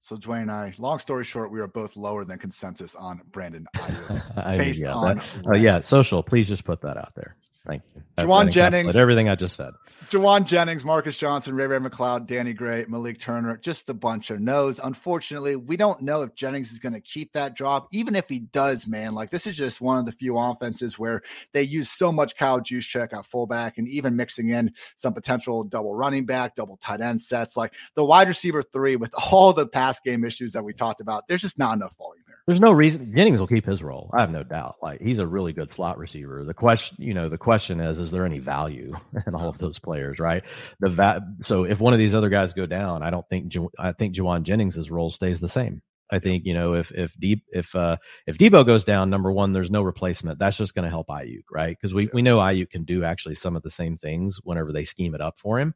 So 0.00 0.16
Dwain 0.16 0.42
and 0.42 0.50
I, 0.50 0.72
long 0.78 1.00
story 1.00 1.24
short, 1.24 1.50
we 1.50 1.60
are 1.60 1.66
both 1.66 1.96
lower 1.96 2.24
than 2.24 2.38
consensus 2.38 2.94
on 2.94 3.20
Brandon 3.32 3.66
based 4.36 4.84
on. 4.84 5.18
That, 5.18 5.26
oh 5.46 5.54
yeah, 5.54 5.80
social. 5.80 6.22
Please 6.22 6.48
just 6.48 6.64
put 6.64 6.80
that 6.82 6.96
out 6.96 7.12
there. 7.16 7.36
Thank 7.66 7.82
you. 7.94 8.02
Jauan 8.18 8.50
Jennings. 8.50 8.96
Everything 8.96 9.28
I 9.28 9.34
just 9.34 9.56
said. 9.56 9.72
Jauan 10.10 10.46
Jennings, 10.46 10.86
Marcus 10.86 11.18
Johnson, 11.18 11.54
Ray 11.54 11.66
Ray 11.66 11.78
McCloud, 11.80 12.26
Danny 12.26 12.54
Gray, 12.54 12.86
Malik 12.88 13.18
Turner, 13.18 13.58
just 13.58 13.90
a 13.90 13.94
bunch 13.94 14.30
of 14.30 14.40
no's. 14.40 14.78
Unfortunately, 14.78 15.54
we 15.54 15.76
don't 15.76 16.00
know 16.00 16.22
if 16.22 16.34
Jennings 16.34 16.72
is 16.72 16.78
going 16.78 16.94
to 16.94 17.00
keep 17.00 17.30
that 17.34 17.54
job. 17.54 17.86
Even 17.92 18.14
if 18.14 18.26
he 18.26 18.38
does, 18.38 18.86
man, 18.86 19.14
like 19.14 19.30
this 19.30 19.46
is 19.46 19.54
just 19.54 19.82
one 19.82 19.98
of 19.98 20.06
the 20.06 20.12
few 20.12 20.38
offenses 20.38 20.98
where 20.98 21.20
they 21.52 21.62
use 21.62 21.90
so 21.90 22.10
much 22.10 22.36
Kyle 22.36 22.58
Juszczyk 22.58 23.12
at 23.12 23.26
fullback 23.26 23.76
and 23.76 23.86
even 23.86 24.16
mixing 24.16 24.48
in 24.48 24.72
some 24.96 25.12
potential 25.12 25.62
double 25.62 25.94
running 25.94 26.24
back, 26.24 26.54
double 26.54 26.78
tight 26.78 27.02
end 27.02 27.20
sets. 27.20 27.54
Like 27.54 27.74
the 27.94 28.04
wide 28.04 28.28
receiver 28.28 28.62
three 28.62 28.96
with 28.96 29.12
all 29.30 29.52
the 29.52 29.68
pass 29.68 30.00
game 30.00 30.24
issues 30.24 30.54
that 30.54 30.64
we 30.64 30.72
talked 30.72 31.02
about, 31.02 31.28
there's 31.28 31.42
just 31.42 31.58
not 31.58 31.76
enough 31.76 31.94
volume. 31.98 32.24
There's 32.48 32.60
no 32.60 32.72
reason 32.72 33.12
Jennings 33.14 33.40
will 33.40 33.46
keep 33.46 33.66
his 33.66 33.82
role. 33.82 34.10
I 34.14 34.22
have 34.22 34.30
no 34.30 34.42
doubt. 34.42 34.76
Like 34.82 35.02
he's 35.02 35.18
a 35.18 35.26
really 35.26 35.52
good 35.52 35.70
slot 35.70 35.98
receiver. 35.98 36.44
The 36.44 36.54
question, 36.54 36.96
you 36.98 37.12
know, 37.12 37.28
the 37.28 37.36
question 37.36 37.78
is, 37.78 37.98
is 38.00 38.10
there 38.10 38.24
any 38.24 38.38
value 38.38 38.94
in 39.26 39.34
all 39.34 39.50
of 39.50 39.58
those 39.58 39.78
players, 39.78 40.18
right? 40.18 40.42
The 40.80 40.88
va- 40.88 41.20
so 41.42 41.64
if 41.64 41.78
one 41.78 41.92
of 41.92 41.98
these 41.98 42.14
other 42.14 42.30
guys 42.30 42.54
go 42.54 42.64
down, 42.64 43.02
I 43.02 43.10
don't 43.10 43.28
think 43.28 43.54
I 43.78 43.92
think 43.92 44.14
Jauan 44.14 44.44
Jennings' 44.44 44.90
role 44.90 45.10
stays 45.10 45.40
the 45.40 45.48
same. 45.50 45.82
I 46.10 46.20
think 46.20 46.46
you 46.46 46.54
know 46.54 46.72
if 46.72 46.90
if 46.92 47.12
deep 47.20 47.42
if 47.50 47.76
uh 47.76 47.98
if 48.26 48.38
Deebo 48.38 48.64
goes 48.64 48.86
down, 48.86 49.10
number 49.10 49.30
one, 49.30 49.52
there's 49.52 49.70
no 49.70 49.82
replacement. 49.82 50.38
That's 50.38 50.56
just 50.56 50.74
going 50.74 50.84
to 50.84 50.90
help 50.90 51.08
Aiyuk, 51.08 51.44
right? 51.52 51.76
Because 51.78 51.92
we 51.92 52.08
we 52.14 52.22
know 52.22 52.38
Aiyuk 52.38 52.70
can 52.70 52.84
do 52.84 53.04
actually 53.04 53.34
some 53.34 53.56
of 53.56 53.62
the 53.62 53.70
same 53.70 53.94
things 53.94 54.40
whenever 54.42 54.72
they 54.72 54.84
scheme 54.84 55.14
it 55.14 55.20
up 55.20 55.38
for 55.38 55.60
him. 55.60 55.74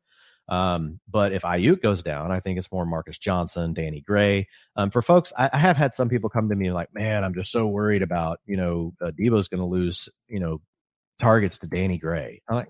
Um, 0.53 1.01
but 1.09 1.33
if 1.33 1.43
Aiyuk 1.43 1.81
goes 1.81 2.03
down, 2.03 2.31
I 2.31 2.41
think 2.41 2.59
it's 2.59 2.71
more 2.71 2.85
Marcus 2.85 3.17
Johnson, 3.17 3.73
Danny 3.73 4.03
Gray. 4.03 4.49
Um, 4.77 4.91
for 4.91 5.01
folks, 5.01 5.33
I, 5.39 5.49
I, 5.51 5.57
have 5.57 5.79
had 5.79 5.95
some 5.95 6.11
people 6.11 6.29
come 6.29 6.51
to 6.51 6.55
me 6.55 6.71
like, 6.71 6.93
man, 6.93 7.25
I'm 7.25 7.33
just 7.33 7.51
so 7.51 7.67
worried 7.67 8.03
about, 8.03 8.39
you 8.45 8.59
know, 8.59 8.93
uh, 9.01 9.13
Deebo's 9.19 9.49
going 9.49 9.63
to 9.63 9.67
lose, 9.67 10.11
you 10.29 10.41
know, 10.41 10.61
targets 11.19 11.57
to 11.59 11.67
Danny 11.67 11.97
Gray. 11.97 12.43
I'm 12.51 12.57
like, 12.57 12.69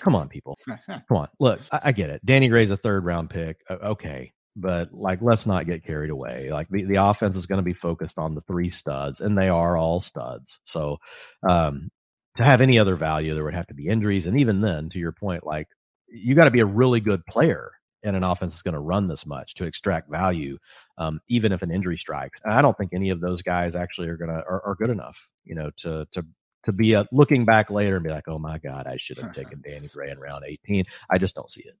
come 0.00 0.14
on, 0.14 0.30
people. 0.30 0.56
come 0.86 1.02
on. 1.10 1.28
Look, 1.38 1.60
I, 1.70 1.80
I, 1.84 1.92
get 1.92 2.08
it. 2.08 2.24
Danny 2.24 2.48
Gray's 2.48 2.70
a 2.70 2.78
third 2.78 3.04
round 3.04 3.28
pick. 3.28 3.58
okay. 3.70 4.32
But 4.56 4.94
like, 4.94 5.18
let's 5.20 5.44
not 5.44 5.66
get 5.66 5.84
carried 5.84 6.10
away. 6.10 6.48
Like 6.50 6.70
the, 6.70 6.84
the 6.84 6.96
offense 6.96 7.36
is 7.36 7.44
going 7.44 7.58
to 7.58 7.62
be 7.62 7.74
focused 7.74 8.18
on 8.18 8.36
the 8.36 8.40
three 8.40 8.70
studs, 8.70 9.20
and 9.20 9.36
they 9.36 9.50
are 9.50 9.76
all 9.76 10.00
studs. 10.00 10.60
So, 10.64 10.96
um, 11.46 11.90
to 12.38 12.44
have 12.44 12.62
any 12.62 12.78
other 12.78 12.96
value, 12.96 13.34
there 13.34 13.44
would 13.44 13.54
have 13.54 13.66
to 13.66 13.74
be 13.74 13.88
injuries. 13.88 14.26
And 14.26 14.40
even 14.40 14.62
then, 14.62 14.88
to 14.90 14.98
your 14.98 15.12
point, 15.12 15.44
like 15.44 15.68
you 16.10 16.34
got 16.34 16.44
to 16.44 16.50
be 16.50 16.60
a 16.60 16.66
really 16.66 17.00
good 17.00 17.24
player 17.26 17.72
in 18.02 18.14
an 18.14 18.22
offense 18.22 18.52
that's 18.52 18.62
going 18.62 18.74
to 18.74 18.80
run 18.80 19.08
this 19.08 19.26
much 19.26 19.54
to 19.54 19.64
extract 19.64 20.10
value, 20.10 20.56
um, 20.98 21.20
even 21.28 21.52
if 21.52 21.62
an 21.62 21.70
injury 21.70 21.98
strikes. 21.98 22.40
And 22.44 22.54
I 22.54 22.62
don't 22.62 22.76
think 22.78 22.92
any 22.92 23.10
of 23.10 23.20
those 23.20 23.42
guys 23.42 23.74
actually 23.74 24.08
are 24.08 24.16
going 24.16 24.30
to 24.30 24.36
are, 24.36 24.64
are, 24.64 24.76
good 24.76 24.90
enough, 24.90 25.28
you 25.44 25.54
know, 25.54 25.70
to 25.78 26.06
to 26.12 26.24
to 26.64 26.72
be 26.72 26.92
a, 26.92 27.06
looking 27.12 27.44
back 27.44 27.70
later 27.70 27.96
and 27.96 28.04
be 28.04 28.10
like, 28.10 28.28
oh 28.28 28.38
my 28.38 28.58
god, 28.58 28.86
I 28.86 28.96
should 28.98 29.18
have 29.18 29.32
taken 29.34 29.62
Danny 29.62 29.88
Gray 29.88 30.10
in 30.10 30.18
round 30.18 30.44
eighteen. 30.46 30.84
I 31.10 31.18
just 31.18 31.34
don't 31.34 31.50
see 31.50 31.62
it 31.62 31.76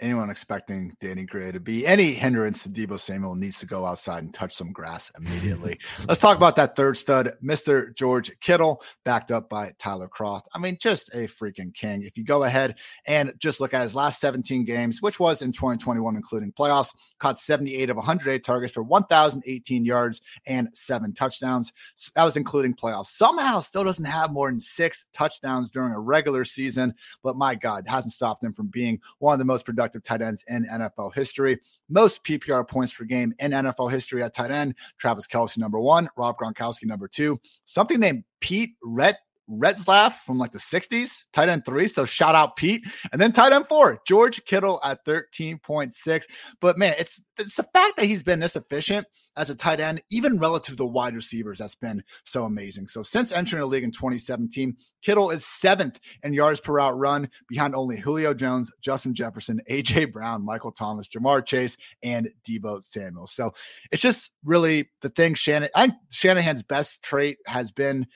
anyone 0.00 0.28
expecting 0.28 0.96
Danny 1.00 1.24
Gray 1.24 1.52
to 1.52 1.60
be 1.60 1.86
any 1.86 2.12
hindrance 2.12 2.62
to 2.64 2.68
Deebo 2.68 2.98
Samuel 2.98 3.34
needs 3.34 3.58
to 3.60 3.66
go 3.66 3.86
outside 3.86 4.22
and 4.22 4.34
touch 4.34 4.54
some 4.54 4.72
grass 4.72 5.10
immediately. 5.16 5.78
Let's 6.08 6.20
talk 6.20 6.36
about 6.36 6.56
that 6.56 6.76
third 6.76 6.96
stud, 6.96 7.32
Mr. 7.42 7.94
George 7.94 8.32
Kittle, 8.40 8.82
backed 9.04 9.30
up 9.30 9.48
by 9.48 9.72
Tyler 9.78 10.08
Kroft. 10.08 10.42
I 10.52 10.58
mean, 10.58 10.76
just 10.80 11.14
a 11.14 11.28
freaking 11.28 11.72
king. 11.74 12.02
If 12.02 12.18
you 12.18 12.24
go 12.24 12.44
ahead 12.44 12.76
and 13.06 13.32
just 13.38 13.60
look 13.60 13.72
at 13.72 13.82
his 13.82 13.94
last 13.94 14.20
17 14.20 14.64
games, 14.64 15.00
which 15.00 15.20
was 15.20 15.42
in 15.42 15.52
2021, 15.52 16.16
including 16.16 16.52
playoffs, 16.52 16.92
caught 17.18 17.38
78 17.38 17.90
of 17.90 17.96
108 17.96 18.44
targets 18.44 18.72
for 18.72 18.82
1,018 18.82 19.84
yards 19.84 20.20
and 20.46 20.68
seven 20.74 21.12
touchdowns. 21.12 21.72
That 22.14 22.24
was 22.24 22.36
including 22.36 22.74
playoffs. 22.74 23.06
Somehow 23.06 23.60
still 23.60 23.84
doesn't 23.84 24.04
have 24.04 24.32
more 24.32 24.50
than 24.50 24.60
six 24.60 25.06
touchdowns 25.12 25.70
during 25.70 25.92
a 25.92 26.00
regular 26.00 26.44
season, 26.44 26.94
but 27.22 27.36
my 27.36 27.54
God, 27.54 27.84
hasn't 27.86 28.12
stopped 28.12 28.42
him 28.42 28.52
from 28.52 28.66
being 28.66 29.00
one 29.18 29.32
of 29.32 29.38
the 29.38 29.44
most 29.44 29.64
productive 29.64 29.83
productive 29.84 30.02
tight 30.04 30.22
ends 30.22 30.44
in 30.48 30.64
NFL 30.64 31.14
history. 31.14 31.58
Most 31.88 32.24
PPR 32.24 32.66
points 32.66 32.92
per 32.92 33.04
game 33.04 33.34
in 33.38 33.50
NFL 33.50 33.90
history 33.90 34.22
at 34.22 34.34
tight 34.34 34.50
end. 34.50 34.74
Travis 34.98 35.26
Kelce, 35.26 35.58
number 35.58 35.80
one. 35.80 36.08
Rob 36.16 36.36
Gronkowski, 36.38 36.84
number 36.84 37.08
two. 37.08 37.38
Something 37.66 38.00
named 38.00 38.24
Pete 38.40 38.76
Rhett 38.82 39.18
Retzlaff 39.50 40.12
from 40.24 40.38
like 40.38 40.52
the 40.52 40.58
60s, 40.58 41.24
tight 41.32 41.48
end 41.48 41.64
three. 41.64 41.88
So 41.88 42.04
shout 42.04 42.34
out 42.34 42.56
Pete. 42.56 42.82
And 43.12 43.20
then 43.20 43.32
tight 43.32 43.52
end 43.52 43.66
four, 43.68 44.00
George 44.06 44.44
Kittle 44.44 44.80
at 44.82 45.04
13.6. 45.04 46.24
But 46.60 46.78
man, 46.78 46.94
it's 46.98 47.22
it's 47.38 47.56
the 47.56 47.68
fact 47.74 47.96
that 47.96 48.06
he's 48.06 48.22
been 48.22 48.40
this 48.40 48.56
efficient 48.56 49.06
as 49.36 49.50
a 49.50 49.54
tight 49.54 49.80
end, 49.80 50.02
even 50.10 50.38
relative 50.38 50.76
to 50.76 50.84
wide 50.84 51.14
receivers, 51.14 51.58
that's 51.58 51.74
been 51.74 52.02
so 52.24 52.44
amazing. 52.44 52.88
So 52.88 53.02
since 53.02 53.32
entering 53.32 53.60
the 53.60 53.66
league 53.66 53.84
in 53.84 53.90
2017, 53.90 54.76
Kittle 55.02 55.30
is 55.30 55.44
seventh 55.44 55.98
in 56.22 56.32
yards 56.32 56.60
per 56.60 56.74
route 56.74 56.96
run 56.96 57.28
behind 57.48 57.74
only 57.74 57.96
Julio 57.96 58.32
Jones, 58.32 58.72
Justin 58.80 59.14
Jefferson, 59.14 59.60
AJ 59.68 60.12
Brown, 60.12 60.44
Michael 60.44 60.72
Thomas, 60.72 61.08
Ja'Marr 61.08 61.44
Chase, 61.44 61.76
and 62.02 62.28
Deebo 62.48 62.82
Samuel. 62.82 63.26
So 63.26 63.52
it's 63.90 64.02
just 64.02 64.30
really 64.44 64.90
the 65.02 65.10
thing 65.10 65.34
Shannon 65.34 65.68
I 65.74 65.92
Shanahan's 66.10 66.62
best 66.62 67.02
trait 67.02 67.38
has 67.46 67.72
been 67.72 68.06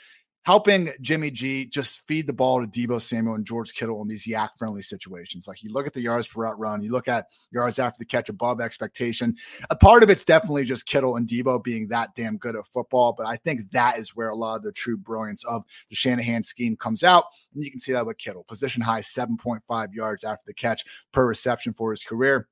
helping 0.44 0.88
Jimmy 1.00 1.30
G 1.30 1.66
just 1.66 2.06
feed 2.06 2.26
the 2.26 2.32
ball 2.32 2.64
to 2.64 2.66
Deebo 2.66 3.00
Samuel 3.00 3.34
and 3.34 3.44
George 3.44 3.74
Kittle 3.74 4.00
in 4.00 4.08
these 4.08 4.26
YAC 4.26 4.48
friendly 4.56 4.82
situations. 4.82 5.46
Like 5.46 5.62
you 5.62 5.72
look 5.72 5.86
at 5.86 5.92
the 5.92 6.00
yards 6.00 6.26
per 6.26 6.42
route 6.42 6.58
run, 6.58 6.82
you 6.82 6.90
look 6.90 7.08
at 7.08 7.26
yards 7.50 7.78
after 7.78 7.98
the 7.98 8.04
catch 8.04 8.28
above 8.28 8.60
expectation. 8.60 9.36
A 9.70 9.76
part 9.76 10.02
of 10.02 10.10
it's 10.10 10.24
definitely 10.24 10.64
just 10.64 10.86
Kittle 10.86 11.16
and 11.16 11.28
Deebo 11.28 11.62
being 11.62 11.88
that 11.88 12.14
damn 12.14 12.38
good 12.38 12.56
at 12.56 12.66
football, 12.66 13.12
but 13.12 13.26
I 13.26 13.36
think 13.36 13.70
that 13.72 13.98
is 13.98 14.16
where 14.16 14.30
a 14.30 14.36
lot 14.36 14.56
of 14.56 14.62
the 14.62 14.72
true 14.72 14.96
brilliance 14.96 15.44
of 15.44 15.64
the 15.90 15.96
Shanahan 15.96 16.42
scheme 16.42 16.76
comes 16.76 17.02
out. 17.02 17.24
And 17.54 17.62
you 17.62 17.70
can 17.70 17.80
see 17.80 17.92
that 17.92 18.06
with 18.06 18.18
Kittle, 18.18 18.44
position 18.44 18.82
high 18.82 19.00
7.5 19.00 19.94
yards 19.94 20.24
after 20.24 20.44
the 20.46 20.54
catch 20.54 20.84
per 21.12 21.26
reception 21.26 21.72
for 21.72 21.90
his 21.90 22.02
career. 22.02 22.48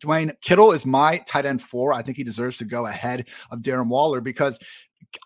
Dwain 0.00 0.32
Kittle 0.40 0.72
is 0.72 0.86
my 0.86 1.18
tight 1.18 1.44
end 1.44 1.60
four. 1.60 1.92
I 1.92 2.02
think 2.02 2.16
he 2.16 2.24
deserves 2.24 2.58
to 2.58 2.64
go 2.64 2.86
ahead 2.86 3.26
of 3.50 3.60
Darren 3.60 3.88
Waller 3.88 4.20
because 4.20 4.58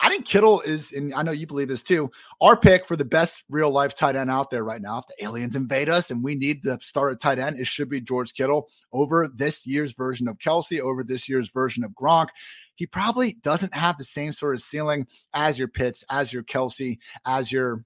I 0.01 0.09
think 0.09 0.27
Kittle 0.27 0.61
is, 0.61 0.93
and 0.93 1.13
I 1.15 1.23
know 1.23 1.33
you 1.33 1.47
believe 1.47 1.69
this 1.69 1.83
too, 1.83 2.11
our 2.41 2.57
pick 2.57 2.87
for 2.87 2.97
the 2.97 3.05
best 3.05 3.45
real 3.49 3.71
life 3.71 3.95
tight 3.95 4.17
end 4.17 4.31
out 4.31 4.51
there 4.51 4.65
right 4.65 4.81
now. 4.81 4.99
If 4.99 5.05
the 5.07 5.25
aliens 5.25 5.57
invade 5.57 5.89
us 5.89 6.11
and 6.11 6.23
we 6.25 6.35
need 6.35 6.63
to 6.63 6.79
start 6.81 7.13
a 7.13 7.17
tight 7.17 7.39
end, 7.39 7.59
it 7.59 7.67
should 7.67 7.89
be 7.89 8.01
George 8.01 8.35
Kittle 8.35 8.69
over 8.93 9.29
this 9.35 9.67
year's 9.67 9.93
version 9.93 10.29
of 10.29 10.39
Kelce, 10.39 10.81
over 10.81 11.05
this 11.05 11.29
year's 11.29 11.51
version 11.51 11.85
of 11.85 11.93
Gronk. 11.93 12.29
He 12.77 12.87
probably 12.87 13.35
doesn't 13.35 13.75
have 13.75 13.99
the 13.99 14.05
same 14.05 14.33
sort 14.33 14.55
of 14.55 14.63
ceiling 14.63 15.07
as 15.33 15.59
your 15.59 15.69
Pitts, 15.69 16.05
as 16.11 16.33
your 16.33 16.43
Kelce, 16.43 16.99
as 17.25 17.53
your 17.53 17.85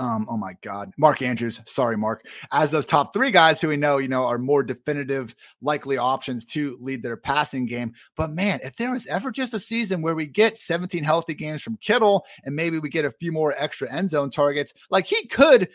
um, 0.00 0.26
oh 0.30 0.36
my 0.38 0.54
God, 0.62 0.92
Mark 0.96 1.20
Andrews. 1.20 1.60
Sorry, 1.66 1.96
Mark. 1.96 2.26
As 2.52 2.70
those 2.70 2.86
top 2.86 3.12
three 3.12 3.30
guys 3.30 3.60
who 3.60 3.68
we 3.68 3.76
know, 3.76 3.98
you 3.98 4.08
know, 4.08 4.24
are 4.24 4.38
more 4.38 4.62
definitive, 4.62 5.34
likely 5.60 5.98
options 5.98 6.46
to 6.46 6.78
lead 6.80 7.02
their 7.02 7.18
passing 7.18 7.66
game. 7.66 7.92
But 8.16 8.30
man, 8.30 8.60
if 8.64 8.76
there 8.76 8.92
was 8.92 9.06
ever 9.06 9.30
just 9.30 9.52
a 9.52 9.58
season 9.58 10.00
where 10.00 10.14
we 10.14 10.26
get 10.26 10.56
17 10.56 11.04
healthy 11.04 11.34
games 11.34 11.62
from 11.62 11.76
Kittle 11.76 12.24
and 12.44 12.56
maybe 12.56 12.78
we 12.78 12.88
get 12.88 13.04
a 13.04 13.10
few 13.10 13.30
more 13.30 13.54
extra 13.58 13.92
end 13.92 14.08
zone 14.08 14.30
targets, 14.30 14.72
like 14.88 15.04
he 15.04 15.26
could 15.26 15.68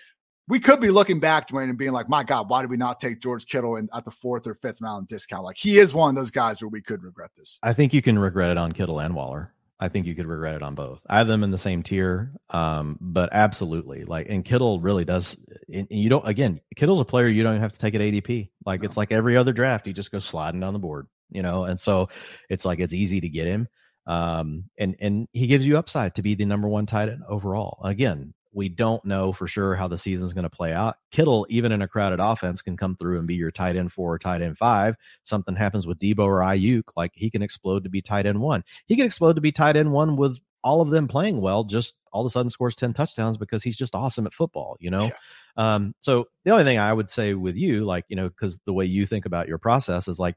we 0.47 0.59
could 0.59 0.79
be 0.79 0.91
looking 0.91 1.19
back, 1.19 1.47
Dwain, 1.47 1.69
and 1.69 1.77
being 1.77 1.91
like, 1.91 2.09
my 2.09 2.23
God, 2.23 2.49
why 2.49 2.61
did 2.61 2.69
we 2.69 2.77
not 2.77 2.99
take 2.99 3.19
George 3.19 3.45
Kittle 3.47 3.77
in 3.77 3.89
at 3.93 4.05
the 4.05 4.11
fourth 4.11 4.45
or 4.47 4.53
fifth 4.53 4.81
round 4.81 5.07
discount? 5.07 5.43
Like 5.43 5.57
he 5.57 5.77
is 5.77 5.93
one 5.93 6.09
of 6.09 6.15
those 6.15 6.31
guys 6.31 6.61
where 6.61 6.69
we 6.69 6.81
could 6.81 7.03
regret 7.03 7.31
this. 7.37 7.59
I 7.63 7.73
think 7.73 7.93
you 7.93 8.01
can 8.01 8.17
regret 8.17 8.51
it 8.51 8.57
on 8.57 8.71
Kittle 8.71 8.99
and 8.99 9.15
Waller. 9.15 9.54
I 9.79 9.89
think 9.89 10.05
you 10.05 10.15
could 10.15 10.27
regret 10.27 10.55
it 10.55 10.63
on 10.63 10.73
both. 10.73 11.01
I 11.09 11.17
have 11.17 11.27
them 11.27 11.43
in 11.43 11.51
the 11.51 11.57
same 11.57 11.83
tier, 11.83 12.31
um, 12.49 12.97
but 13.01 13.29
absolutely, 13.33 14.05
like, 14.05 14.27
and 14.29 14.45
Kittle 14.45 14.79
really 14.79 15.03
does. 15.03 15.35
And 15.71 15.87
you 15.89 16.09
don't 16.09 16.27
again, 16.27 16.61
Kittle's 16.75 17.01
a 17.01 17.05
player 17.05 17.27
you 17.27 17.43
don't 17.43 17.59
have 17.59 17.73
to 17.73 17.79
take 17.79 17.95
at 17.95 18.01
ADP. 18.01 18.49
Like 18.65 18.81
no. 18.81 18.85
it's 18.85 18.97
like 18.97 19.11
every 19.11 19.35
other 19.35 19.51
draft, 19.51 19.85
he 19.85 19.93
just 19.93 20.11
goes 20.11 20.25
sliding 20.25 20.61
down 20.61 20.73
the 20.73 20.79
board, 20.79 21.07
you 21.29 21.41
know. 21.41 21.65
And 21.65 21.79
so 21.79 22.09
it's 22.49 22.63
like 22.63 22.79
it's 22.79 22.93
easy 22.93 23.19
to 23.19 23.29
get 23.29 23.47
him, 23.47 23.67
um, 24.07 24.65
and 24.77 24.95
and 24.99 25.27
he 25.33 25.47
gives 25.47 25.67
you 25.67 25.77
upside 25.77 26.15
to 26.15 26.21
be 26.21 26.35
the 26.35 26.45
number 26.45 26.69
one 26.69 26.85
tight 26.85 27.09
end 27.09 27.23
overall. 27.27 27.81
Again, 27.83 28.33
we 28.55 28.69
don't 28.69 29.03
know 29.03 29.33
for 29.33 29.47
sure 29.47 29.75
how 29.75 29.87
the 29.87 29.97
season's 29.97 30.33
going 30.33 30.43
to 30.43 30.49
play 30.49 30.71
out. 30.71 30.95
Kittle, 31.11 31.45
even 31.49 31.73
in 31.73 31.81
a 31.81 31.87
crowded 31.87 32.21
offense, 32.21 32.61
can 32.61 32.77
come 32.77 32.95
through 32.95 33.19
and 33.19 33.27
be 33.27 33.35
your 33.35 33.51
tight 33.51 33.75
end 33.75 33.91
four 33.91 34.13
or 34.13 34.17
tight 34.17 34.41
end 34.41 34.57
five. 34.57 34.95
Something 35.23 35.55
happens 35.55 35.85
with 35.85 35.99
Debo 35.99 36.19
or 36.19 36.39
Aiyuk, 36.39 36.83
like 36.95 37.11
he 37.13 37.29
can 37.29 37.41
explode 37.41 37.83
to 37.83 37.89
be 37.89 38.01
tight 38.01 38.25
end 38.25 38.39
one. 38.39 38.63
He 38.87 38.95
can 38.95 39.05
explode 39.05 39.33
to 39.33 39.41
be 39.41 39.51
tight 39.51 39.75
end 39.75 39.91
one 39.91 40.15
with 40.15 40.39
all 40.63 40.81
of 40.81 40.89
them 40.89 41.07
playing 41.07 41.41
well, 41.41 41.65
just 41.65 41.93
all 42.13 42.25
of 42.25 42.27
a 42.27 42.31
sudden 42.31 42.49
scores 42.49 42.75
10 42.75 42.93
touchdowns 42.93 43.37
because 43.37 43.61
he's 43.61 43.77
just 43.77 43.93
awesome 43.93 44.25
at 44.25 44.33
football, 44.33 44.77
you 44.79 44.89
know? 44.89 45.03
Yeah. 45.03 45.11
Um, 45.57 45.93
so 45.99 46.25
the 46.45 46.51
only 46.51 46.63
thing 46.63 46.79
I 46.79 46.93
would 46.93 47.09
say 47.09 47.33
with 47.33 47.55
you, 47.55 47.83
like, 47.83 48.05
you 48.07 48.15
know, 48.15 48.29
because 48.29 48.57
the 48.65 48.73
way 48.73 48.85
you 48.85 49.05
think 49.05 49.25
about 49.25 49.47
your 49.47 49.57
process 49.57 50.07
is 50.07 50.17
like, 50.17 50.35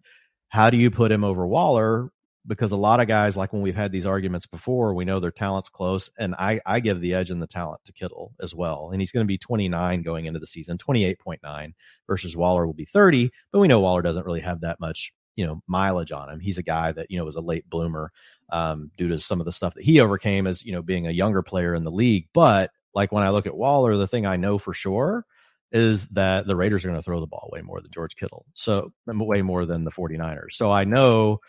how 0.49 0.71
do 0.71 0.77
you 0.77 0.91
put 0.91 1.13
him 1.13 1.25
over 1.25 1.47
Waller? 1.47 2.11
Because 2.49 2.73
a 2.73 2.77
lot 2.77 3.01
of 3.01 3.07
guys, 3.07 3.37
like 3.37 3.53
when 3.53 3.63
we've 3.63 3.77
had 3.77 3.93
these 3.93 4.07
arguments 4.07 4.47
before, 4.47 4.95
we 4.95 5.05
know 5.05 5.21
their 5.21 5.31
talent's 5.31 5.69
close, 5.69 6.11
and 6.19 6.35
I 6.37 6.61
I 6.67 6.81
give 6.81 7.01
the 7.01 7.15
edge 7.15 7.31
in 7.31 7.39
the 7.39 7.47
talent 7.47 7.85
to 7.85 7.93
Kittle 7.93 8.35
as 8.41 8.55
well, 8.55 8.91
and 8.91 9.01
he's 9.01 9.13
going 9.13 9.25
to 9.25 9.29
be 9.29 9.39
29 9.39 10.03
going 10.03 10.27
into 10.27 10.41
the 10.41 10.47
season, 10.47 10.79
28.9 10.79 11.75
versus 12.07 12.37
Waller 12.37 12.67
will 12.67 12.75
be 12.75 12.87
30, 12.87 13.31
but 13.53 13.61
we 13.61 13.69
know 13.69 13.81
Waller 13.81 14.03
doesn't 14.03 14.27
really 14.27 14.41
have 14.41 14.63
that 14.63 14.81
much 14.81 15.13
you 15.37 15.47
know 15.47 15.63
mileage 15.69 16.11
on 16.11 16.29
him. 16.29 16.41
He's 16.41 16.59
a 16.59 16.63
guy 16.63 16.91
that 16.93 17.11
you 17.11 17.19
know 17.19 17.25
was 17.25 17.37
a 17.37 17.41
late 17.41 17.69
bloomer 17.71 18.11
um, 18.51 18.91
due 18.97 19.09
to 19.09 19.21
some 19.21 19.41
of 19.41 19.47
the 19.47 19.53
stuff 19.53 19.75
that 19.75 19.85
he 19.85 20.01
overcame 20.01 20.47
as 20.47 20.65
you 20.65 20.73
know 20.73 20.83
being 20.83 21.07
a 21.07 21.13
younger 21.13 21.43
player 21.43 21.75
in 21.75 21.85
the 21.85 21.93
league. 21.93 22.27
But 22.35 22.73
like 22.93 23.13
when 23.13 23.23
I 23.23 23.31
look 23.31 23.47
at 23.47 23.57
Waller, 23.57 23.97
the 23.97 24.09
thing 24.09 24.27
I 24.27 24.37
know 24.37 24.59
for 24.59 24.75
sure 24.75 25.25
is 25.71 26.09
that 26.09 26.47
the 26.47 26.57
Raiders 26.57 26.85
are 26.85 26.89
going 26.89 26.99
to 26.99 27.05
throw 27.05 27.21
the 27.21 27.27
ball 27.27 27.51
way 27.53 27.61
more 27.61 27.81
than 27.81 27.91
George 27.93 28.17
Kittle. 28.17 28.47
So 28.55 28.93
way 29.07 29.43
more 29.43 29.67
than 29.67 29.85
the 29.85 29.91
49ers. 29.91 30.55
So 30.55 30.71
I 30.71 30.85
know 30.85 31.41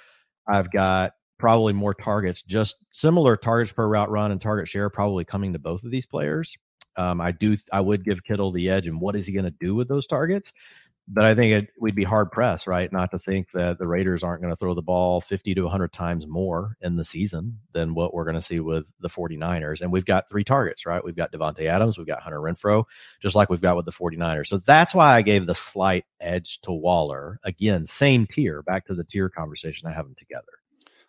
I've 0.50 0.72
got 0.72 1.14
probably 1.38 1.74
more 1.74 1.94
targets, 1.94 2.42
just 2.42 2.78
similar 2.92 3.38
targets 3.38 3.72
per 3.72 3.88
route 3.88 4.10
run 4.10 4.32
and 4.32 4.42
target 4.42 4.68
share, 4.68 4.90
probably 4.90 5.24
coming 5.26 5.54
to 5.54 5.60
both 5.60 5.84
of 5.84 5.92
these 5.92 6.06
players. 6.06 6.58
Um, 6.98 7.22
I 7.22 7.32
do, 7.32 7.58
I 7.72 7.80
would 7.82 8.04
give 8.04 8.24
Kittle 8.24 8.52
the 8.52 8.70
edge, 8.70 8.88
and 8.88 9.00
what 9.00 9.16
is 9.16 9.26
he 9.26 9.32
going 9.32 9.46
to 9.46 9.56
do 9.60 9.74
with 9.76 9.88
those 9.88 10.06
targets? 10.06 10.52
But 11.12 11.26
I 11.26 11.34
think 11.34 11.64
it, 11.64 11.70
we'd 11.80 11.96
be 11.96 12.04
hard 12.04 12.32
pressed, 12.32 12.68
right, 12.68 12.92
not 12.92 13.10
to 13.12 13.20
think 13.20 13.48
that 13.54 13.80
the 13.80 13.88
Raiders 13.88 14.24
aren't 14.24 14.42
going 14.42 14.54
to 14.54 14.58
throw 14.58 14.76
the 14.76 14.84
ball 14.84 15.22
50 15.22 15.56
to 15.56 15.64
100 15.64 15.92
times 15.92 16.28
more 16.28 16.78
in 16.82 16.98
the 16.98 17.04
season 17.04 17.60
than 17.74 17.96
what 17.96 18.14
we're 18.14 18.26
going 18.26 18.36
to 18.36 18.42
see 18.42 18.60
with 18.60 18.92
the 19.00 19.10
49ers. 19.10 19.82
And 19.82 19.92
we've 19.92 20.06
got 20.06 20.30
three 20.30 20.44
targets, 20.44 20.86
right? 20.86 21.04
We've 21.04 21.16
got 21.16 21.32
Davante 21.32 21.66
Adams, 21.66 21.98
we've 21.98 22.06
got 22.06 22.22
Hunter 22.22 22.40
Renfrow, 22.40 22.84
just 23.24 23.36
like 23.36 23.50
we've 23.50 23.60
got 23.60 23.76
with 23.76 23.86
the 23.86 23.92
49ers. 23.92 24.48
So 24.48 24.60
that's 24.60 24.94
why 24.94 25.16
I 25.16 25.24
gave 25.24 25.48
the 25.48 25.56
slight 25.56 26.06
edge 26.22 26.62
to 26.62 26.72
Waller. 26.72 27.40
Again, 27.44 27.88
same 27.88 28.28
tier, 28.28 28.62
back 28.62 28.86
to 28.86 28.94
the 28.94 29.04
tier 29.04 29.30
conversation. 29.30 29.88
I 29.88 29.94
have 29.94 30.06
them 30.06 30.16
together. 30.16 30.44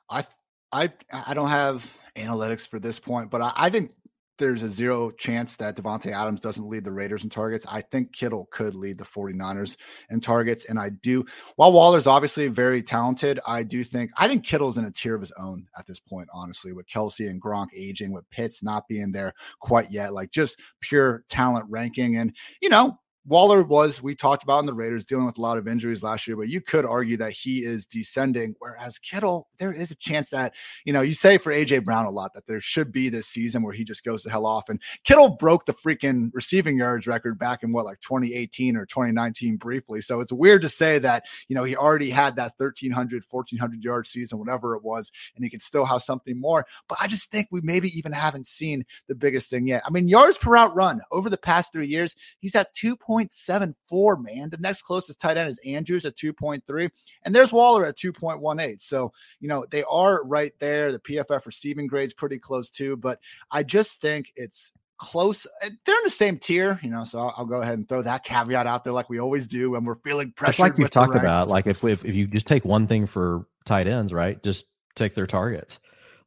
I 0.09 0.24
I 0.72 0.92
I 1.12 1.34
don't 1.34 1.48
have 1.48 1.98
analytics 2.16 2.66
for 2.66 2.78
this 2.78 2.98
point, 2.98 3.30
but 3.30 3.42
I, 3.42 3.53
I 3.55 3.70
think 3.70 3.92
there's 4.41 4.64
a 4.64 4.68
zero 4.68 5.12
chance 5.12 5.55
that 5.57 5.76
Davante 5.76 6.11
Adams 6.11 6.41
doesn't 6.41 6.68
lead 6.68 6.82
the 6.82 6.91
Raiders 6.91 7.22
in 7.22 7.30
targets. 7.30 7.64
I 7.70 7.82
think 7.82 8.12
Kittle 8.12 8.49
could 8.51 8.74
lead 8.74 8.99
the 8.99 9.05
49ers 9.05 9.76
in 10.11 10.20
targets. 10.20 10.64
And 10.64 10.80
I 10.80 10.88
do, 10.88 11.24
while 11.55 11.72
Waller's 11.72 12.09
obviously 12.09 12.49
very 12.49 12.82
talented, 12.82 13.38
I 13.47 13.62
do 13.62 13.84
think, 13.84 14.11
I 14.16 14.26
think 14.26 14.45
Kittle's 14.45 14.78
in 14.78 14.84
a 14.84 14.91
tier 14.91 15.14
of 15.14 15.20
his 15.20 15.32
own 15.38 15.66
at 15.78 15.86
this 15.86 16.01
point, 16.01 16.28
honestly, 16.32 16.72
with 16.72 16.88
Kelce 16.88 17.30
and 17.30 17.41
Gronk 17.41 17.68
aging, 17.76 18.12
with 18.12 18.28
Pitts 18.30 18.62
not 18.64 18.88
being 18.88 19.12
there 19.12 19.34
quite 19.61 19.93
yet, 19.93 20.12
like 20.12 20.32
just 20.32 20.59
pure 20.80 21.22
talent 21.28 21.66
ranking. 21.68 22.16
And, 22.16 22.34
you 22.61 22.70
know, 22.70 22.99
Waller 23.27 23.62
was, 23.62 24.03
we 24.03 24.14
talked 24.14 24.43
about 24.43 24.61
in 24.61 24.66
the 24.66 24.73
Raiders, 24.73 25.05
dealing 25.05 25.27
with 25.27 25.37
a 25.37 25.43
lot 25.43 25.59
of 25.59 25.68
injuries 25.68 26.03
last 26.03 26.27
year, 26.27 26.37
but 26.37 26.49
you 26.49 26.61
could 26.61 26.87
argue 26.87 27.18
that 27.18 27.33
he 27.33 27.59
is 27.59 27.85
descending. 27.85 28.55
Whereas 28.59 28.99
Kittle, 28.99 29.49
there 29.59 29.73
is 29.73 29.91
a 29.91 29.95
chance 29.95 30.31
that, 30.31 30.55
you 30.85 30.93
know, 30.93 31.03
you 31.03 31.12
say 31.12 31.37
for 31.37 31.53
AJ 31.53 31.85
Brown 31.85 32.07
a 32.07 32.11
lot 32.11 32.33
that 32.35 32.47
there 32.47 32.61
should 32.61 32.93
be 32.93 33.11
this 33.11 33.27
season 33.27 33.62
where 33.62 33.75
he 33.75 33.85
just 33.85 34.05
goes 34.05 34.23
the 34.23 34.31
hell 34.31 34.47
off. 34.47 34.68
And 34.68 34.81
Kittle 35.05 35.31
broke 35.31 35.66
the 35.66 35.75
freaking 35.75 36.31
receiving 36.33 36.79
yards 36.79 37.07
record 37.07 37.39
back 37.39 37.62
in 37.62 37.73
what, 37.73 37.85
like 37.85 38.01
2018 38.01 38.77
or 38.77 38.87
2019 38.87 39.57
briefly. 39.57 40.01
So 40.01 40.21
it's 40.21 40.33
weird 40.33 40.62
to 40.62 40.68
say 40.71 40.99
that, 41.01 41.25
you 41.49 41.55
know, 41.55 41.64
he 41.64 41.77
already 41.77 42.11
had 42.11 42.37
that 42.37 42.55
1,300, 42.57 43.25
1,400 43.29 43.85
yard 43.85 44.07
season, 44.07 44.39
whatever 44.39 44.75
it 44.77 44.83
was, 44.83 45.12
and 45.37 45.45
he 45.45 45.51
can 45.51 45.61
still 45.61 45.85
have 45.85 46.03
something 46.03 46.41
more. 46.41 46.64
But 46.89 46.99
I 47.03 47.07
just 47.07 47.31
think 47.31 47.49
we 47.51 47.61
maybe 47.62 47.89
even 47.99 48.12
haven't 48.12 48.47
seen 48.47 48.85
the 49.09 49.14
biggest 49.14 49.51
thing 49.51 49.66
yet. 49.66 49.83
I 49.85 49.91
mean, 49.91 50.09
yards 50.09 50.39
per 50.39 50.53
route 50.53 50.75
run 50.75 51.03
over 51.12 51.29
the 51.29 51.37
past 51.37 51.73
three 51.73 51.89
years, 51.89 52.16
he's 52.39 52.55
at 52.55 52.73
2. 52.75 52.97
2.74, 53.11 54.22
man. 54.22 54.50
The 54.50 54.58
next 54.58 54.82
closest 54.82 55.20
tight 55.20 55.36
end 55.36 55.50
is 55.50 55.58
Andrews 55.64 56.06
at 56.06 56.16
2.3, 56.16 56.90
and 57.24 57.34
there's 57.34 57.52
Waller 57.52 57.86
at 57.86 57.96
2.18. 57.96 58.80
So, 58.80 59.12
you 59.40 59.48
know, 59.48 59.64
they 59.70 59.84
are 59.90 60.24
right 60.24 60.52
there. 60.61 60.92
The 60.92 60.98
PFF 60.98 61.46
receiving 61.46 61.86
grade's 61.86 62.14
pretty 62.14 62.38
close 62.38 62.70
too, 62.70 62.96
but 62.96 63.18
I 63.50 63.62
just 63.62 64.00
think 64.00 64.32
it's 64.36 64.72
close. 64.98 65.46
Eh, 65.62 65.70
they're 65.84 65.96
in 65.96 66.04
the 66.04 66.11
same 66.11 66.38
tier, 66.38 66.78
you 66.82 66.90
know. 66.90 67.04
So 67.04 67.18
I'll, 67.18 67.34
I'll, 67.38 67.46
go 67.46 67.61
ahead 67.61 67.78
and 67.78 67.88
throw 67.88 68.02
that 68.02 68.22
caveat 68.22 68.66
out 68.66 68.84
there, 68.84 68.92
like 68.92 69.11
we 69.11 69.18
always 69.18 69.46
do 69.46 69.70
when 69.70 69.84
we're 69.84 69.96
feeling 69.96 70.32
pressure. 70.32 70.52
Just 70.52 70.61
like 70.61 70.78
we've 70.78 70.90
talked 70.90 71.16
about, 71.16 71.48
like 71.48 71.66
if, 71.66 71.82
if 71.82 72.04
if 72.04 72.14
you 72.14 72.26
just 72.26 72.46
take 72.46 72.64
one 72.64 72.86
thing 72.86 73.06
for 73.06 73.46
tight 73.64 73.86
ends, 73.86 74.12
right? 74.12 74.40
Just 74.42 74.66
take 74.94 75.14
their 75.14 75.26
targets. 75.26 75.78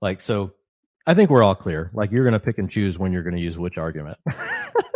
Like 0.02 0.20
so, 0.20 0.54
I 1.08 1.14
think 1.14 1.30
we're 1.30 1.44
all 1.44 1.56
clear. 1.56 1.92
Like 1.94 2.12
you're 2.12 2.24
going 2.24 2.34
to 2.34 2.40
pick 2.40 2.58
and 2.58 2.70
choose 2.70 2.98
when 2.98 3.14
you're 3.14 3.24
going 3.24 3.36
to 3.36 3.42
use 3.42 3.58
which 3.58 3.78
argument. 3.78 4.18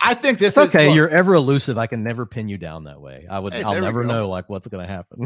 I 0.00 0.14
think 0.14 0.38
this 0.38 0.56
it's 0.56 0.74
okay. 0.74 0.90
Is, 0.90 0.94
you're 0.94 1.08
ever 1.08 1.34
elusive. 1.34 1.78
I 1.78 1.86
can 1.86 2.02
never 2.02 2.26
pin 2.26 2.48
you 2.48 2.58
down 2.58 2.84
that 2.84 3.00
way. 3.00 3.26
I 3.28 3.38
would. 3.38 3.54
Hey, 3.54 3.62
I'll 3.62 3.80
never 3.80 4.04
know 4.04 4.28
like 4.28 4.48
what's 4.48 4.66
going 4.68 4.86
to 4.86 4.92
happen. 4.92 5.24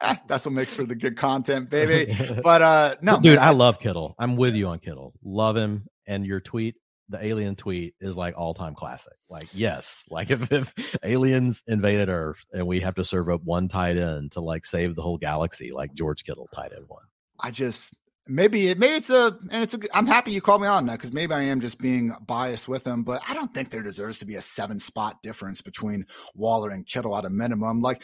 That's 0.26 0.44
what 0.44 0.52
makes 0.52 0.74
for 0.74 0.84
the 0.84 0.94
good 0.94 1.16
content, 1.16 1.70
baby. 1.70 2.16
But 2.42 2.62
uh 2.62 2.96
no, 3.00 3.20
dude, 3.20 3.36
man, 3.36 3.48
I 3.48 3.50
love 3.50 3.78
Kittle. 3.78 4.14
I'm 4.18 4.36
with 4.36 4.54
you 4.54 4.66
on 4.68 4.78
Kittle. 4.78 5.14
Love 5.22 5.56
him. 5.56 5.86
And 6.06 6.26
your 6.26 6.40
tweet, 6.40 6.74
the 7.08 7.24
alien 7.24 7.56
tweet, 7.56 7.94
is 8.00 8.16
like 8.16 8.34
all 8.36 8.54
time 8.54 8.74
classic. 8.74 9.14
Like 9.28 9.48
yes, 9.52 10.04
like 10.10 10.30
if 10.30 10.50
if 10.52 10.74
aliens 11.02 11.62
invaded 11.66 12.08
Earth 12.08 12.44
and 12.52 12.66
we 12.66 12.80
have 12.80 12.94
to 12.96 13.04
serve 13.04 13.28
up 13.30 13.42
one 13.44 13.68
tight 13.68 13.96
end 13.96 14.32
to 14.32 14.40
like 14.40 14.66
save 14.66 14.94
the 14.94 15.02
whole 15.02 15.18
galaxy, 15.18 15.72
like 15.72 15.94
George 15.94 16.24
Kittle 16.24 16.48
tight 16.52 16.72
end 16.74 16.84
one. 16.88 17.04
I 17.40 17.50
just 17.50 17.94
maybe 18.26 18.68
it 18.68 18.78
maybe 18.78 18.94
it's 18.94 19.10
a 19.10 19.36
and 19.50 19.62
it's 19.62 19.74
a 19.74 19.78
i'm 19.92 20.06
happy 20.06 20.30
you 20.30 20.40
called 20.40 20.62
me 20.62 20.66
on 20.66 20.86
that 20.86 20.94
because 20.94 21.12
maybe 21.12 21.34
i 21.34 21.42
am 21.42 21.60
just 21.60 21.78
being 21.78 22.10
biased 22.26 22.68
with 22.68 22.82
them 22.84 23.02
but 23.02 23.22
i 23.28 23.34
don't 23.34 23.52
think 23.52 23.68
there 23.68 23.82
deserves 23.82 24.18
to 24.18 24.24
be 24.24 24.36
a 24.36 24.40
seven 24.40 24.78
spot 24.78 25.22
difference 25.22 25.60
between 25.60 26.06
waller 26.34 26.70
and 26.70 26.86
kittle 26.86 27.16
at 27.16 27.24
a 27.24 27.30
minimum. 27.30 27.80
Like 27.80 28.02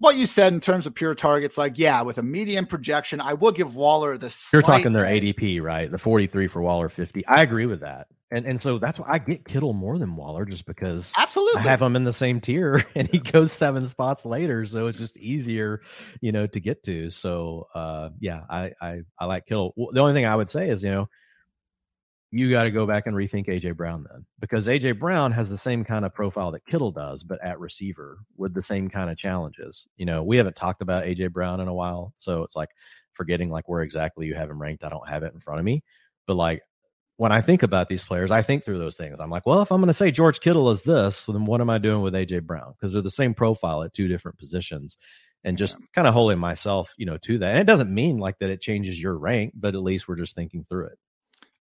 what 0.00 0.16
you 0.16 0.26
said 0.26 0.52
in 0.52 0.60
terms 0.60 0.86
of 0.86 0.94
pure 0.94 1.14
targets, 1.14 1.56
like 1.56 1.78
yeah, 1.78 2.02
with 2.02 2.18
a 2.18 2.22
median 2.22 2.66
projection, 2.66 3.20
I 3.20 3.34
will 3.34 3.52
give 3.52 3.76
Waller 3.76 4.18
the. 4.18 4.34
You're 4.52 4.62
talking 4.62 4.92
their 4.92 5.04
ADP, 5.04 5.62
right? 5.62 5.90
The 5.90 5.98
43 5.98 6.48
for 6.48 6.62
Waller, 6.62 6.88
50. 6.88 7.24
I 7.26 7.42
agree 7.42 7.66
with 7.66 7.80
that, 7.80 8.08
and 8.30 8.46
and 8.46 8.60
so 8.60 8.78
that's 8.78 8.98
why 8.98 9.06
I 9.10 9.18
get 9.18 9.44
Kittle 9.44 9.74
more 9.74 9.98
than 9.98 10.16
Waller, 10.16 10.46
just 10.46 10.64
because 10.64 11.12
absolutely 11.16 11.60
I 11.60 11.64
have 11.64 11.82
him 11.82 11.96
in 11.96 12.04
the 12.04 12.14
same 12.14 12.40
tier, 12.40 12.84
and 12.94 13.08
he 13.08 13.18
goes 13.18 13.52
seven 13.52 13.86
spots 13.86 14.24
later, 14.24 14.66
so 14.66 14.86
it's 14.86 14.98
just 14.98 15.18
easier, 15.18 15.82
you 16.22 16.32
know, 16.32 16.46
to 16.46 16.60
get 16.60 16.82
to. 16.84 17.10
So 17.10 17.68
uh, 17.74 18.08
yeah, 18.18 18.40
I 18.48 18.72
I 18.80 19.02
I 19.18 19.26
like 19.26 19.46
Kittle. 19.46 19.74
The 19.92 20.00
only 20.00 20.14
thing 20.14 20.24
I 20.24 20.34
would 20.34 20.50
say 20.50 20.70
is, 20.70 20.82
you 20.82 20.90
know, 20.90 21.08
you 22.32 22.50
got 22.50 22.64
to 22.64 22.70
go 22.70 22.86
back 22.86 23.06
and 23.06 23.16
rethink 23.16 23.48
AJ 23.48 23.76
Brown 23.76 24.06
then, 24.08 24.24
because 24.38 24.66
AJ 24.66 24.98
Brown 24.98 25.32
has 25.32 25.48
the 25.48 25.58
same 25.58 25.84
kind 25.84 26.04
of 26.04 26.14
profile 26.14 26.52
that 26.52 26.64
Kittle 26.66 26.92
does, 26.92 27.24
but 27.24 27.42
at 27.44 27.58
receiver 27.58 28.18
with 28.36 28.54
the 28.54 28.62
same 28.62 28.88
kind 28.88 29.10
of 29.10 29.18
challenges. 29.18 29.88
You 29.96 30.06
know, 30.06 30.22
we 30.22 30.36
haven't 30.36 30.56
talked 30.56 30.82
about 30.82 31.04
AJ 31.04 31.32
Brown 31.32 31.60
in 31.60 31.68
a 31.68 31.74
while, 31.74 32.12
so 32.16 32.42
it's 32.44 32.54
like 32.54 32.70
forgetting 33.12 33.50
like 33.50 33.68
where 33.68 33.82
exactly 33.82 34.26
you 34.26 34.34
have 34.34 34.48
him 34.48 34.62
ranked. 34.62 34.84
I 34.84 34.88
don't 34.88 35.08
have 35.08 35.24
it 35.24 35.34
in 35.34 35.40
front 35.40 35.58
of 35.58 35.64
me, 35.64 35.82
but 36.26 36.34
like 36.34 36.62
when 37.16 37.32
I 37.32 37.42
think 37.42 37.62
about 37.62 37.88
these 37.90 38.02
players, 38.02 38.30
I 38.30 38.40
think 38.40 38.64
through 38.64 38.78
those 38.78 38.96
things. 38.96 39.20
I'm 39.20 39.28
like, 39.28 39.44
well, 39.44 39.60
if 39.60 39.70
I'm 39.70 39.80
going 39.80 39.88
to 39.88 39.94
say 39.94 40.10
George 40.10 40.40
Kittle 40.40 40.70
is 40.70 40.84
this, 40.84 41.26
then 41.26 41.44
what 41.44 41.60
am 41.60 41.68
I 41.68 41.76
doing 41.76 42.00
with 42.00 42.14
AJ 42.14 42.44
Brown? 42.44 42.72
Because 42.72 42.94
they're 42.94 43.02
the 43.02 43.10
same 43.10 43.34
profile 43.34 43.82
at 43.82 43.92
two 43.92 44.08
different 44.08 44.38
positions 44.38 44.96
and 45.44 45.58
just 45.58 45.76
yeah. 45.78 45.86
kind 45.94 46.08
of 46.08 46.14
holding 46.14 46.38
myself, 46.38 46.94
you 46.96 47.04
know, 47.04 47.18
to 47.18 47.38
that. 47.38 47.50
And 47.50 47.58
it 47.58 47.66
doesn't 47.66 47.92
mean 47.92 48.16
like 48.16 48.38
that 48.38 48.48
it 48.48 48.62
changes 48.62 48.98
your 48.98 49.18
rank, 49.18 49.52
but 49.54 49.74
at 49.74 49.82
least 49.82 50.08
we're 50.08 50.16
just 50.16 50.34
thinking 50.34 50.64
through 50.64 50.86
it. 50.86 50.98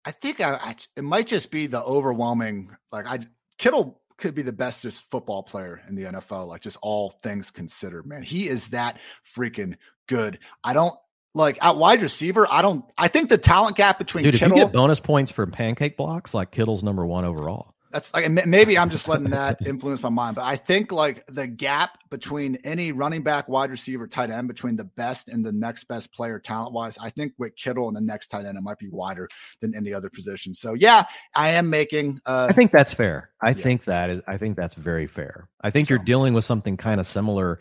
I 0.05 0.11
think 0.11 0.41
I, 0.41 0.55
I, 0.55 0.75
it 0.95 1.03
might 1.03 1.27
just 1.27 1.51
be 1.51 1.67
the 1.67 1.81
overwhelming. 1.83 2.75
Like 2.91 3.07
I 3.07 3.19
Kittle 3.57 4.01
could 4.17 4.35
be 4.35 4.41
the 4.41 4.53
best 4.53 4.83
just 4.83 5.09
football 5.09 5.43
player 5.43 5.81
in 5.87 5.95
the 5.95 6.03
NFL. 6.03 6.47
Like 6.47 6.61
just 6.61 6.77
all 6.81 7.09
things 7.09 7.51
considered, 7.51 8.05
man, 8.05 8.23
he 8.23 8.47
is 8.47 8.69
that 8.69 8.97
freaking 9.35 9.75
good. 10.07 10.39
I 10.63 10.73
don't 10.73 10.95
like 11.33 11.63
at 11.63 11.77
wide 11.77 12.01
receiver. 12.01 12.47
I 12.49 12.61
don't. 12.61 12.85
I 12.97 13.07
think 13.07 13.29
the 13.29 13.37
talent 13.37 13.77
gap 13.77 13.97
between 13.97 14.23
Dude, 14.23 14.35
Kittle, 14.35 14.57
if 14.57 14.59
you 14.59 14.65
get 14.65 14.73
bonus 14.73 14.99
points 14.99 15.31
for 15.31 15.45
pancake 15.45 15.97
blocks, 15.97 16.33
like 16.33 16.51
Kittle's 16.51 16.83
number 16.83 17.05
one 17.05 17.25
overall 17.25 17.73
that's 17.91 18.13
like 18.13 18.29
maybe 18.45 18.77
I'm 18.77 18.89
just 18.89 19.07
letting 19.07 19.31
that 19.31 19.65
influence 19.65 20.01
my 20.01 20.09
mind, 20.09 20.35
but 20.35 20.45
I 20.45 20.55
think 20.55 20.91
like 20.91 21.25
the 21.27 21.47
gap 21.47 21.97
between 22.09 22.57
any 22.63 22.91
running 22.91 23.23
back, 23.23 23.47
wide 23.47 23.71
receiver, 23.71 24.07
tight 24.07 24.29
end 24.29 24.47
between 24.47 24.75
the 24.75 24.83
best 24.83 25.29
and 25.29 25.45
the 25.45 25.51
next 25.51 25.85
best 25.85 26.13
player 26.13 26.39
talent 26.39 26.73
wise, 26.73 26.97
I 26.97 27.09
think 27.09 27.33
with 27.37 27.55
Kittle 27.55 27.87
and 27.87 27.97
the 27.97 28.01
next 28.01 28.27
tight 28.27 28.45
end, 28.45 28.57
it 28.57 28.61
might 28.61 28.77
be 28.77 28.89
wider 28.89 29.27
than 29.61 29.75
any 29.75 29.93
other 29.93 30.09
position. 30.09 30.53
So 30.53 30.73
yeah, 30.73 31.05
I 31.35 31.49
am 31.49 31.69
making. 31.69 32.21
Uh, 32.25 32.47
I 32.49 32.53
think 32.53 32.71
that's 32.71 32.93
fair. 32.93 33.29
I 33.41 33.49
yeah. 33.49 33.53
think 33.55 33.85
that 33.85 34.09
is. 34.09 34.21
I 34.27 34.37
think 34.37 34.55
that's 34.55 34.75
very 34.75 35.07
fair. 35.07 35.47
I 35.61 35.71
think 35.71 35.87
so, 35.87 35.95
you're 35.95 36.03
dealing 36.03 36.33
with 36.33 36.45
something 36.45 36.77
kind 36.77 36.99
of 36.99 37.07
similar 37.07 37.59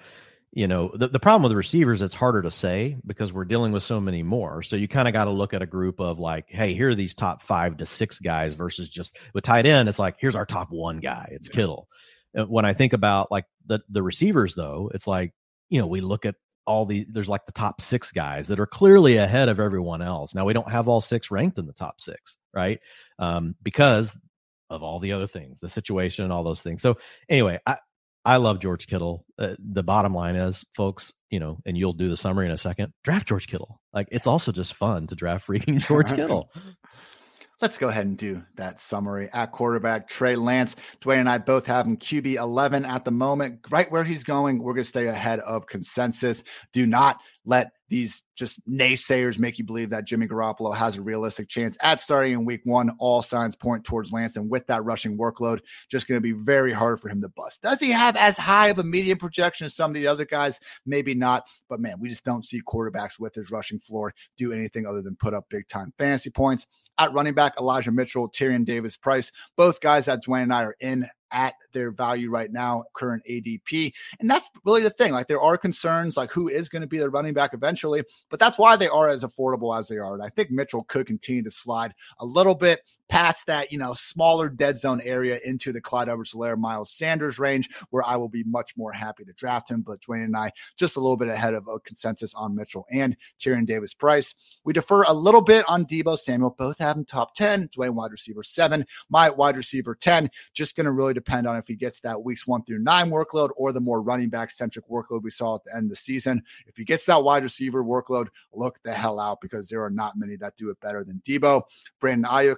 you 0.53 0.67
know 0.67 0.91
the, 0.95 1.09
the 1.09 1.21
problem 1.21 1.43
with 1.43 1.51
the 1.51 1.57
receivers 1.57 2.01
it's 2.01 2.15
harder 2.15 2.43
to 2.43 2.51
say 2.51 2.97
because 3.07 3.33
we're 3.33 3.45
dealing 3.45 3.73
with 3.73 3.83
so 3.83 4.01
many 4.01 4.23
more. 4.23 4.63
So 4.63 4.77
you 4.77 4.89
kind 4.89 5.07
of 5.07 5.13
got 5.13 5.25
to 5.25 5.31
look 5.31 5.55
at 5.55 5.63
a 5.63 5.67
group 5.67 6.01
of 6.01 6.19
like 6.19 6.47
hey 6.49 6.75
here 6.75 6.91
are 6.91 6.95
these 6.95 7.15
top 7.15 7.43
five 7.43 7.77
to 7.79 7.87
six 7.87 8.19
guys 8.19 8.55
versus 8.55 8.89
just 8.89 9.17
with 9.35 9.45
tight 9.45 9.67
end 9.67 9.89
it's 9.89 9.99
like 9.99 10.17
here's 10.19 10.37
our 10.37 10.47
top 10.47 10.71
one 10.71 11.01
guy 11.01 11.29
it's 11.33 11.49
yeah. 11.49 11.55
kittle. 11.55 11.89
When 12.35 12.65
i 12.65 12.73
think 12.73 12.93
about 12.93 13.31
like 13.31 13.47
the 13.67 13.81
the 13.89 14.03
receivers 14.03 14.55
though 14.55 14.91
it's 14.95 15.07
like 15.07 15.33
you 15.71 15.81
know 15.81 15.87
we 15.87 16.01
look 16.01 16.25
at 16.25 16.35
all 16.67 16.85
the 16.85 17.07
there's 17.11 17.29
like 17.29 17.47
the 17.47 17.53
top 17.53 17.81
six 17.81 18.13
guys 18.13 18.49
that 18.49 18.61
are 18.61 18.67
clearly 18.67 19.17
ahead 19.17 19.49
of 19.49 19.59
everyone 19.59 20.03
else. 20.03 20.35
Now 20.35 20.45
we 20.45 20.53
don't 20.53 20.71
have 20.71 20.87
all 20.87 21.01
six 21.01 21.31
ranked 21.31 21.59
in 21.59 21.67
the 21.67 21.73
top 21.73 22.01
six 22.01 22.37
right? 22.53 22.81
Um, 23.19 23.55
because 23.63 24.17
of 24.71 24.83
all 24.83 24.99
the 24.99 25.13
other 25.13 25.27
things 25.27 25.61
the 25.61 25.69
situation 25.69 26.25
and 26.25 26.33
all 26.33 26.45
those 26.45 26.61
things. 26.61 26.83
So 26.83 26.99
anyway 27.29 27.59
I, 27.67 27.79
I 28.29 28.37
love 28.37 28.61
George 28.61 28.87
Kittle. 28.87 29.25
Uh, 29.39 29.55
the 29.59 29.83
bottom 29.83 30.13
line 30.13 30.37
is, 30.37 30.63
folks, 30.77 31.15
you 31.31 31.41
know, 31.41 31.61
and 31.65 31.79
you'll 31.79 31.95
do 31.95 32.11
the 32.11 32.17
summary 32.17 32.45
in 32.45 32.53
a 32.53 32.59
second. 32.59 32.93
Draft 33.03 33.27
George 33.27 33.47
Kittle. 33.47 33.81
Like 33.95 34.09
it's 34.11 34.27
also 34.27 34.53
just 34.53 34.75
fun 34.75 35.07
to 35.07 35.15
draft 35.15 35.47
freaking 35.49 35.79
George 35.89 36.15
Kittle. 36.15 36.51
Let's 37.63 37.79
go 37.79 37.89
ahead 37.89 38.05
and 38.05 38.19
do 38.19 38.45
that 38.57 38.81
summary 38.81 39.31
at 39.33 39.53
quarterback. 39.53 40.09
Trey 40.09 40.37
Lance, 40.37 40.77
Dwain 41.01 41.21
and 41.21 41.29
I 41.29 41.39
both 41.39 41.65
have 41.65 41.87
him 41.87 41.97
QB 41.97 42.35
11 42.35 42.85
at 42.85 43.07
the 43.07 43.11
moment, 43.11 43.61
right 43.71 43.91
where 43.91 44.05
he's 44.05 44.25
going. 44.25 44.59
We're 44.59 44.75
going 44.75 44.85
to 44.85 44.91
stay 44.91 45.07
ahead 45.07 45.41
of 45.41 45.67
consensus. 45.67 46.45
Do 46.75 46.87
not 46.87 47.21
let 47.47 47.71
these 47.89 48.23
just 48.37 48.65
naysayers 48.69 49.39
make 49.39 49.59
you 49.59 49.65
believe 49.65 49.91
that 49.91 50.05
Jimmy 50.05 50.29
Garoppolo 50.29 50.75
has 50.75 50.97
a 50.97 51.03
realistic 51.03 51.49
chance 51.49 51.77
at 51.83 52.01
starting 52.01 52.33
in 52.33 52.45
week 52.45 52.61
one. 52.65 52.91
All 52.99 53.23
signs 53.23 53.57
point 53.57 53.85
towards 53.85 54.13
Lance. 54.13 54.37
And 54.37 54.51
with 54.51 54.67
that 54.69 54.85
rushing 54.85 55.19
workload, 55.19 55.61
just 55.91 56.07
going 56.07 56.17
to 56.17 56.23
be 56.23 56.33
very 56.33 56.73
hard 56.73 57.01
for 57.01 57.09
him 57.09 57.21
to 57.23 57.29
bust. 57.29 57.63
Does 57.63 57.81
he 57.81 57.91
have 57.91 58.17
as 58.17 58.37
high 58.37 58.69
of 58.69 58.79
a 58.79 58.85
median 58.85 59.19
projection 59.19 59.65
as 59.65 59.75
some 59.75 59.91
of 59.91 59.95
the 59.95 60.07
other 60.07 60.25
guys? 60.25 60.61
Maybe 60.87 61.15
not. 61.15 61.49
But 61.69 61.81
man, 61.81 61.97
we 61.99 62.09
just 62.09 62.25
don't 62.25 62.45
see 62.45 62.61
quarterbacks 62.61 63.19
with 63.19 63.35
his 63.35 63.51
rushing 63.51 63.81
floor 63.81 64.15
do 64.37 64.53
anything 64.53 64.87
other 64.87 65.03
than 65.03 65.17
put 65.17 65.35
up 65.35 65.47
big 65.51 65.69
time 65.69 65.93
fantasy 65.99 66.31
points. 66.31 66.67
At 66.99 67.13
running 67.13 67.35
back, 67.35 67.55
Elijah 67.59 67.93
Mitchell, 67.93 68.29
Tyrion 68.29 68.65
Davis 68.65 68.97
Price, 68.97 69.33
both 69.57 69.81
guys 69.81 70.07
that 70.07 70.25
Dwain 70.25 70.43
and 70.43 70.53
I 70.53 70.65
are 70.65 70.77
in 70.81 71.09
at 71.31 71.55
their 71.73 71.91
value 71.91 72.31
right 72.31 72.51
now, 72.51 72.85
current 72.95 73.23
ADP. 73.29 73.93
And 74.21 74.29
that's 74.29 74.49
really 74.65 74.83
the 74.83 74.91
thing. 74.91 75.13
Like 75.13 75.29
there 75.29 75.41
are 75.41 75.59
concerns 75.59 76.17
like 76.17 76.31
who 76.31 76.49
is 76.49 76.69
going 76.69 76.83
to 76.83 76.89
be 76.89 76.99
the 76.99 77.11
running 77.11 77.35
back 77.35 77.55
eventually, 77.55 77.78
but 78.31 78.41
that's 78.41 78.59
why 78.59 78.77
they 78.77 78.89
are 78.89 79.09
as 79.09 79.25
affordable 79.25 79.79
as 79.79 79.89
they 79.89 79.99
are. 79.99 80.15
And 80.15 80.23
I 80.23 80.29
think 80.31 80.51
Mitchell 80.51 80.85
could 80.85 81.07
continue 81.07 81.43
to 81.43 81.51
slide 81.51 81.95
a 82.21 82.27
little 82.27 82.55
bit 82.55 82.83
past 83.09 83.47
that, 83.47 83.73
you 83.73 83.79
know, 83.79 83.93
smaller 83.95 84.49
dead 84.49 84.79
zone 84.79 85.01
area 85.03 85.39
into 85.45 85.73
the 85.73 85.81
Clyde 85.81 86.09
Edwards 86.09 86.33
Helaire 86.33 86.59
Miles 86.59 86.93
Sanders 86.93 87.39
range, 87.39 87.69
where 87.91 88.07
I 88.07 88.17
will 88.17 88.29
be 88.29 88.45
much 88.45 88.77
more 88.77 88.93
happy 88.93 89.25
to 89.25 89.33
draft 89.33 89.71
him. 89.71 89.83
But 89.83 90.01
Dwain 90.01 90.25
and 90.25 90.37
I 90.37 90.53
just 90.79 90.97
a 90.97 91.01
little 91.01 91.17
bit 91.17 91.29
ahead 91.29 91.55
of 91.55 91.67
a 91.69 91.81
consensus 91.81 92.35
on 92.35 92.55
Mitchell 92.55 92.87
and 92.91 93.17
Tyrion 93.41 93.67
Davis 93.67 93.95
Price. 93.95 94.35
We 94.65 94.73
defer 94.73 95.03
a 95.05 95.13
little 95.13 95.41
bit 95.41 95.65
on 95.69 95.87
Deebo 95.87 96.19
Samuel. 96.19 96.55
Both 96.59 96.79
have 96.79 96.97
him 96.97 97.05
top 97.05 97.35
10, 97.35 97.69
Dwain 97.69 97.95
wide 97.95 98.11
receiver 98.11 98.43
seven, 98.43 98.85
my 99.09 99.31
wide 99.31 99.57
receiver 99.57 99.95
10. 99.95 100.31
Just 100.55 100.77
going 100.77 100.87
to 100.87 100.93
really 100.93 101.15
depend 101.15 101.47
on 101.47 101.57
if 101.57 101.67
he 101.67 101.77
gets 101.77 102.01
that 102.03 102.23
weeks 102.23 102.47
one 102.47 102.63
through 102.65 102.81
nine 102.81 103.11
workload 103.11 103.51
or 103.57 103.73
the 103.73 103.81
more 103.81 104.03
running 104.03 104.29
back 104.29 104.51
centric 104.51 104.89
workload 104.89 105.23
we 105.23 105.31
saw 105.31 105.57
at 105.57 105.65
the 105.65 105.75
end 105.75 105.85
of 105.85 105.91
the 105.91 105.97
season. 105.97 106.43
If 106.67 106.77
he 106.77 106.85
gets 106.85 107.07
that 107.07 107.23
wide 107.23 107.43
receiver 107.43 107.68
workload, 107.71 108.29
look 108.53 108.79
the 108.83 108.93
hell 108.93 109.21
out 109.21 109.41
because 109.41 109.69
there 109.69 109.83
are 109.83 109.91
not 109.91 110.17
many 110.17 110.37
that 110.37 110.57
do 110.57 110.71
it 110.71 110.81
better 110.81 111.05
than 111.05 111.23
Deebo. 111.27 111.63
Brandon 112.01 112.31
Aiyuk, 112.31 112.57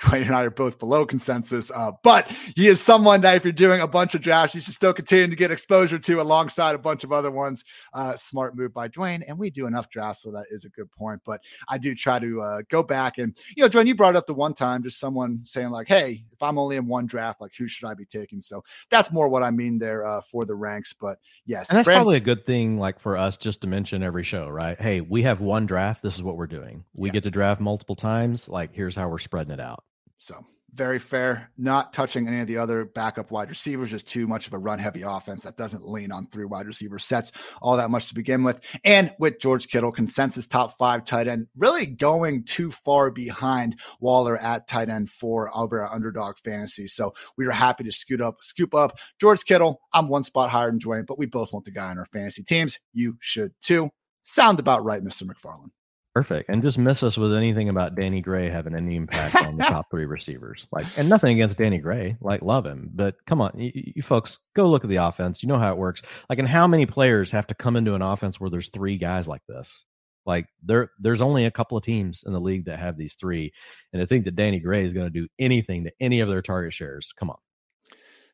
Dwain 0.00 0.22
and 0.22 0.34
I 0.34 0.44
are 0.44 0.50
both 0.50 0.78
below 0.78 1.04
consensus, 1.04 1.70
uh, 1.70 1.92
but 2.02 2.30
he 2.56 2.68
is 2.68 2.80
someone 2.80 3.20
that 3.20 3.36
if 3.36 3.44
you're 3.44 3.52
doing 3.52 3.80
a 3.80 3.86
bunch 3.86 4.14
of 4.14 4.22
drafts, 4.22 4.54
you 4.54 4.60
should 4.60 4.74
still 4.74 4.94
continue 4.94 5.28
to 5.28 5.36
get 5.36 5.50
exposure 5.50 5.98
to 5.98 6.20
alongside 6.20 6.74
a 6.74 6.78
bunch 6.78 7.04
of 7.04 7.12
other 7.12 7.30
ones. 7.30 7.64
Uh, 7.92 8.16
smart 8.16 8.56
move 8.56 8.72
by 8.72 8.88
Dwain, 8.88 9.22
and 9.28 9.38
we 9.38 9.50
do 9.50 9.66
enough 9.66 9.90
drafts, 9.90 10.22
so 10.22 10.30
that 10.30 10.46
is 10.50 10.64
a 10.64 10.70
good 10.70 10.90
point. 10.90 11.20
But 11.24 11.42
I 11.68 11.78
do 11.78 11.94
try 11.94 12.18
to 12.18 12.40
uh, 12.40 12.62
go 12.70 12.82
back 12.82 13.18
and 13.18 13.36
you 13.56 13.62
know, 13.62 13.68
Dwain, 13.68 13.86
you 13.86 13.94
brought 13.94 14.16
up 14.16 14.26
the 14.26 14.34
one 14.34 14.54
time 14.54 14.82
just 14.82 14.98
someone 14.98 15.40
saying 15.44 15.70
like, 15.70 15.88
"Hey, 15.88 16.24
if 16.32 16.42
I'm 16.42 16.58
only 16.58 16.76
in 16.76 16.86
one 16.86 17.06
draft, 17.06 17.40
like 17.40 17.52
who 17.56 17.68
should 17.68 17.88
I 17.88 17.94
be 17.94 18.06
taking?" 18.06 18.40
So 18.40 18.64
that's 18.90 19.12
more 19.12 19.28
what 19.28 19.42
I 19.42 19.50
mean 19.50 19.78
there 19.78 20.06
uh, 20.06 20.22
for 20.22 20.44
the 20.44 20.54
ranks. 20.54 20.94
But 20.98 21.18
yes, 21.44 21.68
and 21.68 21.76
that's 21.76 21.84
Brand- 21.84 21.98
probably 21.98 22.16
a 22.16 22.20
good 22.20 22.46
thing, 22.46 22.78
like 22.78 22.98
for 22.98 23.16
us, 23.16 23.36
just 23.36 23.60
to 23.62 23.66
mention 23.66 24.02
every 24.02 24.24
show, 24.24 24.48
right? 24.48 24.80
Hey, 24.80 25.00
we 25.00 25.22
have 25.22 25.40
one 25.40 25.66
draft. 25.66 26.02
This 26.02 26.16
is 26.16 26.22
what 26.22 26.36
we're 26.36 26.46
doing. 26.46 26.84
We 26.94 27.08
yeah. 27.08 27.12
get 27.12 27.24
to 27.24 27.30
draft 27.30 27.60
multiple 27.60 27.96
times. 27.96 28.48
Like 28.48 28.74
here's 28.74 28.96
how 28.96 29.08
we're 29.08 29.18
spreading 29.18 29.52
it 29.52 29.60
out. 29.60 29.84
So 30.20 30.44
very 30.74 30.98
fair. 30.98 31.50
Not 31.56 31.94
touching 31.94 32.28
any 32.28 32.40
of 32.40 32.46
the 32.46 32.58
other 32.58 32.84
backup 32.84 33.30
wide 33.30 33.48
receivers, 33.48 33.90
just 33.90 34.06
too 34.06 34.28
much 34.28 34.46
of 34.46 34.52
a 34.52 34.58
run 34.58 34.78
heavy 34.78 35.00
offense 35.00 35.44
that 35.44 35.56
doesn't 35.56 35.88
lean 35.88 36.12
on 36.12 36.26
three 36.26 36.44
wide 36.44 36.66
receiver 36.66 36.98
sets 36.98 37.32
all 37.62 37.78
that 37.78 37.90
much 37.90 38.08
to 38.08 38.14
begin 38.14 38.44
with. 38.44 38.60
And 38.84 39.14
with 39.18 39.40
George 39.40 39.68
Kittle, 39.68 39.90
consensus 39.90 40.46
top 40.46 40.76
five 40.76 41.06
tight 41.06 41.26
end, 41.26 41.46
really 41.56 41.86
going 41.86 42.44
too 42.44 42.70
far 42.70 43.10
behind 43.10 43.80
Waller 43.98 44.36
at 44.36 44.68
tight 44.68 44.90
end 44.90 45.08
four 45.08 45.50
over 45.56 45.86
underdog 45.86 46.36
fantasy. 46.44 46.86
So 46.86 47.14
we 47.38 47.46
are 47.46 47.50
happy 47.52 47.84
to 47.84 47.92
scoot 47.92 48.20
up, 48.20 48.36
scoop 48.42 48.74
up 48.74 48.98
George 49.18 49.42
Kittle. 49.46 49.80
I'm 49.94 50.08
one 50.08 50.22
spot 50.22 50.50
higher 50.50 50.70
than 50.70 50.80
Dwain, 50.80 51.06
but 51.06 51.18
we 51.18 51.24
both 51.24 51.50
want 51.54 51.64
the 51.64 51.72
guy 51.72 51.88
on 51.88 51.98
our 51.98 52.06
fantasy 52.12 52.42
teams. 52.42 52.78
You 52.92 53.16
should 53.20 53.52
too. 53.62 53.88
Sound 54.24 54.60
about 54.60 54.84
right, 54.84 55.02
Mr. 55.02 55.22
McFarland. 55.22 55.70
Perfect. 56.14 56.48
And 56.48 56.60
just 56.60 56.76
miss 56.76 57.04
us 57.04 57.16
with 57.16 57.32
anything 57.32 57.68
about 57.68 57.94
Danny 57.94 58.20
Gray 58.20 58.50
having 58.50 58.74
any 58.74 58.96
impact 58.96 59.36
on 59.46 59.56
the 59.56 59.64
top 59.68 59.86
three 59.90 60.06
receivers. 60.06 60.66
Like, 60.72 60.86
and 60.96 61.08
nothing 61.08 61.34
against 61.34 61.58
Danny 61.58 61.78
Gray. 61.78 62.16
Like, 62.20 62.42
love 62.42 62.66
him. 62.66 62.90
But 62.92 63.14
come 63.26 63.40
on, 63.40 63.52
you, 63.56 63.70
you, 63.74 64.02
folks, 64.02 64.40
go 64.56 64.68
look 64.68 64.82
at 64.82 64.90
the 64.90 64.96
offense. 64.96 65.40
You 65.40 65.48
know 65.48 65.58
how 65.58 65.70
it 65.72 65.78
works. 65.78 66.02
Like, 66.28 66.40
and 66.40 66.48
how 66.48 66.66
many 66.66 66.84
players 66.84 67.30
have 67.30 67.46
to 67.48 67.54
come 67.54 67.76
into 67.76 67.94
an 67.94 68.02
offense 68.02 68.40
where 68.40 68.50
there's 68.50 68.70
three 68.70 68.98
guys 68.98 69.28
like 69.28 69.42
this? 69.48 69.84
Like, 70.26 70.46
there, 70.64 70.90
there's 70.98 71.20
only 71.20 71.44
a 71.44 71.50
couple 71.50 71.78
of 71.78 71.84
teams 71.84 72.24
in 72.26 72.32
the 72.32 72.40
league 72.40 72.64
that 72.64 72.80
have 72.80 72.96
these 72.96 73.14
three. 73.14 73.52
And 73.92 74.00
to 74.00 74.06
think 74.06 74.24
that 74.24 74.36
Danny 74.36 74.58
Gray 74.58 74.84
is 74.84 74.92
going 74.92 75.06
to 75.06 75.20
do 75.20 75.28
anything 75.38 75.84
to 75.84 75.92
any 76.00 76.20
of 76.20 76.28
their 76.28 76.42
target 76.42 76.74
shares, 76.74 77.12
come 77.16 77.30
on. 77.30 77.38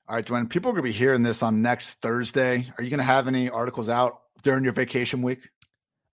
All 0.08 0.16
right, 0.16 0.24
Dwain, 0.24 0.48
people 0.48 0.70
are 0.70 0.72
going 0.72 0.84
to 0.84 0.88
be 0.90 0.96
hearing 0.96 1.22
this 1.22 1.42
on 1.42 1.60
next 1.60 1.94
Thursday. 1.94 2.66
Are 2.78 2.84
you 2.84 2.90
going 2.90 2.98
to 2.98 3.04
have 3.04 3.28
any 3.28 3.50
articles 3.50 3.88
out 3.88 4.20
during 4.42 4.64
your 4.64 4.72
vacation 4.72 5.20
week? 5.20 5.48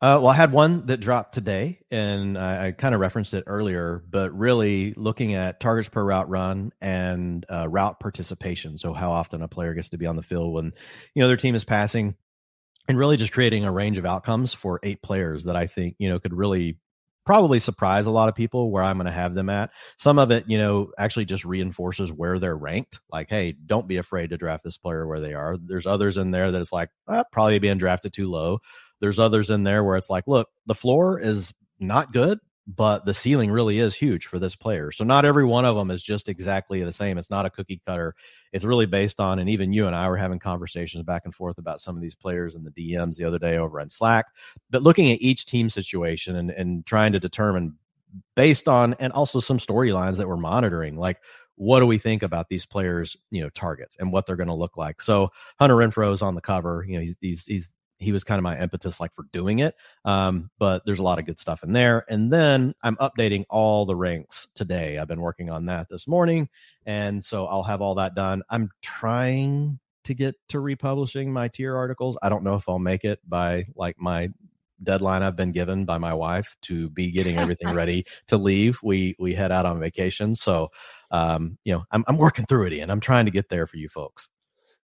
Uh, 0.04 0.20
well, 0.20 0.28
I 0.28 0.34
had 0.34 0.52
one 0.52 0.86
that 0.88 0.98
dropped 0.98 1.34
today, 1.34 1.80
and 1.90 2.38
I, 2.38 2.68
I 2.68 2.72
kind 2.74 2.94
of 2.94 3.00
referenced 3.00 3.34
it 3.36 3.46
earlier, 3.48 4.04
but 4.10 4.38
really 4.38 4.94
looking 4.98 5.34
at 5.34 5.62
targets 5.62 5.88
per 5.88 6.04
route 6.04 6.28
run 6.28 6.74
and 6.82 7.46
uh, 7.50 7.70
route 7.70 8.02
participation. 8.02 8.78
So, 8.78 8.92
how 8.92 9.14
often 9.14 9.42
a 9.42 9.48
player 9.48 9.74
gets 9.74 9.88
to 9.92 9.98
be 9.98 10.06
on 10.06 10.18
the 10.18 10.22
field 10.22 10.56
when 10.56 10.74
you 11.16 11.22
know 11.22 11.30
their 11.30 11.38
team 11.38 11.56
is 11.56 11.64
passing, 11.64 12.16
and 12.90 12.98
really 12.98 13.16
just 13.16 13.32
creating 13.32 13.64
a 13.64 13.72
range 13.72 13.98
of 13.98 14.06
outcomes 14.06 14.54
for 14.54 14.82
eight 14.84 15.02
players 15.02 15.46
that 15.46 15.56
I 15.56 15.68
think 15.68 15.96
you 16.00 16.10
know 16.10 16.20
could 16.20 16.34
really 16.34 16.80
probably 17.26 17.60
surprise 17.60 18.06
a 18.06 18.12
lot 18.12 18.28
of 18.28 18.36
people 18.36 18.72
where 18.72 18.84
I'm 18.84 18.98
going 18.98 19.06
to 19.06 19.12
have 19.14 19.34
them 19.34 19.50
at. 19.50 19.70
Some 19.98 20.20
of 20.20 20.32
it, 20.32 20.44
you 20.48 20.58
know, 20.58 20.92
actually 20.98 21.24
just 21.24 21.46
reinforces 21.46 22.12
where 22.12 22.40
they're 22.40 22.58
ranked. 22.58 23.00
Like, 23.10 23.30
hey, 23.30 23.56
don't 23.66 23.88
be 23.88 23.96
afraid 23.96 24.32
to 24.32 24.38
draft 24.38 24.66
this 24.66 24.78
player 24.78 25.08
where 25.08 25.22
they 25.22 25.34
are. 25.34 25.56
There's 25.58 25.86
others 25.86 26.18
in 26.18 26.32
there 26.32 26.52
that 26.52 26.60
it's 26.60 26.74
like 26.74 26.90
eh, 27.10 27.24
probably 27.32 27.60
being 27.60 27.78
drafted 27.78 28.12
too 28.12 28.30
low. 28.30 28.60
There's 29.04 29.20
others 29.20 29.50
in 29.50 29.64
there 29.64 29.84
where 29.84 29.98
it's 29.98 30.10
like, 30.10 30.24
look, 30.28 30.48
the 30.66 30.74
floor 30.74 31.20
is 31.20 31.54
not 31.78 32.14
good, 32.14 32.40
but 32.66 33.06
the 33.06 33.14
ceiling 33.14 33.52
really 33.52 33.80
is 33.80 33.94
huge 33.94 34.28
for 34.28 34.40
this 34.40 34.56
player. 34.56 34.94
So 34.94 35.04
not 35.04 35.26
every 35.26 35.44
one 35.44 35.66
of 35.66 35.76
them 35.76 35.92
is 35.92 36.02
just 36.02 36.30
exactly 36.30 36.82
the 36.82 36.94
same. 36.94 37.18
It's 37.18 37.30
not 37.30 37.46
a 37.46 37.50
cookie 37.50 37.82
cutter. 37.86 38.16
It's 38.54 38.64
really 38.64 38.86
based 38.86 39.20
on, 39.20 39.40
and 39.40 39.50
even 39.50 39.74
you 39.74 39.88
and 39.88 39.94
I 39.94 40.08
were 40.08 40.16
having 40.16 40.40
conversations 40.40 41.04
back 41.04 41.24
and 41.26 41.36
forth 41.36 41.58
about 41.58 41.82
some 41.82 41.98
of 41.98 42.02
these 42.02 42.16
players 42.16 42.56
in 42.56 42.64
the 42.64 42.72
DMs 42.72 43.18
the 43.18 43.26
other 43.26 43.40
day 43.40 43.58
over 43.58 43.82
on 43.82 43.90
Slack. 43.90 44.28
But 44.70 44.84
looking 44.84 45.12
at 45.12 45.22
each 45.22 45.48
team 45.48 45.68
situation 45.68 46.38
and, 46.38 46.50
and 46.52 46.86
trying 46.86 47.12
to 47.12 47.20
determine 47.20 47.78
based 48.38 48.70
on, 48.70 48.94
and 49.00 49.12
also 49.12 49.42
some 49.42 49.60
storylines 49.60 50.16
that 50.16 50.30
we're 50.30 50.38
monitoring, 50.38 50.96
like 50.96 51.18
what 51.56 51.82
do 51.82 51.86
we 51.86 51.98
think 51.98 52.24
about 52.24 52.48
these 52.48 52.66
players, 52.66 53.18
you 53.32 53.42
know, 53.42 53.50
targets 53.50 53.98
and 54.00 54.14
what 54.14 54.26
they're 54.26 54.38
going 54.38 54.48
to 54.48 54.54
look 54.54 54.78
like. 54.78 55.02
So 55.02 55.30
Hunter 55.60 55.76
Renfrow 55.76 56.14
is 56.14 56.22
on 56.22 56.36
the 56.36 56.42
cover. 56.42 56.86
You 56.88 56.96
know, 56.96 57.02
he's 57.02 57.18
he's 57.20 57.46
he's 57.46 57.70
he 58.00 58.12
was 58.12 58.24
kind 58.24 58.40
of 58.40 58.44
my 58.44 58.60
impetus 58.60 59.00
like 59.00 59.14
for 59.14 59.26
doing 59.32 59.60
it 59.60 59.76
um, 60.06 60.50
but 60.60 60.84
there's 60.86 61.00
a 61.00 61.04
lot 61.04 61.20
of 61.20 61.26
good 61.26 61.40
stuff 61.40 61.64
in 61.64 61.74
there 61.74 62.06
and 62.10 62.32
then 62.32 62.74
i'm 62.84 62.96
updating 62.98 63.44
all 63.50 63.86
the 63.86 63.96
ranks 63.96 64.48
today. 64.56 64.98
I've 64.98 65.08
been 65.08 65.22
working 65.22 65.50
on 65.50 65.66
that 65.68 65.88
this 65.90 66.08
morning 66.08 66.50
and 66.86 67.24
so 67.24 67.46
i'll 67.48 67.64
have 67.64 67.82
all 67.82 67.96
that 67.96 68.16
done. 68.16 68.44
I'm 68.50 68.70
trying 68.82 69.80
to 70.04 70.14
get 70.14 70.36
to 70.50 70.60
republishing 70.60 71.32
my 71.32 71.48
tier 71.48 71.76
articles. 71.76 72.18
I 72.22 72.30
don't 72.30 72.44
know 72.44 72.56
if 72.56 72.68
i'll 72.68 72.80
make 72.80 73.04
it 73.04 73.20
by 73.28 73.66
like 73.76 73.96
my 74.00 74.30
deadline 74.82 75.24
i've 75.24 75.38
been 75.38 75.54
given 75.54 75.86
by 75.86 75.98
my 75.98 76.14
wife 76.14 76.58
to 76.62 76.90
be 76.90 77.10
getting 77.10 77.38
everything 77.38 77.70
ready 77.74 78.06
to 78.28 78.38
leave. 78.38 78.80
We 78.84 79.16
we 79.20 79.34
head 79.34 79.52
out 79.52 79.66
on 79.66 79.80
vacation 79.80 80.36
so 80.36 80.70
um 81.12 81.58
you 81.64 81.74
know 81.74 81.84
i'm, 81.92 82.04
I'm 82.08 82.18
working 82.18 82.46
through 82.46 82.68
it 82.68 82.80
and 82.80 82.92
i'm 82.92 83.00
trying 83.00 83.26
to 83.26 83.32
get 83.32 83.50
there 83.50 83.68
for 83.68 83.78
you 83.78 83.90
folks. 83.90 84.30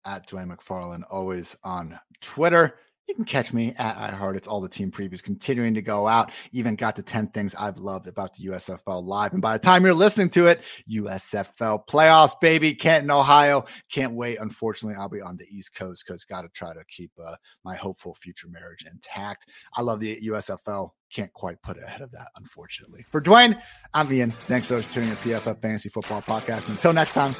At 0.06 0.26
Dwain 0.26 0.54
McFarland, 0.54 1.02
always 1.10 1.56
on 1.62 1.98
Twitter. 2.22 2.78
You 3.10 3.16
can 3.16 3.24
catch 3.24 3.52
me 3.52 3.74
at 3.76 3.96
iHeart. 3.96 4.36
It's 4.36 4.46
all 4.46 4.60
the 4.60 4.68
team 4.68 4.92
previews 4.92 5.20
continuing 5.20 5.74
to 5.74 5.82
go 5.82 6.06
out. 6.06 6.30
Even 6.52 6.76
got 6.76 6.94
the 6.94 7.02
10 7.02 7.30
things 7.30 7.56
I've 7.56 7.76
loved 7.76 8.06
about 8.06 8.34
the 8.34 8.46
USFL 8.46 9.04
live. 9.04 9.32
And 9.32 9.42
by 9.42 9.54
the 9.54 9.58
time 9.58 9.84
you're 9.84 9.94
listening 9.94 10.30
to 10.30 10.46
it, 10.46 10.62
USFL 10.88 11.88
playoffs, 11.88 12.38
baby. 12.40 12.72
Canton, 12.72 13.10
Ohio. 13.10 13.64
Can't 13.90 14.14
wait. 14.14 14.38
Unfortunately, 14.38 14.96
I'll 14.96 15.08
be 15.08 15.20
on 15.20 15.36
the 15.36 15.46
East 15.50 15.74
Coast 15.74 16.04
because 16.06 16.24
got 16.24 16.42
to 16.42 16.48
try 16.50 16.72
to 16.72 16.84
keep 16.88 17.10
uh, 17.20 17.34
my 17.64 17.74
hopeful 17.74 18.14
future 18.14 18.46
marriage 18.46 18.86
intact. 18.88 19.50
I 19.74 19.82
love 19.82 19.98
the 19.98 20.16
USFL. 20.28 20.90
Can't 21.12 21.32
quite 21.32 21.60
put 21.62 21.78
it 21.78 21.82
ahead 21.82 22.02
of 22.02 22.12
that, 22.12 22.28
unfortunately. 22.36 23.04
For 23.10 23.20
Dwain, 23.20 23.60
I'm 23.92 24.12
Ian. 24.12 24.32
Thanks 24.46 24.68
so 24.68 24.76
much 24.76 24.86
for 24.86 24.94
tuning 24.94 25.10
in 25.10 25.16
PFF 25.16 25.60
Fantasy 25.60 25.88
Football 25.88 26.22
Podcast. 26.22 26.68
Until 26.68 26.92
next 26.92 27.10
time, 27.10 27.34